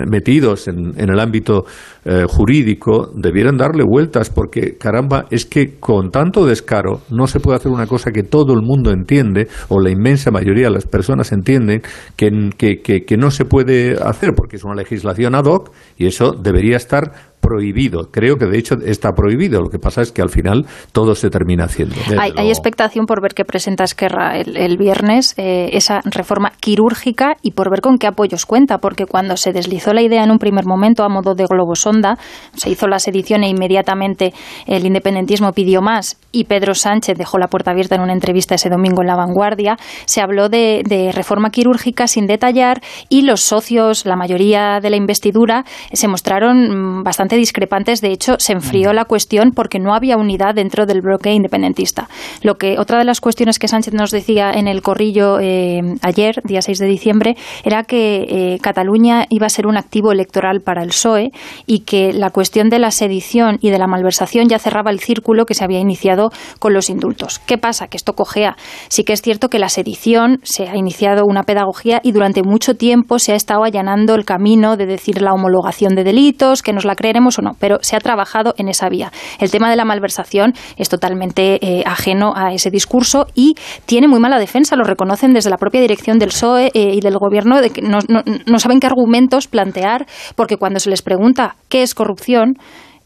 metidos 0.08 0.68
en, 0.68 0.94
el 0.98 1.20
ámbito 1.20 1.66
eh, 2.06 2.26
jurídico 2.28 3.12
debieran 3.16 3.58
darle 3.58 3.84
vueltas 3.84 4.30
porque, 4.30 4.78
caramba, 4.78 5.26
es 5.32 5.46
que 5.46 5.80
con 5.80 6.12
tanto 6.12 6.46
descaro 6.46 7.02
no 7.10 7.26
se 7.26 7.40
puede 7.40 7.58
hacer 7.58 7.72
una 7.72 7.88
cosa 7.88 8.12
que 8.12 8.24
todo 8.24 8.54
el 8.54 8.62
mundo 8.62 8.92
entiende 8.92 9.48
o 9.70 9.80
la 9.80 9.90
inmensa 9.90 10.30
mayoría 10.30 10.66
de 10.66 10.74
las 10.74 10.86
personas 10.86 11.32
entienden 11.32 11.82
que, 12.16 12.30
que, 12.58 12.82
que 12.82 13.18
no 13.18 13.32
se 13.32 13.46
puede 13.46 13.94
hacer 13.94 14.34
porque 14.36 14.58
es 14.58 14.64
una 14.64 14.76
legislación 14.76 15.34
ad 15.34 15.46
hoc 15.46 15.72
y 15.98 16.06
eso 16.06 16.34
debería 16.34 16.78
estar 16.78 17.29
prohibido. 17.40 18.10
Creo 18.12 18.38
que 18.38 18.46
de 18.46 18.58
hecho 18.58 18.76
está 18.86 19.14
prohibido. 19.14 19.62
Lo 19.62 19.70
que 19.70 19.80
pasa 19.80 20.02
es 20.02 20.12
que 20.12 20.22
al 20.22 20.30
final 20.30 20.66
todo 20.92 21.16
se 21.16 21.30
termina 21.30 21.66
haciendo. 21.66 21.96
Hay, 22.20 22.50
expectación 22.50 23.06
por 23.06 23.22
ver 23.22 23.34
qué 23.34 23.46
presenta 23.46 23.84
Esquerra 23.84 24.38
el, 24.38 24.78
viernes, 24.78 25.34
eh, 25.38 25.70
esa 25.74 26.02
reforma 26.06 26.52
quirúrgica 26.60 27.38
y 27.42 27.52
por 27.52 27.70
ver 27.70 27.82
con 27.82 27.98
qué 27.98 28.08
apoyos 28.08 28.46
cuenta, 28.46 28.80
porque 28.80 29.06
cuando 29.06 29.38
se 29.38 29.54
deslizó 29.54 29.94
la 29.94 30.02
idea 30.02 30.24
en 30.24 30.32
un 30.32 30.40
primer 30.40 30.66
momento 30.66 31.04
a 31.04 31.10
modo 31.10 31.36
de 31.36 31.46
globosonda, 31.46 32.18
se 32.56 32.70
hizo 32.70 32.88
la 32.88 33.00
sedición 33.00 33.44
e 33.44 33.50
inmediatamente 33.50 34.34
el 34.66 34.86
independentismo 34.86 35.52
pidió 35.54 35.82
más 35.82 36.18
y 36.32 36.46
Pedro 36.46 36.76
Sánchez 36.76 37.18
dejó 37.18 37.38
la 37.38 37.48
puerta 37.48 37.72
abierta 37.72 37.96
en 37.96 38.02
una 38.02 38.14
entrevista 38.14 38.56
ese 38.56 38.70
domingo 38.70 39.02
en 39.02 39.08
La 39.08 39.16
Vanguardia, 39.16 39.78
se 40.06 40.22
habló 40.22 40.50
de, 40.50 40.84
de 40.88 41.12
reforma 41.12 41.50
quirúrgica 41.50 42.08
sin 42.08 42.28
detallar 42.28 42.82
y 43.10 43.24
los 43.24 43.42
socios, 43.42 44.06
la 44.06 44.16
mayoría 44.16 44.80
de 44.82 44.90
la 44.90 44.96
investidura, 44.96 45.66
se 45.92 46.08
mostraron 46.08 47.00
mm, 47.00 47.04
bastante 47.30 47.36
discrepantes. 47.36 48.02
De 48.02 48.12
hecho, 48.12 48.36
se 48.40 48.54
enfrió 48.54 48.92
mm. 48.92 48.96
la 48.96 49.06
cuestión 49.06 49.52
porque 49.52 49.78
no 49.78 49.94
había 49.94 50.18
unidad 50.18 50.56
dentro 50.56 50.86
del 50.86 51.02
bloque 51.02 51.32
independentista. 51.32 52.08
Lo 52.42 52.56
que 52.56 52.80
otra 52.80 52.98
de 52.98 53.04
las 53.04 53.22
cuestiones 53.22 53.60
que 53.60 53.68
Sánchez 53.68 53.94
nos 53.94 54.10
decía 54.10 54.52
en 54.52 54.68
el 54.68 54.82
corrillo 54.82 55.40
eh, 55.40 55.82
ayer, 56.02 56.42
día 56.44 56.62
6 56.62 56.80
de 56.80 56.88
diciembre, 56.88 57.36
era 57.64 57.84
que 57.84 58.26
eh, 58.28 58.60
Cataluña 58.62 59.26
iba 59.30 59.46
a 59.46 59.50
ser 59.50 59.68
un 59.68 59.78
activo 59.78 60.12
electoral 60.12 60.62
para 60.62 60.82
el 60.82 60.90
PSOE 60.90 61.32
y 61.68 61.82
que 61.82 62.14
la 62.14 62.32
cuestión 62.32 62.70
de 62.70 62.80
la 62.80 62.90
sedición 62.90 63.60
y 63.62 63.70
de 63.70 63.78
la 63.78 63.88
malversación 63.88 64.48
ya 64.50 64.58
cerraba 64.58 64.90
el 64.90 65.00
círculo 65.00 65.46
que 65.46 65.54
se 65.54 65.64
había 65.64 65.80
iniciado 65.80 66.32
con 66.58 66.74
los 66.74 66.90
indultos. 66.90 67.40
¿Qué 67.46 67.58
pasa? 67.58 67.88
Que 67.88 67.98
esto 67.98 68.14
cojea. 68.14 68.56
Sí 68.88 69.04
que 69.04 69.14
es 69.14 69.22
cierto 69.22 69.50
que 69.50 69.60
la 69.60 69.70
sedición 69.70 70.40
se 70.44 70.68
ha 70.68 70.76
iniciado 70.76 71.26
una 71.26 71.44
pedagogía 71.44 72.00
y 72.04 72.12
durante 72.12 72.42
mucho 72.42 72.76
tiempo 72.76 73.20
se 73.20 73.34
ha 73.34 73.36
estado 73.36 73.64
allanando 73.64 74.16
el 74.16 74.26
camino 74.26 74.78
de 74.78 74.88
decir 74.88 75.22
la 75.22 75.34
homologación 75.34 75.94
de 75.96 76.04
delitos, 76.04 76.64
que 76.64 76.74
nos 76.74 76.86
la 76.86 76.96
creeremos 76.96 77.19
o 77.20 77.42
no, 77.42 77.52
pero 77.60 77.78
se 77.82 77.96
ha 77.96 78.00
trabajado 78.00 78.54
en 78.58 78.70
esa 78.70 78.90
vía. 78.90 79.12
El 79.40 79.52
tema 79.52 79.70
de 79.70 79.76
la 79.76 79.86
malversación 79.86 80.54
es 80.78 80.90
totalmente 80.90 81.60
eh, 81.62 81.84
ajeno 81.86 82.34
a 82.36 82.54
ese 82.54 82.70
discurso 82.70 83.28
y 83.36 83.56
tiene 83.86 84.08
muy 84.08 84.20
mala 84.20 84.40
defensa, 84.40 84.76
lo 84.76 84.84
reconocen 84.84 85.34
desde 85.34 85.50
la 85.50 85.58
propia 85.58 85.82
dirección 85.82 86.20
del 86.20 86.30
PSOE 86.30 86.72
eh, 86.74 86.94
y 86.96 87.00
del 87.02 87.18
Gobierno, 87.18 87.62
de 87.62 87.70
que 87.70 87.82
no, 87.82 88.60
saben 88.60 88.80
qué 88.80 88.88
argumentos 88.88 89.48
plantear, 89.48 90.06
porque 90.36 90.58
cuando 90.58 90.80
se 90.80 90.90
les 90.90 91.02
pregunta 91.02 91.56
qué 91.68 91.84
es 91.84 91.94
corrupción, 91.94 92.56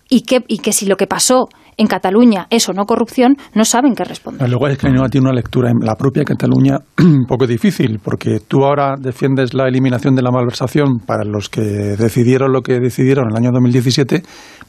y 0.09 0.21
que, 0.21 0.43
y 0.47 0.59
que 0.59 0.73
si 0.73 0.85
lo 0.85 0.95
que 0.95 1.07
pasó 1.07 1.47
en 1.77 1.87
Cataluña 1.87 2.47
es 2.49 2.67
o 2.69 2.73
no 2.73 2.85
corrupción, 2.85 3.35
no 3.53 3.65
saben 3.65 3.95
qué 3.95 4.03
responder. 4.03 4.47
Luego 4.49 4.67
es 4.67 4.77
que 4.77 4.89
no 4.89 5.07
tiene 5.09 5.27
una 5.29 5.35
lectura 5.35 5.69
en 5.69 5.85
la 5.85 5.95
propia 5.95 6.23
Cataluña 6.23 6.77
un 6.99 7.25
poco 7.27 7.47
difícil, 7.47 7.99
porque 8.03 8.39
tú 8.47 8.63
ahora 8.63 8.95
defiendes 8.99 9.53
la 9.53 9.67
eliminación 9.67 10.15
de 10.15 10.21
la 10.21 10.31
malversación 10.31 10.99
para 11.05 11.23
los 11.23 11.49
que 11.49 11.61
decidieron 11.61 12.51
lo 12.51 12.61
que 12.61 12.79
decidieron 12.79 13.25
en 13.25 13.31
el 13.31 13.43
año 13.43 13.51
2017, 13.53 14.23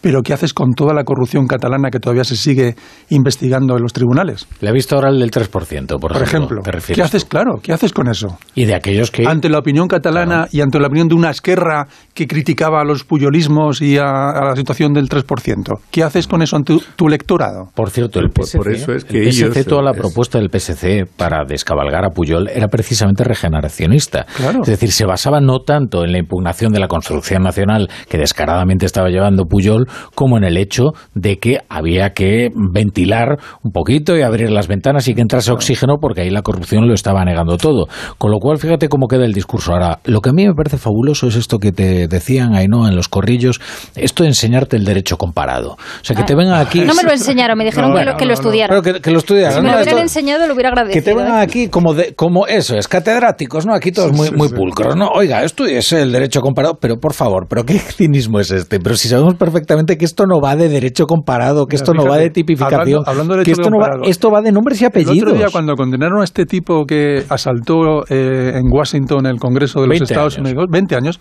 pero 0.04 0.22
¿qué 0.22 0.34
haces 0.34 0.52
con 0.52 0.74
toda 0.74 0.92
la 0.92 1.02
corrupción 1.02 1.46
catalana 1.46 1.88
que 1.90 1.98
todavía 1.98 2.24
se 2.24 2.36
sigue 2.36 2.76
investigando 3.08 3.74
en 3.74 3.82
los 3.82 3.94
tribunales? 3.94 4.46
Le 4.60 4.68
ha 4.68 4.72
visto 4.72 4.96
ahora 4.96 5.08
el 5.08 5.18
del 5.18 5.30
3%, 5.30 5.98
por, 5.98 6.12
por 6.12 6.22
ejemplo. 6.22 6.60
¿Qué 6.92 7.00
haces, 7.00 7.24
claro, 7.24 7.54
qué 7.62 7.72
haces 7.72 7.94
con 7.94 8.10
eso? 8.10 8.36
Y 8.54 8.66
de 8.66 8.74
aquellos 8.74 9.10
que... 9.10 9.26
Ante 9.26 9.48
la 9.48 9.58
opinión 9.58 9.88
catalana 9.88 10.46
y 10.52 10.60
ante 10.60 10.78
la 10.78 10.88
opinión 10.88 11.08
de 11.08 11.14
una 11.14 11.30
esquerra 11.30 11.88
que 12.12 12.26
criticaba 12.26 12.82
a 12.82 12.84
los 12.84 13.04
puyolismos 13.04 13.80
y 13.80 13.96
a, 13.96 14.04
la 14.04 14.54
situación 14.54 14.92
del 14.92 15.08
3%, 15.08 15.80
¿qué 15.90 16.02
haces 16.02 16.26
con 16.26 16.42
eso 16.42 16.56
ante 16.56 16.76
tu 16.96 17.08
electorado. 17.08 17.70
Por 17.74 17.88
cierto, 17.88 18.20
el 18.20 18.28
PSC, 18.30 18.58
por 18.58 18.70
eso 18.70 18.92
es 18.92 19.06
que 19.06 19.22
el 19.22 19.32
PSC 19.32 19.64
toda 19.64 19.82
la 19.82 19.94
propuesta 19.94 20.38
del 20.38 20.50
PSC 20.50 21.06
para 21.16 21.44
descabalgar 21.46 22.04
a 22.04 22.10
Puyol 22.10 22.48
era 22.48 22.68
precisamente 22.68 23.24
regeneracionista. 23.24 24.26
Es 24.60 24.66
decir, 24.66 24.92
se 24.92 25.06
basaba 25.06 25.40
no 25.40 25.60
tanto 25.60 26.04
en 26.04 26.12
la 26.12 26.18
impugnación 26.18 26.72
de 26.72 26.80
la 26.80 26.88
construcción 26.88 27.42
nacional 27.42 27.88
que 28.10 28.18
descaradamente 28.18 28.84
estaba 28.84 29.08
llevando 29.08 29.46
Puyol, 29.46 29.86
como 30.14 30.36
en 30.36 30.44
el 30.44 30.56
hecho 30.56 30.92
de 31.14 31.38
que 31.38 31.58
había 31.68 32.10
que 32.10 32.50
ventilar 32.54 33.38
un 33.62 33.72
poquito 33.72 34.16
y 34.16 34.22
abrir 34.22 34.50
las 34.50 34.68
ventanas 34.68 35.08
y 35.08 35.14
que 35.14 35.20
entrase 35.20 35.52
oxígeno 35.52 35.98
porque 36.00 36.22
ahí 36.22 36.30
la 36.30 36.42
corrupción 36.42 36.86
lo 36.86 36.94
estaba 36.94 37.24
negando 37.24 37.56
todo. 37.56 37.88
Con 38.18 38.30
lo 38.30 38.38
cual, 38.38 38.58
fíjate 38.58 38.88
cómo 38.88 39.08
queda 39.08 39.24
el 39.24 39.32
discurso. 39.32 39.72
Ahora, 39.72 39.98
lo 40.04 40.20
que 40.20 40.30
a 40.30 40.32
mí 40.32 40.46
me 40.46 40.54
parece 40.54 40.78
fabuloso 40.78 41.26
es 41.26 41.36
esto 41.36 41.58
que 41.58 41.72
te 41.72 42.06
decían 42.08 42.54
ahí, 42.54 42.68
¿no? 42.68 42.86
En 42.88 42.94
los 42.96 43.08
corrillos, 43.08 43.60
esto 43.96 44.22
de 44.22 44.30
enseñarte 44.30 44.76
el 44.76 44.84
derecho 44.84 45.16
comparado. 45.16 45.72
O 45.72 46.04
sea, 46.04 46.14
que 46.14 46.22
te 46.22 46.34
vengan 46.34 46.60
aquí 46.60 46.80
no 46.80 46.94
me 46.94 47.02
lo 47.02 47.12
enseñaron, 47.12 47.58
me 47.58 47.64
dijeron 47.64 47.94
que, 47.94 48.04
lo, 48.04 48.16
que 48.16 48.24
lo. 48.26 48.34
Pero 48.68 48.82
que, 48.82 49.10
lo 49.10 49.18
estudiaran. 49.18 49.54
Si 49.54 49.60
me 49.60 49.70
lo 49.70 49.80
hubieran 49.80 49.98
enseñado, 49.98 50.46
lo 50.46 50.54
hubiera 50.54 50.70
agradecido. 50.70 51.04
Que 51.04 51.10
te 51.10 51.16
vengan 51.16 51.38
¿eh? 51.38 51.42
aquí 51.42 51.68
como, 51.68 51.94
de, 51.94 52.14
como 52.14 52.46
eso, 52.46 52.76
es 52.76 52.88
catedráticos, 52.88 53.66
¿no? 53.66 53.74
Aquí 53.74 53.92
todos 53.92 54.12
muy, 54.12 54.30
muy 54.30 54.48
pulcros, 54.48 54.96
¿no? 54.96 55.08
Oiga, 55.08 55.44
esto 55.44 55.64
es 55.66 55.92
el 55.92 56.12
derecho 56.12 56.40
comparado, 56.40 56.78
pero 56.80 56.98
por 56.98 57.14
favor, 57.14 57.46
¿pero 57.48 57.64
qué 57.64 57.78
cinismo 57.78 58.40
es 58.40 58.50
este? 58.50 58.80
Pero 58.80 58.96
si 58.96 59.08
sabemos 59.08 59.34
perfectamente 59.34 59.83
que 59.86 60.04
esto 60.04 60.26
no 60.26 60.40
va 60.40 60.56
de 60.56 60.68
derecho 60.68 61.06
comparado, 61.06 61.66
que 61.66 61.76
esto 61.76 61.92
no 61.94 62.04
va 62.06 62.16
de 62.18 62.30
tipificación, 62.30 63.02
hablando, 63.06 63.36
de 63.36 63.44
que 63.44 63.52
esto, 63.52 63.70
no 63.70 63.78
va, 63.78 64.00
esto 64.04 64.30
va 64.30 64.40
de 64.40 64.52
nombres 64.52 64.80
y 64.82 64.84
apellidos. 64.84 65.16
El 65.16 65.22
otro 65.22 65.34
día, 65.34 65.48
cuando 65.52 65.74
condenaron 65.74 66.20
a 66.20 66.24
este 66.24 66.46
tipo 66.46 66.84
que 66.84 67.24
asaltó 67.28 68.04
eh, 68.08 68.52
en 68.54 68.64
Washington 68.70 69.26
el 69.26 69.38
Congreso 69.38 69.80
de 69.80 69.88
los 69.88 70.00
Estados 70.00 70.38
Unidos, 70.38 70.66
20 70.70 70.96
años, 70.96 71.20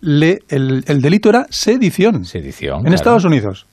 le, 0.00 0.38
el, 0.48 0.84
el, 0.86 1.00
delito 1.00 1.30
era 1.30 1.46
sedición. 1.50 2.24
Sedición. 2.24 2.86
En 2.86 2.92
Estados 2.92 3.24
Unidos. 3.24 3.66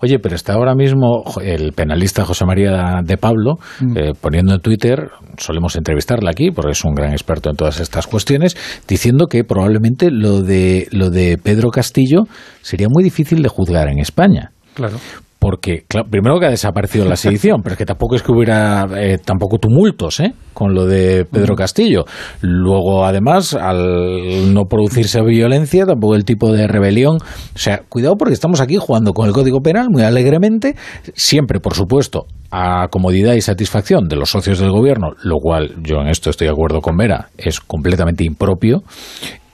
Oye, 0.00 0.18
pero 0.18 0.34
está 0.34 0.54
ahora 0.54 0.74
mismo 0.74 1.24
el 1.42 1.72
penalista 1.72 2.24
José 2.24 2.44
María 2.44 3.00
de 3.02 3.16
Pablo 3.16 3.54
mm. 3.80 3.96
eh, 3.96 4.12
poniendo 4.20 4.54
en 4.54 4.60
Twitter, 4.60 5.10
solemos 5.38 5.76
entrevistarle 5.76 6.28
aquí 6.30 6.50
porque 6.50 6.72
es 6.72 6.84
un 6.84 6.94
gran 6.94 7.12
experto 7.12 7.50
en 7.50 7.56
todas 7.56 7.80
estas 7.80 8.06
cuestiones, 8.06 8.56
diciendo 8.86 9.26
que 9.26 9.44
probablemente 9.44 10.10
lo 10.10 10.42
de, 10.42 10.88
lo 10.90 11.10
de 11.10 11.38
Pedro 11.42 11.70
Castillo 11.70 12.24
sería 12.62 12.88
muy 12.90 13.02
difícil 13.02 13.42
de 13.42 13.48
juzgar 13.48 13.88
en 13.88 13.98
España. 13.98 14.52
Claro 14.74 14.98
porque 15.46 15.84
primero 16.10 16.40
que 16.40 16.46
ha 16.46 16.50
desaparecido 16.50 17.04
la 17.04 17.14
sedición, 17.14 17.62
pero 17.62 17.74
es 17.74 17.78
que 17.78 17.86
tampoco 17.86 18.16
es 18.16 18.22
que 18.24 18.32
hubiera 18.32 18.84
eh, 18.96 19.16
tampoco 19.24 19.58
tumultos 19.58 20.18
¿eh? 20.18 20.34
con 20.52 20.74
lo 20.74 20.86
de 20.86 21.24
Pedro. 21.24 21.54
Castillo. 21.54 22.04
Luego, 22.40 23.04
además, 23.04 23.54
al 23.54 24.52
no 24.52 24.64
producirse 24.64 25.22
violencia, 25.22 25.86
tampoco 25.86 26.16
el 26.16 26.24
tipo 26.24 26.50
de 26.50 26.66
rebelión. 26.66 27.18
O 27.18 27.58
sea, 27.58 27.82
cuidado 27.88 28.16
porque 28.16 28.34
estamos 28.34 28.60
aquí 28.60 28.74
jugando 28.76 29.12
con 29.12 29.28
el 29.28 29.32
Código 29.32 29.60
Penal 29.60 29.86
muy 29.88 30.02
alegremente, 30.02 30.74
siempre, 31.14 31.60
por 31.60 31.74
supuesto, 31.74 32.26
a 32.50 32.88
comodidad 32.88 33.34
y 33.34 33.40
satisfacción 33.40 34.08
de 34.08 34.16
los 34.16 34.30
socios 34.30 34.58
del 34.58 34.72
gobierno, 34.72 35.12
lo 35.22 35.36
cual 35.38 35.76
yo 35.80 35.98
en 36.00 36.08
esto 36.08 36.28
estoy 36.28 36.48
de 36.48 36.54
acuerdo 36.54 36.80
con 36.80 36.96
Vera, 36.96 37.28
es 37.38 37.60
completamente 37.60 38.24
impropio. 38.24 38.82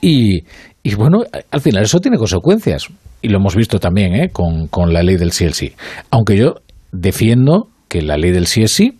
Y, 0.01 0.41
y 0.83 0.95
bueno, 0.95 1.23
al 1.49 1.61
final 1.61 1.83
eso 1.83 1.99
tiene 1.99 2.17
consecuencias 2.17 2.87
y 3.21 3.29
lo 3.29 3.37
hemos 3.37 3.55
visto 3.55 3.79
también 3.79 4.15
¿eh? 4.15 4.29
con, 4.31 4.67
con, 4.67 4.91
la 4.91 5.01
ley 5.01 5.15
del 5.15 5.29
CSI. 5.29 5.73
Aunque 6.11 6.35
yo 6.35 6.55
defiendo 6.91 7.69
que 7.87 8.01
la 8.01 8.17
ley 8.17 8.31
del 8.31 8.45
CSI 8.45 8.97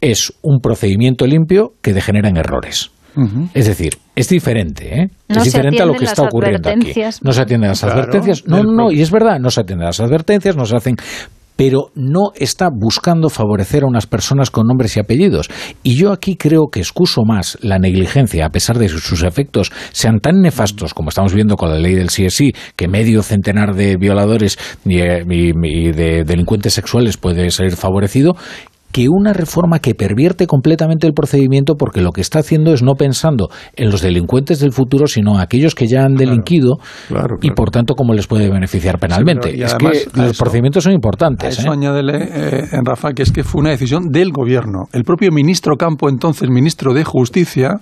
es 0.00 0.32
un 0.42 0.60
procedimiento 0.60 1.26
limpio 1.26 1.72
que 1.82 1.92
degenera 1.92 2.28
en 2.28 2.36
errores. 2.36 2.90
Es 3.52 3.66
decir, 3.66 3.98
es 4.16 4.30
diferente, 4.30 5.02
¿eh? 5.02 5.08
es 5.28 5.44
diferente 5.44 5.82
a 5.82 5.84
lo 5.84 5.92
que 5.92 6.06
está 6.06 6.22
ocurriendo 6.22 6.70
aquí. 6.70 6.94
No 7.22 7.32
se 7.32 7.42
atienden 7.42 7.68
las 7.68 7.84
advertencias. 7.84 8.46
No, 8.46 8.62
no, 8.62 8.72
no, 8.72 8.90
y 8.90 9.02
es 9.02 9.10
verdad, 9.10 9.38
no 9.38 9.50
se 9.50 9.60
atienden 9.60 9.84
las 9.84 10.00
advertencias, 10.00 10.56
no 10.56 10.64
se 10.64 10.76
hacen 10.76 10.96
pero 11.64 11.92
no 11.94 12.32
está 12.34 12.70
buscando 12.74 13.30
favorecer 13.30 13.84
a 13.84 13.86
unas 13.86 14.08
personas 14.08 14.50
con 14.50 14.66
nombres 14.66 14.96
y 14.96 15.00
apellidos. 15.00 15.48
Y 15.84 15.94
yo 15.94 16.10
aquí 16.10 16.34
creo 16.34 16.66
que 16.72 16.80
excuso 16.80 17.22
más 17.24 17.56
la 17.60 17.78
negligencia, 17.78 18.46
a 18.46 18.50
pesar 18.50 18.78
de 18.80 18.86
que 18.88 18.98
sus 18.98 19.22
efectos 19.22 19.70
sean 19.92 20.18
tan 20.18 20.40
nefastos 20.40 20.92
como 20.92 21.10
estamos 21.10 21.34
viendo 21.34 21.54
con 21.54 21.70
la 21.70 21.78
ley 21.78 21.94
del 21.94 22.10
CSI, 22.10 22.52
que 22.74 22.88
medio 22.88 23.22
centenar 23.22 23.76
de 23.76 23.96
violadores 23.96 24.58
y, 24.84 24.98
eh, 25.02 25.22
y- 25.30 25.52
y 25.62 25.92
de 25.92 26.24
delincuentes 26.24 26.74
sexuales 26.74 27.16
puede 27.16 27.48
ser 27.52 27.76
favorecido, 27.76 28.34
que 28.92 29.08
una 29.08 29.32
reforma 29.32 29.78
que 29.78 29.94
pervierte 29.94 30.46
completamente 30.46 31.06
el 31.06 31.14
procedimiento 31.14 31.74
porque 31.76 32.00
lo 32.02 32.12
que 32.12 32.20
está 32.20 32.40
haciendo 32.40 32.72
es 32.72 32.82
no 32.82 32.92
pensando 32.94 33.48
en 33.74 33.90
los 33.90 34.02
delincuentes 34.02 34.60
del 34.60 34.72
futuro, 34.72 35.06
sino 35.06 35.34
en 35.34 35.40
aquellos 35.40 35.74
que 35.74 35.86
ya 35.86 36.04
han 36.04 36.14
delinquido 36.14 36.76
y 37.40 37.50
por 37.52 37.70
tanto 37.70 37.94
cómo 37.94 38.12
les 38.14 38.26
puede 38.26 38.50
beneficiar 38.50 38.98
penalmente. 38.98 39.50
es 39.62 39.72
además, 39.74 39.98
que 40.12 40.20
los 40.20 40.30
eso- 40.32 40.38
procedimientos 40.44 40.84
son 40.84 40.92
A 40.92 40.94
importantes. 40.94 41.58
eso 41.58 41.68
¿eh? 41.68 41.74
añádele, 41.74 42.16
eh, 42.22 42.64
en 42.72 42.84
Rafa, 42.84 43.12
que 43.12 43.22
es 43.22 43.32
que 43.32 43.42
fue 43.44 43.60
una 43.62 43.70
decisión 43.70 44.08
del 44.10 44.30
gobierno. 44.30 44.84
El 44.92 45.04
propio 45.04 45.30
ministro 45.32 45.76
Campo, 45.76 46.08
entonces 46.08 46.48
ministro 46.50 46.92
de 46.92 47.04
Justicia, 47.04 47.78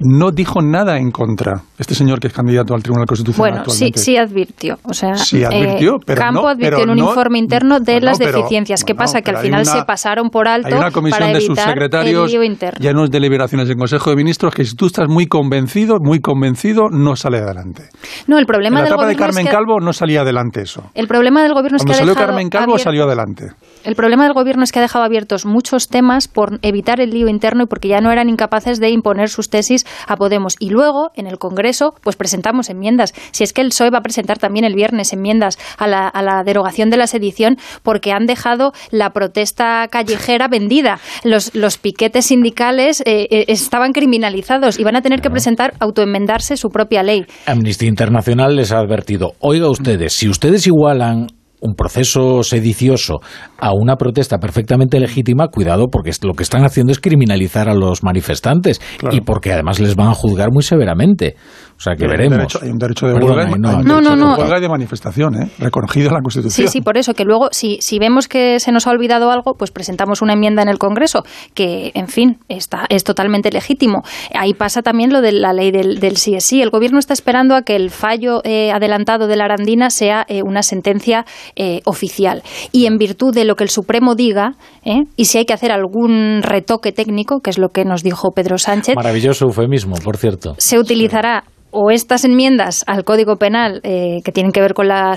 no 0.00 0.32
dijo 0.32 0.60
nada 0.60 0.98
en 0.98 1.10
contra. 1.12 1.62
Este 1.78 1.94
señor 1.94 2.18
que 2.18 2.26
es 2.26 2.32
candidato 2.32 2.74
al 2.74 2.82
Tribunal 2.82 3.06
Constitucional 3.06 3.50
Bueno, 3.52 3.64
sí, 3.66 3.70
actualmente. 3.70 3.98
sí 4.00 4.16
advirtió. 4.16 4.78
O 4.82 4.92
sea, 4.92 5.14
Sí 5.14 5.44
advirtió, 5.44 5.94
eh, 5.96 6.00
pero 6.04 6.20
Campo 6.20 6.42
no- 6.42 6.48
advirtió 6.48 6.78
pero 6.78 6.82
en 6.82 6.90
un 6.90 6.96
no- 6.98 7.08
informe 7.10 7.38
interno 7.38 7.78
de 7.78 7.92
Bueno, 7.92 8.04
las 8.06 8.18
pero- 8.18 8.32
deficiencias. 8.38 8.84
¿Qué 8.84 8.94
pasa? 8.94 9.22
Que 9.22 9.30
al 9.30 9.38
final 9.38 9.62
una- 9.62 9.72
se 9.72 9.84
pasaron 9.84 10.30
por 10.30 10.48
alto 10.48 10.66
Hay 10.68 10.74
una 10.74 10.90
comisión 10.90 11.20
para 11.20 11.32
de 11.32 11.40
subsecretarios, 11.40 12.32
ya 12.80 12.92
no 12.92 13.04
es 13.04 13.10
deliberaciones 13.10 13.68
del 13.68 13.76
Consejo 13.76 14.10
de 14.10 14.16
Ministros, 14.16 14.52
que 14.54 14.64
si 14.64 14.74
tú 14.74 14.86
estás 14.86 15.08
muy 15.08 15.26
convencido, 15.26 15.98
muy 16.00 16.20
convencido, 16.20 16.88
no 16.90 17.14
sale 17.16 17.38
adelante. 17.38 17.84
No, 18.26 18.38
el 18.38 18.46
problema 18.46 18.80
en 18.80 18.84
la 18.84 18.90
del 18.90 18.92
etapa 18.94 19.06
de 19.06 19.14
gobierno 19.14 19.30
es 19.30 19.36
Carmen 19.36 19.46
que- 19.46 19.52
Calvo 19.52 19.80
no 19.80 19.92
salía 19.92 20.20
adelante 20.22 20.62
eso. 20.62 20.90
el 20.94 21.06
problema 21.06 21.42
del 21.42 21.52
gobierno 21.54 21.76
es 21.76 21.82
que 21.82 21.86
Cuando 21.86 22.02
ha 22.02 22.14
salió 22.14 22.26
Carmen 22.26 22.48
Calvo 22.50 22.72
abierto- 22.74 22.84
salió 22.84 23.04
adelante. 23.04 23.44
El 23.84 23.96
problema 23.96 24.24
del 24.24 24.32
gobierno 24.32 24.64
es 24.64 24.72
que 24.72 24.78
ha 24.78 24.82
dejado 24.82 25.04
abiertos 25.04 25.44
muchos 25.44 25.88
temas 25.88 26.26
por 26.26 26.58
evitar 26.62 27.00
el 27.00 27.10
lío 27.10 27.28
interno 27.28 27.64
y 27.64 27.66
porque 27.66 27.88
ya 27.88 28.00
no 28.00 28.10
eran 28.10 28.30
incapaces 28.30 28.80
de 28.80 28.88
imponer 28.88 29.28
sus 29.28 29.50
tesis 29.50 29.84
a 30.06 30.16
Podemos. 30.16 30.56
Y 30.58 30.70
luego, 30.70 31.10
en 31.16 31.26
el 31.26 31.38
Congreso, 31.38 31.94
pues 32.02 32.16
presentamos 32.16 32.70
enmiendas. 32.70 33.12
Si 33.30 33.44
es 33.44 33.52
que 33.52 33.60
el 33.60 33.68
PSOE 33.68 33.90
va 33.90 33.98
a 33.98 34.02
presentar 34.02 34.38
también 34.38 34.64
el 34.64 34.74
viernes 34.74 35.12
enmiendas 35.12 35.58
a 35.76 35.86
la, 35.86 36.08
a 36.08 36.22
la 36.22 36.42
derogación 36.44 36.88
de 36.88 36.96
la 36.96 37.06
sedición 37.06 37.58
porque 37.82 38.12
han 38.12 38.24
dejado 38.24 38.72
la 38.90 39.10
protesta 39.10 39.86
callejera 39.88 40.48
vendida. 40.48 40.98
Los, 41.22 41.54
los 41.54 41.76
piquetes 41.76 42.26
sindicales 42.26 43.02
eh, 43.02 43.26
eh, 43.30 43.44
estaban 43.48 43.92
criminalizados 43.92 44.78
y 44.78 44.84
van 44.84 44.96
a 44.96 45.02
tener 45.02 45.20
que 45.20 45.28
presentar, 45.28 45.74
autoenmendarse 45.78 46.56
su 46.56 46.70
propia 46.70 47.02
ley. 47.02 47.26
Amnistía 47.44 47.88
Internacional 47.88 48.56
les 48.56 48.72
ha 48.72 48.78
advertido, 48.78 49.32
oiga 49.40 49.68
ustedes, 49.68 50.14
si 50.14 50.28
ustedes 50.28 50.66
igualan 50.66 51.26
un 51.64 51.74
proceso 51.74 52.42
sedicioso 52.42 53.20
a 53.58 53.72
una 53.72 53.96
protesta 53.96 54.38
perfectamente 54.38 55.00
legítima, 55.00 55.48
cuidado, 55.48 55.88
porque 55.88 56.10
lo 56.22 56.34
que 56.34 56.42
están 56.42 56.64
haciendo 56.64 56.92
es 56.92 57.00
criminalizar 57.00 57.68
a 57.68 57.74
los 57.74 58.02
manifestantes 58.02 58.80
y 59.10 59.22
porque 59.22 59.52
además 59.52 59.80
les 59.80 59.96
van 59.96 60.08
a 60.08 60.14
juzgar 60.14 60.50
muy 60.52 60.62
severamente. 60.62 61.36
O 61.76 61.80
sea, 61.84 61.96
que 61.96 62.04
Hay 62.04 62.10
un 62.10 62.16
veremos. 62.16 62.38
derecho- 62.38 62.58
hay 62.62 62.70
un 62.70 62.78
derecho 62.78 63.06
de 63.06 63.14
huelga, 63.14 63.26
y- 63.26 63.30
Ainhoa. 63.30 63.48
hay 63.48 63.54
un 63.54 63.60
No, 63.62 63.70
derecho 63.96 64.00
no, 64.02 64.10
de 64.10 64.16
no. 64.16 64.34
huelga 64.36 64.58
y 64.58 64.60
de 64.60 64.68
manifestación, 64.68 65.34
¿eh? 65.42 65.50
reconocido 65.58 66.08
en 66.08 66.14
la 66.14 66.20
Constitución. 66.20 66.66
Sí, 66.68 66.72
sí, 66.72 66.80
por 66.80 66.96
eso, 66.96 67.14
que 67.14 67.24
luego, 67.24 67.48
si, 67.50 67.78
si 67.80 67.98
vemos 67.98 68.28
que 68.28 68.60
se 68.60 68.70
nos 68.72 68.86
ha 68.86 68.90
olvidado 68.90 69.30
algo, 69.30 69.54
pues 69.54 69.70
presentamos 69.70 70.22
una 70.22 70.34
enmienda 70.34 70.62
en 70.62 70.68
el 70.68 70.78
Congreso, 70.78 71.24
que, 71.52 71.90
en 71.94 72.08
fin, 72.08 72.38
está, 72.48 72.86
es 72.88 73.02
totalmente 73.04 73.50
legítimo. 73.50 74.02
Ahí 74.34 74.54
pasa 74.54 74.82
también 74.82 75.12
lo 75.12 75.20
de 75.20 75.32
la 75.32 75.52
ley 75.52 75.70
del, 75.72 75.98
del 76.00 76.16
sí 76.16 76.34
es 76.34 76.44
sí. 76.44 76.62
El 76.62 76.70
Gobierno 76.70 76.98
está 76.98 77.12
esperando 77.12 77.54
a 77.56 77.62
que 77.62 77.74
el 77.76 77.90
fallo 77.90 78.40
eh, 78.44 78.70
adelantado 78.72 79.26
de 79.26 79.36
la 79.36 79.44
Arandina 79.46 79.90
sea 79.90 80.24
eh, 80.28 80.42
una 80.42 80.62
sentencia 80.62 81.26
eh, 81.56 81.80
oficial. 81.84 82.42
Y 82.72 82.86
en 82.86 82.98
virtud 82.98 83.34
de 83.34 83.44
lo 83.44 83.56
que 83.56 83.64
el 83.64 83.70
Supremo 83.70 84.14
diga, 84.14 84.54
¿eh? 84.84 85.02
y 85.16 85.24
si 85.26 85.38
hay 85.38 85.44
que 85.44 85.52
hacer 85.52 85.72
algún 85.72 86.40
retoque 86.42 86.92
técnico, 86.92 87.40
que 87.40 87.50
es 87.50 87.58
lo 87.58 87.70
que 87.70 87.84
nos 87.84 88.02
dijo 88.02 88.32
Pedro 88.32 88.58
Sánchez, 88.58 88.94
Maravilloso 88.96 89.44
eufemismo, 89.46 89.96
por 89.96 90.16
cierto. 90.16 90.54
se 90.58 90.78
utilizará 90.78 91.44
o 91.74 91.90
estas 91.90 92.24
enmiendas 92.24 92.84
al 92.86 93.04
Código 93.04 93.36
Penal 93.36 93.80
eh, 93.82 94.20
que 94.24 94.32
tienen 94.32 94.52
que 94.52 94.60
ver 94.60 94.74
con 94.74 94.88
la, 94.88 95.14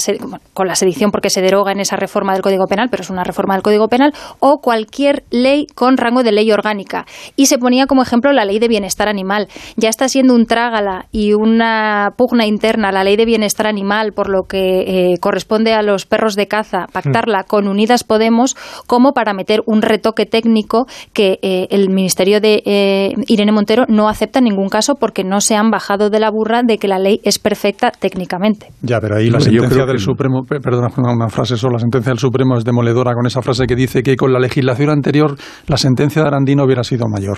con 0.53 0.67
la 0.67 0.75
sedición 0.75 1.11
porque 1.11 1.29
se 1.29 1.41
deroga 1.41 1.71
en 1.71 1.79
esa 1.79 1.95
reforma 1.95 2.33
del 2.33 2.41
Código 2.41 2.65
Penal, 2.65 2.89
pero 2.89 3.03
es 3.03 3.09
una 3.09 3.23
reforma 3.23 3.53
del 3.53 3.63
Código 3.63 3.87
Penal, 3.87 4.13
o 4.39 4.59
cualquier 4.59 5.23
ley 5.29 5.67
con 5.75 5.97
rango 5.97 6.23
de 6.23 6.31
ley 6.31 6.51
orgánica. 6.51 7.05
Y 7.35 7.45
se 7.45 7.59
ponía 7.59 7.85
como 7.85 8.01
ejemplo 8.01 8.33
la 8.33 8.43
ley 8.43 8.57
de 8.59 8.67
bienestar 8.67 9.07
animal. 9.07 9.47
Ya 9.75 9.89
está 9.89 10.09
siendo 10.09 10.33
un 10.33 10.47
trágala 10.47 11.05
y 11.11 11.33
una 11.33 12.09
pugna 12.17 12.47
interna 12.47 12.91
la 12.91 13.03
ley 13.03 13.15
de 13.15 13.25
bienestar 13.25 13.67
animal 13.67 14.13
por 14.13 14.29
lo 14.29 14.43
que 14.43 15.11
eh, 15.13 15.17
corresponde 15.19 15.73
a 15.73 15.83
los 15.83 16.05
perros 16.05 16.35
de 16.35 16.47
caza, 16.47 16.87
pactarla 16.91 17.43
con 17.43 17.67
Unidas 17.67 18.03
Podemos 18.03 18.55
como 18.87 19.13
para 19.13 19.33
meter 19.33 19.61
un 19.67 19.81
retoque 19.81 20.25
técnico 20.25 20.87
que 21.13 21.39
eh, 21.41 21.67
el 21.69 21.89
Ministerio 21.89 22.41
de 22.41 22.63
eh, 22.65 23.13
Irene 23.27 23.51
Montero 23.51 23.85
no 23.87 24.09
acepta 24.09 24.39
en 24.39 24.45
ningún 24.45 24.69
caso 24.69 24.95
porque 24.95 25.23
no 25.23 25.39
se 25.41 25.55
han 25.55 25.69
bajado 25.69 26.09
de 26.09 26.19
la 26.19 26.31
burra 26.31 26.46
de 26.65 26.77
que 26.77 26.87
la 26.87 26.97
ley 26.99 27.19
es 27.23 27.39
perfecta 27.39 27.91
técnicamente. 27.91 28.67
Ya, 28.81 28.99
pero 28.99 29.17
ahí 29.17 29.29
la 29.29 29.39
sentencia 29.39 29.85
del 29.85 29.97
que- 29.97 30.01
Supremo, 30.01 30.43
pe- 30.47 30.59
perdona 30.59 30.87
una- 30.97 31.13
una 31.13 31.29
frase 31.29 31.57
solo, 31.57 31.73
la 31.73 31.79
sentencia 31.79 32.11
del 32.11 32.19
Supremo 32.19 32.57
es 32.57 32.63
demoledora 32.63 33.13
con 33.13 33.25
esa 33.27 33.41
frase 33.41 33.65
que 33.67 33.75
dice 33.75 34.01
que 34.01 34.15
con 34.15 34.31
la 34.33 34.39
legislación 34.39 34.89
anterior 34.89 35.35
la 35.67 35.77
sentencia 35.77 36.21
de 36.21 36.27
Arandino 36.29 36.63
hubiera 36.63 36.83
sido 36.83 37.05
mayor. 37.07 37.37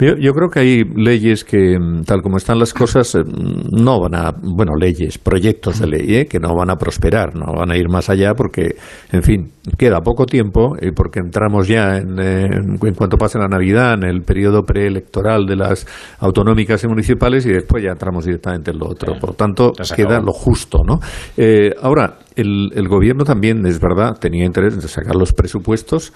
Yo, 0.00 0.14
yo 0.16 0.32
creo 0.32 0.48
que 0.48 0.60
hay 0.60 0.84
leyes 0.84 1.44
que, 1.44 1.76
mm, 1.78 2.04
tal 2.04 2.22
como 2.22 2.36
están 2.36 2.58
las 2.58 2.72
cosas, 2.72 3.16
eh, 3.16 3.22
no 3.24 4.00
van 4.00 4.14
a, 4.14 4.32
bueno, 4.40 4.76
leyes, 4.76 5.18
proyectos 5.18 5.80
de 5.80 5.88
ley, 5.88 6.14
eh, 6.16 6.26
que 6.26 6.38
no 6.38 6.54
van 6.54 6.70
a 6.70 6.76
prosperar, 6.76 7.34
no 7.34 7.52
van 7.52 7.72
a 7.72 7.76
ir 7.76 7.88
más 7.88 8.08
allá 8.08 8.34
porque, 8.34 8.76
en 9.10 9.22
fin, 9.22 9.50
queda 9.76 10.00
poco 10.00 10.24
tiempo 10.24 10.76
y 10.80 10.92
porque 10.92 11.18
entramos 11.18 11.66
ya 11.66 11.96
en, 11.96 12.18
eh, 12.20 12.46
en 12.46 12.94
cuanto 12.94 13.16
pase 13.16 13.38
la 13.38 13.48
Navidad, 13.48 13.94
en 13.94 14.04
el 14.04 14.22
periodo 14.22 14.62
preelectoral 14.62 15.46
de 15.46 15.56
las 15.56 15.86
autonómicas 16.20 16.82
y 16.84 16.88
municipales 16.88 17.44
y 17.46 17.50
después 17.50 17.82
ya 17.82 17.90
entramos 17.90 18.24
directamente 18.24 18.70
en 18.70 18.78
lo 18.78 18.86
otro. 18.86 19.18
Por 19.18 19.34
tanto, 19.34 19.72
queda 19.96 20.20
lo 20.20 20.32
justo, 20.32 20.78
¿no? 20.84 21.00
Eh, 21.36 21.72
ahora, 21.82 22.18
el, 22.36 22.70
el 22.74 22.88
gobierno 22.88 23.24
también, 23.24 23.66
es 23.66 23.80
verdad, 23.80 24.16
tenía 24.20 24.44
interés 24.44 24.74
en 24.74 24.82
sacar 24.82 25.16
los 25.16 25.32
presupuestos. 25.32 26.12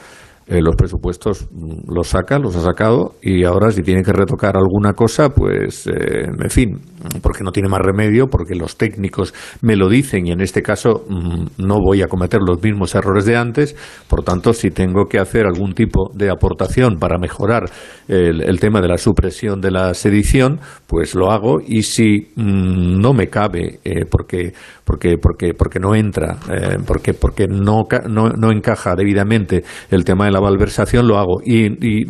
Eh, 0.53 0.61
los 0.61 0.77
presupuestos 0.77 1.49
mm, 1.51 1.91
los 1.91 2.09
saca, 2.09 2.39
los 2.39 2.55
ha 2.57 2.61
sacado 2.61 3.15
y 3.23 3.43
ahora 3.45 3.71
si 3.71 3.81
tiene 3.81 4.03
que 4.03 4.13
retocar 4.13 4.55
alguna 4.55 4.93
cosa, 4.93 5.31
pues 5.31 5.87
eh, 5.87 6.27
en 6.27 6.51
fin, 6.51 6.79
porque 7.23 7.43
no 7.43 7.53
tiene 7.53 7.71
más 7.71 7.81
remedio, 7.81 8.29
porque 8.29 8.55
los 8.55 8.77
técnicos 8.77 9.33
me 9.63 9.77
lo 9.77 9.89
dicen 9.89 10.27
y 10.27 10.31
en 10.31 10.43
este 10.43 10.61
caso 10.61 11.07
mm, 11.09 11.65
no 11.65 11.79
voy 11.79 12.03
a 12.03 12.07
cometer 12.07 12.41
los 12.47 12.63
mismos 12.63 12.95
errores 12.95 13.25
de 13.25 13.35
antes, 13.35 13.75
por 14.09 14.25
tanto 14.25 14.53
si 14.53 14.71
tengo 14.71 15.07
que 15.07 15.19
hacer 15.19 15.47
algún 15.47 15.73
tipo 15.73 16.11
de 16.13 16.29
aportación 16.29 16.99
para 16.99 17.17
mejorar 17.17 17.71
el, 18.09 18.61
tema 18.61 18.83
de 18.83 18.89
la 18.89 18.99
supresión 18.99 19.63
de 19.63 19.71
la 19.71 19.95
sedición, 19.95 20.61
pues 20.87 21.15
lo 21.15 21.31
hago 21.31 21.61
y 21.67 21.83
si 21.85 22.31
mm, 22.37 23.01
no 23.01 23.15
me 23.15 23.29
cabe 23.29 23.81
eh, 23.85 24.05
porque 24.05 24.53
porque 24.85 25.17
porque 25.21 25.55
porque 25.55 25.79
no 25.79 25.95
entra 25.95 26.37
eh, 26.51 26.79
porque 26.87 27.15
porque 27.15 27.47
no, 27.47 27.83
no 28.09 28.29
no 28.31 28.51
encaja 28.53 28.95
debidamente 28.97 29.63
el 29.91 30.05
tema 30.05 30.27
de 30.27 30.33
la 30.33 30.41
malversación 30.41 31.07
lo 31.07 31.19
hago. 31.19 31.41
Y, 31.45 31.67
y, 31.67 32.03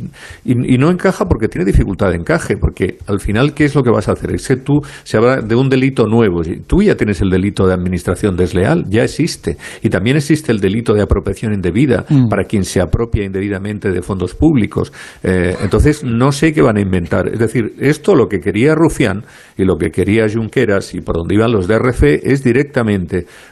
y- 0.44 0.74
y 0.74 0.78
no 0.78 0.90
encaja 0.90 1.27
porque 1.27 1.49
tiene 1.49 1.65
dificultad 1.65 2.11
de 2.11 2.16
encaje 2.16 2.57
porque 2.57 2.99
al 3.07 3.20
final 3.20 3.55
qué 3.55 3.65
es 3.65 3.74
lo 3.74 3.82
que 3.82 3.90
vas 3.90 4.09
a 4.09 4.12
hacer 4.12 4.35
es 4.35 4.47
que 4.49 4.57
tú 4.57 4.81
se 5.05 5.16
habla 5.16 5.40
de 5.40 5.55
un 5.55 5.69
delito 5.69 6.07
nuevo 6.07 6.43
y 6.44 6.61
tú 6.61 6.82
ya 6.82 6.97
tienes 6.97 7.20
el 7.20 7.31
delito 7.31 7.66
de 7.66 7.74
administración 7.74 8.36
desleal 8.36 8.85
ya 8.89 9.05
existe. 9.05 9.57
Y 9.82 9.89
también 9.90 10.16
existe 10.16 10.53
el 10.53 10.59
delito 10.61 10.94
de 10.94 11.03
apropiación 11.03 11.53
indebida 11.55 12.05
Mm. 12.09 12.28
para 12.28 12.44
quien 12.44 12.65
se 12.65 12.81
apropia 12.81 13.24
indebidamente 13.24 13.90
de 13.90 14.03
fondos 14.03 14.35
públicos. 14.35 14.93
Eh, 15.23 15.55
entonces 15.62 16.03
no 16.05 16.32
sé 16.32 16.53
qué 16.53 16.62
van 16.62 16.77
a 16.77 16.81
inventar. 16.81 17.28
Es 17.28 17.39
decir 17.39 17.74
esto 17.78 18.15
lo 18.15 18.28
que 18.28 18.40
quería 18.40 18.74
Rufián 18.74 19.24
y 19.57 19.65
lo 19.65 19.77
que 19.77 19.90
quería 19.90 20.27
Junqueras 20.28 20.94
y 20.94 21.01
por 21.01 21.16
donde 21.16 21.35
iban 21.35 21.53
los 21.53 21.69
DRF 21.69 22.03
es 22.23 22.43
directamente 22.43 22.61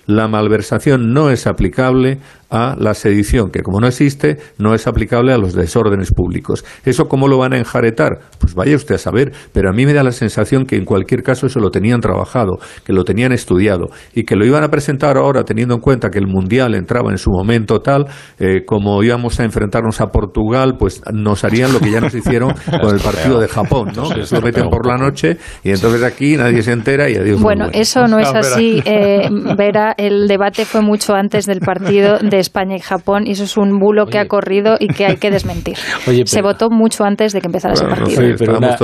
la 0.06 0.28
malversación 0.28 1.12
no 1.12 1.30
es 1.30 1.46
aplicable 1.46 2.18
a 2.50 2.74
la 2.78 2.94
sedición, 2.94 3.50
que 3.50 3.62
como 3.62 3.80
no 3.80 3.86
existe, 3.86 4.38
no 4.58 4.74
es 4.74 4.86
aplicable 4.86 5.32
a 5.32 5.38
los 5.38 5.54
desórdenes 5.54 6.12
públicos. 6.12 6.64
¿Eso 6.84 7.06
cómo 7.06 7.28
lo 7.28 7.38
van 7.38 7.52
a 7.52 7.58
enjaretar? 7.58 8.20
Pues 8.38 8.54
vaya 8.54 8.76
usted 8.76 8.96
a 8.96 8.98
saber, 8.98 9.32
pero 9.52 9.70
a 9.70 9.72
mí 9.72 9.86
me 9.86 9.94
da 9.94 10.02
la 10.02 10.12
sensación 10.12 10.66
que 10.66 10.76
en 10.76 10.84
cualquier 10.84 11.22
caso 11.22 11.46
eso 11.46 11.60
lo 11.60 11.70
tenían 11.70 12.00
trabajado, 12.00 12.58
que 12.84 12.92
lo 12.92 13.04
tenían 13.04 13.32
estudiado 13.32 13.90
y 14.14 14.24
que 14.24 14.36
lo 14.36 14.44
iban 14.44 14.64
a 14.64 14.68
presentar 14.68 15.16
ahora 15.16 15.44
teniendo 15.44 15.74
en 15.74 15.80
cuenta 15.80 16.10
que 16.10 16.18
el 16.18 16.26
Mundial 16.26 16.74
entraba 16.74 17.10
en 17.10 17.18
su 17.18 17.30
momento 17.30 17.80
tal, 17.80 18.06
eh, 18.38 18.64
como 18.66 19.02
íbamos 19.02 19.38
a 19.40 19.44
enfrentarnos 19.44 20.00
a 20.00 20.08
Portugal, 20.08 20.74
pues 20.78 21.02
nos 21.12 21.44
harían 21.44 21.72
lo 21.72 21.80
que 21.80 21.90
ya 21.90 22.00
nos 22.00 22.14
hicieron 22.14 22.52
con 22.80 22.94
el 22.94 23.00
partido 23.00 23.40
de 23.40 23.48
Japón, 23.48 23.92
¿no? 23.94 24.08
Que 24.08 24.24
se 24.24 24.34
lo 24.34 24.42
meten 24.42 24.68
por 24.68 24.86
la 24.86 24.96
noche 24.96 25.36
y 25.62 25.70
entonces 25.70 26.02
aquí 26.02 26.36
nadie 26.36 26.62
se 26.62 26.72
entera 26.72 27.08
y 27.08 27.16
adiós. 27.16 27.40
Bueno, 27.40 27.68
eso 27.72 28.06
no 28.06 28.18
es 28.18 28.28
así. 28.28 28.82
Eh, 28.84 29.28
Vera, 29.56 29.94
el 29.96 30.26
debate 30.26 30.64
fue 30.64 30.80
mucho 30.80 31.14
antes 31.14 31.46
del 31.46 31.60
partido 31.60 32.18
de 32.18 32.39
España 32.40 32.76
y 32.76 32.80
Japón 32.80 33.26
y 33.26 33.32
eso 33.32 33.44
es 33.44 33.56
un 33.56 33.78
bulo 33.78 34.06
que 34.06 34.18
ha 34.18 34.26
corrido 34.26 34.76
y 34.78 34.88
que 34.88 35.06
hay 35.06 35.16
que 35.16 35.30
desmentir. 35.30 35.76
Se 36.24 36.42
votó 36.42 36.70
mucho 36.70 37.04
antes 37.04 37.32
de 37.32 37.40
que 37.40 37.46
empezara 37.46 37.74
ese 37.74 37.84
partido. 37.86 38.22
pero 38.38 38.58
una, 38.58 38.76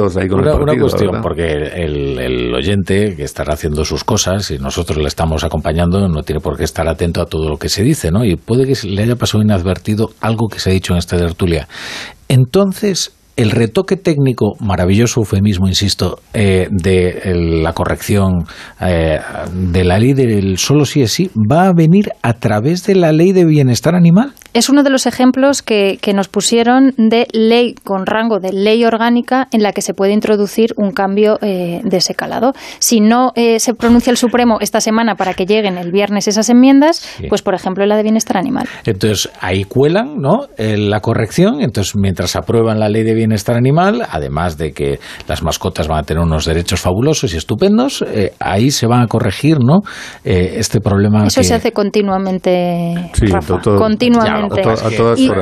cuestión, 0.78 1.20
porque 1.22 1.44
el, 1.46 2.18
el, 2.18 2.54
oyente 2.54 3.14
que 3.16 3.24
estará 3.24 3.54
haciendo 3.54 3.84
sus 3.84 4.04
cosas 4.04 4.50
y 4.50 4.58
nosotros 4.58 4.98
le 4.98 5.08
estamos 5.08 5.44
acompañando 5.44 6.06
no 6.08 6.22
tiene 6.22 6.40
por 6.40 6.56
qué 6.56 6.64
estar 6.64 6.88
atento 6.88 7.20
a 7.20 7.26
todo 7.26 7.48
lo 7.48 7.56
que 7.56 7.68
se 7.68 7.82
dice, 7.82 8.10
¿no? 8.10 8.24
Y 8.24 8.36
puede 8.36 8.66
que 8.66 8.86
le 8.86 9.02
haya 9.02 9.16
pasado 9.16 9.42
inadvertido 9.42 10.10
algo 10.20 10.48
que 10.48 10.58
se 10.58 10.70
ha 10.70 10.72
dicho 10.72 10.92
en 10.92 10.98
esta 10.98 11.16
tertulia. 11.16 11.68
Entonces, 12.28 13.12
el 13.36 13.50
retoque 13.50 13.96
técnico, 13.96 14.54
maravilloso 14.60 15.20
eufemismo, 15.20 15.68
insisto, 15.68 16.20
eh, 16.32 16.68
de 16.70 17.60
la 17.62 17.72
corrección 17.72 18.46
eh, 18.80 19.20
de 19.52 19.84
la 19.84 19.98
ley 19.98 20.14
del 20.14 20.58
solo 20.58 20.84
sí 20.84 21.02
es 21.02 21.12
sí, 21.12 21.30
va 21.34 21.68
a 21.68 21.72
venir 21.72 22.12
a 22.22 22.34
través 22.34 22.84
de 22.86 22.94
la 22.94 23.12
ley 23.12 23.32
de 23.32 23.44
bienestar 23.44 23.94
animal 23.94 24.34
es 24.56 24.70
uno 24.70 24.82
de 24.82 24.88
los 24.88 25.04
ejemplos 25.04 25.60
que, 25.60 25.98
nos 26.14 26.28
pusieron 26.28 26.94
de 26.96 27.26
ley 27.32 27.74
con 27.84 28.06
rango 28.06 28.38
de 28.40 28.54
ley 28.54 28.86
orgánica 28.86 29.48
en 29.52 29.62
la 29.62 29.72
que 29.72 29.82
se 29.82 29.92
puede 29.92 30.12
introducir 30.12 30.72
un 30.78 30.92
cambio 30.92 31.38
eh, 31.42 31.82
de 31.84 31.96
ese 31.98 32.14
calado. 32.14 32.54
Si 32.78 33.00
no 33.00 33.32
eh, 33.34 33.60
se 33.60 33.74
pronuncia 33.74 34.10
el 34.10 34.16
Supremo 34.16 34.56
esta 34.60 34.80
semana 34.80 35.14
para 35.14 35.34
que 35.34 35.44
lleguen 35.44 35.76
el 35.76 35.92
viernes 35.92 36.26
esas 36.26 36.48
enmiendas, 36.48 37.06
pues 37.28 37.42
por 37.42 37.54
ejemplo 37.54 37.84
la 37.84 37.98
de 37.98 38.02
bienestar 38.02 38.38
animal. 38.38 38.66
Entonces 38.86 39.30
ahí 39.40 39.64
cuelan 39.64 40.22
¿no? 40.22 40.46
Eh, 40.56 40.78
la 40.78 41.00
corrección, 41.00 41.60
entonces 41.60 41.94
mientras 41.94 42.34
aprueban 42.34 42.80
la 42.80 42.88
ley 42.88 43.02
de 43.02 43.12
bienestar 43.12 43.25
animal, 43.56 44.06
además 44.10 44.58
de 44.58 44.72
que 44.72 44.98
las 45.28 45.42
mascotas 45.42 45.88
van 45.88 46.00
a 46.00 46.02
tener 46.02 46.22
unos 46.22 46.44
derechos 46.44 46.80
fabulosos 46.80 47.32
y 47.34 47.36
estupendos, 47.36 48.04
ahí 48.38 48.70
se 48.70 48.86
van 48.86 49.02
a 49.02 49.06
corregir 49.06 49.58
¿no? 49.60 49.80
este 50.24 50.80
problema. 50.80 51.26
Eso 51.26 51.42
se 51.42 51.54
hace 51.54 51.72
continuamente, 51.72 53.10
continuamente 53.78 54.62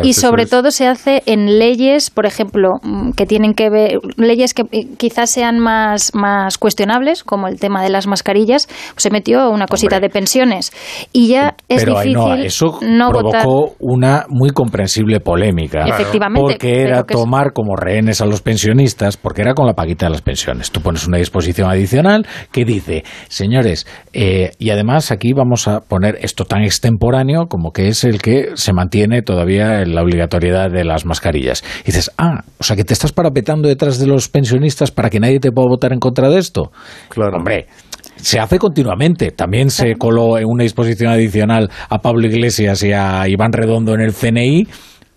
y, 0.03 0.13
sobre 0.15 0.47
todo 0.47 0.71
se 0.71 0.87
hace 0.87 1.23
en 1.27 1.59
leyes, 1.59 2.11
por 2.11 2.27
ejemplo, 2.27 2.75
mm, 2.83 3.11
que 3.13 3.27
tienen 3.27 3.55
que 3.55 3.71
ver, 3.71 3.99
leyes 4.17 4.55
que 4.55 4.63
eh, 4.73 4.87
quizás 4.97 5.31
sean 5.31 5.59
más, 5.59 6.15
más 6.15 6.59
cuestionables, 6.59 7.25
como 7.25 7.49
el 7.49 7.59
tema 7.59 7.83
de 7.83 7.91
las 7.91 8.07
mascarillas, 8.07 8.67
pues 8.93 9.03
se 9.03 9.11
metió 9.11 9.51
una 9.51 9.67
cosita 9.67 10.01
de 10.01 10.09
pensiones. 10.09 10.73
Y 11.13 11.29
ya 11.29 11.55
es 11.69 11.85
difícil 11.85 12.15
no, 12.15 12.35
eso 12.35 12.79
provocó 12.81 13.75
una 13.81 14.27
muy 14.29 14.51
comprensible 14.51 15.21
polémica. 15.21 15.85
Efectivamente. 15.85 16.41
Porque 16.41 16.83
era 16.83 17.05
tomar 17.05 17.53
como 17.53 17.74
rehenes 17.77 18.21
a 18.21 18.27
los 18.27 18.41
pensionistas, 18.41 19.17
porque 19.17 19.43
era 19.43 19.55
con 19.55 19.67
la 19.67 19.75
paquita 19.75 20.07
de 20.07 20.13
las 20.13 20.23
pensiones. 20.23 20.71
Tú 20.71 20.81
pones 20.81 21.07
una 21.07 21.19
disposición 21.19 21.71
adicional 21.71 22.27
que 22.51 22.65
dice, 22.65 23.05
señores, 23.29 23.87
eh, 24.13 24.53
y 24.59 24.71
además 24.71 25.11
aquí 25.11 25.33
vamos 25.33 25.69
a 25.69 25.81
poner 25.81 26.19
esto 26.23 26.45
tan 26.45 26.63
extemporáneo 26.63 27.47
como 27.49 27.73
que 27.73 27.89
es 27.89 28.05
el 28.05 28.23
que 28.23 28.53
se 28.55 28.73
mantiene 28.73 28.95
tiene 28.95 29.23
todavía 29.23 29.85
la 29.85 30.03
obligatoriedad 30.03 30.71
de 30.71 30.85
las 30.85 31.05
mascarillas. 31.05 31.65
Y 31.83 31.87
dices, 31.87 32.13
ah, 32.17 32.45
o 32.61 32.63
sea 32.63 32.77
que 32.77 32.85
te 32.85 32.93
estás 32.93 33.11
parapetando 33.11 33.67
detrás 33.67 33.99
de 33.99 34.07
los 34.07 34.29
pensionistas 34.29 34.93
para 34.93 35.11
que 35.11 35.19
nadie 35.19 35.41
te 35.41 35.51
pueda 35.51 35.67
votar 35.67 35.93
en 35.93 35.99
contra 35.99 36.31
de 36.31 36.39
esto. 36.39 36.71
Claro. 37.09 37.39
Hombre, 37.39 37.67
se 38.15 38.39
hace 38.39 38.61
continuamente. 38.61 39.33
También 39.33 39.71
se 39.71 39.97
coló 39.97 40.39
en 40.39 40.45
una 40.47 40.63
disposición 40.63 41.11
adicional 41.11 41.71
a 41.89 41.99
Pablo 41.99 42.25
Iglesias 42.29 42.85
y 42.85 42.93
a 42.93 43.27
Iván 43.27 43.53
Redondo 43.53 43.95
en 43.95 44.01
el 44.01 44.15
CNI 44.15 44.69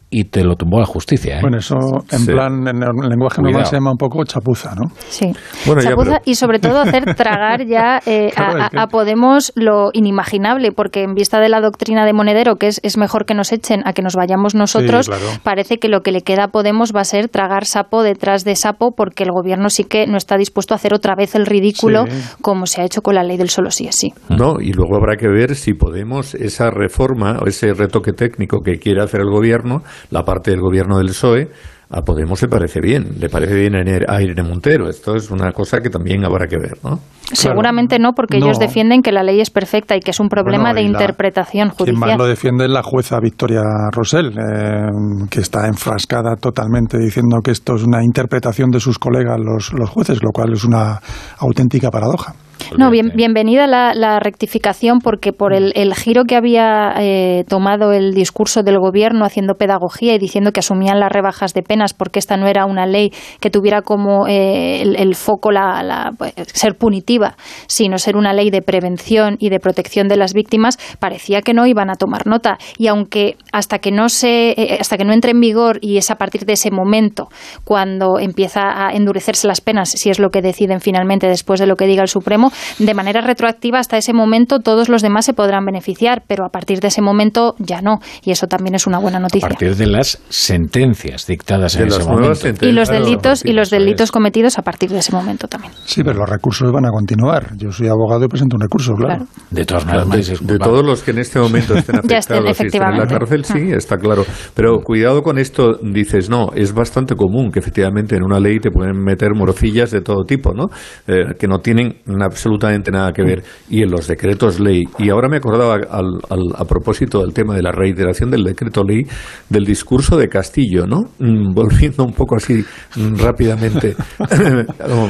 y 0.10 0.26
te 0.26 0.44
lo 0.44 0.56
tumbó 0.56 0.80
la 0.80 0.86
justicia. 0.86 1.38
¿eh? 1.38 1.42
Bueno, 1.42 1.58
eso 1.58 1.76
en 2.12 2.26
plan, 2.26 2.68
en 2.68 2.82
el 2.84 3.10
lenguaje 3.10 3.42
normal 3.42 3.66
se 3.66 3.76
llama 3.76 3.92
un 3.92 3.98
poco 3.98 4.24
chapuza, 4.24 4.74
¿no? 4.76 4.90
Sí, 5.10 5.34
chapuza 5.82 6.22
y 6.24 6.36
sobre 6.36 6.60
todo 6.60 6.80
hacer 6.80 7.04
tragar 7.16 7.66
ya 7.66 8.00
eh, 8.06 8.32
a, 8.36 8.88
Podemos 8.88 9.52
lo 9.56 9.90
inimaginable, 9.94 10.72
porque 10.72 11.04
en 11.04 11.14
vista 11.14 11.40
de 11.40 11.50
la 11.50 11.60
doctrina 11.60 12.06
de 12.06 12.14
Monedero, 12.14 12.56
que 12.56 12.68
es, 12.68 12.80
es 12.84 12.98
mejor 12.98 13.26
que 13.26 13.34
nos 13.34 13.52
echen 13.52 13.82
a 13.86 13.94
que 13.94 14.02
nos 14.02 14.16
vayamos 14.16 14.56
nosotros, 14.56 15.10
parece 15.44 15.78
que 15.78 15.90
lo 15.90 16.02
que 16.02 16.12
le 16.12 16.22
queda 16.22 16.46
a 16.46 16.48
Podemos 16.48 16.94
va 16.96 17.02
a 17.02 17.06
ser 17.06 17.28
tragar 17.28 17.66
sapo 17.66 18.02
detrás 18.02 18.46
de 18.46 18.56
sapo, 18.56 18.94
porque 18.96 19.24
el 19.24 19.32
gobierno 19.32 19.70
sí 19.70 19.84
que 19.84 20.08
no 20.08 20.18
está 20.18 20.38
dispuesto 20.38 20.74
a 20.74 20.78
hacer 20.78 20.94
otra 20.94 21.16
vez 21.16 21.36
el 21.36 21.46
ridículo 21.46 22.06
como 22.42 22.66
se 22.66 22.82
ha 22.82 22.86
hecho 22.86 23.02
con 23.02 23.16
la 23.16 23.24
ley 23.24 23.38
del 23.38 23.50
solo 23.50 23.72
sí 23.72 23.88
es 23.88 23.96
sí. 23.96 24.14
No, 24.30 24.60
y 24.62 24.72
luego 24.72 24.96
habrá 24.96 25.18
que 25.18 25.28
ver 25.28 25.56
si 25.56 25.74
Podemos, 25.74 26.34
esa 26.36 26.70
reforma 26.72 27.40
o 27.42 27.48
ese 27.48 27.74
retoque 27.74 28.14
técnico 28.14 28.62
que 28.62 28.78
quiere 28.78 29.02
hacer 29.02 29.22
el 29.22 29.30
gobierno, 29.30 29.84
la 30.12 30.24
parte 30.24 30.52
del 30.52 30.62
gobierno 30.62 30.98
del 30.98 31.08
PSOE, 31.08 31.50
a 31.90 32.02
Podemos 32.02 32.42
le 32.42 32.50
parece 32.50 32.82
bien, 32.82 33.16
le 33.18 33.30
parece 33.30 33.56
bien 33.56 33.76
a 33.76 34.22
Irene 34.22 34.44
Montero. 34.44 34.90
Esto 34.90 35.16
es 35.16 35.32
una 35.32 35.54
cosa 35.54 35.80
que 35.80 35.90
también 35.90 36.26
habrá 36.26 36.46
que 36.46 36.58
ver, 36.58 36.78
¿no? 36.84 37.00
Seguramente 37.32 37.98
no, 37.98 38.12
porque 38.14 38.38
ellos 38.38 38.60
defienden 38.60 39.02
que 39.02 39.12
la 39.12 39.24
ley 39.24 39.40
es 39.40 39.50
perfecta 39.50 39.96
y 39.96 40.00
que 40.00 40.12
es 40.12 40.20
un 40.20 40.28
problema 40.28 40.74
de 40.74 40.82
interpretación 40.82 41.70
judicial. 41.70 41.86
Quien 41.86 42.00
más 42.00 42.18
lo 42.18 42.26
defiende 42.26 42.66
es 42.66 42.72
la 42.72 42.84
jueza 42.84 43.20
Victoria 43.22 43.62
Rosell, 43.92 44.32
eh, 44.38 44.90
que 45.30 45.40
está 45.40 45.68
enfrascada 45.68 46.36
totalmente 46.36 46.98
diciendo 46.98 47.40
que 47.42 47.52
esto 47.52 47.76
es 47.76 47.84
una 47.84 48.04
interpretación 48.04 48.70
de 48.70 48.80
sus 48.80 49.00
colegas 49.00 49.38
los, 49.40 49.72
los 49.74 49.90
jueces, 49.90 50.20
lo 50.22 50.32
cual 50.32 50.54
es 50.54 50.64
una 50.64 51.00
auténtica 51.40 51.90
paradoja. 51.90 52.34
No, 52.78 52.92
bien, 52.92 53.12
bienvenida 53.16 53.68
la, 53.68 54.20
rectificación 54.20 55.00
porque 55.00 55.32
por 55.32 55.54
el, 55.54 55.94
giro 55.96 56.24
que 56.26 56.36
había 56.36 56.94
eh, 56.98 57.44
tomado 57.48 57.94
el 57.94 58.14
discurso 58.14 58.64
del 58.64 58.80
gobierno 58.80 59.26
haciendo 59.26 59.56
pedagogía 59.56 60.16
y 60.16 60.18
diciendo 60.18 60.52
que 60.52 60.60
asumían 60.60 61.00
las 61.00 61.12
rebajas 61.12 61.54
de 61.54 61.62
penas 61.62 61.94
porque 61.94 62.20
esta 62.20 62.36
no 62.38 62.48
era 62.48 62.66
una 62.66 62.86
ley 62.86 63.12
que 63.40 63.50
tuviera 63.50 63.82
como 63.82 64.28
eh, 64.28 64.82
el, 64.82 65.16
foco 65.16 65.52
la, 65.52 66.12
pues, 66.18 66.34
ser 66.54 66.76
punitiva, 66.76 67.36
sino 67.68 67.98
ser 67.98 68.16
una 68.16 68.34
ley 68.34 68.50
de 68.50 68.62
prevención 68.62 69.38
y 69.40 69.50
de 69.50 69.60
protección 69.60 70.08
de 70.08 70.18
las 70.18 70.34
víctimas, 70.34 70.78
parecía 71.00 71.42
que 71.42 71.54
no 71.54 71.66
iban 71.66 71.90
a 71.90 71.96
tomar 71.96 72.28
nota. 72.28 72.58
Y 72.78 72.88
aunque 72.88 73.38
hasta 73.52 73.80
que 73.80 73.92
no 73.92 74.10
se, 74.10 74.52
eh, 74.52 74.78
hasta 74.80 74.98
que 74.98 75.06
no 75.06 75.14
entre 75.14 75.32
en 75.32 75.40
vigor 75.40 75.80
y 75.82 75.98
es 75.98 76.12
a 76.12 76.16
partir 76.16 76.46
de 76.46 76.54
ese 76.54 76.72
momento 76.72 77.30
cuando 77.64 78.20
empieza 78.20 78.88
a 78.88 78.94
endurecerse 78.94 79.48
las 79.48 79.62
penas, 79.62 79.90
si 79.90 80.10
es 80.10 80.20
lo 80.20 80.30
que 80.30 80.42
deciden 80.42 80.82
finalmente 80.82 81.28
después 81.28 81.60
de 81.60 81.68
lo 81.68 81.76
que 81.76 81.86
diga 81.86 82.02
el 82.02 82.10
Supremo, 82.10 82.47
de 82.80 82.94
manera 82.94 83.22
retroactiva 83.22 83.80
hasta 83.80 83.98
ese 83.98 84.14
momento 84.14 84.60
todos 84.60 84.90
los 84.90 85.02
demás 85.02 85.26
se 85.26 85.34
podrán 85.34 85.66
beneficiar, 85.66 86.24
pero 86.28 86.46
a 86.46 86.50
partir 86.50 86.80
de 86.80 86.88
ese 86.88 87.02
momento 87.02 87.56
ya 87.60 87.82
no. 87.82 88.00
Y 88.24 88.32
eso 88.32 88.48
también 88.48 88.76
es 88.76 88.88
una 88.88 89.00
buena 89.00 89.20
noticia. 89.20 89.48
A 89.48 89.50
partir 89.50 89.76
de 89.76 89.88
las 89.88 90.20
sentencias 90.30 91.28
dictadas 91.28 91.76
en 91.76 91.88
ese 91.88 92.04
momento. 92.04 92.66
Y 92.66 92.72
los 92.72 92.90
delitos, 92.90 93.46
y 93.46 93.54
los 93.54 93.70
delitos 93.70 94.12
cometidos 94.12 94.58
a 94.58 94.62
partir 94.62 94.90
de 94.90 95.00
ese 95.00 95.12
momento 95.12 95.48
también. 95.48 95.74
Sí, 95.86 96.04
pero 96.04 96.20
los 96.20 96.30
recursos 96.30 96.72
van 96.72 96.86
a 96.86 96.90
continuar. 96.90 97.56
Yo 97.58 97.72
soy 97.72 97.88
abogado 97.88 98.26
y 98.26 98.28
presento 98.28 98.56
un 98.56 98.62
recurso, 98.62 98.94
claro. 98.94 99.26
De 99.52 99.66
todas 99.66 99.86
maneras, 99.86 100.46
de, 100.46 100.60
todos 100.60 100.86
los 100.86 101.04
que 101.04 101.12
en 101.12 101.20
este 101.20 101.40
momento 101.40 101.74
estén 101.78 101.98
afectados 101.98 102.60
estén 102.60 102.84
en 102.84 102.98
la 102.98 103.08
cárcel, 103.08 103.46
sí, 103.46 103.72
ah. 103.72 103.78
está 103.78 103.98
claro. 103.98 104.26
Pero 104.54 104.80
cuidado 104.82 105.22
con 105.22 105.38
esto, 105.38 105.78
dices, 105.82 106.30
no, 106.30 106.50
es 106.56 106.74
bastante 106.74 107.16
común 107.16 107.52
que 107.52 107.60
efectivamente 107.60 108.16
en 108.16 108.24
una 108.24 108.40
ley 108.40 108.60
te 108.60 108.72
pueden 108.72 108.98
meter 109.04 109.34
morcillas 109.34 109.92
de 109.92 110.02
todo 110.02 110.24
tipo, 110.24 110.54
¿no? 110.54 110.68
Eh, 111.08 111.36
que 111.40 111.48
no 111.48 111.60
tienen 111.60 112.02
absolutamente 112.38 112.92
nada 112.92 113.12
que 113.12 113.24
ver. 113.24 113.44
Y 113.70 113.82
en 113.82 113.90
los 113.90 114.08
decretos 114.08 114.60
ley, 114.60 114.84
y 115.00 115.10
ahora 115.10 115.28
me 115.28 115.38
acordaba 115.38 115.76
al, 115.76 116.20
a 116.56 116.66
propósito 116.66 117.22
del 117.22 117.34
tema 117.34 117.56
de 117.56 117.64
la 117.64 117.72
reiteración 117.72 118.30
del 118.30 118.44
decreto 118.44 118.84
ley, 118.84 119.04
del 119.50 119.66
discurso 119.66 120.16
de 120.18 120.30
Castillo, 120.30 120.86
¿no? 120.86 121.02
Mm, 121.20 121.54
volviendo 121.54 122.04
un 122.04 122.14
poco 122.14 122.36
así 122.36 122.64
mm, 122.96 123.16
rápidamente 123.18 123.96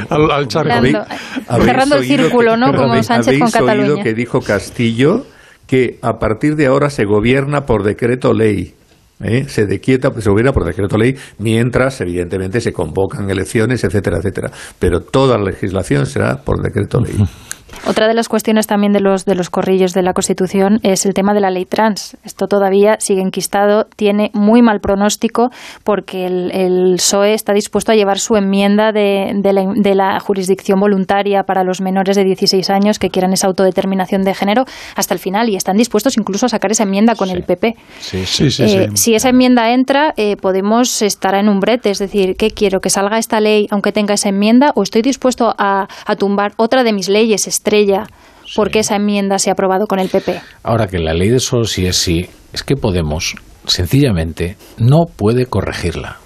al, 0.09 0.31
al 0.31 0.49
Cerrando 0.49 1.97
el 1.97 2.05
círculo, 2.05 2.55
¿no? 2.55 2.73
Como 2.73 3.01
Sánchez 3.03 3.39
con 3.39 3.51
Cataluña. 3.51 3.93
oído 3.93 4.03
que 4.03 4.13
dijo 4.13 4.39
Castillo 4.41 5.25
que 5.67 5.99
a 6.01 6.17
partir 6.17 6.55
de 6.55 6.67
ahora 6.67 6.89
se 6.89 7.03
gobierna 7.03 7.65
por 7.65 7.83
decreto 7.83 8.33
ley. 8.33 8.73
¿Eh? 9.21 9.45
se 9.47 9.65
dequieta, 9.65 10.11
se 10.19 10.29
hubiera 10.29 10.51
por 10.51 10.65
decreto 10.65 10.97
ley, 10.97 11.15
mientras 11.39 11.99
evidentemente 12.01 12.61
se 12.61 12.73
convocan 12.73 13.29
elecciones, 13.29 13.83
etcétera, 13.83 14.17
etcétera. 14.17 14.51
Pero 14.79 15.01
toda 15.01 15.37
la 15.37 15.45
legislación 15.45 16.05
será 16.05 16.37
por 16.43 16.61
decreto 16.61 16.99
ley. 16.99 17.15
Otra 17.85 18.07
de 18.07 18.13
las 18.13 18.27
cuestiones 18.27 18.67
también 18.67 18.93
de 18.93 18.99
los, 18.99 19.25
de 19.25 19.35
los 19.35 19.49
corrillos 19.49 19.93
de 19.93 20.01
la 20.01 20.13
Constitución 20.13 20.79
es 20.83 21.05
el 21.05 21.13
tema 21.13 21.33
de 21.33 21.39
la 21.39 21.49
ley 21.49 21.65
trans. 21.65 22.17
Esto 22.23 22.47
todavía 22.47 22.97
sigue 22.99 23.21
enquistado, 23.21 23.85
tiene 23.95 24.31
muy 24.33 24.61
mal 24.61 24.79
pronóstico 24.79 25.49
porque 25.83 26.25
el, 26.25 26.51
el 26.51 26.95
PSOE 26.97 27.33
está 27.33 27.53
dispuesto 27.53 27.91
a 27.91 27.95
llevar 27.95 28.19
su 28.19 28.35
enmienda 28.35 28.91
de, 28.91 29.31
de, 29.35 29.95
la, 29.95 30.19
jurisdicción 30.19 30.79
voluntaria 30.79 31.43
para 31.43 31.63
los 31.63 31.81
menores 31.81 32.15
de 32.15 32.23
16 32.23 32.69
años 32.69 32.99
que 32.99 33.09
quieran 33.09 33.33
esa 33.33 33.47
autodeterminación 33.47 34.23
de 34.23 34.33
género 34.33 34.65
hasta 34.95 35.13
el 35.13 35.19
final 35.19 35.49
y 35.49 35.55
están 35.55 35.77
dispuestos 35.77 36.17
incluso 36.17 36.45
a 36.45 36.49
sacar 36.49 36.71
esa 36.71 36.83
enmienda 36.83 37.15
con 37.15 37.29
el 37.29 37.43
PP. 37.43 37.75
Sí, 37.99 38.25
sí, 38.25 38.51
sí, 38.51 38.63
eh, 38.63 38.89
si 38.95 39.15
esa 39.15 39.29
enmienda 39.29 39.71
entra, 39.71 40.13
eh, 40.17 40.35
Podemos 40.37 41.01
estar 41.01 41.35
en 41.35 41.49
un 41.49 41.59
brete, 41.59 41.89
es 41.89 41.99
decir, 41.99 42.35
¿qué 42.37 42.51
quiero? 42.51 42.79
¿Que 42.79 42.89
salga 42.89 43.17
esta 43.17 43.39
ley 43.41 43.67
aunque 43.69 43.91
tenga 43.91 44.13
esa 44.13 44.29
enmienda 44.29 44.71
o 44.75 44.83
estoy 44.83 45.01
dispuesto 45.01 45.53
a, 45.57 45.87
a 46.05 46.15
tumbar 46.15 46.53
otra 46.57 46.83
de 46.83 46.93
mis 46.93 47.09
leyes? 47.09 47.47
Estrella 47.57 48.07
porque 48.55 48.79
esa 48.79 48.95
enmienda 48.95 49.39
se 49.39 49.49
ha 49.49 49.53
aprobado 49.53 49.87
con 49.87 49.99
el 49.99 50.09
PP. 50.09 50.39
Ahora 50.63 50.87
que 50.87 50.99
la 50.99 51.13
ley 51.13 51.29
de 51.29 51.39
solo 51.39 51.65
sí 51.65 51.85
es 51.85 51.97
sí, 51.97 52.29
es 52.53 52.63
que 52.63 52.75
Podemos 52.75 53.35
sencillamente 53.65 54.55
no 54.77 55.05
puede 55.13 55.45
corregirla. 55.45 56.17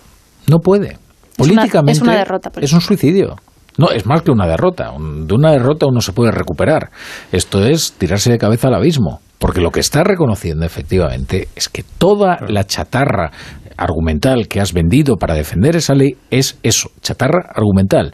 No 0.47 0.59
puede. 0.59 0.97
Políticamente 1.37 1.93
es 1.93 2.01
una, 2.01 2.15
derrota. 2.15 2.51
Es 2.61 2.73
un 2.73 2.81
suicidio. 2.81 3.35
No, 3.77 3.89
es 3.89 4.05
más 4.05 4.21
que 4.21 4.31
una 4.31 4.47
derrota. 4.47 4.91
De 4.91 5.33
una 5.33 5.51
derrota 5.51 5.87
uno 5.87 6.01
se 6.01 6.13
puede 6.13 6.31
recuperar. 6.31 6.91
Esto 7.31 7.65
es 7.65 7.93
tirarse 7.93 8.31
de 8.31 8.37
cabeza 8.37 8.67
al 8.67 8.75
abismo. 8.75 9.21
Porque 9.39 9.61
lo 9.61 9.71
que 9.71 9.79
está 9.79 10.03
reconociendo 10.03 10.65
efectivamente 10.65 11.47
es 11.55 11.67
que 11.67 11.83
toda 11.97 12.37
la 12.47 12.65
chatarra 12.65 13.31
argumental 13.75 14.47
que 14.47 14.61
has 14.61 14.71
vendido 14.71 15.15
para 15.17 15.33
defender 15.33 15.75
esa 15.75 15.95
ley 15.95 16.15
es 16.29 16.59
eso, 16.61 16.91
chatarra 17.01 17.49
argumental. 17.55 18.13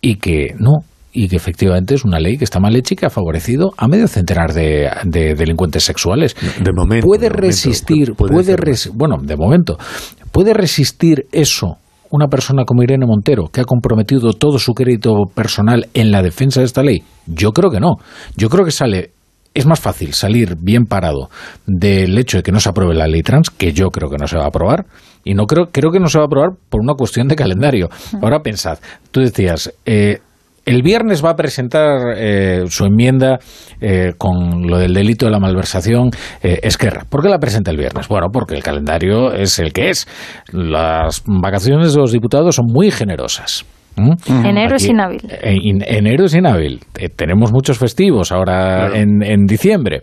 Y 0.00 0.16
que 0.16 0.54
no, 0.58 0.78
y 1.12 1.28
que 1.28 1.36
efectivamente 1.36 1.94
es 1.94 2.04
una 2.04 2.18
ley 2.18 2.36
que 2.36 2.44
está 2.44 2.60
mal 2.60 2.76
hecha 2.76 2.94
y 2.94 2.96
que 2.96 3.06
ha 3.06 3.10
favorecido 3.10 3.72
a 3.76 3.88
medio 3.88 4.06
centenar 4.08 4.52
de, 4.52 4.90
delincuentes 5.36 5.84
sexuales. 5.84 6.36
De 6.62 6.72
momento. 6.72 7.06
Puede 7.06 7.28
resistir, 7.28 8.14
puede, 8.14 8.56
bueno, 8.94 9.16
de 9.22 9.36
momento, 9.36 9.78
puede 10.32 10.54
resistir 10.54 11.26
eso 11.32 11.78
una 12.10 12.26
persona 12.26 12.64
como 12.64 12.82
Irene 12.82 13.06
Montero, 13.06 13.44
que 13.52 13.60
ha 13.60 13.64
comprometido 13.64 14.32
todo 14.32 14.58
su 14.58 14.72
crédito 14.72 15.12
personal 15.32 15.88
en 15.94 16.10
la 16.10 16.22
defensa 16.22 16.58
de 16.58 16.66
esta 16.66 16.82
ley? 16.82 17.04
Yo 17.26 17.52
creo 17.52 17.70
que 17.70 17.78
no. 17.78 17.98
Yo 18.36 18.48
creo 18.48 18.64
que 18.64 18.72
sale 18.72 19.12
es 19.54 19.66
más 19.66 19.80
fácil 19.80 20.14
salir 20.14 20.54
bien 20.60 20.84
parado 20.84 21.28
del 21.66 22.16
hecho 22.18 22.38
de 22.38 22.42
que 22.42 22.52
no 22.52 22.60
se 22.60 22.68
apruebe 22.68 22.94
la 22.94 23.06
ley 23.06 23.22
trans, 23.22 23.50
que 23.50 23.72
yo 23.72 23.88
creo 23.88 24.08
que 24.08 24.16
no 24.16 24.26
se 24.26 24.36
va 24.36 24.44
a 24.44 24.48
aprobar, 24.48 24.86
y 25.24 25.34
no 25.34 25.46
creo, 25.46 25.66
creo 25.72 25.90
que 25.90 25.98
no 25.98 26.08
se 26.08 26.18
va 26.18 26.24
a 26.24 26.26
aprobar 26.26 26.50
por 26.68 26.80
una 26.80 26.94
cuestión 26.94 27.28
de 27.28 27.36
calendario. 27.36 27.88
Ahora 28.22 28.40
pensad, 28.40 28.78
tú 29.10 29.20
decías, 29.20 29.72
eh, 29.84 30.20
el 30.70 30.82
viernes 30.82 31.24
va 31.24 31.30
a 31.30 31.36
presentar 31.36 32.14
eh, 32.16 32.64
su 32.68 32.84
enmienda 32.84 33.38
eh, 33.80 34.12
con 34.16 34.66
lo 34.66 34.78
del 34.78 34.94
delito 34.94 35.26
de 35.26 35.32
la 35.32 35.40
malversación 35.40 36.10
Esquerra. 36.42 37.04
¿Por 37.08 37.22
qué 37.22 37.28
la 37.28 37.38
presenta 37.38 37.70
el 37.70 37.76
viernes? 37.76 38.08
Bueno, 38.08 38.28
porque 38.32 38.54
el 38.54 38.62
calendario 38.62 39.32
es 39.32 39.58
el 39.58 39.72
que 39.72 39.90
es. 39.90 40.06
Las 40.52 41.22
vacaciones 41.26 41.92
de 41.92 42.00
los 42.00 42.12
diputados 42.12 42.56
son 42.56 42.66
muy 42.66 42.90
generosas. 42.90 43.64
¿Mm? 43.96 44.46
Enero 44.46 44.76
es 44.76 44.86
inhábil. 44.86 45.20
enero 45.42 46.24
es 46.26 46.34
inhábil. 46.34 46.80
tenemos 47.16 47.52
muchos 47.52 47.78
festivos 47.78 48.32
ahora 48.32 48.96
en, 48.96 49.22
en 49.22 49.46
diciembre 49.46 50.02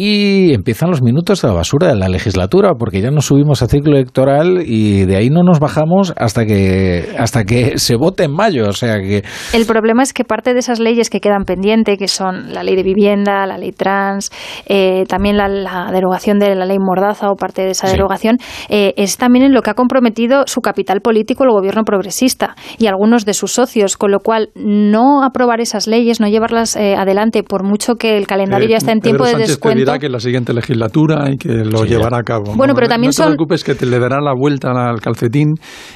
y 0.00 0.54
empiezan 0.54 0.90
los 0.90 1.02
minutos 1.02 1.42
de 1.42 1.48
la 1.48 1.54
basura 1.54 1.88
de 1.88 1.96
la 1.96 2.08
legislatura, 2.08 2.74
porque 2.78 3.00
ya 3.00 3.10
nos 3.10 3.26
subimos 3.26 3.62
a 3.62 3.66
ciclo 3.66 3.96
electoral 3.96 4.62
y 4.64 5.06
de 5.06 5.16
ahí 5.16 5.28
no 5.28 5.42
nos 5.42 5.58
bajamos 5.58 6.14
hasta 6.16 6.46
que 6.46 7.16
hasta 7.18 7.42
que 7.42 7.80
se 7.80 7.96
vote 7.96 8.22
en 8.22 8.32
mayo, 8.32 8.68
o 8.68 8.72
sea 8.72 9.00
que 9.00 9.24
el 9.52 9.66
problema 9.66 10.04
es 10.04 10.12
que 10.12 10.22
parte 10.22 10.54
de 10.54 10.60
esas 10.60 10.78
leyes 10.78 11.10
que 11.10 11.18
quedan 11.18 11.42
pendientes, 11.44 11.98
que 11.98 12.06
son 12.06 12.54
la 12.54 12.62
ley 12.62 12.76
de 12.76 12.84
vivienda, 12.84 13.44
la 13.46 13.58
ley 13.58 13.72
trans, 13.72 14.30
eh, 14.66 15.02
también 15.08 15.36
la, 15.36 15.48
derogación 15.90 16.38
de 16.38 16.54
la 16.54 16.64
ley 16.64 16.78
mordaza 16.78 17.32
o 17.32 17.34
parte 17.34 17.62
de 17.62 17.70
esa 17.70 17.88
derogación, 17.88 18.36
eh, 18.68 18.94
es 18.96 19.16
también 19.16 19.46
en 19.46 19.52
lo 19.52 19.62
que 19.62 19.70
ha 19.70 19.74
comprometido 19.74 20.44
su 20.46 20.60
capital 20.60 21.00
político 21.00 21.42
el 21.42 21.50
gobierno 21.50 21.82
progresista 21.82 22.54
y 22.78 22.86
algunos 22.86 23.24
de 23.24 23.34
sus 23.34 23.50
socios, 23.50 23.96
con 23.96 24.12
lo 24.12 24.20
cual 24.20 24.50
no 24.54 25.24
aprobar 25.24 25.60
esas 25.60 25.88
leyes, 25.88 26.20
no 26.20 26.28
llevarlas 26.28 26.76
eh, 26.76 26.94
adelante, 26.94 27.42
por 27.42 27.64
mucho 27.64 27.96
que 27.96 28.16
el 28.16 28.28
calendario 28.28 28.68
ya 28.68 28.76
está 28.76 28.92
en 28.92 29.00
tiempo 29.00 29.24
de 29.24 29.34
descuento 29.34 29.87
que 29.96 30.08
la 30.08 30.20
siguiente 30.20 30.52
legislatura 30.52 31.30
y 31.30 31.38
que 31.38 31.48
lo 31.48 31.84
llevará 31.84 32.18
a 32.18 32.22
cabo. 32.22 32.54
Bueno, 32.54 32.74
pero 32.74 32.88
también 32.88 33.12
no 33.16 33.24
te 33.24 33.28
preocupes 33.28 33.64
que 33.64 33.74
te 33.74 33.86
le 33.86 33.98
dará 33.98 34.20
la 34.20 34.34
vuelta 34.34 34.70
al 34.70 35.00
calcetín 35.00 35.54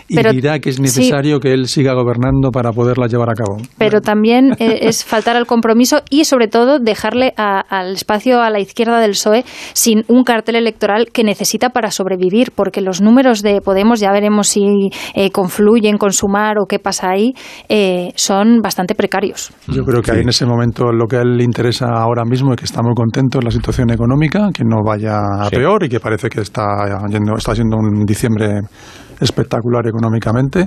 y 0.09 0.17
dirá 0.17 0.59
que 0.61 0.71
es 0.71 0.81
necesario 0.81 1.41
que 1.41 1.53
él 1.53 1.67
siga 1.67 1.95
gobernando 1.95 2.51
para 2.51 2.71
poderla 2.73 3.07
llevar 3.07 3.31
a 3.31 3.35
cabo. 3.35 3.57
Pero 3.77 4.01
también 4.01 4.53
eh, 4.59 4.79
es 4.83 5.05
faltar 5.05 5.37
al 5.37 5.47
compromiso 5.47 6.03
y 6.09 6.25
sobre 6.25 6.49
todo 6.49 6.79
dejarle 6.79 7.35
al 7.37 7.93
espacio 7.93 8.41
a 8.41 8.51
la 8.51 8.61
izquierda 8.61 9.01
del 9.01 9.11
PSOE 9.11 9.45
sin 9.73 10.05
un 10.09 10.25
cartel 10.25 10.57
electoral 10.57 11.09
que 11.13 11.25
necesita 11.25 11.71
para 11.71 11.91
sobrevivir, 11.91 12.53
porque 12.55 12.81
los 12.81 13.01
números 13.01 13.43
de 13.43 13.61
Podemos, 13.61 14.01
ya 14.01 14.13
veremos 14.13 14.49
si 14.49 14.91
eh, 15.15 15.31
confluyen 15.31 15.99
con 15.99 16.13
Sumar 16.13 16.59
o 16.59 16.67
qué 16.67 16.79
pasa 16.79 17.11
ahí, 17.11 17.33
eh, 17.69 18.13
son 18.17 18.61
bastante 18.63 18.95
precarios. 18.95 19.53
Yo 19.69 19.83
creo 19.85 20.03
que 20.03 20.13
ahí 20.13 20.21
en 20.21 20.29
ese 20.29 20.47
momento 20.47 20.93
lo 20.93 21.07
que 21.07 21.17
a 21.17 21.23
él 21.23 21.37
le 21.37 21.45
interesa 21.45 21.87
ahora 21.87 22.25
mismo 22.25 22.53
es 22.53 22.59
que 22.59 22.65
está 22.65 22.83
muy 22.83 22.95
contento 22.95 23.39
en 23.39 23.45
la 23.45 23.51
situación 23.51 23.72
económica, 23.79 24.51
que 24.53 24.65
no 24.65 24.83
vaya 24.85 25.19
a 25.41 25.51
peor 25.51 25.85
y 25.85 25.89
que 25.89 26.01
parece 26.01 26.29
que 26.29 26.41
está, 26.41 27.07
yendo, 27.09 27.37
está 27.37 27.55
siendo 27.55 27.77
un 27.77 28.05
diciembre 28.05 28.61
espectacular 29.21 29.87
económicamente 29.87 30.67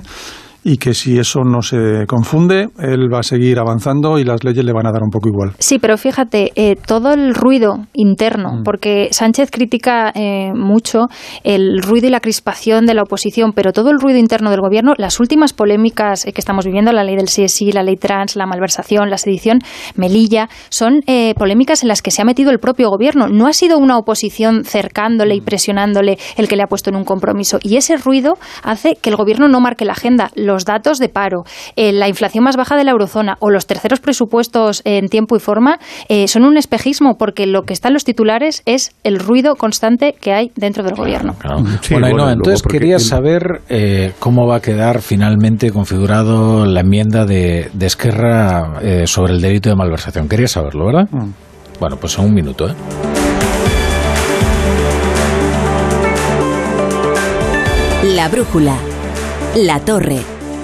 y 0.64 0.78
que 0.78 0.94
si 0.94 1.18
eso 1.18 1.40
no 1.44 1.62
se 1.62 2.06
confunde, 2.06 2.68
él 2.78 3.12
va 3.12 3.20
a 3.20 3.22
seguir 3.22 3.58
avanzando 3.58 4.18
y 4.18 4.24
las 4.24 4.44
leyes 4.44 4.64
le 4.64 4.72
van 4.72 4.86
a 4.86 4.92
dar 4.92 5.02
un 5.02 5.10
poco 5.10 5.28
igual. 5.28 5.52
Sí, 5.58 5.78
pero 5.78 5.96
fíjate, 5.96 6.52
eh, 6.56 6.76
todo 6.76 7.12
el 7.12 7.34
ruido 7.34 7.86
interno, 7.92 8.54
mm. 8.54 8.62
porque 8.64 9.08
Sánchez 9.10 9.50
critica 9.50 10.12
eh, 10.14 10.52
mucho 10.54 11.06
el 11.44 11.82
ruido 11.82 12.08
y 12.08 12.10
la 12.10 12.20
crispación 12.20 12.86
de 12.86 12.94
la 12.94 13.02
oposición, 13.02 13.52
pero 13.52 13.72
todo 13.72 13.90
el 13.90 14.00
ruido 14.00 14.18
interno 14.18 14.50
del 14.50 14.60
gobierno, 14.60 14.94
las 14.98 15.20
últimas 15.20 15.52
polémicas 15.52 16.26
eh, 16.26 16.32
que 16.32 16.40
estamos 16.40 16.64
viviendo, 16.64 16.92
la 16.92 17.04
ley 17.04 17.16
del 17.16 17.26
CSI, 17.26 17.72
la 17.72 17.82
ley 17.82 17.96
trans, 17.96 18.36
la 18.36 18.46
malversación, 18.46 19.10
la 19.10 19.18
sedición, 19.18 19.60
Melilla, 19.94 20.48
son 20.68 21.02
polémicas 21.36 21.82
en 21.82 21.88
las 21.88 22.02
que 22.02 22.10
se 22.10 22.22
ha 22.22 22.24
metido 22.24 22.50
el 22.50 22.58
propio 22.58 22.90
gobierno. 22.90 23.28
No 23.28 23.46
ha 23.46 23.52
sido 23.52 23.78
una 23.78 23.98
oposición 23.98 24.64
cercándole 24.64 25.34
y 25.34 25.40
mm. 25.40 25.44
presionándole 25.44 26.18
el 26.36 26.48
que 26.48 26.56
le 26.56 26.62
ha 26.62 26.66
puesto 26.66 26.90
en 26.90 26.96
un 26.96 27.04
compromiso. 27.04 27.58
Y 27.62 27.76
ese 27.76 27.96
ruido 27.96 28.38
hace 28.62 28.96
que 29.00 29.10
el 29.10 29.16
gobierno 29.16 29.48
no 29.48 29.60
marque 29.60 29.84
la 29.84 29.92
agenda 29.92 30.30
los 30.34 30.55
datos 30.64 30.98
de 30.98 31.08
paro, 31.08 31.44
eh, 31.76 31.92
la 31.92 32.08
inflación 32.08 32.44
más 32.44 32.56
baja 32.56 32.76
de 32.76 32.84
la 32.84 32.92
eurozona 32.92 33.36
o 33.40 33.50
los 33.50 33.66
terceros 33.66 34.00
presupuestos 34.00 34.82
en 34.84 35.08
tiempo 35.08 35.36
y 35.36 35.40
forma 35.40 35.78
eh, 36.08 36.28
son 36.28 36.44
un 36.44 36.56
espejismo 36.56 37.16
porque 37.18 37.46
lo 37.46 37.62
que 37.62 37.72
está 37.72 37.88
en 37.88 37.94
los 37.94 38.04
titulares 38.04 38.62
es 38.66 38.92
el 39.04 39.18
ruido 39.18 39.56
constante 39.56 40.14
que 40.20 40.32
hay 40.32 40.52
dentro 40.56 40.82
del 40.82 40.94
gobierno. 40.94 41.34
bueno, 41.90 42.30
entonces 42.30 42.62
quería 42.62 42.98
saber 42.98 43.62
eh, 43.68 44.12
cómo 44.18 44.46
va 44.46 44.56
a 44.56 44.60
quedar 44.60 45.00
finalmente 45.00 45.70
configurado 45.70 46.64
la 46.64 46.80
enmienda 46.80 47.24
de, 47.24 47.70
Esquerra 47.86 48.80
sobre 49.06 49.32
el 49.34 49.40
delito 49.40 49.70
de 49.70 49.76
malversación. 49.76 50.28
Quería 50.28 50.48
saberlo, 50.48 50.86
¿verdad? 50.86 51.08
Mm. 51.12 51.30
Bueno, 51.78 51.96
pues 52.00 52.18
en 52.18 52.24
un 52.24 52.34
minuto, 52.34 52.68
¿eh? 52.68 52.74
La 58.14 58.28
brújula. 58.28 58.76
La 59.56 59.80
torre. 59.80 60.35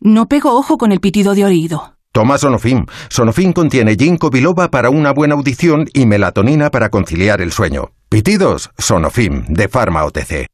No 0.00 0.28
pego 0.28 0.56
ojo 0.56 0.76
con 0.76 0.92
el 0.92 1.00
pitido 1.00 1.34
de 1.34 1.44
oído. 1.44 1.94
Toma 2.12 2.38
Sonofim. 2.38 2.86
Sonofim 3.08 3.52
contiene 3.52 3.94
ginkgo 3.96 4.30
biloba 4.30 4.70
para 4.70 4.90
una 4.90 5.12
buena 5.12 5.34
audición 5.34 5.86
y 5.92 6.06
melatonina 6.06 6.70
para 6.70 6.90
conciliar 6.90 7.40
el 7.40 7.52
sueño. 7.52 7.90
Pitidos, 8.08 8.70
Sonofim, 8.78 9.44
de 9.48 9.68
Pharma 9.68 10.04
OTC. 10.04 10.46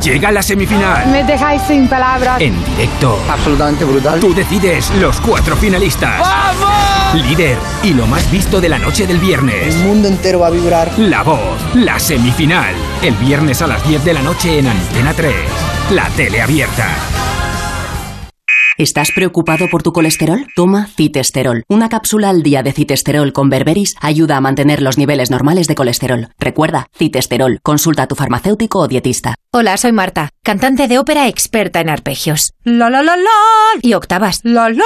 Llega 0.00 0.32
la 0.32 0.42
semifinal. 0.42 1.06
Me 1.10 1.22
dejáis 1.24 1.62
sin 1.62 1.86
palabras. 1.86 2.40
En 2.40 2.54
directo. 2.64 3.18
Absolutamente 3.28 3.84
brutal. 3.84 4.20
Tú 4.20 4.32
decides 4.34 4.90
los 4.96 5.20
cuatro 5.20 5.54
finalistas. 5.56 6.18
¡Vamos! 6.18 7.26
Líder 7.26 7.58
y 7.82 7.92
lo 7.92 8.06
más 8.06 8.30
visto 8.30 8.60
de 8.60 8.68
la 8.68 8.78
noche 8.78 9.06
del 9.06 9.18
viernes. 9.18 9.76
El 9.76 9.84
mundo 9.84 10.08
entero 10.08 10.40
va 10.40 10.46
a 10.46 10.50
vibrar. 10.50 10.90
La 10.98 11.22
voz, 11.22 11.60
la 11.74 11.98
semifinal. 11.98 12.74
El 13.02 13.14
viernes 13.16 13.60
a 13.60 13.66
las 13.66 13.86
10 13.86 14.04
de 14.04 14.14
la 14.14 14.22
noche 14.22 14.58
en 14.58 14.68
Antena 14.68 15.12
3. 15.12 15.34
La 15.90 16.08
tele 16.10 16.40
abierta. 16.40 16.88
¿Estás 18.78 19.10
preocupado 19.14 19.68
por 19.68 19.82
tu 19.82 19.92
colesterol? 19.92 20.46
Toma 20.56 20.86
citesterol. 20.86 21.62
Una 21.68 21.90
cápsula 21.90 22.30
al 22.30 22.42
día 22.42 22.62
de 22.62 22.72
citesterol 22.72 23.34
con 23.34 23.50
berberis 23.50 23.94
ayuda 24.00 24.38
a 24.38 24.40
mantener 24.40 24.80
los 24.80 24.96
niveles 24.96 25.30
normales 25.30 25.66
de 25.66 25.74
colesterol. 25.74 26.28
Recuerda, 26.38 26.86
citesterol. 26.96 27.60
Consulta 27.62 28.04
a 28.04 28.06
tu 28.06 28.14
farmacéutico 28.14 28.78
o 28.78 28.88
dietista. 28.88 29.34
Hola, 29.52 29.76
soy 29.76 29.92
Marta, 29.92 30.30
cantante 30.42 30.88
de 30.88 30.98
ópera 30.98 31.28
experta 31.28 31.80
en 31.80 31.90
arpegios. 31.90 32.54
La 32.64 32.88
la 32.88 33.02
la 33.02 33.18
la 33.18 33.30
y 33.82 33.92
octavas. 33.92 34.40
La 34.42 34.70
la. 34.70 34.84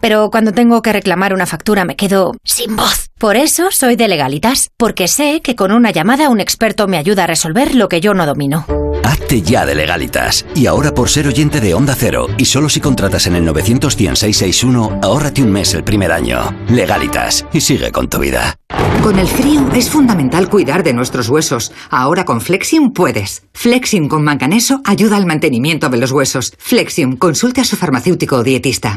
Pero 0.00 0.30
cuando 0.30 0.52
tengo 0.52 0.80
que 0.80 0.94
reclamar 0.94 1.34
una 1.34 1.44
factura 1.44 1.84
me 1.84 1.96
quedo 1.96 2.32
sin 2.44 2.76
voz. 2.76 3.10
Por 3.18 3.36
eso 3.36 3.70
soy 3.72 3.96
de 3.96 4.08
legalitas, 4.08 4.70
porque 4.78 5.06
sé 5.06 5.42
que 5.42 5.54
con 5.54 5.70
una 5.70 5.90
llamada 5.90 6.30
un 6.30 6.40
experto 6.40 6.86
me 6.86 6.96
ayuda 6.96 7.24
a 7.24 7.26
resolver 7.26 7.74
lo 7.74 7.90
que 7.90 8.00
yo 8.00 8.14
no 8.14 8.24
domino. 8.24 8.64
Hazte 9.04 9.42
ya 9.42 9.66
de 9.66 9.74
legalitas. 9.74 10.46
Y 10.54 10.66
ahora 10.66 10.92
por 10.92 11.08
ser 11.08 11.26
oyente 11.26 11.60
de 11.60 11.74
Onda 11.74 11.94
Cero 11.94 12.26
y 12.36 12.44
solo 12.44 12.68
si 12.68 12.80
contratas 12.80 13.26
en 13.26 13.36
el 13.36 13.44
91661, 13.44 15.00
ahórrate 15.02 15.42
un 15.42 15.52
mes 15.52 15.74
el 15.74 15.84
primer 15.84 16.12
año. 16.12 16.54
Legalitas 16.68 17.46
y 17.52 17.60
sigue 17.60 17.92
con 17.92 18.08
tu 18.08 18.18
vida. 18.18 18.56
Con 19.02 19.18
el 19.18 19.28
frío 19.28 19.68
es 19.74 19.88
fundamental 19.88 20.48
cuidar 20.48 20.82
de 20.82 20.92
nuestros 20.92 21.28
huesos. 21.28 21.72
Ahora 21.90 22.24
con 22.24 22.40
Flexium 22.40 22.92
puedes. 22.92 23.44
Flexium 23.52 24.08
con 24.08 24.24
manganeso 24.24 24.80
ayuda 24.84 25.16
al 25.16 25.26
mantenimiento 25.26 25.88
de 25.88 25.98
los 25.98 26.10
huesos. 26.10 26.52
Flexium, 26.58 27.16
consulte 27.16 27.60
a 27.60 27.64
su 27.64 27.76
farmacéutico 27.76 28.36
o 28.36 28.42
dietista. 28.42 28.96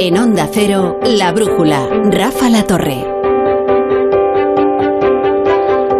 En 0.00 0.16
Onda 0.16 0.48
Cero, 0.52 1.00
La 1.02 1.32
Brújula, 1.32 1.88
Rafa 2.04 2.48
La 2.48 2.64
Torre. 2.64 3.04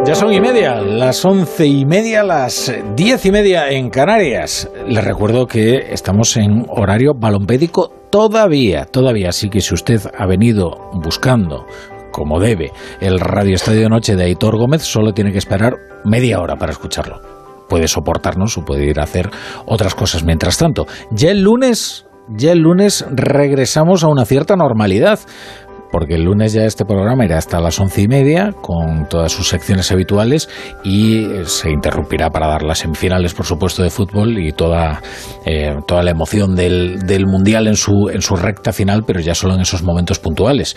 Ya 0.06 0.14
son 0.14 0.32
y 0.32 0.40
media, 0.40 0.80
las 0.80 1.24
once 1.24 1.66
y 1.66 1.84
media, 1.84 2.22
las 2.22 2.72
diez 2.94 3.26
y 3.26 3.32
media 3.32 3.68
en 3.70 3.90
Canarias. 3.90 4.70
Les 4.86 5.04
recuerdo 5.04 5.46
que 5.46 5.92
estamos 5.92 6.36
en 6.36 6.64
horario 6.68 7.14
balompédico 7.18 7.90
todavía, 8.08 8.84
todavía. 8.84 9.30
Así 9.30 9.50
que 9.50 9.60
si 9.60 9.74
usted 9.74 10.00
ha 10.16 10.26
venido 10.26 10.90
buscando 10.92 11.66
como 12.12 12.38
debe 12.38 12.70
el 13.00 13.18
Radio 13.18 13.56
Estadio 13.56 13.88
Noche 13.88 14.14
de 14.14 14.26
Aitor 14.26 14.56
Gómez, 14.56 14.82
solo 14.82 15.12
tiene 15.12 15.32
que 15.32 15.38
esperar 15.38 15.74
media 16.04 16.40
hora 16.40 16.54
para 16.54 16.70
escucharlo. 16.70 17.20
Puede 17.68 17.88
soportarnos 17.88 18.56
o 18.56 18.64
puede 18.64 18.86
ir 18.86 19.00
a 19.00 19.02
hacer 19.02 19.28
otras 19.66 19.96
cosas 19.96 20.22
mientras 20.22 20.56
tanto. 20.56 20.86
Ya 21.10 21.32
el 21.32 21.42
lunes 21.42 22.07
ya 22.28 22.52
el 22.52 22.60
lunes 22.60 23.04
regresamos 23.10 24.04
a 24.04 24.08
una 24.08 24.24
cierta 24.24 24.56
normalidad. 24.56 25.20
Porque 25.90 26.16
el 26.16 26.24
lunes 26.24 26.52
ya 26.52 26.66
este 26.66 26.84
programa 26.84 27.24
irá 27.24 27.38
hasta 27.38 27.60
las 27.60 27.80
once 27.80 28.02
y 28.02 28.08
media 28.08 28.52
con 28.52 29.08
todas 29.08 29.32
sus 29.32 29.48
secciones 29.48 29.90
habituales 29.90 30.50
y 30.84 31.26
se 31.44 31.70
interrumpirá 31.70 32.28
para 32.28 32.46
dar 32.46 32.62
las 32.62 32.80
semifinales, 32.80 33.32
por 33.32 33.46
supuesto, 33.46 33.82
de 33.82 33.88
fútbol 33.88 34.36
y 34.36 34.52
toda, 34.52 35.00
eh, 35.46 35.76
toda 35.86 36.02
la 36.02 36.10
emoción 36.10 36.54
del, 36.54 36.98
del 37.06 37.26
mundial 37.26 37.68
en 37.68 37.76
su, 37.76 38.10
en 38.12 38.20
su 38.20 38.36
recta 38.36 38.74
final, 38.74 39.04
pero 39.06 39.20
ya 39.20 39.34
solo 39.34 39.54
en 39.54 39.62
esos 39.62 39.82
momentos 39.82 40.18
puntuales 40.18 40.76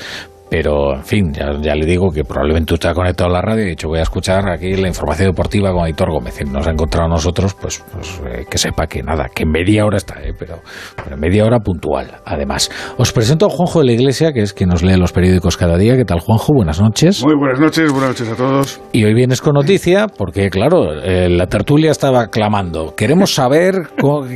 pero 0.51 0.93
en 0.93 1.05
fin, 1.05 1.31
ya, 1.31 1.75
le 1.75 1.85
digo 1.85 2.11
que 2.11 2.25
probablemente 2.25 2.73
usted 2.73 2.89
ha 2.89 2.93
conectado 2.93 3.29
a 3.29 3.33
la 3.35 3.41
radio 3.41 3.63
y 3.63 3.69
dicho 3.69 3.87
voy 3.87 3.99
a 3.99 4.01
escuchar 4.01 4.49
aquí 4.49 4.75
la 4.75 4.89
información 4.89 5.29
deportiva 5.29 5.71
con 5.71 5.85
Aitor 5.85 6.11
Gómez. 6.11 6.41
Y 6.41 6.43
nos 6.43 6.67
ha 6.67 6.71
encontrado 6.71 7.05
a 7.05 7.09
nosotros, 7.09 7.53
pues, 7.53 7.81
pues 7.93 8.21
eh, 8.29 8.45
que 8.51 8.57
sepa 8.57 8.85
que 8.85 9.01
nada, 9.01 9.29
que 9.33 9.45
media 9.45 9.85
hora 9.85 9.95
está, 9.95 10.21
eh, 10.21 10.33
pero, 10.37 10.59
pero 11.01 11.15
media 11.15 11.45
hora 11.45 11.59
puntual, 11.61 12.17
además. 12.25 12.69
Os 12.97 13.13
presento 13.13 13.45
a 13.45 13.49
Juanjo 13.49 13.79
de 13.79 13.85
la 13.85 13.91
Iglesia, 13.93 14.33
que 14.33 14.41
es 14.41 14.51
quien 14.51 14.71
nos 14.71 14.83
lee 14.83 14.97
los 14.97 15.13
periódicos 15.13 15.55
cada 15.55 15.77
día. 15.77 15.95
¿Qué 15.95 16.03
tal, 16.03 16.19
Juanjo? 16.19 16.51
Buenas 16.53 16.81
noches. 16.81 17.23
Muy 17.23 17.35
buenas 17.35 17.57
noches, 17.57 17.89
buenas 17.89 18.09
noches 18.09 18.27
a 18.27 18.35
todos. 18.35 18.81
Y 18.91 19.05
hoy 19.05 19.13
vienes 19.13 19.39
con 19.39 19.53
noticia, 19.53 20.07
porque 20.07 20.49
claro, 20.49 21.01
eh, 21.01 21.29
la 21.29 21.47
tertulia 21.47 21.91
estaba 21.91 22.27
clamando. 22.27 22.93
Queremos 22.97 23.33
saber 23.33 23.75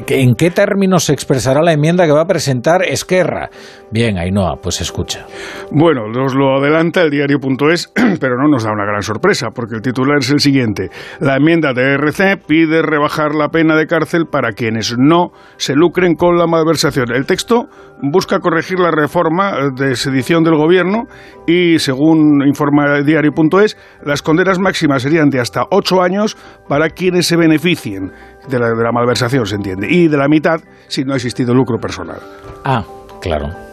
en 0.07 0.35
qué 0.35 0.49
términos 0.49 1.03
se 1.03 1.11
expresará 1.11 1.61
la 1.61 1.73
enmienda 1.73 2.05
que 2.05 2.13
va 2.13 2.21
a 2.21 2.25
presentar 2.25 2.83
Esquerra. 2.83 3.49
Bien, 3.95 4.17
Ainhoa, 4.17 4.57
pues 4.61 4.81
escucha. 4.81 5.25
Bueno, 5.71 6.09
nos 6.09 6.35
lo 6.35 6.57
adelanta 6.57 7.01
el 7.01 7.09
diario.es, 7.09 7.93
pero 8.19 8.35
no 8.35 8.49
nos 8.49 8.65
da 8.65 8.73
una 8.73 8.83
gran 8.83 9.01
sorpresa, 9.01 9.51
porque 9.55 9.75
el 9.75 9.81
titular 9.81 10.17
es 10.19 10.31
el 10.31 10.41
siguiente. 10.41 10.89
La 11.21 11.37
enmienda 11.37 11.71
de 11.71 11.93
RC 11.93 12.43
pide 12.45 12.81
rebajar 12.81 13.33
la 13.33 13.47
pena 13.47 13.77
de 13.77 13.87
cárcel 13.87 14.25
para 14.29 14.51
quienes 14.51 14.97
no 14.97 15.29
se 15.55 15.75
lucren 15.75 16.15
con 16.15 16.37
la 16.37 16.45
malversación. 16.45 17.05
El 17.15 17.25
texto 17.25 17.69
busca 18.01 18.39
corregir 18.39 18.79
la 18.79 18.91
reforma 18.91 19.69
de 19.73 19.95
sedición 19.95 20.43
del 20.43 20.57
gobierno 20.57 21.03
y, 21.47 21.79
según 21.79 22.45
informa 22.45 22.97
el 22.97 23.05
diario.es, 23.05 23.77
las 24.03 24.21
condenas 24.21 24.59
máximas 24.59 25.03
serían 25.03 25.29
de 25.29 25.39
hasta 25.39 25.67
ocho 25.71 26.01
años 26.01 26.35
para 26.67 26.89
quienes 26.89 27.27
se 27.27 27.37
beneficien 27.37 28.11
de 28.49 28.59
la, 28.59 28.71
de 28.71 28.83
la 28.83 28.91
malversación, 28.91 29.45
se 29.45 29.55
entiende, 29.55 29.87
y 29.89 30.09
de 30.09 30.17
la 30.17 30.27
mitad 30.27 30.59
si 30.89 31.05
no 31.05 31.13
ha 31.13 31.15
existido 31.15 31.53
lucro 31.53 31.77
personal. 31.79 32.19
Ah, 32.65 32.83
claro. 33.21 33.64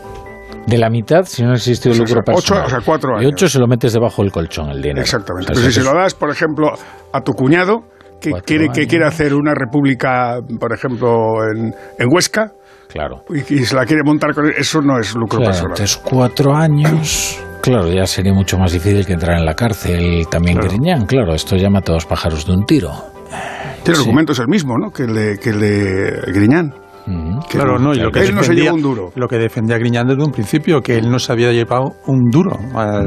De 0.66 0.78
la 0.78 0.88
mitad 0.90 1.24
si 1.24 1.42
no 1.42 1.50
ha 1.50 1.54
existido 1.54 1.94
lucro 1.94 2.22
personal. 2.22 2.64
Ocho, 2.64 2.66
o 2.66 2.70
sea, 2.70 2.80
cuatro 2.84 3.16
años. 3.16 3.24
Y 3.24 3.26
ocho 3.34 3.48
se 3.48 3.58
lo 3.58 3.66
metes 3.66 3.92
debajo 3.92 4.22
del 4.22 4.30
colchón 4.30 4.70
el 4.70 4.80
dinero. 4.80 5.00
Exactamente. 5.00 5.52
Pero 5.52 5.66
si 5.66 5.72
se 5.72 5.82
lo 5.82 5.92
das, 5.92 6.14
por 6.14 6.30
ejemplo, 6.30 6.68
a 7.12 7.20
tu 7.20 7.32
cuñado, 7.32 7.84
que 8.20 8.32
quiere, 8.44 8.68
que 8.68 8.86
quiere 8.86 9.04
hacer 9.06 9.34
una 9.34 9.54
república, 9.54 10.38
por 10.60 10.72
ejemplo, 10.72 11.42
en, 11.44 11.74
en 11.98 12.08
Huesca, 12.08 12.52
claro. 12.88 13.24
y, 13.28 13.54
y, 13.54 13.64
se 13.64 13.74
la 13.74 13.84
quiere 13.84 14.02
montar 14.04 14.32
con 14.34 14.46
eso 14.46 14.80
no 14.80 14.98
es 14.98 15.14
lucro 15.14 15.38
claro, 15.38 15.50
personal. 15.50 15.72
Entonces, 15.72 15.96
cuatro 15.96 16.54
años. 16.54 17.42
Claro, 17.60 17.88
ya 17.88 18.06
sería 18.06 18.32
mucho 18.32 18.58
más 18.58 18.72
difícil 18.72 19.06
que 19.06 19.12
entrar 19.12 19.38
en 19.38 19.44
la 19.44 19.54
cárcel 19.54 20.26
también 20.28 20.58
claro. 20.58 20.72
Griñán. 20.72 21.06
Claro, 21.06 21.34
esto 21.34 21.56
ya 21.56 21.70
mata 21.70 21.92
a 21.92 21.94
dos 21.94 22.06
pájaros 22.06 22.46
de 22.46 22.52
un 22.52 22.64
tiro. 22.66 22.90
El 23.86 23.94
sí. 23.94 24.00
argumento 24.00 24.32
es 24.32 24.38
el 24.38 24.48
mismo, 24.48 24.76
¿no? 24.78 24.90
Que 24.90 25.04
el 25.04 25.14
de, 25.14 25.38
que 25.38 25.50
el 25.50 25.60
de 25.60 26.32
Griñán. 26.32 26.74
Claro, 27.48 27.78
no, 27.78 27.94
y 27.94 27.98
lo 27.98 28.10
que, 28.10 28.20
él 28.20 28.26
defendía, 28.26 28.34
no 28.34 28.42
se 28.42 28.54
llevó 28.54 28.74
un 28.76 28.82
duro. 28.82 29.12
lo 29.16 29.26
que 29.26 29.36
defendía 29.36 29.76
Griñán 29.78 30.06
desde 30.06 30.22
un 30.22 30.30
principio, 30.30 30.80
que 30.80 30.96
él 30.98 31.10
no 31.10 31.18
se 31.18 31.32
había 31.32 31.50
llevado 31.52 31.94
un 32.06 32.30
duro, 32.30 32.58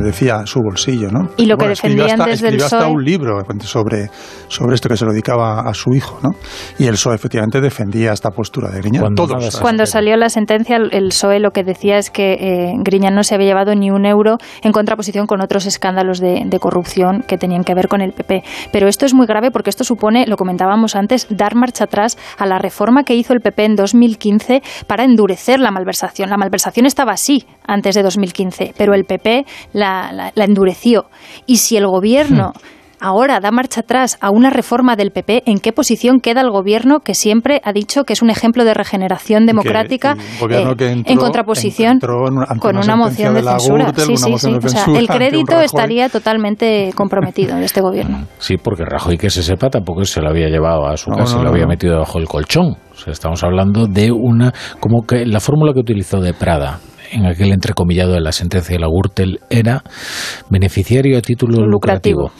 decía 0.04 0.46
su 0.46 0.60
bolsillo, 0.62 1.10
¿no? 1.10 1.30
Y 1.38 1.46
lo 1.46 1.56
que 1.58 1.66
bueno, 1.66 1.70
defendían 1.70 2.22
hasta, 2.22 2.26
desde 2.26 2.48
el 2.50 2.62
hasta 2.62 2.80
PSOE... 2.80 2.92
un 2.92 3.04
libro 3.04 3.40
sobre, 3.62 4.10
sobre 4.48 4.76
esto 4.76 4.90
que 4.90 4.98
se 4.98 5.06
lo 5.06 5.12
dedicaba 5.12 5.62
a 5.62 5.74
su 5.74 5.94
hijo, 5.94 6.20
¿no? 6.22 6.32
Y 6.78 6.86
el 6.86 6.92
PSOE 6.92 7.16
efectivamente 7.16 7.62
defendía 7.62 8.12
esta 8.12 8.32
postura 8.32 8.70
de 8.70 8.82
Griñán. 8.82 9.02
Cuando, 9.02 9.28
Todos. 9.28 9.60
Cuando 9.60 9.86
salió 9.86 10.18
la 10.18 10.30
sentencia, 10.30 10.78
el 10.78 11.08
PSOE 11.10 11.40
lo 11.40 11.52
que 11.52 11.64
decía 11.64 11.98
es 11.98 12.10
que 12.10 12.34
eh, 12.34 12.74
Griñán 12.80 13.16
no 13.16 13.24
se 13.24 13.36
había 13.36 13.48
llevado 13.48 13.76
ni 13.76 13.92
un 13.92 14.06
euro 14.06 14.38
en 14.62 14.72
contraposición 14.72 15.26
con 15.26 15.42
otros 15.42 15.66
escándalos 15.66 16.20
de, 16.20 16.44
de 16.46 16.60
corrupción 16.60 17.24
que 17.28 17.38
tenían 17.38 17.64
que 17.64 17.74
ver 17.74 17.88
con 17.88 18.02
el 18.02 18.12
PP. 18.12 18.44
Pero 18.72 18.88
esto 18.88 19.06
es 19.06 19.14
muy 19.14 19.26
grave 19.26 19.52
porque 19.52 19.70
esto 19.70 19.84
supone, 19.84 20.26
lo 20.28 20.36
comentábamos 20.36 20.96
antes, 20.96 21.28
dar 21.30 21.56
marcha 21.56 21.86
atrás 21.86 22.18
a 22.38 22.46
la 22.46 22.60
reforma 22.60 23.04
que 23.04 23.16
hizo 23.16 23.34
el 23.34 23.40
PP 23.40 23.64
en 23.64 23.76
2015 23.86 24.62
para 24.88 25.03
endurecer 25.03 25.60
la 25.60 25.72
malversación. 25.72 26.30
La 26.30 26.38
malversación 26.38 26.86
estaba 26.86 27.14
así 27.14 27.45
antes 27.66 27.95
de 27.95 28.03
2015, 28.03 28.74
pero 28.78 28.94
el 28.94 29.06
PP 29.06 29.45
la, 29.74 30.12
la, 30.12 30.32
la 30.36 30.44
endureció. 30.44 31.06
Y 31.45 31.57
si 31.57 31.78
el 31.78 31.88
gobierno... 31.88 32.53
Hmm 32.56 32.76
ahora 33.06 33.40
da 33.40 33.52
marcha 33.52 33.82
atrás 33.82 34.18
a 34.19 34.32
una 34.32 34.49
reforma 34.49 34.95
del 34.95 35.11
PP, 35.11 35.44
¿en 35.45 35.60
qué 35.60 35.72
posición 35.72 36.19
queda 36.19 36.41
el 36.41 36.49
gobierno 36.49 37.02
que 37.02 37.14
siempre 37.14 37.61
ha 37.64 37.72
dicho 37.72 38.03
que 38.03 38.14
es 38.14 38.22
un 38.23 38.32
ejemplo 38.32 38.65
de 38.65 38.73
regeneración 38.73 39.45
democrática 39.45 40.18
eh, 40.49 41.03
en 41.06 41.18
contraposición 41.18 41.99
con 41.99 42.77
una 42.77 42.95
moción 42.95 43.36
de 43.36 43.44
censura? 43.44 43.94
sí, 43.95 44.18
sí, 44.18 44.38
sí. 44.38 44.53
O 44.53 44.68
sea, 44.68 44.86
el 44.98 45.07
crédito 45.15 45.60
estaría 45.61 46.10
totalmente 46.10 46.91
comprometido 46.95 47.57
de 47.57 47.65
este 47.65 47.82
gobierno. 47.82 48.26
Sí, 48.40 48.56
porque 48.57 48.84
Rajoy, 48.84 49.18
que 49.18 49.30
se 49.30 49.44
sepa, 49.44 49.69
tampoco 49.69 50.03
se 50.03 50.22
lo 50.22 50.30
había 50.30 50.49
llevado 50.49 50.88
a 50.88 50.98
su 50.98 51.11
casa, 51.11 51.38
se 51.38 51.44
lo 51.44 51.49
había 51.49 51.68
metido 51.68 51.99
bajo 51.99 52.18
el 52.18 52.27
colchón. 52.27 52.76
O 52.91 52.95
sea, 52.95 53.14
estamos 53.14 53.44
hablando 53.44 53.86
de 53.88 54.11
una, 54.11 54.52
como 54.80 55.06
que 55.06 55.26
la 55.26 55.40
fórmula 55.40 55.73
que 55.73 55.80
utilizó 55.80 56.22
de 56.22 56.34
Prada, 56.34 56.80
en 57.16 57.26
aquel 57.26 57.54
entrecomillado 57.54 58.12
de 58.12 58.20
la 58.20 58.34
sentencia 58.34 58.76
de 58.76 58.82
la 58.82 58.88
Gürtel 58.88 59.40
era 59.50 59.82
beneficiario 60.50 61.18
a 61.18 61.22
título 61.22 61.66
lucrativo. 61.66 62.32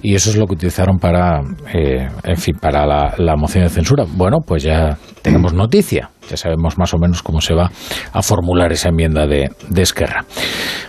Y 0.00 0.14
eso 0.14 0.30
es 0.30 0.36
lo 0.36 0.46
que 0.46 0.54
utilizaron 0.54 0.98
para, 0.98 1.40
eh, 1.74 2.08
en 2.24 2.36
fin, 2.36 2.56
para 2.58 2.86
la, 2.86 3.36
moción 3.36 3.64
de 3.64 3.70
censura. 3.70 4.04
Bueno, 4.08 4.38
pues 4.46 4.62
ya 4.62 4.96
tenemos 5.20 5.52
noticia. 5.52 6.10
Ya 6.30 6.36
sabemos 6.36 6.78
más 6.78 6.94
o 6.94 6.98
menos 6.98 7.22
cómo 7.22 7.40
se 7.42 7.52
va 7.52 7.70
a 8.12 8.22
formular 8.22 8.72
esa 8.72 8.88
enmienda 8.88 9.26
de, 9.26 9.50
de 9.68 9.82
Esquerra. 9.82 10.24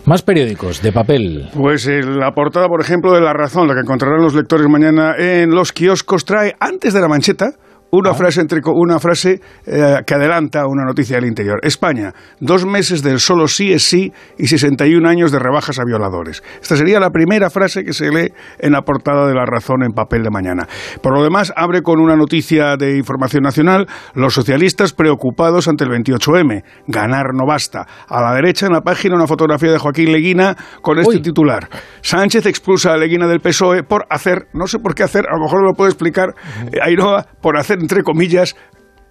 Más 0.05 0.21
periódicos 0.21 0.81
de 0.81 0.93
papel. 0.93 1.49
Pues 1.53 1.85
eh, 1.87 2.01
la 2.01 2.31
portada, 2.31 2.67
por 2.67 2.79
ejemplo, 2.79 3.11
de 3.11 3.19
La 3.19 3.33
Razón, 3.33 3.67
la 3.67 3.73
que 3.73 3.81
encontrarán 3.81 4.21
los 4.21 4.35
lectores 4.35 4.67
mañana 4.69 5.15
en 5.17 5.49
los 5.49 5.73
kioscos, 5.73 6.23
trae 6.23 6.53
antes 6.59 6.93
de 6.93 7.01
la 7.01 7.09
mancheta 7.09 7.51
una 7.93 8.09
ah. 8.09 8.15
frase, 8.15 8.41
entre, 8.41 8.59
una 8.65 8.99
frase 8.99 9.39
eh, 9.67 9.97
que 10.05 10.15
adelanta 10.15 10.65
una 10.65 10.83
noticia 10.83 11.17
del 11.17 11.27
interior. 11.27 11.59
España, 11.61 12.11
dos 12.39 12.65
meses 12.65 13.03
del 13.03 13.19
solo 13.19 13.47
sí 13.47 13.71
es 13.71 13.83
sí 13.83 14.11
y 14.37 14.47
61 14.47 15.07
años 15.07 15.31
de 15.31 15.37
rebajas 15.37 15.77
a 15.77 15.83
violadores. 15.85 16.41
Esta 16.59 16.75
sería 16.75 16.99
la 16.99 17.11
primera 17.11 17.51
frase 17.51 17.83
que 17.83 17.93
se 17.93 18.09
lee 18.09 18.33
en 18.57 18.71
la 18.71 18.81
portada 18.81 19.27
de 19.27 19.35
La 19.35 19.45
Razón 19.45 19.83
en 19.83 19.91
papel 19.91 20.23
de 20.23 20.31
mañana. 20.31 20.67
Por 21.03 21.15
lo 21.15 21.23
demás, 21.23 21.53
abre 21.55 21.83
con 21.83 21.99
una 21.99 22.15
noticia 22.15 22.77
de 22.77 22.97
información 22.97 23.43
nacional. 23.43 23.85
Los 24.15 24.33
socialistas 24.33 24.91
preocupados 24.93 25.67
ante 25.67 25.83
el 25.83 25.91
28M. 25.91 26.63
Ganar 26.87 27.35
no 27.35 27.45
basta. 27.45 27.85
A 28.07 28.21
la 28.23 28.33
derecha, 28.33 28.65
en 28.65 28.73
la 28.73 28.81
página, 28.81 29.15
una 29.15 29.27
fotografía 29.27 29.71
de 29.71 29.77
Joaquín 29.77 30.11
Leguina 30.11 30.57
con 30.81 30.97
este 30.97 31.19
titular. 31.19 31.69
Sánchez 32.01 32.47
expulsa 32.47 32.93
a 32.93 32.97
Leguina 32.97 33.27
del 33.27 33.39
PSOE 33.39 33.83
por 33.83 34.07
hacer, 34.09 34.47
no 34.53 34.65
sé 34.65 34.79
por 34.79 34.95
qué 34.95 35.03
hacer, 35.03 35.27
a 35.29 35.37
lo 35.37 35.43
mejor 35.43 35.63
lo 35.63 35.73
puede 35.73 35.91
explicar 35.91 36.33
eh, 36.71 36.79
Ainhoa, 36.81 37.27
por 37.39 37.57
hacer 37.57 37.82
entre 37.83 38.01
comillas, 38.01 38.55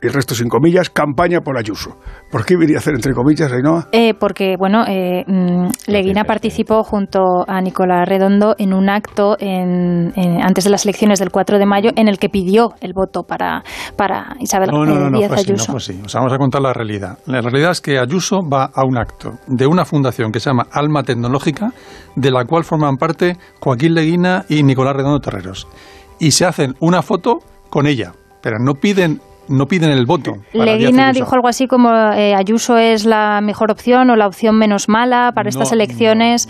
y 0.02 0.06
el 0.08 0.12
resto 0.12 0.34
sin 0.34 0.48
comillas, 0.48 0.90
campaña 0.90 1.42
por 1.42 1.56
Ayuso. 1.56 1.96
¿Por 2.30 2.44
qué 2.44 2.54
iría 2.54 2.78
a 2.78 2.80
hacer 2.80 2.94
entre 2.94 3.14
comillas, 3.14 3.52
Ainhoa? 3.52 3.86
Eh, 3.92 4.14
porque, 4.14 4.56
bueno, 4.58 4.84
eh, 4.88 5.22
mm, 5.26 5.68
Leguina 5.86 6.24
participó 6.24 6.82
junto 6.82 7.44
a 7.46 7.60
Nicolás 7.60 8.08
Redondo 8.08 8.56
en 8.58 8.72
un 8.74 8.90
acto 8.90 9.36
en, 9.38 10.12
antes 10.42 10.64
de 10.64 10.70
las 10.70 10.84
elecciones 10.84 11.20
del 11.20 11.30
4 11.30 11.58
de 11.58 11.66
mayo 11.66 11.90
en 11.94 12.08
el 12.08 12.18
que 12.18 12.28
pidió 12.28 12.70
el 12.80 12.94
voto 12.94 13.22
para, 13.22 13.62
para 13.96 14.34
Isabel 14.40 14.70
no, 14.72 14.84
no, 14.84 15.08
no, 15.08 15.18
Díaz 15.18 15.30
no 15.30 15.36
Ayuso. 15.36 15.72
no 15.72 15.78
fue 15.78 15.94
vamos 16.14 16.32
a 16.32 16.38
contar 16.38 16.62
la 16.62 16.72
realidad. 16.72 17.18
La 17.26 17.40
realidad 17.40 17.70
es 17.70 17.80
que 17.80 17.98
Ayuso 18.00 18.40
va 18.42 18.70
a 18.74 18.84
un 18.84 18.98
acto 18.98 19.38
de 19.46 19.66
una 19.66 19.84
fundación 19.84 20.32
que 20.32 20.40
se 20.40 20.50
llama 20.50 20.66
Alma 20.72 21.04
Tecnológica, 21.04 21.72
de 22.16 22.30
la 22.32 22.44
cual 22.44 22.64
forman 22.64 22.96
parte 22.96 23.36
Joaquín 23.60 23.94
Leguina 23.94 24.46
y 24.48 24.64
Nicolás 24.64 24.96
Redondo 24.96 25.20
Terreros. 25.20 25.68
Y 26.18 26.32
se 26.32 26.44
hacen 26.44 26.74
una 26.80 27.02
foto 27.02 27.38
con 27.70 27.86
ella 27.86 28.12
pero 28.42 28.58
no 28.58 28.74
piden 28.74 29.20
no 29.48 29.66
piden 29.66 29.90
el 29.90 30.06
voto. 30.06 30.32
Leguina 30.52 31.12
dijo 31.12 31.34
algo 31.34 31.48
así 31.48 31.66
como 31.66 31.90
eh, 31.90 32.34
Ayuso 32.34 32.76
es 32.76 33.04
la 33.04 33.40
mejor 33.42 33.70
opción 33.70 34.08
o 34.10 34.16
la 34.16 34.26
opción 34.26 34.56
menos 34.56 34.88
mala 34.88 35.32
para 35.34 35.48
estas 35.48 35.72
elecciones. 35.72 36.48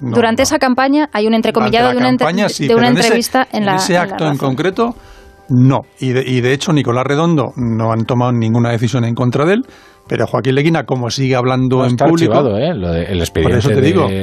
Durante 0.00 0.42
esa 0.42 0.58
campaña 0.58 1.08
hay 1.12 1.26
un 1.26 1.34
entrecomillado 1.34 1.90
de 1.90 1.96
una, 1.96 2.12
de 2.12 2.74
una 2.74 2.88
entrevista 2.88 3.48
en, 3.50 3.64
la, 3.66 3.76
ese 3.76 3.98
acto 3.98 4.26
en, 4.26 4.36
concreto. 4.36 4.94
No, 5.48 5.78
y 5.98 6.10
de, 6.10 6.22
y 6.24 6.40
de 6.42 6.52
hecho 6.52 6.72
Nicolás 6.72 7.04
Redondo 7.04 7.52
no 7.56 7.90
han 7.90 8.04
tomado 8.04 8.32
ninguna 8.32 8.70
decisión 8.70 9.04
en 9.04 9.14
contra 9.14 9.46
de 9.46 9.54
él. 9.54 9.62
Pero 10.08 10.26
Joaquín 10.26 10.54
Leguina, 10.54 10.84
como 10.84 11.10
sigue 11.10 11.36
hablando 11.36 11.84
en 11.84 11.96
público. 11.96 12.34
Archivado, 12.34 12.58
¿eh? 12.58 12.70
el 13.08 13.20
expediente 13.20 13.74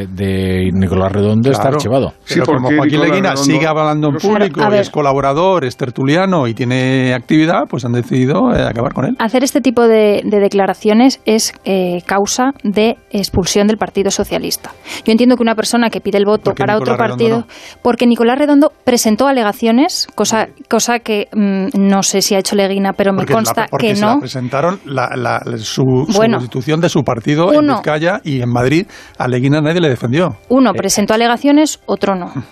De, 0.10 0.72
Nicolás 0.74 1.12
Redondo 1.12 1.52
está 1.52 1.70
archivado. 1.70 2.14
Sí, 2.24 2.40
pero 2.40 2.58
como 2.58 2.70
Joaquín 2.76 3.02
Leguina 3.02 3.36
sigue 3.38 3.68
hablando 3.68 4.10
en 4.10 4.16
público 4.16 4.62
y 4.72 4.76
es 4.76 4.90
colaborador, 4.90 5.66
es 5.66 5.78
tertuliano 5.78 6.48
y 6.48 6.54
tiene 6.54 7.14
actividad, 7.14 7.68
pues 7.70 7.86
han 7.86 7.94
decidido 7.94 8.54
eh, 8.54 8.64
acabar 8.64 8.94
con 8.94 9.06
él. 9.06 9.16
Hacer 9.20 9.44
este 9.44 9.62
tipo 9.62 9.88
de, 9.88 10.22
declaraciones 10.26 11.22
es 11.26 11.54
eh, 11.64 12.02
causa 12.06 12.54
de 12.64 12.98
expulsión 13.12 13.68
del 13.68 13.78
Partido 13.78 14.12
Socialista. 14.12 14.72
Yo 15.06 15.12
entiendo 15.12 15.38
que 15.38 15.44
una 15.44 15.56
persona 15.56 15.90
que 15.90 16.02
pide 16.02 16.18
el 16.18 16.26
voto 16.26 16.54
para 16.54 16.78
otro 16.78 16.98
partido. 16.98 17.46
Porque 17.82 18.08
Nicolás 18.08 18.38
Redondo 18.38 18.72
presentó 18.84 19.28
alegaciones, 19.28 20.08
cosa, 20.16 20.50
cosa 20.70 21.00
que 21.00 21.28
mm, 21.34 21.68
no 21.78 22.04
sé 22.04 22.22
si 22.22 22.36
ha 22.36 22.40
hecho 22.40 22.56
Leguina, 22.56 22.94
pero 22.94 23.14
me 23.14 23.26
consta 23.26 23.68
que 23.78 23.94
no. 23.96 24.20
presentaron 24.20 24.80
la, 24.86 25.12
la 25.16 25.42
su, 25.76 26.08
constitución 26.08 26.82
de 26.82 26.90
su 26.90 27.04
partido 27.04 27.54
en 27.54 27.68
Vizcaya 27.68 28.22
y 28.24 28.42
en 28.42 28.50
Madrid 28.50 28.88
a 29.18 29.28
Leguina 29.28 29.62
nadie 29.62 29.82
le 29.82 29.90
defendió. 29.90 30.38
Uno 30.50 30.74
presentó 30.74 31.14
alegaciones, 31.14 31.80
otro 31.86 32.16
no. 32.16 32.32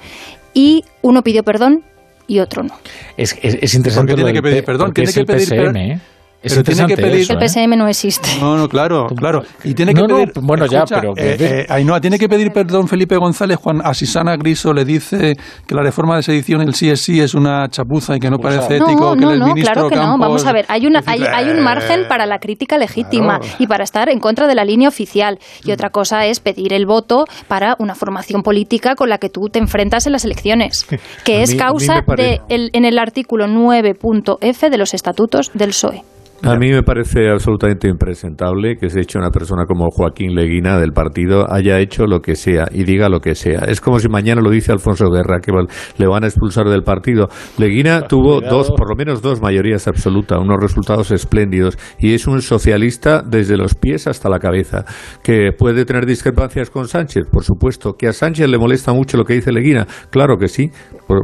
Y 0.56 0.84
uno 1.02 1.24
pidió 1.24 1.41
perdón 1.41 1.84
y 2.28 2.38
otro 2.38 2.62
no. 2.62 2.76
Es, 3.18 3.36
es, 3.41 3.74
interesante. 3.74 4.14
tiene 4.14 4.34
que 4.34 4.41
pedir 4.44 4.64
perdón, 4.64 4.94
tiene 4.94 5.12
que 5.12 5.24
pedir 5.24 5.50
perdón. 5.50 6.00
Es 6.44 6.61
tiene 6.61 6.86
que 6.88 6.98
pedir, 6.98 7.26
el 7.32 7.48
PSM 7.48 7.78
no 7.78 7.88
existe. 7.88 8.28
No, 8.41 8.57
no, 8.57 8.68
claro, 8.68 9.07
claro. 9.15 9.44
Y 9.64 9.74
tiene 9.74 9.94
que 9.94 10.03
pedir. 10.03 10.32
bueno, 10.41 10.65
ya, 10.65 10.84
pero. 10.84 11.14
Eh, 11.15 11.65
eh, 11.70 11.99
tiene 12.02 12.20
que 12.20 12.28
pedir 12.28 12.52
perdón 12.52 12.90
Felipe 12.90 13.15
González 13.15 13.57
cuando 13.57 13.86
a 13.86 13.94
Sisana 13.94 14.36
Griso 14.36 14.74
le 14.74 14.84
dice 14.84 15.36
que 15.65 15.74
la 15.74 15.82
reforma 15.82 16.18
de 16.18 16.24
sedición, 16.24 16.61
el 16.61 16.74
sí 16.74 16.90
es 16.90 17.02
sí, 17.02 17.22
es 17.22 17.34
una 17.34 17.70
chapuza 17.70 18.18
y 18.18 18.20
que 18.20 18.30
no 18.30 18.40
parece 18.40 18.76
ético. 18.76 19.15
que 19.15 19.24
el 19.24 19.40
no, 19.40 19.48
ministro 19.48 19.74
claro 19.74 19.90
que 19.90 19.95
no. 19.95 20.18
Vamos 20.18 20.45
a 20.45 20.52
ver, 20.52 20.65
hay, 20.68 20.86
una, 20.86 21.02
hay, 21.06 21.24
hay 21.24 21.49
un 21.49 21.61
margen 21.61 22.07
para 22.10 22.26
la 22.26 22.40
crítica 22.40 22.78
legítima 22.78 23.40
y 23.57 23.68
para 23.68 23.86
estar 23.86 24.10
en 24.10 24.20
contra 24.20 24.45
de 24.45 24.56
la 24.56 24.65
línea 24.65 24.90
oficial. 24.90 25.40
Y 25.64 25.72
otra 25.72 25.91
cosa 25.91 26.26
es 26.26 26.41
pedir 26.41 26.74
el 26.74 26.86
voto 26.86 27.26
para 27.48 27.76
una 27.80 27.95
formación 27.95 28.41
política 28.41 28.95
con 28.95 29.10
la 29.10 29.18
que 29.18 29.30
tú 29.30 29.48
te 29.49 29.60
enfrentas 29.60 30.06
en 30.07 30.11
las 30.11 30.26
elecciones, 30.26 30.86
que 31.24 31.41
es 31.41 31.56
causa 31.56 32.03
de 32.18 32.41
el, 32.49 32.70
en 32.74 32.84
el 32.84 32.99
artículo 32.99 33.48
9.f 33.48 34.70
de 34.70 34.78
los 34.78 34.94
estatutos 34.94 35.52
del 35.53 35.70
PSOE. 35.70 36.03
A 36.45 36.57
mí 36.57 36.72
me 36.72 36.84
parece 36.84 37.30
absolutamente 37.30 37.88
impresentable 37.88 38.76
que 38.76 38.90
se 38.90 38.99
hecho 38.99 39.18
una 39.18 39.30
persona 39.30 39.65
como 39.65 39.90
Joaquín 39.90 40.36
Leguina 40.36 40.78
del 40.78 40.91
partido 40.91 41.45
haya 41.49 41.80
hecho 41.80 42.06
lo 42.06 42.20
que 42.20 42.36
sea 42.36 42.65
y 42.70 42.84
diga 42.84 43.07
lo 43.07 43.22
que 43.22 43.34
sea. 43.34 43.60
Es 43.68 43.80
como 43.80 43.98
si 43.99 44.10
mañana 44.10 44.41
lo 44.41 44.49
dice 44.49 44.74
Alfonso 44.74 45.10
Guerra, 45.10 45.40
que 45.40 45.53
le 45.98 46.06
van 46.06 46.26
a 46.26 46.28
expulsar 46.28 46.68
del 46.68 46.84
partido. 46.84 47.30
Leguina 47.57 48.02
tuvo 48.02 48.41
dos, 48.41 48.72
por 48.72 48.90
lo 48.90 48.95
menos 48.98 49.22
dos 49.22 49.41
mayorías 49.41 49.88
absolutas, 49.88 50.38
unos 50.38 50.57
resultados 50.60 51.11
espléndidos 51.11 51.78
y 51.98 52.14
es 52.14 52.28
un 52.28 52.41
socialista 52.41 53.24
desde 53.26 53.56
los 53.56 53.76
pies 53.76 54.07
hasta 54.07 54.28
la 54.28 54.40
cabeza. 54.40 54.84
Que 55.24 55.52
puede 55.57 55.86
tener 55.86 56.06
discrepancias 56.06 56.70
con 56.70 56.90
Sánchez, 56.90 57.24
por 57.32 57.45
supuesto. 57.45 57.94
Que 57.94 58.10
a 58.10 58.14
Sánchez 58.14 58.49
le 58.49 58.57
molesta 58.57 58.91
mucho 58.91 59.15
lo 59.15 59.24
que 59.24 59.36
dice 59.36 59.53
Leguina, 59.53 59.88
claro 60.10 60.36
que 60.38 60.49
sí, 60.49 60.72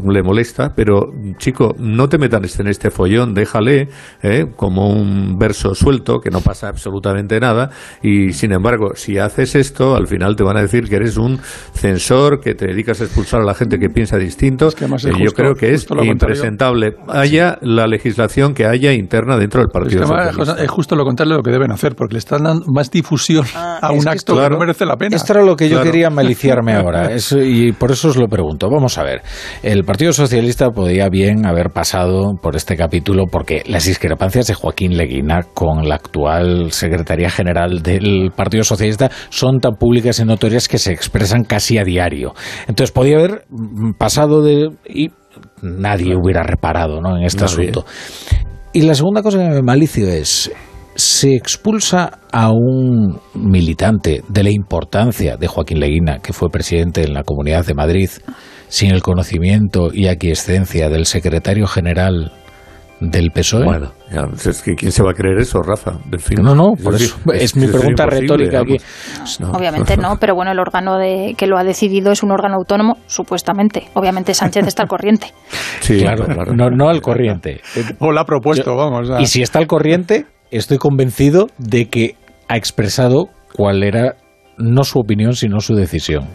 le 0.07 0.23
molesta, 0.23 0.73
pero 0.73 1.11
chico, 1.37 1.75
no 1.77 2.07
te 2.07 2.17
metas 2.17 2.59
en 2.59 2.67
este 2.67 2.89
follón, 2.89 3.33
déjale 3.33 3.89
¿eh? 4.23 4.45
como 4.55 4.89
un 4.89 5.08
verso 5.37 5.75
suelto, 5.75 6.19
que 6.19 6.29
no 6.29 6.41
pasa 6.41 6.67
absolutamente 6.67 7.39
nada, 7.39 7.69
y 8.01 8.33
sin 8.33 8.51
embargo, 8.51 8.91
si 8.95 9.17
haces 9.17 9.55
esto, 9.55 9.95
al 9.95 10.07
final 10.07 10.35
te 10.35 10.43
van 10.43 10.57
a 10.57 10.61
decir 10.61 10.87
que 10.89 10.95
eres 10.95 11.17
un 11.17 11.39
censor, 11.73 12.39
que 12.39 12.55
te 12.55 12.67
dedicas 12.67 13.01
a 13.01 13.05
expulsar 13.05 13.41
a 13.41 13.45
la 13.45 13.53
gente 13.53 13.77
que 13.77 13.89
piensa 13.89 14.17
distinto. 14.17 14.69
Eh, 14.69 15.11
yo 15.23 15.31
creo 15.31 15.55
que 15.55 15.73
es 15.73 15.87
impresentable. 16.03 16.95
Haya 17.07 17.57
la 17.61 17.87
legislación 17.87 18.53
que 18.53 18.65
haya 18.65 18.93
interna 18.93 19.37
dentro 19.37 19.61
del 19.61 19.69
Partido 19.69 20.03
es, 20.03 20.49
es 20.49 20.69
justo 20.69 20.95
lo 20.95 21.03
contrario 21.03 21.33
de 21.33 21.37
lo 21.37 21.43
que 21.43 21.51
deben 21.51 21.71
hacer, 21.71 21.95
porque 21.95 22.13
le 22.13 22.19
están 22.19 22.43
dando 22.43 22.65
más 22.73 22.91
difusión 22.91 23.45
ah, 23.55 23.79
a 23.81 23.91
un 23.91 24.07
acto 24.07 24.35
que, 24.35 24.49
no 24.49 24.57
merece 24.57 24.85
la 24.85 24.95
pena. 24.95 25.15
Esto 25.15 25.33
era 25.33 25.43
lo 25.43 25.55
que 25.55 25.69
yo 25.69 25.81
quería 25.81 26.09
maliciarme 26.19 26.73
ahora, 26.73 27.11
y 27.43 27.71
por 27.73 27.91
eso 27.91 28.09
os 28.09 28.17
lo 28.17 28.27
pregunto. 28.27 28.69
Vamos 28.69 28.97
a 28.97 29.03
ver, 29.03 29.21
el 29.63 29.83
Partido 29.83 30.13
Socialista 30.13 30.69
podía 30.69 31.09
bien 31.09 31.45
haber 31.45 31.69
pasado 31.69 32.33
por 32.41 32.55
este 32.55 32.75
capítulo 32.75 33.25
porque 33.31 33.63
las 33.65 33.85
discrepancias 33.85 34.47
de 34.47 34.53
Joaquín 34.53 34.88
Leguina 34.97 35.43
con 35.53 35.87
la 35.87 35.95
actual 35.95 36.71
Secretaría 36.71 37.29
General 37.29 37.81
del 37.81 38.31
Partido 38.35 38.63
Socialista 38.63 39.09
son 39.29 39.59
tan 39.59 39.75
públicas 39.75 40.19
y 40.19 40.25
notorias 40.25 40.67
que 40.67 40.77
se 40.77 40.91
expresan 40.91 41.43
casi 41.43 41.77
a 41.77 41.83
diario. 41.83 42.33
Entonces 42.67 42.91
podía 42.91 43.17
haber 43.17 43.45
pasado 43.97 44.41
de... 44.41 44.69
y 44.87 45.11
nadie 45.61 46.15
hubiera 46.15 46.43
reparado 46.43 47.01
¿no? 47.01 47.17
en 47.17 47.23
este 47.23 47.45
asunto. 47.45 47.85
Y 48.73 48.81
la 48.83 48.93
segunda 48.93 49.23
cosa 49.23 49.39
que 49.39 49.49
me 49.49 49.61
malicio 49.61 50.07
es, 50.07 50.51
se 50.95 51.35
expulsa 51.35 52.19
a 52.31 52.51
un 52.51 53.19
militante 53.33 54.21
de 54.27 54.43
la 54.43 54.51
importancia 54.51 55.37
de 55.37 55.47
Joaquín 55.47 55.79
Leguina, 55.79 56.19
que 56.19 56.33
fue 56.33 56.49
presidente 56.49 57.03
en 57.03 57.13
la 57.13 57.23
Comunidad 57.23 57.65
de 57.65 57.73
Madrid, 57.73 58.09
sin 58.67 58.91
el 58.91 59.01
conocimiento 59.01 59.89
y 59.93 60.07
aquiescencia 60.07 60.89
del 60.89 61.05
secretario 61.05 61.67
general 61.67 62.33
del 62.99 63.31
PSOE. 63.31 63.63
Bueno, 63.65 63.91
ya, 64.11 64.27
es 64.49 64.61
que 64.61 64.75
¿quién 64.75 64.91
se 64.91 65.03
va 65.03 65.11
a 65.11 65.13
creer 65.13 65.37
eso, 65.39 65.61
Rafa? 65.61 65.93
No, 66.41 66.53
no, 66.55 66.73
por 66.83 66.95
eso 66.95 67.15
es, 67.33 67.55
mi 67.55 67.65
eso 67.65 67.77
pregunta 67.77 68.05
retórica 68.05 68.59
aquí. 68.61 68.77
vamos. 69.17 69.39
No. 69.39 69.51
Obviamente 69.51 69.95
no, 69.97 70.17
pero 70.19 70.35
bueno, 70.35 70.51
el 70.51 70.59
órgano 70.59 70.97
de, 70.97 71.35
que 71.37 71.47
lo 71.47 71.57
ha 71.57 71.63
decidido 71.63 72.11
es 72.11 72.23
un 72.23 72.31
órgano 72.31 72.55
autónomo, 72.55 72.97
supuestamente. 73.07 73.87
Obviamente 73.93 74.33
Sánchez 74.33 74.67
está 74.67 74.83
al 74.83 74.89
corriente. 74.89 75.33
Sí, 75.81 75.99
claro, 76.01 76.25
No, 76.53 76.69
no 76.69 76.89
al 76.89 77.01
corriente. 77.01 77.61
O 77.99 78.11
la 78.11 78.21
ha 78.21 78.25
propuesto, 78.25 78.75
vamos. 78.75 79.09
a- 79.09 79.21
Y 79.21 79.25
si 79.27 79.41
está 79.41 79.59
al 79.59 79.67
corriente, 79.67 80.25
estoy 80.51 80.77
convencido 80.77 81.47
de 81.57 81.87
que 81.89 82.15
ha 82.47 82.57
expresado 82.57 83.29
cuál 83.53 83.83
era 83.83 84.15
no 84.57 84.83
su 84.83 84.99
opinión, 84.99 85.33
sino 85.33 85.59
su 85.61 85.73
decisión. 85.73 86.27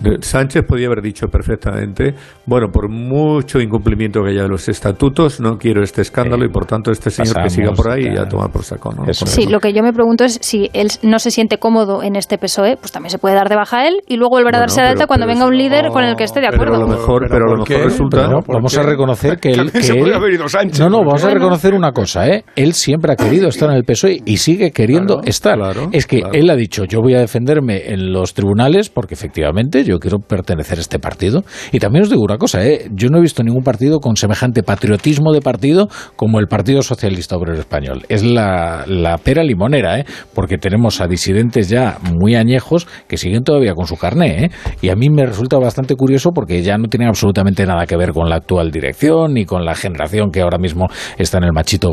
De- 0.00 0.18
Sánchez 0.20 0.64
podía 0.66 0.86
haber 0.86 1.02
dicho 1.02 1.28
perfectamente, 1.28 2.14
bueno, 2.46 2.68
por 2.70 2.88
mucho 2.88 3.60
incumplimiento 3.60 4.22
que 4.22 4.30
haya 4.30 4.42
de 4.42 4.48
los 4.48 4.68
estatutos, 4.68 5.40
no 5.40 5.56
quiero 5.58 5.82
este 5.82 6.02
escándalo 6.02 6.44
y 6.44 6.48
por 6.48 6.66
tanto 6.66 6.90
este 6.90 7.10
señor 7.10 7.42
que 7.42 7.50
siga 7.50 7.72
por 7.72 7.90
ahí 7.90 8.06
y 8.06 8.14
ya. 8.14 8.22
a 8.22 8.28
tomar 8.28 8.50
por 8.50 8.62
saco, 8.62 8.92
¿no? 8.92 9.04
Eso 9.08 9.26
Sí, 9.26 9.46
lo 9.46 9.60
que 9.60 9.72
yo 9.72 9.82
me 9.82 9.92
pregunto 9.92 10.24
es 10.24 10.38
si 10.42 10.70
él 10.72 10.88
no 11.02 11.18
se 11.18 11.30
siente 11.30 11.58
cómodo 11.58 12.02
en 12.02 12.16
este 12.16 12.38
PSOE, 12.38 12.76
pues 12.76 12.92
también 12.92 13.10
se 13.10 13.18
puede 13.18 13.34
dar 13.34 13.48
de 13.48 13.56
baja 13.56 13.78
a 13.78 13.88
él 13.88 14.02
y 14.06 14.16
luego 14.16 14.36
volver 14.36 14.54
a 14.54 14.58
Bueno, 14.58 14.60
darse 14.60 14.80
de 14.80 14.86
pero- 14.88 14.92
alta 14.92 15.06
cuando 15.06 15.26
pero 15.26 15.34
venga 15.34 15.46
un 15.46 15.56
líder 15.56 15.84
no- 15.86 15.92
con 15.92 16.04
el 16.04 16.16
que 16.16 16.24
esté 16.24 16.40
de 16.40 16.46
pero 16.50 16.56
acuerdo. 16.62 16.76
a 16.76 16.78
lo 16.80 16.88
mejor, 16.88 17.26
pero 17.28 17.44
a 17.46 17.50
lo 17.50 17.56
¿por 17.64 17.68
mejor 17.70 17.84
resulta... 17.84 18.16
Pero 18.26 18.40
vamos 18.48 18.76
a 18.78 18.82
reconocer 18.82 19.38
que 19.38 19.50
él, 19.52 19.72
que 19.72 19.82
se 19.82 19.92
él- 19.94 20.00
puede 20.00 20.14
haber 20.14 20.32
ido 20.34 20.48
Sánchez. 20.48 20.80
no, 20.80 20.90
no, 20.90 20.98
vamos 20.98 21.24
a 21.24 21.30
reconocer 21.30 21.74
una 21.74 21.92
cosa, 21.92 22.26
¿eh? 22.28 22.44
Él 22.56 22.72
siempre 22.74 23.12
ha 23.12 23.16
querido 23.16 23.48
estar 23.48 23.70
en 23.70 23.76
el 23.76 23.84
PSOE 23.84 24.20
y 24.24 24.36
sigue 24.36 24.70
queriendo 24.72 25.14
Claro, 25.16 25.28
estar. 25.28 25.56
claro, 25.56 25.88
es 25.92 26.06
que 26.06 26.18
claro. 26.20 26.34
él 26.34 26.50
ha 26.50 26.56
dicho, 26.56 26.84
yo 26.84 27.00
voy 27.00 27.14
a 27.14 27.20
defenderme 27.20 27.92
en 27.92 28.12
los 28.12 28.34
tribunales 28.34 28.88
porque 28.90 29.14
efectivamente 29.14 29.84
yo 29.86 29.98
quiero 29.98 30.18
pertenecer 30.18 30.78
a 30.78 30.80
este 30.80 30.98
partido. 30.98 31.44
Y 31.72 31.78
también 31.78 32.02
os 32.04 32.10
digo 32.10 32.22
una 32.22 32.38
cosa, 32.38 32.64
¿eh? 32.66 32.88
Yo 32.92 33.08
no 33.08 33.18
he 33.18 33.20
visto 33.22 33.42
ningún 33.42 33.62
partido 33.62 34.00
con 34.00 34.16
semejante 34.16 34.62
patriotismo 34.62 35.32
de 35.32 35.40
partido 35.40 35.88
como 36.16 36.38
el 36.40 36.46
Partido 36.48 36.82
Socialista 36.82 37.36
Obrero 37.36 37.58
Español. 37.58 38.04
Es 38.08 38.22
la, 38.24 38.84
pera 39.22 39.42
limonera, 39.42 39.98
¿eh? 40.00 40.04
Porque 40.34 40.58
tenemos 40.58 41.00
a 41.00 41.06
disidentes 41.06 41.68
ya 41.68 41.98
muy 42.02 42.34
añejos 42.34 42.86
que 43.08 43.16
siguen 43.16 43.42
todavía 43.44 43.74
con 43.74 43.86
su 43.86 43.96
carné, 43.96 44.44
¿eh? 44.44 44.50
Y 44.82 44.88
a 44.90 44.96
mí 44.96 45.08
me 45.10 45.24
resulta 45.26 45.58
bastante 45.58 45.94
curioso 45.94 46.30
porque 46.32 46.62
ya 46.62 46.76
no 46.78 46.88
tienen 46.88 47.08
absolutamente 47.08 47.64
nada 47.66 47.86
que 47.86 47.96
ver 47.96 48.12
con 48.12 48.28
la 48.28 48.36
actual 48.36 48.70
dirección 48.70 49.34
ni 49.34 49.44
con 49.44 49.64
la 49.64 49.74
generación 49.74 50.30
que 50.30 50.40
ahora 50.40 50.58
mismo 50.58 50.86
está 51.18 51.38
en 51.38 51.44
el 51.44 51.52
machito 51.52 51.90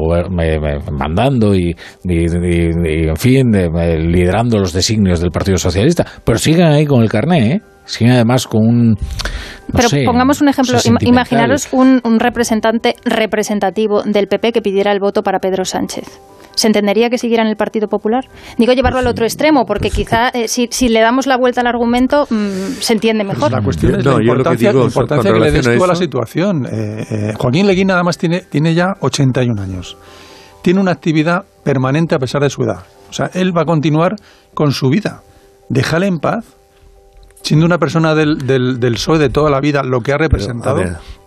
mandando 0.92 1.56
y, 1.56 1.76
y- 2.04 2.14
y- 2.14 3.04
y, 3.04 3.08
en 3.08 3.16
fin, 3.18 3.52
de- 3.52 3.70
de- 3.70 4.00
liderando 4.00 4.60
los 4.60 4.74
designios 4.74 5.20
del 5.20 5.32
Partido 5.32 5.58
Socialista. 5.58 6.06
Pero 6.24 6.38
siguen 6.38 6.68
ahí 6.68 6.86
con 6.86 7.02
el 7.02 7.10
carné, 7.10 7.54
¿eh? 7.54 7.62
Siguen 7.86 8.14
además 8.14 8.48
con 8.48 8.62
un... 8.66 8.90
no 8.92 8.98
Pero 9.74 9.90
sé, 9.90 10.04
pongamos 10.06 10.42
un 10.42 10.50
ejemplo, 10.50 10.78
imaginaros 11.02 11.68
un, 11.72 12.02
un 12.04 12.20
representante 12.20 12.96
representativo 13.06 14.04
del 14.04 14.28
PP 14.28 14.54
que 14.54 14.62
pidiera 14.62 14.92
el 14.92 15.00
voto 15.00 15.22
para 15.22 15.40
Pedro 15.40 15.66
Sánchez. 15.66 16.06
¿Se 16.56 16.68
entendería 16.68 17.10
que 17.10 17.18
siguiera 17.18 17.44
en 17.44 17.50
el 17.50 17.56
Partido 17.56 17.88
Popular? 17.88 18.26
Digo 18.58 18.74
llevarlo 18.74 19.00
al 19.00 19.08
otro 19.08 19.26
extremo, 19.26 19.66
porque 19.66 19.90
quizá 19.90 20.30
eh, 20.30 20.48
si, 20.48 20.68
si 20.70 20.88
le 20.90 21.00
damos 21.00 21.26
la 21.26 21.38
vuelta 21.38 21.62
al 21.62 21.68
argumento 21.68 22.28
mm, 22.30 22.80
se 22.80 22.94
entiende 22.94 23.24
mejor. 23.24 23.52
La 23.52 23.62
cuestión 23.62 24.00
es 24.00 24.06
No, 24.06 24.20
la 24.20 24.26
yo 24.26 24.34
lo 24.36 24.44
que 24.44 24.50
importancia, 24.50 24.70
digo, 24.70 24.82
la 24.82 24.88
importancia 24.88 25.32
con 25.32 25.40
que 25.40 25.46
le 25.46 25.52
des 25.52 25.68
a 25.68 25.88
la 25.88 25.96
situación. 25.96 26.66
Eh, 26.66 27.06
eh, 27.10 27.34
Joaquín 27.38 27.66
Leguina 27.66 27.96
además 27.96 28.18
tiene, 28.18 28.42
tiene 28.42 28.76
ya 28.76 28.94
81 29.00 29.62
años. 29.62 29.98
Tiene 30.62 30.80
una 30.80 30.92
actividad 30.92 31.44
permanente 31.64 32.16
a 32.16 32.20
pesar 32.20 32.42
de 32.42 32.50
su 32.50 32.64
edad. 32.64 32.84
O 33.10 33.14
sea, 33.14 33.30
él 33.34 33.56
va 33.56 33.64
a 33.64 33.66
continuar 33.66 34.16
con 34.54 34.72
su 34.72 34.90
vida. 34.90 35.22
Déjale 35.70 36.08
en 36.08 36.20
paz. 36.20 36.46
Siendo 37.44 37.66
una 37.66 37.78
persona 37.78 38.16
del, 38.16 38.40
del, 38.48 38.80
del 38.80 38.94
PSOE 38.94 39.20
de 39.20 39.30
toda 39.30 39.50
la 39.52 39.60
vida, 39.60 39.84
lo 39.84 40.02
que 40.02 40.14
ha 40.14 40.18
representado, 40.18 40.82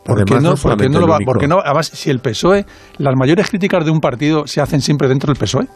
¿por 0.04 0.24
qué 0.24 0.34
no, 0.34 0.40
no 0.40 0.48
por 0.50 0.54
qué 0.56 0.60
solamente 0.62 0.88
no 0.88 1.00
lo 1.00 1.08
va? 1.08 1.16
único. 1.16 1.32
por 1.32 1.40
qué 1.40 1.46
no? 1.46 1.60
Además, 1.62 1.88
si 1.92 2.10
el 2.10 2.20
PSOE, 2.20 2.64
las 2.98 3.14
mayores 3.16 3.48
críticas 3.50 3.84
de 3.84 3.90
un 3.90 4.00
partido 4.00 4.46
se 4.46 4.60
hacen 4.60 4.80
siempre 4.80 5.08
dentro 5.08 5.32
del 5.32 5.38
PSOE. 5.38 5.66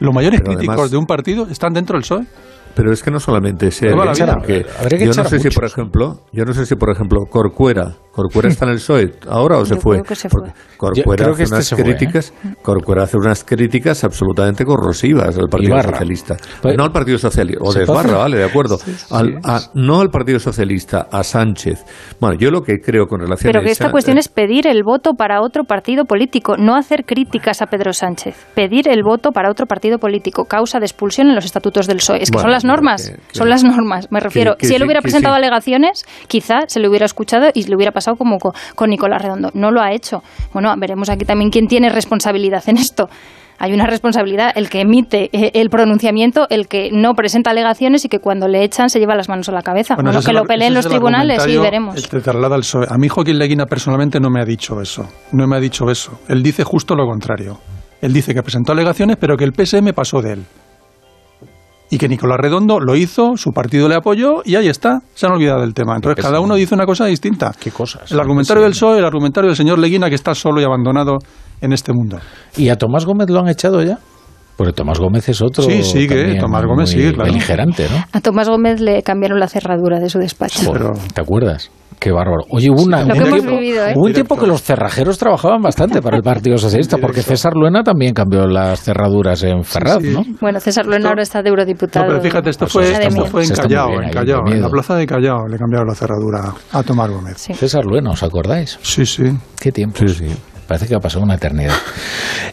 Los 0.00 0.12
mayores 0.12 0.40
Pero 0.40 0.52
críticos 0.52 0.74
además- 0.74 0.90
de 0.90 0.96
un 0.96 1.06
partido 1.06 1.46
están 1.48 1.72
dentro 1.72 1.94
del 1.96 2.02
PSOE. 2.02 2.26
Pero 2.74 2.92
es 2.92 3.02
que 3.02 3.10
no 3.10 3.20
solamente 3.20 3.66
la 3.66 3.70
eso, 3.70 3.86
vida. 4.24 4.34
porque 4.36 4.66
yo 4.98 5.12
no 5.14 5.24
sé 5.24 5.38
si 5.38 5.50
por 5.50 5.64
ejemplo, 5.64 6.20
yo 6.32 6.44
no 6.44 6.52
sé 6.52 6.66
si 6.66 6.74
por 6.74 6.90
ejemplo 6.90 7.20
Corcuera, 7.30 7.94
Corcuera 8.12 8.48
está 8.48 8.64
en 8.66 8.72
el 8.72 8.76
PSOE 8.78 9.12
ahora 9.28 9.58
o 9.58 9.64
se 9.64 9.74
Yo 9.74 9.80
fue. 9.80 9.96
creo 9.96 10.04
que 10.04 10.14
se 10.14 10.28
fue. 10.28 10.52
Corcuera 10.76 11.24
Yo 11.26 11.32
creo 11.32 11.36
que 11.36 11.42
hace 11.44 11.54
este 11.54 11.54
unas 11.54 11.68
fue, 11.70 11.78
¿eh? 11.80 11.84
críticas, 11.96 12.32
Corcuera 12.62 13.02
hace 13.04 13.16
unas 13.16 13.44
críticas 13.44 14.04
absolutamente 14.04 14.64
corrosivas 14.64 15.36
al 15.38 15.48
Partido 15.48 15.72
Ibarra. 15.72 15.90
Socialista. 15.92 16.36
Pues- 16.62 16.76
no 16.76 16.84
al 16.84 16.92
Partido 16.92 17.18
Socialista, 17.18 17.62
o 17.64 17.72
¿Se 17.72 17.78
de 17.80 17.84
Esbarra, 17.84 18.18
vale, 18.18 18.38
de 18.38 18.44
acuerdo. 18.44 18.78
Al- 19.10 19.38
a- 19.44 19.60
no 19.74 20.00
al 20.00 20.10
Partido 20.10 20.38
Socialista, 20.38 21.08
a 21.10 21.22
Sánchez. 21.22 21.84
Bueno, 22.20 22.36
yo 22.38 22.50
lo 22.50 22.62
que 22.62 22.80
creo 22.80 23.06
con 23.06 23.20
relación 23.20 23.48
Pero 23.50 23.60
a 23.60 23.64
que 23.64 23.70
esa- 23.70 23.84
esta 23.84 23.92
cuestión 23.92 24.18
es 24.18 24.28
pedir 24.28 24.66
el 24.66 24.82
voto 24.84 25.14
para 25.14 25.40
otro 25.42 25.64
partido 25.64 26.04
político, 26.04 26.56
no 26.56 26.76
hacer 26.76 27.04
críticas 27.04 27.62
a 27.62 27.66
Pedro 27.66 27.92
Sánchez. 27.92 28.36
Pedir 28.54 28.88
el 28.88 29.02
voto 29.02 29.30
para 29.32 29.50
otro 29.50 29.66
partido 29.66 29.98
político, 29.98 30.44
causa 30.44 30.78
de 30.80 30.86
expulsión 30.86 31.28
en 31.28 31.34
los 31.34 31.44
estatutos 31.44 31.86
del 31.86 31.96
PSOE. 31.98 32.22
Es 32.22 32.30
que 32.30 32.36
Bueno, 32.36 32.44
son 32.46 32.52
las 32.52 32.63
normas, 32.64 33.08
que- 33.10 33.16
que- 33.16 33.38
son 33.38 33.48
las 33.48 33.62
normas. 33.64 34.08
Me 34.10 34.20
refiero, 34.20 34.56
que 34.56 34.66
si 34.66 34.74
él 34.74 34.80
sí, 34.80 34.84
hubiera 34.86 35.00
presentado 35.02 35.34
sí. 35.34 35.38
alegaciones, 35.38 36.04
quizá 36.26 36.60
se 36.66 36.80
le 36.80 36.88
hubiera 36.88 37.06
escuchado 37.06 37.48
y 37.54 37.64
le 37.64 37.76
hubiera 37.76 37.92
pasado 37.92 38.16
como 38.16 38.38
co- 38.38 38.52
con, 38.74 38.90
Nicolás 38.90 39.22
Redondo. 39.22 39.50
No 39.54 39.70
lo 39.70 39.80
ha 39.80 39.92
hecho. 39.92 40.22
Bueno, 40.52 40.72
veremos 40.78 41.08
aquí 41.10 41.24
también 41.24 41.50
quién 41.50 41.66
tiene 41.68 41.88
responsabilidad 41.90 42.62
en 42.68 42.78
esto. 42.78 43.08
Hay 43.56 43.72
una 43.72 43.86
responsabilidad, 43.86 44.50
el 44.56 44.68
que 44.68 44.80
emite 44.80 45.30
eh, 45.32 45.52
el 45.54 45.70
pronunciamiento, 45.70 46.48
el 46.50 46.66
que 46.66 46.90
no 46.92 47.14
presenta 47.14 47.50
alegaciones 47.52 48.04
y 48.04 48.08
que 48.08 48.18
cuando 48.18 48.48
le 48.48 48.64
echan 48.64 48.90
se 48.90 48.98
lleva 48.98 49.14
las 49.14 49.28
manos 49.28 49.48
a 49.48 49.52
la 49.52 49.62
cabeza. 49.62 49.94
Bueno, 49.94 50.10
que 50.20 50.30
el 50.32 50.36
lo 50.36 50.44
peleen 50.44 50.74
los 50.74 50.88
tribunales 50.88 51.46
y 51.46 51.56
veremos. 51.56 51.94
te 52.08 52.20
traslada 52.20 52.56
al 52.56 52.62
PSOE. 52.62 52.86
A 52.90 52.98
mí 52.98 53.08
Joaquín 53.08 53.38
Leguina 53.38 53.66
personalmente 53.66 54.18
no 54.18 54.28
me 54.28 54.40
ha 54.40 54.44
dicho 54.44 54.80
eso. 54.80 55.08
No 55.30 55.46
me 55.46 55.56
ha 55.56 55.60
dicho 55.60 55.88
eso. 55.88 56.18
Él 56.28 56.42
dice 56.42 56.64
justo 56.64 56.96
lo 56.96 57.06
contrario. 57.06 57.58
Él 58.02 58.12
dice 58.12 58.34
que 58.34 58.42
presentó 58.42 58.72
alegaciones, 58.72 59.16
pero 59.20 59.36
que 59.36 59.44
el 59.44 59.52
PSM 59.54 59.92
pasó 59.94 60.20
de 60.20 60.32
él. 60.32 60.44
Y 61.90 61.98
que 61.98 62.08
Nicolás 62.08 62.38
Redondo 62.40 62.80
lo 62.80 62.96
hizo, 62.96 63.36
su 63.36 63.52
partido 63.52 63.88
le 63.88 63.94
apoyó 63.94 64.42
y 64.44 64.56
ahí 64.56 64.68
está. 64.68 65.00
Se 65.14 65.26
han 65.26 65.32
olvidado 65.32 65.60
del 65.60 65.74
tema. 65.74 65.94
Entonces 65.94 66.24
cada 66.24 66.40
uno 66.40 66.54
dice 66.54 66.74
una 66.74 66.86
cosa 66.86 67.06
distinta. 67.06 67.52
¿Qué 67.58 67.70
cosas? 67.70 68.10
El 68.10 68.18
argumentario 68.18 68.62
del 68.62 68.72
PSOE, 68.72 68.98
el 68.98 69.04
argumentario 69.04 69.48
del 69.48 69.56
señor 69.56 69.78
Leguina 69.78 70.08
que 70.08 70.14
está 70.14 70.34
solo 70.34 70.60
y 70.60 70.64
abandonado 70.64 71.18
en 71.60 71.72
este 71.72 71.92
mundo. 71.92 72.18
¿Y 72.56 72.68
a 72.68 72.76
Tomás 72.76 73.04
Gómez 73.04 73.28
lo 73.30 73.40
han 73.40 73.48
echado 73.48 73.82
ya? 73.82 73.98
Porque 74.56 74.72
Tomás 74.72 74.98
Gómez 75.00 75.28
es 75.28 75.42
otro. 75.42 75.64
Sí, 75.64 75.82
sigue, 75.82 76.14
también 76.16 76.38
Tomás 76.38 76.64
Gómez 76.64 76.90
muy 76.94 77.00
sigue, 77.02 77.12
claro. 77.14 77.30
Beligerante, 77.32 77.86
¿no? 77.90 78.04
A 78.12 78.20
Tomás 78.20 78.48
Gómez 78.48 78.80
le 78.80 79.02
cambiaron 79.02 79.40
la 79.40 79.48
cerradura 79.48 79.98
de 79.98 80.08
su 80.08 80.18
despacho. 80.18 80.60
Joder, 80.66 80.92
¿Te 81.12 81.20
acuerdas? 81.20 81.70
Qué 81.98 82.10
bárbaro. 82.12 82.42
Oye, 82.50 82.68
hubo, 82.70 82.82
una- 82.82 83.02
un 83.04 83.12
tiempo, 83.12 83.52
vivido, 83.56 83.86
¿eh? 83.86 83.94
hubo 83.96 84.04
un 84.06 84.12
tiempo 84.12 84.36
que 84.36 84.46
los 84.46 84.62
cerrajeros 84.62 85.16
trabajaban 85.16 85.62
bastante 85.62 86.02
para 86.02 86.16
el 86.18 86.22
Partido 86.22 86.58
Socialista, 86.58 86.98
porque 86.98 87.22
César 87.22 87.54
Luena 87.54 87.82
también 87.82 88.12
cambió 88.12 88.46
las 88.46 88.82
cerraduras 88.82 89.42
en 89.44 89.64
Ferraz, 89.64 90.02
sí. 90.02 90.10
¿no? 90.10 90.22
Bueno, 90.40 90.60
César 90.60 90.84
Luena 90.86 91.08
ahora 91.08 91.22
está 91.22 91.42
de 91.42 91.48
eurodiputado. 91.48 92.04
No, 92.04 92.10
pero 92.12 92.22
fíjate, 92.22 92.50
esto 92.50 92.66
Pues 92.66 92.72
fue, 92.72 92.92
está 92.92 93.04
esto 93.08 93.24
fue 93.26 93.44
en 93.44 93.50
Callao, 93.50 94.02
en 94.02 94.10
Callao, 94.10 94.42
la 94.44 94.68
plaza 94.68 94.96
de 94.96 95.06
Callao 95.06 95.46
le 95.48 95.56
cambiaron 95.56 95.88
la 95.88 95.94
cerradura 95.94 96.52
a 96.72 96.82
Tomás 96.82 97.10
Gómez. 97.10 97.38
César 97.38 97.84
Luena, 97.86 98.10
¿os 98.10 98.22
acordáis? 98.22 98.78
Sí, 98.82 99.06
sí. 99.06 99.24
Qué 99.58 99.72
tiempo. 99.72 100.00
Parece 100.66 100.86
que 100.88 100.94
ha 100.94 101.00
pasado 101.00 101.24
una 101.24 101.34
eternidad. 101.34 101.74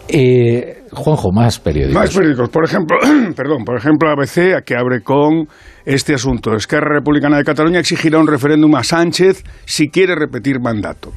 Eh, 0.07 0.80
Juanjo, 0.93 1.31
más 1.31 1.59
periódicos. 1.59 2.01
Más 2.01 2.15
periódicos. 2.15 2.49
Por 2.49 2.65
ejemplo, 2.65 2.97
perdón, 3.35 3.63
por 3.63 3.77
ejemplo, 3.77 4.09
ABC, 4.09 4.63
que 4.65 4.75
abre 4.75 5.01
con 5.01 5.47
este 5.85 6.13
asunto. 6.13 6.53
Esquerra 6.53 6.95
Republicana 6.95 7.37
de 7.37 7.43
Cataluña 7.43 7.79
exigirá 7.79 8.19
un 8.19 8.27
referéndum 8.27 8.75
a 8.75 8.83
Sánchez 8.83 9.43
si 9.65 9.89
quiere 9.89 10.15
repetir 10.15 10.59
mandato. 10.59 11.11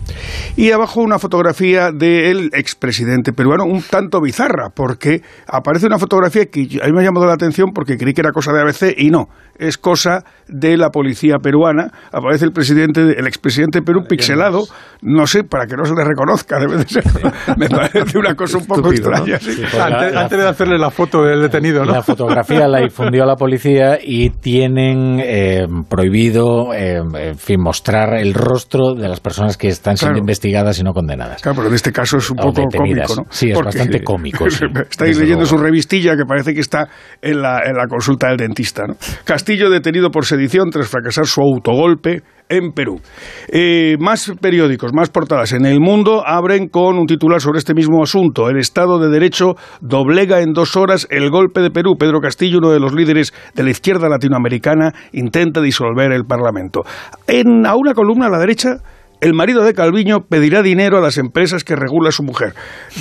Y 0.57 0.71
abajo 0.71 1.03
una 1.03 1.19
fotografía 1.19 1.91
del 1.93 2.51
expresidente 2.53 3.33
peruano, 3.33 3.65
un 3.65 3.83
tanto 3.83 4.21
bizarra, 4.21 4.71
porque 4.75 5.23
aparece 5.47 5.87
una 5.87 5.99
fotografía 5.99 6.47
que 6.47 6.81
a 6.83 6.87
mí 6.87 6.93
me 6.93 7.01
ha 7.01 7.05
llamado 7.05 7.27
la 7.27 7.35
atención 7.35 7.73
porque 7.75 7.97
creí 7.97 8.15
que 8.15 8.23
era 8.23 8.33
cosa 8.33 8.53
de 8.53 8.61
ABC 8.61 8.95
y 8.97 9.11
no, 9.11 9.29
es 9.59 9.77
cosa 9.77 10.25
de 10.49 10.77
la 10.77 10.91
policía 10.91 11.39
peruana. 11.43 11.91
Aparece 12.13 12.45
el 12.45 12.53
presidente, 12.53 13.01
el 13.01 13.27
expresidente 13.27 13.81
de 13.81 13.85
Perú 13.85 14.05
pixelado, 14.09 14.65
no 15.03 15.27
sé, 15.27 15.45
para 15.45 15.67
que 15.67 15.77
no 15.77 15.85
se 15.85 15.95
le 15.95 16.05
reconozca, 16.05 16.59
debe 16.59 16.79
de 16.79 16.89
ser. 16.89 17.05
Me 17.59 17.69
parece 17.69 18.19
una 18.19 18.35
cosa 18.35 18.59
un 18.59 18.67
poco 18.67 18.93
Estúpido, 18.93 19.11
¿no? 19.11 19.17
extraña. 19.17 19.39
sí. 19.41 19.64
Sí, 19.64 19.64
antes, 19.81 20.17
antes 20.17 20.39
de 20.39 20.49
hacerle 20.49 20.79
la 20.79 20.91
foto 20.91 21.23
del 21.23 21.43
detenido, 21.43 21.85
¿no? 21.85 21.93
La 21.93 22.03
fotografía 22.03 22.67
la 22.69 22.81
difundió 22.81 23.25
la 23.25 23.37
policía 23.37 23.99
y 24.03 24.31
tienen 24.31 25.21
eh, 25.23 25.67
prohibido, 25.89 26.73
eh, 26.75 27.01
en 27.15 27.39
fin, 27.39 27.61
mostrar 27.61 28.15
el 28.15 28.35
rostro 28.35 28.95
de 28.95 29.09
las 29.09 29.21
personas 29.21 29.57
que 29.57 29.69
están 29.69 29.97
siendo 29.97 30.15
Claro. 30.15 30.23
investigadas 30.23 30.79
y 30.79 30.83
no 30.83 30.93
condenadas. 30.93 31.41
Claro, 31.43 31.57
pero 31.57 31.69
en 31.69 31.75
este 31.75 31.93
caso 31.93 32.19
es 32.19 32.31
un 32.31 32.39
O 32.41 32.43
poco 32.45 32.61
detenidas. 32.63 33.09
cómico, 33.09 33.23
¿no? 33.23 33.33
Sí, 33.33 33.51
es 33.51 33.59
bastante 33.63 34.03
cómico, 34.03 34.51
sí, 34.51 34.65
Estáis 34.91 35.17
leyendo 35.19 35.43
luego. 35.45 35.57
su 35.57 35.63
revistilla 35.63 36.17
que 36.17 36.25
parece 36.27 36.55
que 36.55 36.61
está 36.61 36.89
en 37.23 37.41
la, 37.43 37.61
en 37.65 37.75
la 37.77 37.87
consulta 37.89 38.29
del 38.29 38.37
dentista, 38.37 38.85
¿no? 38.87 38.95
Castillo 39.25 39.71
detenido 39.71 40.11
por 40.11 40.25
sedición 40.27 40.71
tras 40.71 40.89
fracasar 40.89 41.27
su 41.27 41.41
autogolpe 41.41 42.23
en 42.57 42.73
Perú. 42.73 43.01
Eh, 43.49 43.97
más 44.01 44.33
periódicos, 44.41 44.93
más 44.93 45.11
portadas 45.11 45.53
en 45.53 45.67
el 45.67 45.81
mundo 45.81 46.23
abren 46.27 46.69
con 46.69 46.99
un 46.99 47.07
titular 47.07 47.41
sobre 47.41 47.59
este 47.59 47.75
mismo 47.75 48.03
asunto. 48.03 48.49
El 48.49 48.59
Estado 48.59 48.99
de 48.99 49.09
Derecho 49.09 49.57
doblega 49.81 50.41
en 50.41 50.53
dos 50.53 50.77
horas 50.77 51.07
el 51.11 51.31
golpe 51.31 51.61
de 51.61 51.71
Perú. 51.71 51.97
Pedro 51.99 52.21
Castillo, 52.21 52.59
uno 52.59 52.71
de 52.71 52.81
los 52.81 52.95
líderes 52.95 53.33
de 53.55 53.63
la 53.63 53.71
izquierda 53.71 54.09
latinoamericana, 54.09 54.93
intenta 55.13 55.61
disolver 55.61 56.13
el 56.13 56.25
Parlamento. 56.25 56.83
En, 57.27 57.67
a 57.67 57.75
una 57.77 57.95
columna 57.95 58.27
a 58.27 58.31
la 58.31 58.39
derecha 58.39 58.79
el 59.25 59.33
marido 59.33 59.65
de 59.65 59.73
Calviño 59.73 60.27
pedirá 60.29 60.61
dinero 60.61 60.99
a 60.99 61.01
las 61.01 61.17
empresas 61.17 61.65
que 61.65 61.77
regula 61.77 62.11
su 62.11 62.23
mujer. 62.23 62.53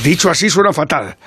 Dicho 0.06 0.30
así 0.30 0.50
suena 0.50 0.72
fatal. 0.72 1.18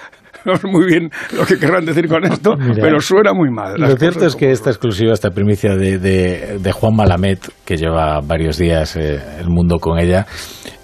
Es 0.55 0.65
muy 0.71 0.87
bien 0.87 1.11
lo 1.37 1.45
que 1.45 1.59
querrán 1.59 1.85
decir 1.85 2.09
con 2.09 2.25
esto, 2.25 2.57
pero 2.77 3.01
suena 3.01 3.33
muy 3.33 3.51
mal. 3.51 3.75
Lo 3.79 3.97
cierto 3.97 4.27
es 4.27 4.37
que 4.37 4.51
esta 4.51 4.71
exclusiva, 4.71 5.13
esta 5.13 5.31
primicia 5.31 5.77
de, 5.77 5.99
de, 5.99 6.73
Juan 6.73 6.95
Malamet, 6.95 7.41
que 7.65 7.77
lleva 7.77 8.21
varios 8.21 8.59
días 8.59 8.97
eh, 8.97 9.21
el 9.41 9.49
mundo 9.49 9.79
con 9.79 9.99
ella, 9.99 10.27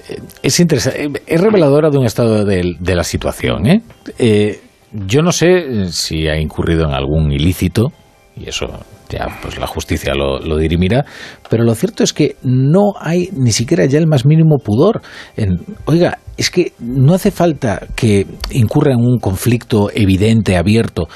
eh, 0.09 0.19
es 0.43 0.61
interesante, 0.61 1.23
es 1.27 1.41
reveladora 1.41 1.91
de 1.91 1.99
un 1.99 2.07
estado 2.07 2.45
de, 2.45 2.75
de 2.79 2.95
la 2.95 3.05
situación. 3.05 3.67
¿eh? 3.67 3.83
¿eh? 4.19 4.61
yo 4.93 5.23
no 5.23 5.33
sé 5.33 5.87
si 5.91 6.29
ha 6.29 6.39
incurrido 6.39 6.85
en 6.85 6.95
algún 6.95 7.33
ilícito, 7.33 7.93
y 8.37 8.49
eso 8.49 8.67
ya 9.09 9.27
pues 9.43 9.59
la 9.59 9.67
justicia 9.67 10.15
lo, 10.15 10.39
lo, 10.41 10.57
dirimirá, 10.57 11.05
pero 11.51 11.65
lo 11.65 11.75
cierto 11.75 12.03
es 12.03 12.13
que 12.13 12.37
no 12.43 12.95
hay 12.99 13.29
ni 13.33 13.53
siquiera 13.53 13.85
ya 13.85 13.99
el 13.99 14.07
más 14.07 14.25
mínimo 14.25 14.57
pudor. 14.59 15.03
En, 15.37 15.59
oiga, 15.85 16.19
es 16.37 16.51
que 16.51 16.73
no 16.79 17.15
hace 17.15 17.31
falta 17.31 17.87
que 17.95 18.27
incurra 18.51 18.93
en 18.93 19.01
un 19.01 19.19
conflicto 19.19 19.91
evidente, 19.93 20.57
abierto. 20.57 21.09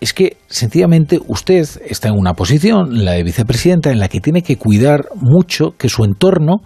Es 0.00 0.12
que 0.12 0.36
sencillamente 0.46 1.18
usted 1.26 1.66
está 1.86 2.08
en 2.08 2.14
una 2.16 2.34
posición, 2.34 3.04
la 3.04 3.12
de 3.12 3.24
vicepresidenta, 3.24 3.90
en 3.90 3.98
la 3.98 4.08
que 4.08 4.20
tiene 4.20 4.42
que 4.42 4.56
cuidar 4.56 5.06
mucho 5.16 5.74
que 5.76 5.88
su 5.88 6.04
entorno 6.04 6.58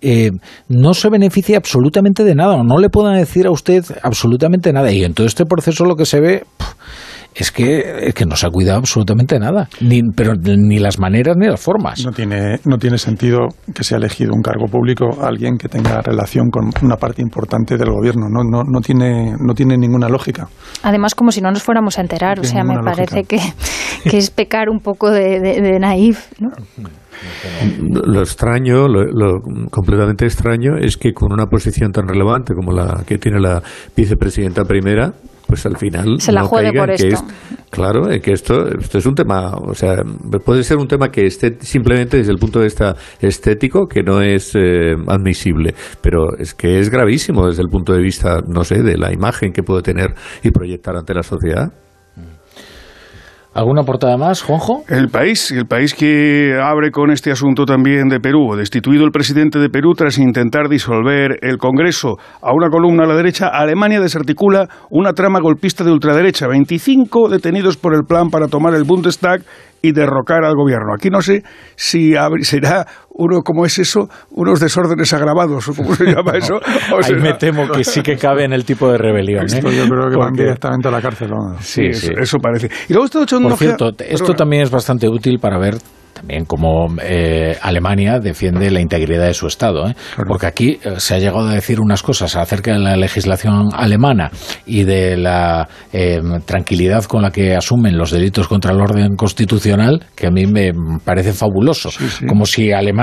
eh, 0.00 0.30
no 0.68 0.94
se 0.94 1.08
beneficie 1.08 1.54
absolutamente 1.54 2.24
de 2.24 2.34
nada 2.34 2.54
o 2.54 2.64
no 2.64 2.78
le 2.78 2.88
puedan 2.88 3.16
decir 3.16 3.46
a 3.46 3.52
usted 3.52 3.84
absolutamente 4.02 4.72
nada. 4.72 4.90
Y 4.90 5.04
en 5.04 5.14
todo 5.14 5.26
este 5.26 5.46
proceso 5.46 5.84
lo 5.84 5.94
que 5.94 6.06
se 6.06 6.20
ve 6.20 6.44
es 7.34 7.50
que, 7.50 8.12
que 8.14 8.26
no 8.26 8.36
se 8.36 8.46
ha 8.46 8.50
cuidado 8.50 8.78
absolutamente 8.78 9.38
nada, 9.38 9.68
ni, 9.80 10.02
pero 10.14 10.34
ni 10.34 10.78
las 10.78 10.98
maneras 10.98 11.36
ni 11.36 11.46
las 11.46 11.60
formas. 11.60 12.04
No 12.04 12.12
tiene, 12.12 12.60
no 12.64 12.76
tiene 12.78 12.98
sentido 12.98 13.48
que 13.74 13.84
sea 13.84 13.98
elegido 13.98 14.32
un 14.34 14.42
cargo 14.42 14.66
público 14.66 15.18
alguien 15.22 15.56
que 15.56 15.68
tenga 15.68 16.02
relación 16.02 16.50
con 16.50 16.70
una 16.82 16.96
parte 16.96 17.22
importante 17.22 17.76
del 17.76 17.90
gobierno. 17.90 18.28
No, 18.28 18.42
no, 18.44 18.64
no, 18.64 18.80
tiene, 18.80 19.34
no 19.38 19.54
tiene 19.54 19.78
ninguna 19.78 20.08
lógica. 20.08 20.48
Además, 20.82 21.14
como 21.14 21.32
si 21.32 21.40
no 21.40 21.50
nos 21.50 21.62
fuéramos 21.62 21.98
a 21.98 22.02
enterar. 22.02 22.40
o 22.40 22.44
sea, 22.44 22.64
me 22.64 22.82
parece 22.82 23.24
que, 23.24 23.38
que, 24.10 24.18
es 24.18 24.30
pecar 24.30 24.68
un 24.68 24.80
poco 24.80 25.10
de, 25.10 25.40
de, 25.40 25.78
naif. 25.78 26.28
Lo 27.80 28.20
extraño, 28.20 28.88
lo, 28.88 29.40
completamente 29.70 30.26
extraño, 30.26 30.76
es 30.76 30.96
que 30.96 31.12
con 31.12 31.32
una 31.32 31.46
posición 31.46 31.92
tan 31.92 32.08
relevante 32.08 32.54
como 32.54 32.72
la 32.72 33.04
que 33.06 33.18
tiene 33.18 33.40
la 33.40 33.62
vicepresidenta 33.96 34.64
primera, 34.64 35.12
pues 35.52 35.66
al 35.66 35.76
final 35.76 36.18
se 36.18 36.32
la 36.32 36.44
juegue 36.44 36.72
por 36.72 36.90
esto. 36.90 37.26
claro, 37.68 38.08
que 38.22 38.32
esto, 38.32 38.68
esto 38.68 38.96
es 38.96 39.04
un 39.04 39.14
tema, 39.14 39.54
o 39.54 39.74
sea, 39.74 39.96
puede 40.42 40.62
ser 40.62 40.78
un 40.78 40.88
tema 40.88 41.10
que 41.10 41.26
esté 41.26 41.58
simplemente 41.60 42.16
desde 42.16 42.32
el 42.32 42.38
punto 42.38 42.58
de 42.58 42.64
vista 42.64 42.96
estético 43.20 43.86
que 43.86 44.02
no 44.02 44.22
es 44.22 44.54
eh, 44.54 44.94
admisible, 45.08 45.74
pero 46.00 46.38
es 46.38 46.54
que 46.54 46.78
es 46.78 46.88
gravísimo 46.88 47.48
desde 47.48 47.60
el 47.60 47.68
punto 47.68 47.92
de 47.92 48.00
vista, 48.00 48.40
no 48.48 48.64
sé, 48.64 48.82
de 48.82 48.96
la 48.96 49.12
imagen 49.12 49.52
que 49.52 49.62
puede 49.62 49.82
tener 49.82 50.14
y 50.42 50.50
proyectar 50.52 50.96
ante 50.96 51.12
la 51.12 51.22
sociedad. 51.22 51.70
¿Alguna 53.54 53.82
portada 53.82 54.16
más, 54.16 54.40
Juanjo? 54.40 54.82
El 54.88 55.08
país, 55.08 55.52
el 55.52 55.66
país 55.66 55.92
que 55.94 56.58
abre 56.58 56.90
con 56.90 57.10
este 57.10 57.30
asunto 57.30 57.66
también 57.66 58.08
de 58.08 58.18
Perú. 58.18 58.56
Destituido 58.56 59.04
el 59.04 59.10
presidente 59.10 59.58
de 59.58 59.68
Perú 59.68 59.92
tras 59.92 60.16
intentar 60.16 60.70
disolver 60.70 61.38
el 61.42 61.58
Congreso. 61.58 62.16
A 62.40 62.54
una 62.54 62.70
columna 62.70 63.04
a 63.04 63.06
la 63.06 63.14
derecha, 63.14 63.48
Alemania 63.48 64.00
desarticula 64.00 64.68
una 64.88 65.12
trama 65.12 65.38
golpista 65.40 65.84
de 65.84 65.92
ultraderecha. 65.92 66.48
25 66.48 67.28
detenidos 67.28 67.76
por 67.76 67.94
el 67.94 68.04
plan 68.08 68.30
para 68.30 68.48
tomar 68.48 68.72
el 68.72 68.84
Bundestag 68.84 69.42
y 69.82 69.92
derrocar 69.92 70.44
al 70.44 70.54
gobierno. 70.54 70.94
Aquí 70.94 71.10
no 71.10 71.20
sé 71.20 71.42
si 71.76 72.14
será 72.40 72.86
uno, 73.14 73.42
como 73.42 73.66
es 73.66 73.78
eso? 73.78 74.08
Unos 74.30 74.60
desórdenes 74.60 75.12
agravados, 75.12 75.68
o 75.68 75.74
cómo 75.74 75.94
se 75.94 76.04
llama 76.06 76.32
eso. 76.36 76.54
Ahí 77.02 77.14
me 77.14 77.34
temo 77.34 77.68
que 77.68 77.84
sí 77.84 78.02
que 78.02 78.16
cabe 78.16 78.44
en 78.44 78.52
el 78.52 78.64
tipo 78.64 78.90
de 78.90 78.98
rebelión. 78.98 79.46
Esto 79.46 79.70
¿eh? 79.70 79.76
yo 79.76 79.88
creo 79.88 80.10
que 80.10 80.16
van 80.16 80.32
directamente 80.32 80.88
a 80.88 80.90
la 80.90 81.00
cárcel. 81.00 81.30
Sí, 81.60 81.92
sí, 81.92 82.10
Eso, 82.18 82.38
parece. 82.38 82.68
Y 82.88 82.92
luego 82.92 83.06
esto 83.06 83.40
Por 83.40 83.56
cierto, 83.56 83.90
esto 83.98 84.34
también 84.34 84.62
es 84.62 84.70
bastante 84.70 85.08
útil 85.08 85.38
para 85.38 85.58
ver 85.58 85.76
también 86.12 86.44
como 86.44 86.88
eh, 87.02 87.56
Alemania 87.60 88.18
defiende 88.20 88.70
la 88.70 88.80
integridad 88.80 89.26
de 89.26 89.34
su 89.34 89.46
Estado. 89.46 89.88
¿eh? 89.88 89.94
Porque 90.28 90.46
aquí 90.46 90.78
eh, 90.82 90.94
se 90.98 91.14
ha 91.14 91.18
llegado 91.18 91.48
a 91.48 91.54
decir 91.54 91.80
unas 91.80 92.02
cosas 92.02 92.36
acerca 92.36 92.72
de 92.72 92.78
la 92.78 92.96
legislación 92.96 93.70
alemana 93.72 94.30
y 94.66 94.84
de 94.84 95.16
la 95.16 95.68
tranquilidad 96.44 97.04
con 97.04 97.22
la 97.22 97.30
que 97.30 97.54
asumen 97.54 97.96
los 97.96 98.10
delitos 98.10 98.48
contra 98.48 98.72
el 98.72 98.80
orden 98.80 99.16
constitucional 99.16 100.04
que 100.14 100.26
a 100.26 100.30
mí 100.30 100.46
me 100.46 100.72
parece 101.04 101.32
fabuloso. 101.32 101.90
Como 102.28 102.46
si 102.46 102.72
Alemania 102.72 103.01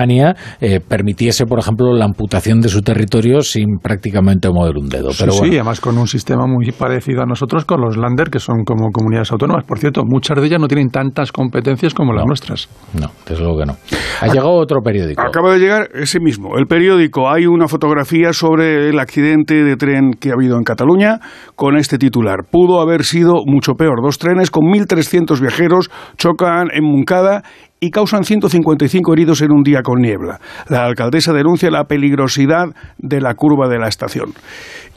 permitiese, 0.88 1.46
por 1.46 1.60
ejemplo, 1.60 1.94
la 1.94 2.06
amputación 2.06 2.62
de 2.62 2.70
su 2.70 2.82
territorio 2.82 3.42
sin 3.42 3.80
prácticamente 3.82 4.50
mover 4.50 4.78
un 4.78 4.90
dedo. 4.90 5.10
Pero 5.18 5.32
sí, 5.32 5.50
además 5.50 5.80
con 5.82 5.98
un 5.98 6.08
sistema 6.08 6.46
muy 6.48 6.72
parecido 6.72 7.22
a 7.22 7.26
nosotros 7.26 7.66
con 7.66 7.82
los 7.82 7.98
Länder, 7.98 8.30
que 8.30 8.40
son 8.40 8.64
como 8.64 8.92
comunidades 8.92 9.32
autónomas. 9.32 9.64
Por 9.66 9.80
cierto, 9.80 10.04
muchas 10.06 10.40
de 10.40 10.48
ellas 10.48 10.60
no 10.60 10.68
tienen 10.68 10.90
tantas 10.90 11.32
competencias 11.32 11.94
como 11.94 12.14
las 12.14 12.26
nuestras. 12.26 12.70
No, 12.94 13.12
desde 13.28 13.44
luego 13.44 13.60
que 13.60 13.66
no. 13.66 13.78
Ha 14.22 14.28
llegado 14.28 14.52
otro 14.52 14.82
periódico. 14.82 15.22
Acaba 15.22 15.54
de 15.54 15.60
llegar 15.60 15.90
ese 15.94 16.20
mismo. 16.20 16.58
El 16.58 16.66
periódico. 16.66 17.30
Hay 17.30 17.46
una 17.46 17.68
fotografía 17.68 18.34
sobre 18.34 18.90
el 18.90 19.00
accidente 19.00 19.64
de 19.64 19.76
tren 19.76 20.12
que 20.20 20.30
ha 20.30 20.34
habido 20.34 20.58
en 20.58 20.64
Cataluña 20.64 21.20
con 21.56 21.78
este 21.78 21.98
titular. 21.98 22.46
Pudo 22.50 22.82
haber 22.82 23.04
sido 23.04 23.36
mucho 23.46 23.74
peor. 23.74 24.02
Dos 24.04 24.18
trenes 24.18 24.52
con 24.52 24.64
1.300 24.66 25.40
viajeros 25.40 25.90
chocan 26.18 26.68
en 26.74 26.84
Muncada 26.84 27.44
y 27.80 27.92
causan 27.92 28.24
155 28.24 29.14
heridos 29.14 29.42
en 29.42 29.52
un 29.52 29.64
día 29.64 29.82
con 29.84 30.02
niebla. 30.02 30.40
La 30.68 30.86
alcaldesa 30.86 31.34
denuncia 31.34 31.72
la 31.72 31.86
peligrosidad 31.86 32.66
de 32.98 33.22
la 33.22 33.36
curva 33.36 33.70
de 33.70 33.80
la 33.80 33.88
estación. 33.88 34.34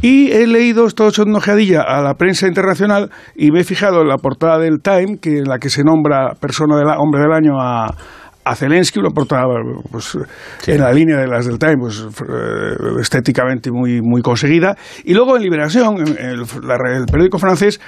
Y 0.01 0.33
he 0.33 0.47
leído, 0.47 0.87
una 1.25 1.39
ojeadilla 1.39 1.83
a 1.83 2.03
la 2.03 2.15
prensa 2.15 2.49
internacional 2.49 3.11
y 3.37 3.53
me 3.53 3.61
he 3.61 3.65
fijado 3.65 4.03
en 4.03 4.09
la 4.09 4.17
portada 4.17 4.59
del 4.59 4.81
Time, 4.83 5.19
que 5.21 5.39
en 5.39 5.45
la 5.45 5.59
que 5.59 5.71
se 5.71 5.85
nombra 5.85 6.35
persona 6.41 6.77
del 6.77 6.89
hombre 6.99 7.21
del 7.21 7.33
año 7.33 7.61
a, 7.61 7.95
a 8.45 8.57
Zelensky, 8.57 8.99
una 8.99 9.11
portada 9.11 9.45
pues, 9.91 10.19
en 10.67 10.81
la 10.81 10.93
línea 10.93 11.19
de 11.19 11.29
las 11.29 11.47
del 11.47 11.59
Time, 11.59 11.77
pues, 11.79 12.01
eh, 12.01 13.01
estéticamente 13.01 13.71
muy, 13.71 14.01
muy 14.03 14.23
conseguida. 14.23 14.77
Y 15.05 15.15
luego 15.15 15.37
en 15.37 15.43
Liberación, 15.43 15.99
el, 16.01 16.41
el 16.41 17.07
periódico 17.07 17.39
francés, 17.39 17.81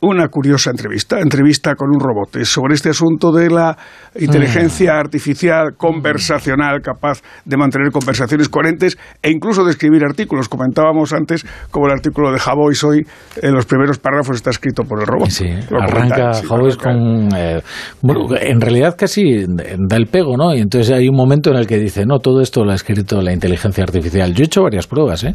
una 0.00 0.28
curiosa 0.28 0.70
entrevista, 0.70 1.20
entrevista 1.20 1.74
con 1.74 1.88
un 1.88 2.00
robot, 2.00 2.44
sobre 2.44 2.74
este 2.74 2.90
asunto 2.90 3.32
de 3.32 3.48
la 3.48 3.76
inteligencia 4.18 4.94
mm. 4.94 4.98
artificial 4.98 5.74
conversacional 5.76 6.80
capaz 6.82 7.22
de 7.44 7.56
mantener 7.56 7.90
conversaciones 7.90 8.48
coherentes 8.48 8.98
e 9.22 9.30
incluso 9.30 9.64
de 9.64 9.70
escribir 9.70 10.04
artículos. 10.04 10.48
Comentábamos 10.48 11.12
antes 11.12 11.46
como 11.70 11.86
el 11.86 11.92
artículo 11.92 12.30
de 12.30 12.38
Javois 12.38 12.84
hoy, 12.84 13.06
en 13.40 13.54
los 13.54 13.64
primeros 13.64 13.98
párrafos 13.98 14.36
está 14.36 14.50
escrito 14.50 14.82
por 14.84 15.00
el 15.00 15.06
robot. 15.06 15.30
Sí, 15.30 15.46
arranca 15.70 16.42
Javois 16.46 16.76
con... 16.76 17.28
Eh, 17.34 17.62
bueno, 18.02 18.28
en 18.38 18.60
realidad 18.60 18.96
casi 18.98 19.46
da 19.46 19.96
el 19.96 20.06
pego, 20.06 20.36
¿no? 20.36 20.54
Y 20.54 20.60
entonces 20.60 20.94
hay 20.94 21.08
un 21.08 21.16
momento 21.16 21.50
en 21.50 21.56
el 21.56 21.66
que 21.66 21.78
dice, 21.78 22.04
no, 22.06 22.18
todo 22.18 22.42
esto 22.42 22.64
lo 22.64 22.72
ha 22.72 22.74
escrito 22.74 23.22
la 23.22 23.32
inteligencia 23.32 23.82
artificial. 23.82 24.34
Yo 24.34 24.42
he 24.42 24.46
hecho 24.46 24.62
varias 24.62 24.86
pruebas, 24.86 25.24
¿eh? 25.24 25.34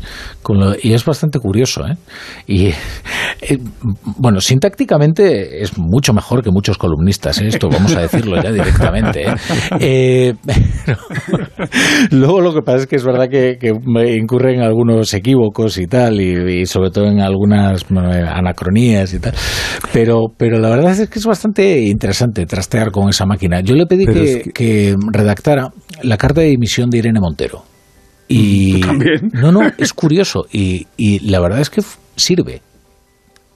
y 0.83 0.93
es 0.93 1.03
bastante 1.03 1.39
curioso, 1.39 1.85
¿eh? 1.87 1.95
Y, 2.45 2.67
eh, 2.67 3.57
bueno, 4.17 4.39
sintácticamente 4.51 5.63
es 5.63 5.77
mucho 5.77 6.13
mejor 6.13 6.43
que 6.43 6.51
muchos 6.51 6.77
columnistas, 6.77 7.39
¿eh? 7.39 7.47
esto 7.47 7.69
vamos 7.69 7.95
a 7.95 8.01
decirlo 8.01 8.41
ya 8.41 8.51
directamente. 8.51 9.23
¿eh? 9.23 9.35
Eh, 9.79 10.33
luego 12.11 12.41
lo 12.41 12.53
que 12.53 12.61
pasa 12.61 12.79
es 12.79 12.87
que 12.87 12.97
es 12.97 13.03
verdad 13.03 13.29
que, 13.29 13.57
que 13.59 13.71
incurren 14.17 14.61
algunos 14.61 15.13
equívocos 15.13 15.77
y 15.77 15.87
tal, 15.87 16.19
y, 16.19 16.65
sobre 16.65 16.91
todo 16.91 17.05
en 17.05 17.21
algunas 17.21 17.85
anacronías 17.89 19.13
y 19.13 19.19
tal. 19.19 19.33
Pero, 19.93 20.25
pero 20.37 20.59
la 20.59 20.69
verdad 20.69 20.91
es 20.91 21.09
que 21.09 21.19
es 21.19 21.25
bastante 21.25 21.79
interesante 21.81 22.45
trastear 22.45 22.91
con 22.91 23.09
esa 23.09 23.25
máquina. 23.25 23.61
Yo 23.61 23.75
le 23.75 23.85
pedí 23.85 24.05
que, 24.05 24.51
que 24.53 24.95
redactara 25.11 25.69
la 26.03 26.17
carta 26.17 26.41
de 26.41 26.47
dimisión 26.47 26.89
de 26.89 26.97
Irene 26.97 27.19
Montero. 27.19 27.63
Y 28.27 28.81
¿También? 28.81 29.31
no, 29.33 29.51
no, 29.51 29.61
es 29.77 29.93
curioso 29.93 30.45
y, 30.51 30.87
y 30.97 31.19
la 31.29 31.39
verdad 31.39 31.61
es 31.61 31.69
que 31.69 31.81
sirve. 32.15 32.61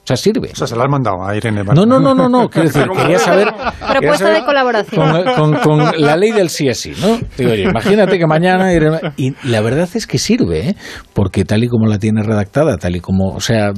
O 0.06 0.14
sea, 0.14 0.16
sirve. 0.16 0.50
O 0.52 0.54
sea, 0.54 0.68
se 0.68 0.76
la 0.76 0.84
han 0.84 0.90
mandado 0.92 1.26
a 1.26 1.34
Irene 1.34 1.64
No, 1.64 1.84
no, 1.84 1.98
no, 1.98 2.14
no, 2.14 2.28
no. 2.28 2.48
Quiero 2.50 2.68
decir, 2.68 2.86
quería 2.96 3.18
saber. 3.18 3.48
Propuesta 3.90 4.30
de 4.30 4.44
colaboración. 4.44 5.24
Con, 5.64 6.00
la 6.00 6.16
ley 6.16 6.30
del 6.30 6.48
sí 6.48 6.68
es 6.68 6.78
sí, 6.78 6.92
¿no? 7.00 7.18
Digo, 7.36 7.50
oye, 7.50 7.64
imagínate 7.64 8.16
que 8.16 8.24
mañana 8.24 8.72
Irene. 8.72 9.00
Y 9.16 9.34
la 9.42 9.60
verdad 9.62 9.88
es 9.94 10.06
que 10.06 10.18
sirve, 10.18 10.68
¿eh? 10.68 10.76
Porque 11.12 11.44
tal 11.44 11.64
y 11.64 11.68
como 11.68 11.86
la 11.86 11.98
tiene 11.98 12.22
redactada, 12.22 12.76
tal 12.76 12.94
y 12.94 13.00
como. 13.00 13.34
O 13.34 13.40
sea, 13.40 13.72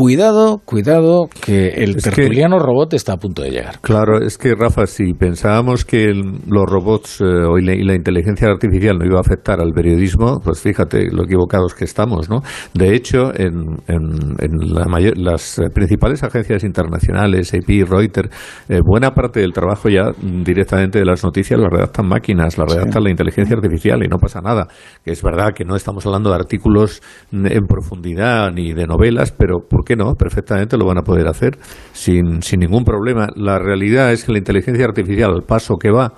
cuidado, 0.00 0.62
cuidado, 0.64 1.28
que 1.44 1.68
el 1.68 1.96
tertuliano 2.02 2.58
robot 2.58 2.94
está 2.94 3.12
a 3.12 3.16
punto 3.18 3.42
de 3.42 3.50
llegar. 3.50 3.80
Claro, 3.82 4.16
es 4.18 4.38
que 4.38 4.54
Rafa, 4.54 4.86
si 4.86 5.12
pensábamos 5.12 5.84
que 5.84 6.04
el- 6.04 6.40
los 6.48 6.64
robots 6.66 7.20
eh, 7.20 7.24
y 7.60 7.64
la, 7.66 7.74
y 7.74 7.82
la 7.84 7.94
inteligencia 7.94 8.48
artificial 8.48 8.96
no 8.98 9.04
iba 9.04 9.18
a 9.18 9.20
afectar 9.20 9.60
al 9.60 9.72
periodismo, 9.74 10.40
pues 10.42 10.62
fíjate 10.62 11.10
lo 11.12 11.24
equivocados 11.24 11.74
que 11.74 11.84
estamos, 11.84 12.30
¿no? 12.30 12.40
De 12.72 12.94
hecho, 12.94 13.30
en, 13.38 13.76
en- 13.88 14.36
en 14.38 14.72
la 14.74 14.86
mayor- 14.86 15.18
las 15.18 15.60
principales 15.74 16.22
agencias 16.22 16.64
internacionales, 16.64 17.52
AP, 17.52 17.84
Reuters, 17.86 18.30
eh, 18.70 18.80
buena 18.82 19.10
parte 19.10 19.40
del 19.40 19.52
trabajo 19.52 19.90
ya 19.90 20.12
directamente 20.44 20.98
de 20.98 21.04
las 21.04 21.22
noticias 21.22 21.60
las 21.60 21.68
redactan 21.70 22.08
máquinas, 22.08 22.56
las 22.56 22.72
redactan 22.72 23.04
la 23.04 23.10
inteligencia 23.10 23.54
artificial 23.54 24.02
y 24.02 24.08
no 24.08 24.16
pasa 24.16 24.40
nada. 24.40 24.66
Es 25.04 25.22
verdad 25.22 25.50
que 25.54 25.66
no 25.66 25.76
estamos 25.76 26.06
hablando 26.06 26.30
de 26.30 26.36
artículos 26.36 27.02
en 27.32 27.66
profundidad 27.66 28.50
ni 28.50 28.72
de 28.72 28.86
novelas, 28.86 29.30
pero 29.32 29.58
¿por 29.68 29.84
qué 29.90 29.96
no? 29.96 30.14
Perfectamente 30.14 30.76
lo 30.76 30.86
van 30.86 30.98
a 30.98 31.02
poder 31.02 31.26
hacer 31.26 31.58
sin, 31.92 32.42
sin 32.42 32.60
ningún 32.60 32.84
problema. 32.84 33.26
La 33.34 33.58
realidad 33.58 34.12
es 34.12 34.24
que 34.24 34.30
la 34.32 34.38
inteligencia 34.38 34.84
artificial, 34.84 35.32
al 35.32 35.42
paso 35.42 35.74
que 35.76 35.90
va, 35.90 36.12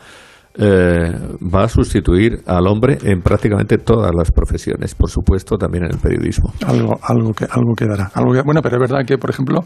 eh, 0.59 1.11
va 1.43 1.65
a 1.65 1.69
sustituir 1.69 2.43
al 2.47 2.67
hombre 2.67 2.99
en 3.05 3.23
prácticamente 3.23 3.79
todas 3.79 4.11
las 4.15 4.31
profesiones, 4.31 4.95
por 4.95 5.09
supuesto 5.09 5.57
también 5.57 5.85
en 5.85 5.93
el 5.93 5.99
periodismo. 5.99 6.53
Algo, 6.67 6.99
algo, 7.03 7.33
que, 7.33 7.47
algo 7.51 7.73
quedará. 7.75 8.11
Algo 8.13 8.33
que- 8.35 8.43
bueno, 8.43 8.61
pero 8.61 8.77
es 8.77 8.81
verdad 8.91 9.07
que, 9.07 9.17
por 9.17 9.31
ejemplo, 9.31 9.61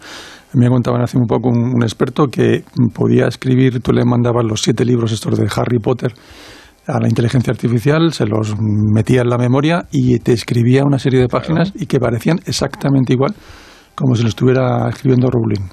me 0.54 0.68
contaban 0.68 1.02
hace 1.02 1.18
un 1.18 1.26
poco 1.26 1.48
un, 1.48 1.58
un 1.74 1.82
experto 1.82 2.28
que 2.28 2.62
podía 2.94 3.26
escribir, 3.26 3.80
tú 3.80 3.92
le 3.92 4.04
mandabas 4.04 4.44
los 4.44 4.62
siete 4.62 4.84
libros 4.84 5.10
estos 5.10 5.36
de 5.36 5.48
Harry 5.56 5.80
Potter 5.80 6.12
a 6.86 7.00
la 7.00 7.08
inteligencia 7.08 7.50
artificial, 7.50 8.12
se 8.12 8.26
los 8.26 8.54
metía 8.60 9.22
en 9.22 9.28
la 9.28 9.38
memoria 9.38 9.86
y 9.90 10.20
te 10.20 10.32
escribía 10.32 10.84
una 10.84 11.00
serie 11.00 11.18
de 11.18 11.26
páginas 11.26 11.72
y 11.74 11.86
que 11.86 11.98
parecían 11.98 12.38
exactamente 12.46 13.12
igual 13.12 13.34
como 13.96 14.14
si 14.14 14.22
lo 14.22 14.28
estuviera 14.28 14.88
escribiendo 14.88 15.30
Rowling. 15.30 15.64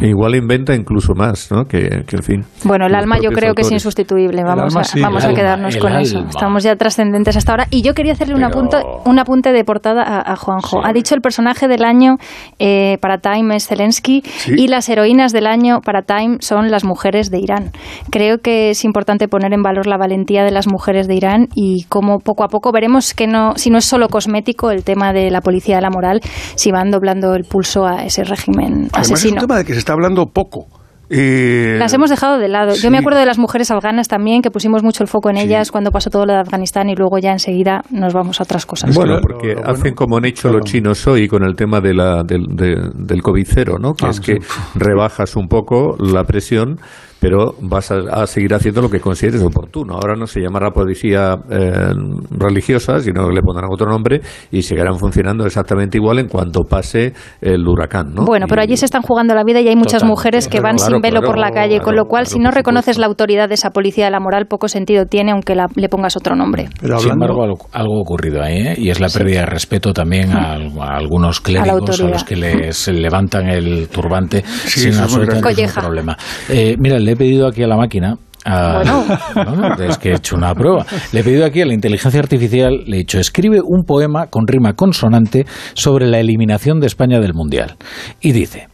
Igual 0.00 0.36
inventa 0.36 0.74
incluso 0.74 1.14
más, 1.14 1.50
¿no? 1.50 1.64
Que, 1.64 2.04
que 2.06 2.16
en 2.16 2.22
fin. 2.22 2.44
Bueno, 2.64 2.86
el 2.86 2.94
alma 2.94 3.18
yo 3.20 3.30
creo 3.30 3.54
que 3.54 3.62
es 3.62 3.70
insustituible. 3.72 4.42
Vamos, 4.44 4.74
alma 4.74 4.80
a, 4.80 4.84
sí, 4.84 5.00
vamos 5.00 5.24
a 5.24 5.34
quedarnos 5.34 5.76
con 5.76 5.92
eso. 5.94 6.24
Estamos 6.28 6.62
ya 6.62 6.76
trascendentes 6.76 7.36
hasta 7.36 7.52
ahora. 7.52 7.66
Y 7.70 7.82
yo 7.82 7.94
quería 7.94 8.12
hacerle 8.12 8.34
un, 8.34 8.44
apunte, 8.44 8.76
un 9.04 9.18
apunte 9.18 9.52
de 9.52 9.64
portada 9.64 10.02
a, 10.02 10.32
a 10.32 10.36
Juanjo. 10.36 10.84
Ha 10.84 10.92
dicho 10.92 11.14
el 11.14 11.20
personaje 11.20 11.68
del 11.68 11.84
año 11.84 12.16
eh, 12.58 12.98
para 13.00 13.18
Time 13.18 13.56
es 13.56 13.66
Zelensky 13.66 14.22
y 14.46 14.68
las 14.68 14.88
heroínas 14.88 15.32
del 15.32 15.46
año 15.46 15.80
para 15.80 16.02
Time 16.02 16.36
son 16.40 16.70
las 16.70 16.84
mujeres 16.84 17.30
de 17.30 17.38
Irán. 17.38 17.72
Creo 18.10 18.38
que 18.38 18.70
es 18.70 18.84
importante 18.84 19.28
poner 19.28 19.52
en 19.52 19.62
valor 19.62 19.86
la 19.86 19.96
valentía 19.96 20.44
de 20.44 20.50
las 20.50 20.66
mujeres 20.68 21.08
de 21.08 21.14
Irán 21.14 21.48
y 21.54 21.84
cómo 21.88 22.18
poco 22.18 22.44
a 22.44 22.48
poco 22.48 22.72
veremos 22.72 23.14
que 23.14 23.26
no, 23.26 23.54
si 23.56 23.70
no 23.70 23.78
es 23.78 23.84
solo 23.84 24.08
cosmético 24.08 24.70
el 24.70 24.84
tema 24.84 25.12
de 25.12 25.30
la 25.30 25.40
policía 25.40 25.76
de 25.76 25.82
la 25.82 25.90
moral, 25.90 26.20
si 26.54 26.70
van 26.70 26.90
doblando 26.90 27.34
el 27.34 27.44
pulso 27.44 27.86
a 27.86 28.04
ese 28.04 28.24
régimen 28.24 28.88
Además, 28.92 28.92
es 28.94 29.12
asesino. 29.12 29.34
un 29.34 29.48
tema 29.48 29.61
de 29.62 29.66
que 29.66 29.72
se 29.72 29.78
está 29.78 29.92
hablando 29.92 30.26
poco. 30.26 30.66
Eh, 31.14 31.76
Las 31.78 31.92
hemos 31.92 32.08
dejado 32.08 32.38
de 32.38 32.48
lado. 32.48 32.72
sí. 32.74 32.80
Yo 32.82 32.90
me 32.90 32.96
acuerdo 32.96 33.18
de 33.18 33.26
las 33.26 33.36
mujeres 33.38 33.70
afganas 33.70 34.08
también, 34.08 34.40
que 34.40 34.50
pusimos 34.50 34.82
mucho 34.82 35.02
el 35.02 35.08
foco 35.08 35.28
en 35.28 35.36
ellas 35.36 35.70
cuando 35.70 35.90
pasó 35.90 36.08
todo 36.08 36.24
lo 36.24 36.32
de 36.32 36.38
Afganistán 36.38 36.88
y 36.88 36.94
luego 36.94 37.18
ya 37.18 37.32
enseguida 37.32 37.82
nos 37.90 38.14
vamos 38.14 38.40
a 38.40 38.44
otras 38.44 38.64
cosas. 38.64 38.94
Bueno, 38.94 39.18
porque 39.20 39.54
hacen 39.62 39.94
como 39.94 40.16
han 40.16 40.24
hecho 40.24 40.48
los 40.50 40.62
chinos 40.64 41.06
hoy 41.06 41.28
con 41.28 41.42
el 41.44 41.54
tema 41.54 41.80
de 41.82 41.92
la, 41.92 42.22
del, 42.22 42.46
de- 42.56 42.90
del 42.94 43.22
COVID 43.22 43.46
cero, 43.46 43.76
¿no? 43.78 43.92
Que 43.92 44.06
Ah, 44.06 44.10
es 44.10 44.20
que 44.20 44.38
rebajas 44.74 45.36
un 45.36 45.48
poco 45.48 45.96
la 45.98 46.24
presión, 46.24 46.78
pero 47.22 47.54
vas 47.60 47.92
a, 47.92 47.98
a 48.22 48.26
seguir 48.26 48.52
haciendo 48.52 48.82
lo 48.82 48.90
que 48.90 48.98
consideres 48.98 49.40
oportuno. 49.42 49.94
Ahora 49.94 50.16
no 50.16 50.26
se 50.26 50.40
llamará 50.40 50.72
policía 50.72 51.36
eh, 51.48 51.92
religiosa, 52.30 52.98
sino 52.98 53.28
que 53.28 53.34
le 53.34 53.42
pondrán 53.42 53.70
otro 53.72 53.88
nombre 53.88 54.20
y 54.50 54.62
seguirán 54.62 54.98
funcionando 54.98 55.46
exactamente 55.46 55.98
igual 55.98 56.18
en 56.18 56.26
cuanto 56.26 56.62
pase 56.64 57.12
el 57.40 57.64
huracán, 57.66 58.12
¿no? 58.12 58.24
Bueno, 58.24 58.46
pero 58.48 58.60
allí 58.60 58.76
se 58.76 58.86
están 58.86 59.02
jugando 59.02 59.36
la 59.36 59.44
vida 59.44 59.60
y 59.60 59.68
hay 59.68 59.76
muchas 59.76 60.00
Total, 60.00 60.08
mujeres 60.08 60.48
que 60.48 60.60
van 60.60 60.76
claro, 60.76 60.94
sin 60.94 61.00
velo 61.00 61.20
claro, 61.20 61.26
por 61.28 61.38
la 61.38 61.52
calle, 61.52 61.80
con 61.80 61.94
lo 61.94 62.06
cual 62.06 62.26
si 62.26 62.40
no 62.40 62.50
reconoces 62.50 62.98
la 62.98 63.06
autoridad 63.06 63.48
de 63.48 63.54
esa 63.54 63.70
policía 63.70 64.06
de 64.06 64.10
la 64.10 64.18
moral, 64.18 64.46
poco 64.46 64.66
sentido 64.66 65.04
tiene 65.06 65.30
aunque 65.30 65.54
la- 65.54 65.68
le 65.76 65.88
pongas 65.88 66.16
otro 66.16 66.34
nombre. 66.34 66.68
Sin 66.98 67.12
embargo, 67.12 67.44
algo, 67.44 67.58
algo 67.70 67.98
ha 67.98 68.00
ocurrido 68.00 68.42
ahí, 68.42 68.56
¿eh? 68.66 68.74
y 68.78 68.90
es 68.90 68.98
la 68.98 69.08
pérdida 69.08 69.40
de 69.40 69.46
respeto 69.46 69.92
también 69.92 70.32
a, 70.32 70.54
a 70.54 70.96
algunos 70.96 71.40
clérigos 71.40 72.00
a, 72.00 72.08
los 72.08 72.24
que 72.24 72.34
les 72.34 72.88
levantan 72.88 73.48
el 73.48 73.88
turbante 73.88 74.42
sin 74.66 74.88
es 74.88 74.96
muy 74.96 75.04
absolutamente 75.04 75.62
ningún 75.62 75.74
problema. 75.74 76.16
Eh, 76.48 76.74
mira, 76.80 76.98
le 76.98 77.11
he 77.12 77.16
pedido 77.16 77.46
aquí 77.46 77.62
a 77.62 77.66
la 77.66 77.76
máquina. 77.76 78.16
a- 78.44 78.82
Bueno. 79.34 79.74
Es 79.84 79.98
que 79.98 80.10
he 80.10 80.14
hecho 80.16 80.36
una 80.36 80.54
prueba. 80.54 80.84
Le 81.12 81.20
he 81.20 81.24
pedido 81.24 81.44
aquí 81.44 81.60
a 81.60 81.66
la 81.66 81.74
inteligencia 81.74 82.20
artificial, 82.20 82.84
le 82.86 82.96
he 82.96 82.98
dicho, 83.00 83.18
escribe 83.18 83.60
un 83.62 83.84
poema 83.84 84.26
con 84.26 84.46
rima 84.46 84.74
consonante 84.74 85.46
sobre 85.74 86.06
la 86.06 86.18
eliminación 86.20 86.80
de 86.80 86.86
España 86.86 87.20
del 87.20 87.34
Mundial. 87.34 87.76
Y 88.20 88.32
dice, 88.32 88.68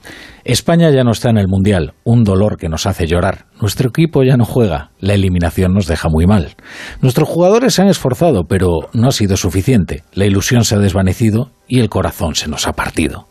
España 0.44 0.90
ya 0.90 1.04
no 1.04 1.10
está 1.12 1.28
en 1.30 1.36
el 1.36 1.46
Mundial, 1.48 1.92
un 2.04 2.24
dolor 2.24 2.56
que 2.56 2.68
nos 2.70 2.86
hace 2.86 3.06
llorar. 3.06 3.44
Nuestro 3.60 3.90
equipo 3.90 4.22
ya 4.22 4.36
no 4.38 4.44
juega, 4.46 4.90
la 4.98 5.12
eliminación 5.14 5.74
nos 5.74 5.86
deja 5.86 6.08
muy 6.08 6.26
mal. 6.26 6.54
Nuestros 7.02 7.28
jugadores 7.28 7.74
se 7.74 7.82
han 7.82 7.88
esforzado, 7.88 8.44
pero 8.48 8.88
no 8.94 9.08
ha 9.08 9.12
sido 9.12 9.36
suficiente. 9.36 10.02
La 10.14 10.24
ilusión 10.24 10.64
se 10.64 10.74
ha 10.74 10.78
desvanecido 10.78 11.50
y 11.66 11.80
el 11.80 11.90
corazón 11.90 12.34
se 12.34 12.48
nos 12.48 12.66
ha 12.66 12.72
partido. 12.72 13.27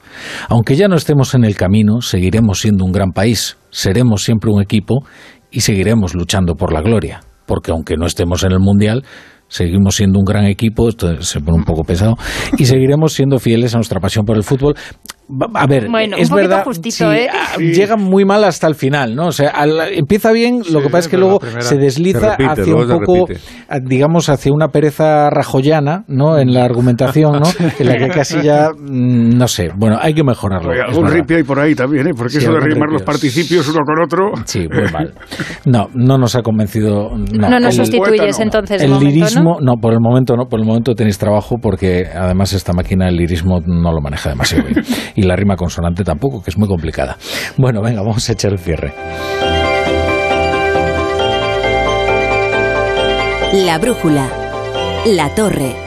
Aunque 0.50 0.76
ya 0.76 0.88
no 0.88 0.96
estemos 0.96 1.34
en 1.36 1.44
el 1.44 1.56
camino, 1.56 2.02
seguiremos 2.02 2.60
siendo 2.62 2.86
un 2.86 2.92
gran 2.92 3.12
país, 3.12 3.58
seremos 3.70 4.24
siempre 4.24 4.52
un 4.52 4.62
equipo 4.62 5.06
y 5.52 5.62
seguiremos 5.62 6.14
luchando 6.14 6.56
por 6.56 6.74
la 6.74 6.82
gloria. 6.82 7.22
Porque 7.46 7.72
aunque 7.72 7.96
no 7.96 8.06
estemos 8.06 8.44
en 8.44 8.52
el 8.52 8.60
Mundial, 8.60 9.04
seguimos 9.48 9.96
siendo 9.96 10.20
un 10.20 10.26
gran 10.26 10.46
equipo, 10.46 10.90
esto 10.90 11.22
se 11.22 11.40
pone 11.40 11.58
un 11.58 11.64
poco 11.64 11.84
pesado, 11.84 12.16
y 12.58 12.66
seguiremos 12.66 13.14
siendo 13.14 13.40
fieles 13.40 13.74
a 13.74 13.78
nuestra 13.78 14.00
pasión 14.00 14.26
por 14.26 14.36
el 14.36 14.44
fútbol. 14.44 14.76
Va- 15.30 15.50
A 15.62 15.68
ver, 15.68 15.90
Bueno, 15.90 16.16
un 16.16 16.22
es 16.22 16.30
poquito 16.30 16.48
verdad, 16.50 16.64
justito, 16.64 17.12
sí, 17.12 17.18
¿eh? 17.18 17.28
ah, 17.30 17.58
llega 17.58 17.98
muy 17.98 18.24
mal 18.24 18.46
hasta 18.46 18.66
el 18.68 18.76
final, 18.76 19.14
¿no? 19.14 19.28
O 19.28 19.32
sea, 19.34 19.50
al- 19.50 19.92
empieza 19.94 20.32
bien, 20.32 20.62
lo 20.72 20.80
que 20.82 20.86
pasa 20.86 21.00
es 21.00 21.08
que 21.10 21.18
luego 21.18 21.40
primera 21.40 21.62
se 21.64 21.76
desliza 21.76 22.20
se 22.20 22.30
repite, 22.30 22.62
hacia 22.62 22.76
un 22.76 22.88
poco, 22.88 23.26
repite. 23.28 23.42
ah, 23.68 23.80
digamos, 23.84 24.30
hacia 24.30 24.54
una 24.54 24.70
pereza 24.70 25.30
rajoyana, 25.30 26.06
¿no? 26.08 26.38
En 26.40 26.54
la 26.54 26.64
argumentación, 26.64 27.42
¿no? 27.42 27.46
En 27.80 27.88
la 27.88 27.98
que 27.98 28.08
casi 28.08 28.42
ya, 28.42 28.70
mm, 28.72 29.38
no 29.38 29.48
sé, 29.50 29.70
bueno, 29.76 29.98
hay 30.02 30.14
que 30.14 30.24
mejorarlo. 30.24 30.72
Algún 30.72 31.04
verdad. 31.04 31.18
ripio 31.18 31.38
hay 31.38 31.44
por 31.44 31.60
ahí 31.60 31.76
también, 31.76 32.08
¿eh? 32.08 32.12
Porque 32.16 32.32
Sí, 32.32 32.38
eso 32.38 32.54
de 32.54 32.60
rimar 32.62 32.90
los 32.90 33.04
participios 33.04 33.68
uno 33.68 33.80
con 33.86 34.02
otro. 34.02 34.32
Sí, 34.46 34.60
muy 34.72 34.90
mal. 34.94 35.14
No, 35.66 35.88
no 35.94 36.18
nos 36.18 36.36
ha 36.36 36.42
convencido. 36.42 37.10
No, 37.18 37.50
No, 37.50 37.60
nos 37.60 37.78
El- 37.78 37.86
sustituyes 37.86 38.40
entonces 38.40 38.82
el 38.82 38.92
momento, 38.92 39.10
lirismo, 39.14 39.58
¿no? 39.62 39.74
por 39.82 39.92
el 39.92 40.00
momento 40.00 40.36
no, 40.38 40.46
por 40.46 40.60
el 40.62 40.66
momento 40.66 40.94
tenéis 40.96 41.18
trabajo 41.18 41.58
porque 41.62 42.06
además 42.16 42.54
esta 42.54 42.72
máquina 42.72 43.10
el 43.10 43.16
lirismo 43.18 43.60
no 43.66 43.92
lo 43.92 44.00
maneja 44.02 44.30
demasiado 44.30 44.64
bien. 44.68 44.86
Y 45.18 45.24
la 45.24 45.36
rima 45.36 45.56
consonante 45.56 46.04
tampoco, 46.04 46.44
que 46.44 46.52
es 46.52 46.58
muy 46.60 46.68
complicada. 46.68 47.18
Bueno, 47.58 47.82
venga, 47.82 48.02
vamos 48.02 48.30
a 48.30 48.34
echar 48.34 48.52
el 48.52 48.60
cierre. 48.60 48.94
La 53.52 53.80
brújula. 53.80 54.30
La 55.08 55.34
torre. 55.34 55.87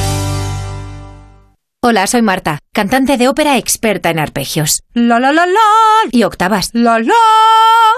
Hola, 1.83 2.05
soy 2.05 2.21
Marta, 2.21 2.59
cantante 2.73 3.17
de 3.17 3.27
ópera 3.27 3.57
experta 3.57 4.11
en 4.11 4.19
arpegios. 4.19 4.83
La 4.93 5.19
la 5.19 5.31
la 5.31 5.47
la 5.47 5.59
y 6.11 6.21
octavas. 6.21 6.69
La 6.73 6.99
la. 6.99 7.11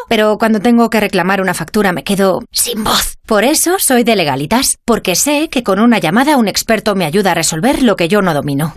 Pero 0.07 0.37
cuando 0.37 0.61
tengo 0.61 0.89
que 0.89 1.01
reclamar 1.01 1.41
una 1.41 1.53
factura 1.53 1.91
me 1.91 2.05
quedo 2.05 2.39
sin 2.49 2.85
voz. 2.85 3.17
Por 3.27 3.43
eso 3.43 3.79
soy 3.79 4.05
de 4.05 4.15
legalitas, 4.15 4.77
porque 4.85 5.15
sé 5.15 5.49
que 5.49 5.63
con 5.63 5.81
una 5.81 5.99
llamada 5.99 6.37
un 6.37 6.47
experto 6.47 6.95
me 6.95 7.03
ayuda 7.03 7.31
a 7.31 7.35
resolver 7.35 7.83
lo 7.83 7.97
que 7.97 8.07
yo 8.07 8.21
no 8.21 8.33
domino. 8.33 8.73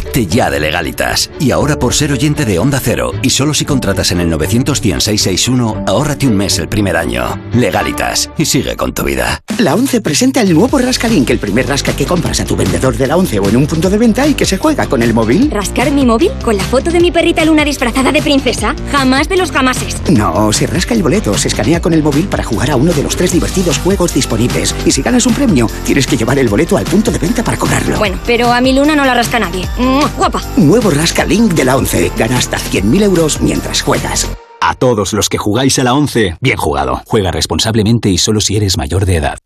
Hazte 0.00 0.26
ya 0.26 0.50
de 0.50 0.58
legalitas. 0.58 1.30
Y 1.38 1.50
ahora 1.50 1.78
por 1.78 1.92
ser 1.92 2.10
oyente 2.10 2.46
de 2.46 2.58
Onda 2.58 2.80
Cero, 2.82 3.12
y 3.22 3.30
solo 3.30 3.52
si 3.52 3.66
contratas 3.66 4.10
en 4.12 4.20
el 4.20 4.30
91661, 4.30 5.84
ahórrate 5.86 6.26
un 6.26 6.36
mes 6.36 6.58
el 6.58 6.68
primer 6.68 6.96
año. 6.96 7.38
Legalitas. 7.52 8.30
Y 8.38 8.46
sigue 8.46 8.76
con 8.76 8.94
tu 8.94 9.04
vida. 9.04 9.40
La 9.58 9.74
11 9.74 10.00
presenta 10.00 10.40
el 10.40 10.54
nuevo 10.54 10.78
Rascalink, 10.78 11.28
el 11.30 11.38
primer 11.38 11.68
rasca 11.68 11.94
que 11.94 12.06
compras 12.06 12.40
a 12.40 12.46
tu 12.46 12.56
vendedor 12.56 12.96
de 12.96 13.06
la 13.06 13.16
11 13.16 13.40
o 13.40 13.48
en 13.50 13.56
un 13.58 13.66
punto 13.66 13.90
de 13.90 13.98
venta 13.98 14.26
y 14.26 14.32
que 14.32 14.46
se 14.46 14.56
juega 14.56 14.86
con 14.86 15.02
el 15.02 15.12
móvil. 15.12 15.50
¿Rascar 15.50 15.90
mi 15.90 16.06
móvil? 16.06 16.32
¿Con 16.42 16.56
la 16.56 16.64
foto 16.64 16.90
de 16.90 16.98
mi 16.98 17.10
perrita 17.10 17.44
Luna 17.44 17.64
disfrazada 17.64 18.10
de 18.10 18.22
princesa? 18.22 18.74
Jamás 18.90 19.28
de 19.28 19.36
los 19.36 19.52
jamases. 19.52 19.96
No, 20.10 20.50
se 20.52 20.66
rasca 20.66 20.94
el 20.94 21.02
boleto, 21.02 21.36
se 21.36 21.48
escanea 21.48 21.80
con 21.82 21.92
el 21.92 22.02
móvil 22.02 22.26
para 22.26 22.42
jugar 22.42 22.70
a 22.70 22.76
uno 22.76 22.92
de 22.92 23.02
los 23.02 23.16
tres 23.16 23.32
divertidos 23.32 23.78
juegos 23.78 24.14
disponibles. 24.14 24.74
Y 24.86 24.92
si 24.92 25.02
ganas 25.02 25.26
un 25.26 25.34
premio, 25.34 25.68
tienes 25.84 26.06
que 26.06 26.16
llevar 26.16 26.38
el 26.38 26.48
boleto 26.48 26.78
al 26.78 26.84
punto 26.84 27.10
de 27.10 27.18
venta 27.18 27.44
para 27.44 27.58
cobrarlo. 27.58 27.98
Bueno, 27.98 28.18
pero 28.26 28.50
a 28.50 28.62
mi 28.62 28.72
Luna 28.72 28.96
no 28.96 29.04
la 29.04 29.14
rasca 29.14 29.38
nadie. 29.38 29.68
¡Guapa! 30.16 30.42
Nuevo 30.56 30.90
Rascalink 30.90 31.52
de 31.52 31.64
la 31.64 31.76
11. 31.76 32.12
Gana 32.16 32.38
hasta 32.38 32.58
100.000 32.58 33.02
euros 33.02 33.40
mientras 33.40 33.82
juegas. 33.82 34.30
A 34.60 34.74
todos 34.74 35.12
los 35.12 35.28
que 35.28 35.38
jugáis 35.38 35.78
a 35.78 35.84
la 35.84 35.94
11, 35.94 36.36
bien 36.40 36.56
jugado. 36.56 37.00
Juega 37.06 37.30
responsablemente 37.30 38.10
y 38.10 38.18
solo 38.18 38.40
si 38.40 38.56
eres 38.56 38.76
mayor 38.76 39.06
de 39.06 39.16
edad. 39.16 39.38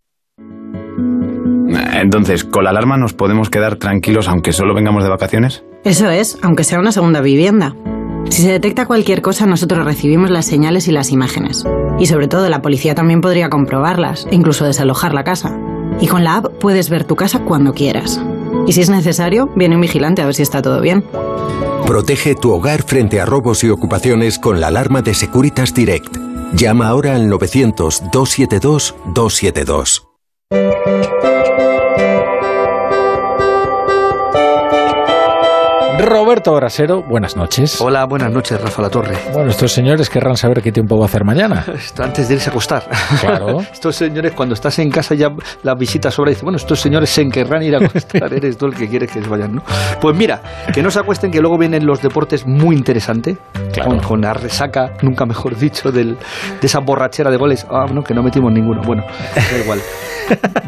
Entonces, 1.95 2.45
¿con 2.45 2.65
la 2.65 2.71
alarma 2.71 2.97
nos 2.97 3.15
podemos 3.15 3.49
quedar 3.51 3.77
tranquilos 3.77 4.29
aunque 4.29 4.53
solo 4.53 4.75
vengamos 4.75 5.03
de 5.03 5.09
vacaciones? 5.09 5.65
Eso 5.85 6.11
es, 6.11 6.39
aunque 6.43 6.65
sea 6.65 6.81
una 6.81 6.93
segunda 6.93 7.21
vivienda. 7.21 7.75
Si 8.31 8.43
se 8.43 8.51
detecta 8.51 8.87
cualquier 8.87 9.23
cosa, 9.23 9.47
nosotros 9.47 9.85
recibimos 9.85 10.31
las 10.31 10.47
señales 10.47 10.89
y 10.89 10.93
las 10.93 11.11
imágenes. 11.11 11.65
Y 11.99 12.07
sobre 12.07 12.29
todo, 12.29 12.49
la 12.49 12.63
policía 12.63 12.95
también 12.95 13.21
podría 13.21 13.51
comprobarlas 13.51 14.27
e 14.31 14.35
incluso 14.35 14.65
desalojar 14.65 15.15
la 15.15 15.25
casa. 15.25 15.57
Y 16.01 16.09
con 16.09 16.25
la 16.25 16.37
app 16.37 16.59
puedes 16.59 16.91
ver 16.91 17.05
tu 17.05 17.17
casa 17.17 17.41
cuando 17.41 17.73
quieras. 17.73 18.21
Y 18.67 18.73
si 18.73 18.81
es 18.81 18.91
necesario, 18.91 19.51
viene 19.55 19.75
un 19.75 19.83
vigilante 19.83 20.23
a 20.23 20.27
ver 20.27 20.35
si 20.35 20.43
está 20.43 20.63
todo 20.63 20.81
bien. 20.81 21.05
Protege 21.87 22.35
tu 22.35 22.53
hogar 22.53 22.83
frente 22.83 23.21
a 23.21 23.27
robos 23.27 23.63
y 23.63 23.69
ocupaciones 23.69 24.39
con 24.39 24.59
la 24.61 24.69
alarma 24.69 25.03
de 25.03 25.13
Securitas 25.15 25.75
Direct. 25.75 26.17
Llama 26.55 26.89
ahora 26.89 27.15
al 27.15 27.31
900-272-272. 27.31 30.05
Roberto 35.99 36.53
Brasero, 36.55 37.03
buenas 37.03 37.37
noches. 37.37 37.81
Hola, 37.81 38.05
buenas 38.07 38.33
noches, 38.33 38.61
Rafa 38.61 38.83
La 38.83 38.91
Torre. 38.91 39.17
Bueno, 39.33 39.51
estos 39.51 39.73
señores 39.73 40.11
querrán 40.11 40.37
saber 40.37 40.61
qué 40.61 40.73
tiempo 40.73 40.97
va 40.97 41.05
a 41.05 41.07
hacer 41.07 41.25
mañana. 41.25 41.65
Esto 41.75 42.03
antes 42.03 42.29
de 42.29 42.35
irse 42.35 42.51
a 42.51 42.53
acostar. 42.53 42.89
Claro. 43.21 43.61
estos 43.73 43.95
señores, 43.95 44.33
cuando 44.33 44.55
estás 44.55 44.79
en 44.81 44.91
casa 44.91 45.15
ya 45.15 45.29
la 45.63 45.75
visita 45.75 46.11
sobra 46.11 46.31
y 46.31 46.35
dicen, 46.35 46.47
bueno, 46.47 46.57
estos 46.57 46.81
señores 46.81 47.11
se 47.11 47.29
querrán 47.29 47.63
ir 47.63 47.77
a 47.77 47.79
acostar. 47.79 48.33
Eres 48.33 48.59
tú 48.59 48.67
el 48.67 48.75
que 48.75 48.89
quiere 48.89 49.07
que 49.07 49.23
se 49.23 49.29
vayan, 49.29 49.55
¿no? 49.55 49.63
Pues 50.01 50.17
mira, 50.17 50.43
que 50.73 50.83
no 50.83 50.91
se 50.91 50.99
acuesten, 50.99 51.31
que 51.31 51.41
luego 51.41 51.59
vienen 51.59 51.87
los 51.87 52.03
deportes 52.03 52.47
muy 52.47 52.77
interesantes. 52.77 53.39
Claro. 53.73 53.91
Con, 53.91 54.01
con, 54.01 54.21
la 54.21 54.33
resaca, 54.35 54.93
nunca 55.03 55.27
mejor 55.27 55.57
dicho, 55.57 55.91
del, 55.91 56.17
de 56.61 56.67
esa 56.67 56.81
borrachera 56.81 57.31
de 57.31 57.37
goles. 57.37 57.67
Ah, 57.71 57.87
no, 57.93 58.03
que 58.03 58.15
no 58.15 58.23
metimos 58.23 58.53
ninguno. 58.53 58.83
Bueno, 58.83 59.05
da 59.35 59.59
igual. 59.59 59.81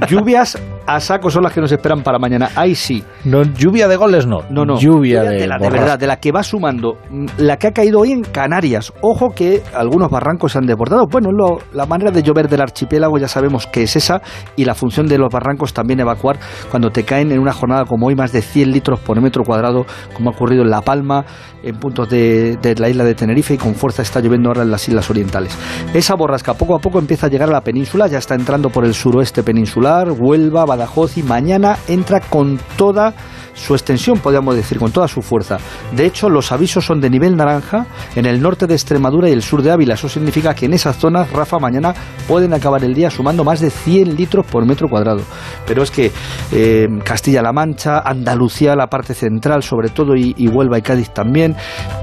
Lluvias 0.09 0.59
a 0.87 1.01
saco 1.01 1.31
son 1.31 1.43
las 1.43 1.53
que 1.53 1.61
nos 1.61 1.73
esperan 1.73 2.03
para 2.03 2.19
mañana. 2.19 2.51
Ahí 2.55 2.75
sí. 2.75 3.03
No, 3.25 3.43
lluvia 3.43 3.89
de 3.89 3.97
goles 3.97 4.27
no. 4.27 4.43
No, 4.51 4.65
no. 4.65 4.79
Lluvia 4.79 5.16
de, 5.23 5.37
de, 5.37 5.47
la, 5.47 5.59
de 5.59 5.71
verdad, 5.71 5.99
de 5.99 6.07
la 6.07 6.17
que 6.17 6.33
va 6.33 6.43
sumando. 6.43 6.99
La 7.39 7.57
que 7.57 7.69
ha 7.69 7.73
caído 7.73 8.01
hoy 8.01 8.13
en 8.13 8.23
Canarias. 8.23 8.93
Ojo 9.03 9.31
que 9.35 9.63
algunos 9.75 10.11
barrancos 10.11 10.53
se 10.53 10.59
han 10.59 10.67
desbordado. 10.67 11.07
Bueno, 11.11 11.31
lo, 11.33 11.59
la 11.73 11.87
manera 11.87 12.11
de 12.11 12.23
llover 12.23 12.49
del 12.49 12.61
archipiélago 12.61 13.19
ya 13.19 13.29
sabemos 13.29 13.67
que 13.67 13.83
es 13.83 13.97
esa. 13.97 14.23
Y 14.57 14.65
la 14.65 14.75
función 14.75 15.07
de 15.07 15.19
los 15.19 15.33
barrancos 15.33 15.73
también 15.73 16.01
evacuar 16.01 16.39
cuando 16.71 16.91
te 16.91 17.05
caen 17.05 17.33
en 17.33 17.39
una 17.39 17.53
jornada 17.53 17.85
como 17.85 18.07
hoy 18.07 18.15
más 18.15 18.33
de 18.33 18.43
100 18.43 18.71
litros 18.71 19.01
por 19.01 19.21
metro 19.21 19.45
cuadrado, 19.45 19.87
como 20.15 20.31
ha 20.31 20.33
ocurrido 20.33 20.63
en 20.63 20.71
La 20.71 20.83
Palma, 20.83 21.25
en 21.63 21.77
puntos 21.79 22.09
de, 22.09 22.57
de 22.57 22.75
la 22.77 22.89
isla 22.89 23.05
de 23.05 23.15
Tenerife 23.15 23.55
y 23.55 23.59
con 23.59 23.75
fuerza 23.75 24.03
está 24.03 24.21
lloviendo 24.21 24.51
ahora 24.51 24.63
en 24.63 24.71
las 24.71 24.89
islas 24.89 25.09
orientales. 25.11 25.57
Esa 25.95 26.15
borrasca 26.15 26.55
poco 26.55 26.75
a 26.75 26.79
poco 26.79 26.99
empieza 26.99 27.27
a 27.27 27.31
llegar 27.31 27.49
a 27.49 27.53
la 27.53 27.61
península, 27.61 28.07
ya 28.07 28.19
está 28.19 28.35
entrando 28.35 28.71
por 28.71 28.85
el 28.85 28.95
suroeste 28.95 29.43
peninsular, 29.43 30.11
Huelva, 30.11 30.65
Badajoz 30.65 31.19
y 31.19 31.23
mañana 31.23 31.77
entra 31.89 32.21
con 32.21 32.59
toda 32.77 33.15
su 33.57 33.75
extensión, 33.75 34.19
podríamos 34.19 34.55
decir, 34.55 34.79
con 34.79 34.93
toda 34.93 35.09
su 35.09 35.23
fuerza. 35.23 35.59
De 35.93 36.07
hecho, 36.07 36.29
los 36.29 36.53
avisos 36.53 36.85
son 36.85 37.01
de 37.01 37.11
nivel 37.11 37.37
naranja 37.37 37.87
en 38.15 38.27
el 38.27 38.41
norte 38.41 38.67
de 38.67 38.75
Extremadura 38.75 39.29
y 39.29 39.33
el 39.33 39.43
sur 39.43 39.63
de 39.63 39.71
Ávila. 39.71 39.95
Eso 39.95 40.09
significa 40.09 40.55
que 40.55 40.67
en 40.67 40.75
esas 40.75 40.97
zonas, 40.97 41.33
Rafa, 41.33 41.59
mañana 41.59 41.95
pueden 42.29 42.53
acabar 42.55 42.85
el 42.85 42.95
día 42.95 43.11
sumando 43.11 43.43
más 43.43 43.61
de 43.61 43.71
100 43.71 44.15
litros 44.15 44.47
por 44.47 44.65
metro 44.67 44.89
cuadrado. 44.89 45.23
Pero 45.67 45.83
es 45.83 45.91
que 45.91 46.13
eh, 46.53 46.87
Castilla-La 47.03 47.53
Mancha, 47.53 48.01
Andalucía, 48.01 48.77
la 48.77 48.89
parte 48.89 49.15
central 49.15 49.63
sobre 49.63 49.89
todo, 49.89 50.15
y, 50.15 50.35
y 50.37 50.49
Huelva 50.49 50.79
y 50.79 50.83
Cádiz 50.83 51.11
también, 51.11 51.57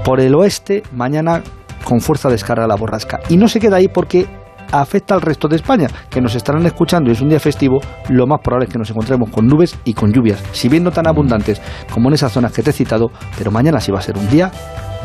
por 0.04 0.20
el 0.20 0.34
oeste, 0.34 0.82
mañana 0.92 1.42
con 1.84 2.00
fuerza 2.00 2.28
descarga 2.28 2.66
la 2.66 2.74
borrasca. 2.74 3.20
Y 3.28 3.36
no 3.36 3.46
se 3.46 3.60
queda 3.60 3.76
ahí 3.76 3.88
porque 3.88 4.26
afecta 4.72 5.14
al 5.14 5.20
resto 5.20 5.48
de 5.48 5.56
España, 5.56 5.88
que 6.10 6.20
nos 6.20 6.34
estarán 6.34 6.64
escuchando 6.66 7.10
y 7.10 7.12
es 7.12 7.20
un 7.20 7.28
día 7.28 7.40
festivo, 7.40 7.80
lo 8.08 8.26
más 8.26 8.40
probable 8.40 8.66
es 8.66 8.72
que 8.72 8.78
nos 8.78 8.90
encontremos 8.90 9.30
con 9.30 9.46
nubes 9.46 9.76
y 9.84 9.94
con 9.94 10.12
lluvias, 10.12 10.42
si 10.52 10.68
bien 10.68 10.84
no 10.84 10.90
tan 10.90 11.06
abundantes 11.06 11.60
como 11.92 12.08
en 12.08 12.14
esas 12.14 12.32
zonas 12.32 12.52
que 12.52 12.62
te 12.62 12.70
he 12.70 12.72
citado, 12.72 13.10
pero 13.36 13.50
mañana 13.50 13.80
sí 13.80 13.92
va 13.92 13.98
a 13.98 14.02
ser 14.02 14.16
un 14.16 14.28
día 14.28 14.50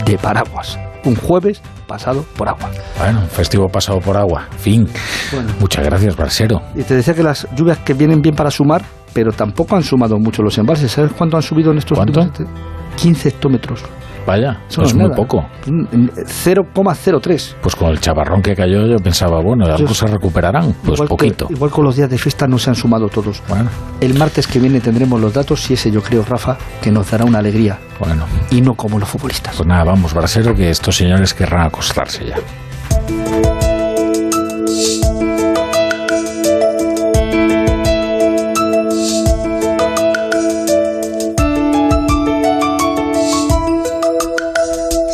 de 0.06 0.18
paraguas. 0.18 0.78
Un 1.06 1.16
jueves 1.16 1.62
pasado 1.88 2.26
por 2.36 2.50
agua. 2.50 2.70
Bueno, 2.98 3.22
un 3.22 3.30
festivo 3.30 3.70
pasado 3.70 4.00
por 4.00 4.18
agua. 4.18 4.48
Fin. 4.58 4.86
Bueno. 5.32 5.50
Muchas 5.62 5.86
gracias, 5.86 6.16
Brasero. 6.16 6.62
Y 6.76 6.84
te 6.84 6.94
decía 6.94 7.14
que 7.14 7.24
las 7.24 7.48
lluvias 7.56 7.78
que 7.80 7.94
vienen 7.94 8.22
bien 8.22 8.36
para 8.36 8.52
sumar, 8.52 8.84
pero 9.14 9.32
tampoco 9.32 9.78
han 9.78 9.84
sumado 9.84 10.18
mucho 10.20 10.44
los 10.44 10.58
embalses. 10.58 10.92
¿Sabes 10.92 11.14
cuánto 11.14 11.38
han 11.38 11.44
subido 11.44 11.72
en 11.72 11.78
estos 11.78 11.98
¿Cuánto? 11.98 12.20
últimos 12.20 12.52
15 12.98 13.30
hectómetros. 13.30 13.82
Vaya, 14.26 14.62
eso 14.70 14.82
no 14.82 14.88
es 14.88 14.94
muy 14.94 15.10
poco. 15.12 15.46
0,03. 15.66 17.56
Pues 17.62 17.76
con 17.76 17.90
el 17.90 18.00
chaparrón 18.00 18.42
que 18.42 18.56
cayó 18.56 18.86
yo 18.86 18.98
pensaba, 19.00 19.42
bueno, 19.42 19.66
Yo- 19.78 19.88
se 19.94 20.08
recuperarán. 20.08 20.74
Pues 20.84 20.94
igual, 20.98 21.08
poquito. 21.10 21.48
Que, 21.48 21.54
igual 21.54 21.72
con 21.72 21.84
los 21.86 21.96
días 21.96 22.10
de 22.10 22.18
fiesta 22.18 22.48
no 22.48 22.58
se 22.60 22.70
han 22.70 22.76
sumado 22.76 23.10
todos. 23.10 23.42
Bueno, 23.48 23.70
El 24.02 24.14
martes 24.18 24.48
que 24.48 24.60
viene 24.60 24.80
tendremos 24.82 25.20
los 25.20 25.34
datos 25.34 25.70
y 25.72 25.74
ese 25.74 25.92
yo 25.92 26.02
creo, 26.02 26.24
Rafa, 26.24 26.58
que 26.82 26.92
nos 26.92 27.10
dará 27.12 27.26
una 27.26 27.40
alegría. 27.40 27.80
bueno. 28.00 28.26
Y 28.52 28.62
no 28.62 28.76
como 28.76 29.00
los 29.00 29.10
futbolistas. 29.10 29.56
Pues 29.56 29.68
nada, 29.68 29.84
vamos, 29.84 30.14
Brasero, 30.14 30.56
que 30.56 30.70
estos 30.70 30.96
señores 30.96 31.34
querrán 31.34 31.68
acostarse 31.68 32.26
ya. 32.26 33.69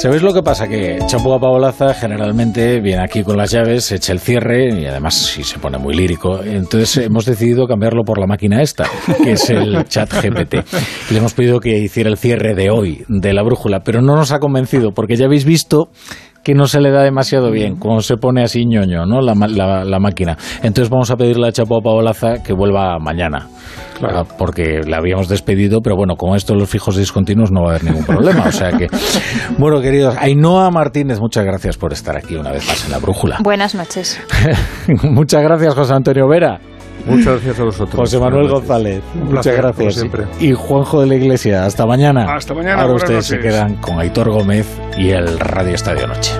¿Sabéis 0.06 0.22
lo 0.22 0.36
que 0.36 0.44
pasa? 0.44 0.68
Que 0.68 0.99
Chapo 1.07 1.40
Paolaza 1.40 1.91
generalmente 1.95 2.80
viene 2.80 3.02
aquí 3.02 3.23
con 3.23 3.38
las 3.38 3.49
llaves, 3.49 3.91
echa 3.91 4.14
el 4.14 4.19
cierre 4.19 4.69
y 4.80 4.86
además 4.86 5.15
si 5.15 5.44
se 5.44 5.57
pone 5.57 5.80
muy 5.80 5.95
lírico. 5.95 6.44
Entonces 6.44 6.98
hemos 7.07 7.26
decidido 7.26 7.65
cambiarlo 7.65 8.03
por 8.03 8.19
la 8.19 8.27
máquina 8.27 8.61
esta, 8.61 8.88
que 9.23 9.32
es 9.32 9.49
el 9.49 9.84
chat 9.90 10.14
GPT. 10.14 10.57
Y 11.10 11.14
le 11.14 11.18
hemos 11.18 11.34
pedido 11.34 11.60
que 11.60 11.80
hiciera 11.80 12.11
el 12.11 12.18
cierre 12.18 12.53
de 12.53 12.69
hoy, 12.69 13.03
de 13.07 13.34
la 13.34 13.41
brújula, 13.41 13.80
pero 13.84 14.03
no 14.03 14.15
nos 14.15 14.32
ha 14.32 14.38
convencido 14.38 14.91
porque 14.91 15.15
ya 15.15 15.26
habéis 15.26 15.44
visto 15.44 15.90
que 16.46 16.54
no 16.54 16.68
se 16.68 16.80
le 16.80 16.92
da 16.92 17.02
demasiado 17.02 17.50
bien, 17.52 17.76
cuando 17.78 18.02
se 18.02 18.18
pone 18.18 18.44
así 18.44 18.66
ñoño, 18.68 19.06
¿no? 19.08 19.20
La, 19.20 19.34
ma- 19.34 19.48
la- 19.48 19.84
la 19.84 20.00
máquina. 20.00 20.38
Entonces 20.62 20.90
vamos 20.92 21.10
a 21.10 21.18
pedirle 21.18 21.48
a 21.48 21.52
Chapo 21.52 21.82
Paolaza 21.82 22.44
que 22.44 22.54
vuelva 22.54 23.00
mañana. 23.00 23.48
Ah, 24.04 24.24
Porque 24.38 24.82
la 24.88 24.98
habíamos 24.98 25.28
despedido, 25.28 25.82
pero 25.82 25.96
bueno, 25.96 26.16
con 26.16 26.36
esto 26.36 26.54
los 26.54 26.70
fijos 26.70 26.98
discontinuos 26.98 27.52
no 27.52 27.62
va 27.64 27.72
a 27.72 27.76
haber 27.76 27.86
ningún 27.86 28.06
problema. 28.06 28.44
O 28.48 28.52
sea 28.52 28.72
que, 28.74 28.88
bueno, 29.58 29.82
queridos, 29.82 30.16
Ainhoa 30.20 30.70
Martínez, 30.70 31.20
muchas 31.20 31.46
gracias 31.46 31.78
por 31.78 31.92
estar 31.94 32.16
aquí 32.16 32.36
una 32.36 32.52
vez 32.52 32.68
más 32.68 32.86
en 32.86 32.92
la 32.92 33.00
brújula. 33.00 33.40
Buenas 33.44 33.74
noches. 33.74 34.22
muchas 35.04 35.42
gracias, 35.42 35.74
José 35.74 35.94
Antonio 35.96 36.28
Vera. 36.28 36.60
Muchas 37.06 37.26
gracias 37.34 37.60
a 37.60 37.64
vosotros. 37.64 37.95
José 37.95 38.19
Manuel. 38.19 38.48
González, 38.49 39.02
Un 39.14 39.19
muchas 39.26 39.32
placer, 39.45 39.61
como 39.61 39.68
gracias. 39.73 39.94
siempre. 39.95 40.23
Y 40.40 40.53
Juanjo 40.53 41.02
de 41.02 41.07
la 41.07 41.15
Iglesia, 41.15 41.65
hasta 41.65 41.86
mañana. 41.86 42.34
Hasta 42.36 42.53
mañana, 42.53 42.82
Ahora 42.82 42.95
ustedes 42.95 43.26
se 43.26 43.40
quedan 43.40 43.76
con 43.76 43.99
Aitor 43.99 44.30
Gómez 44.30 44.68
y 44.98 45.10
el 45.10 45.40
Radio 45.40 45.76
Estadio 45.76 46.07
Noche. 46.07 46.32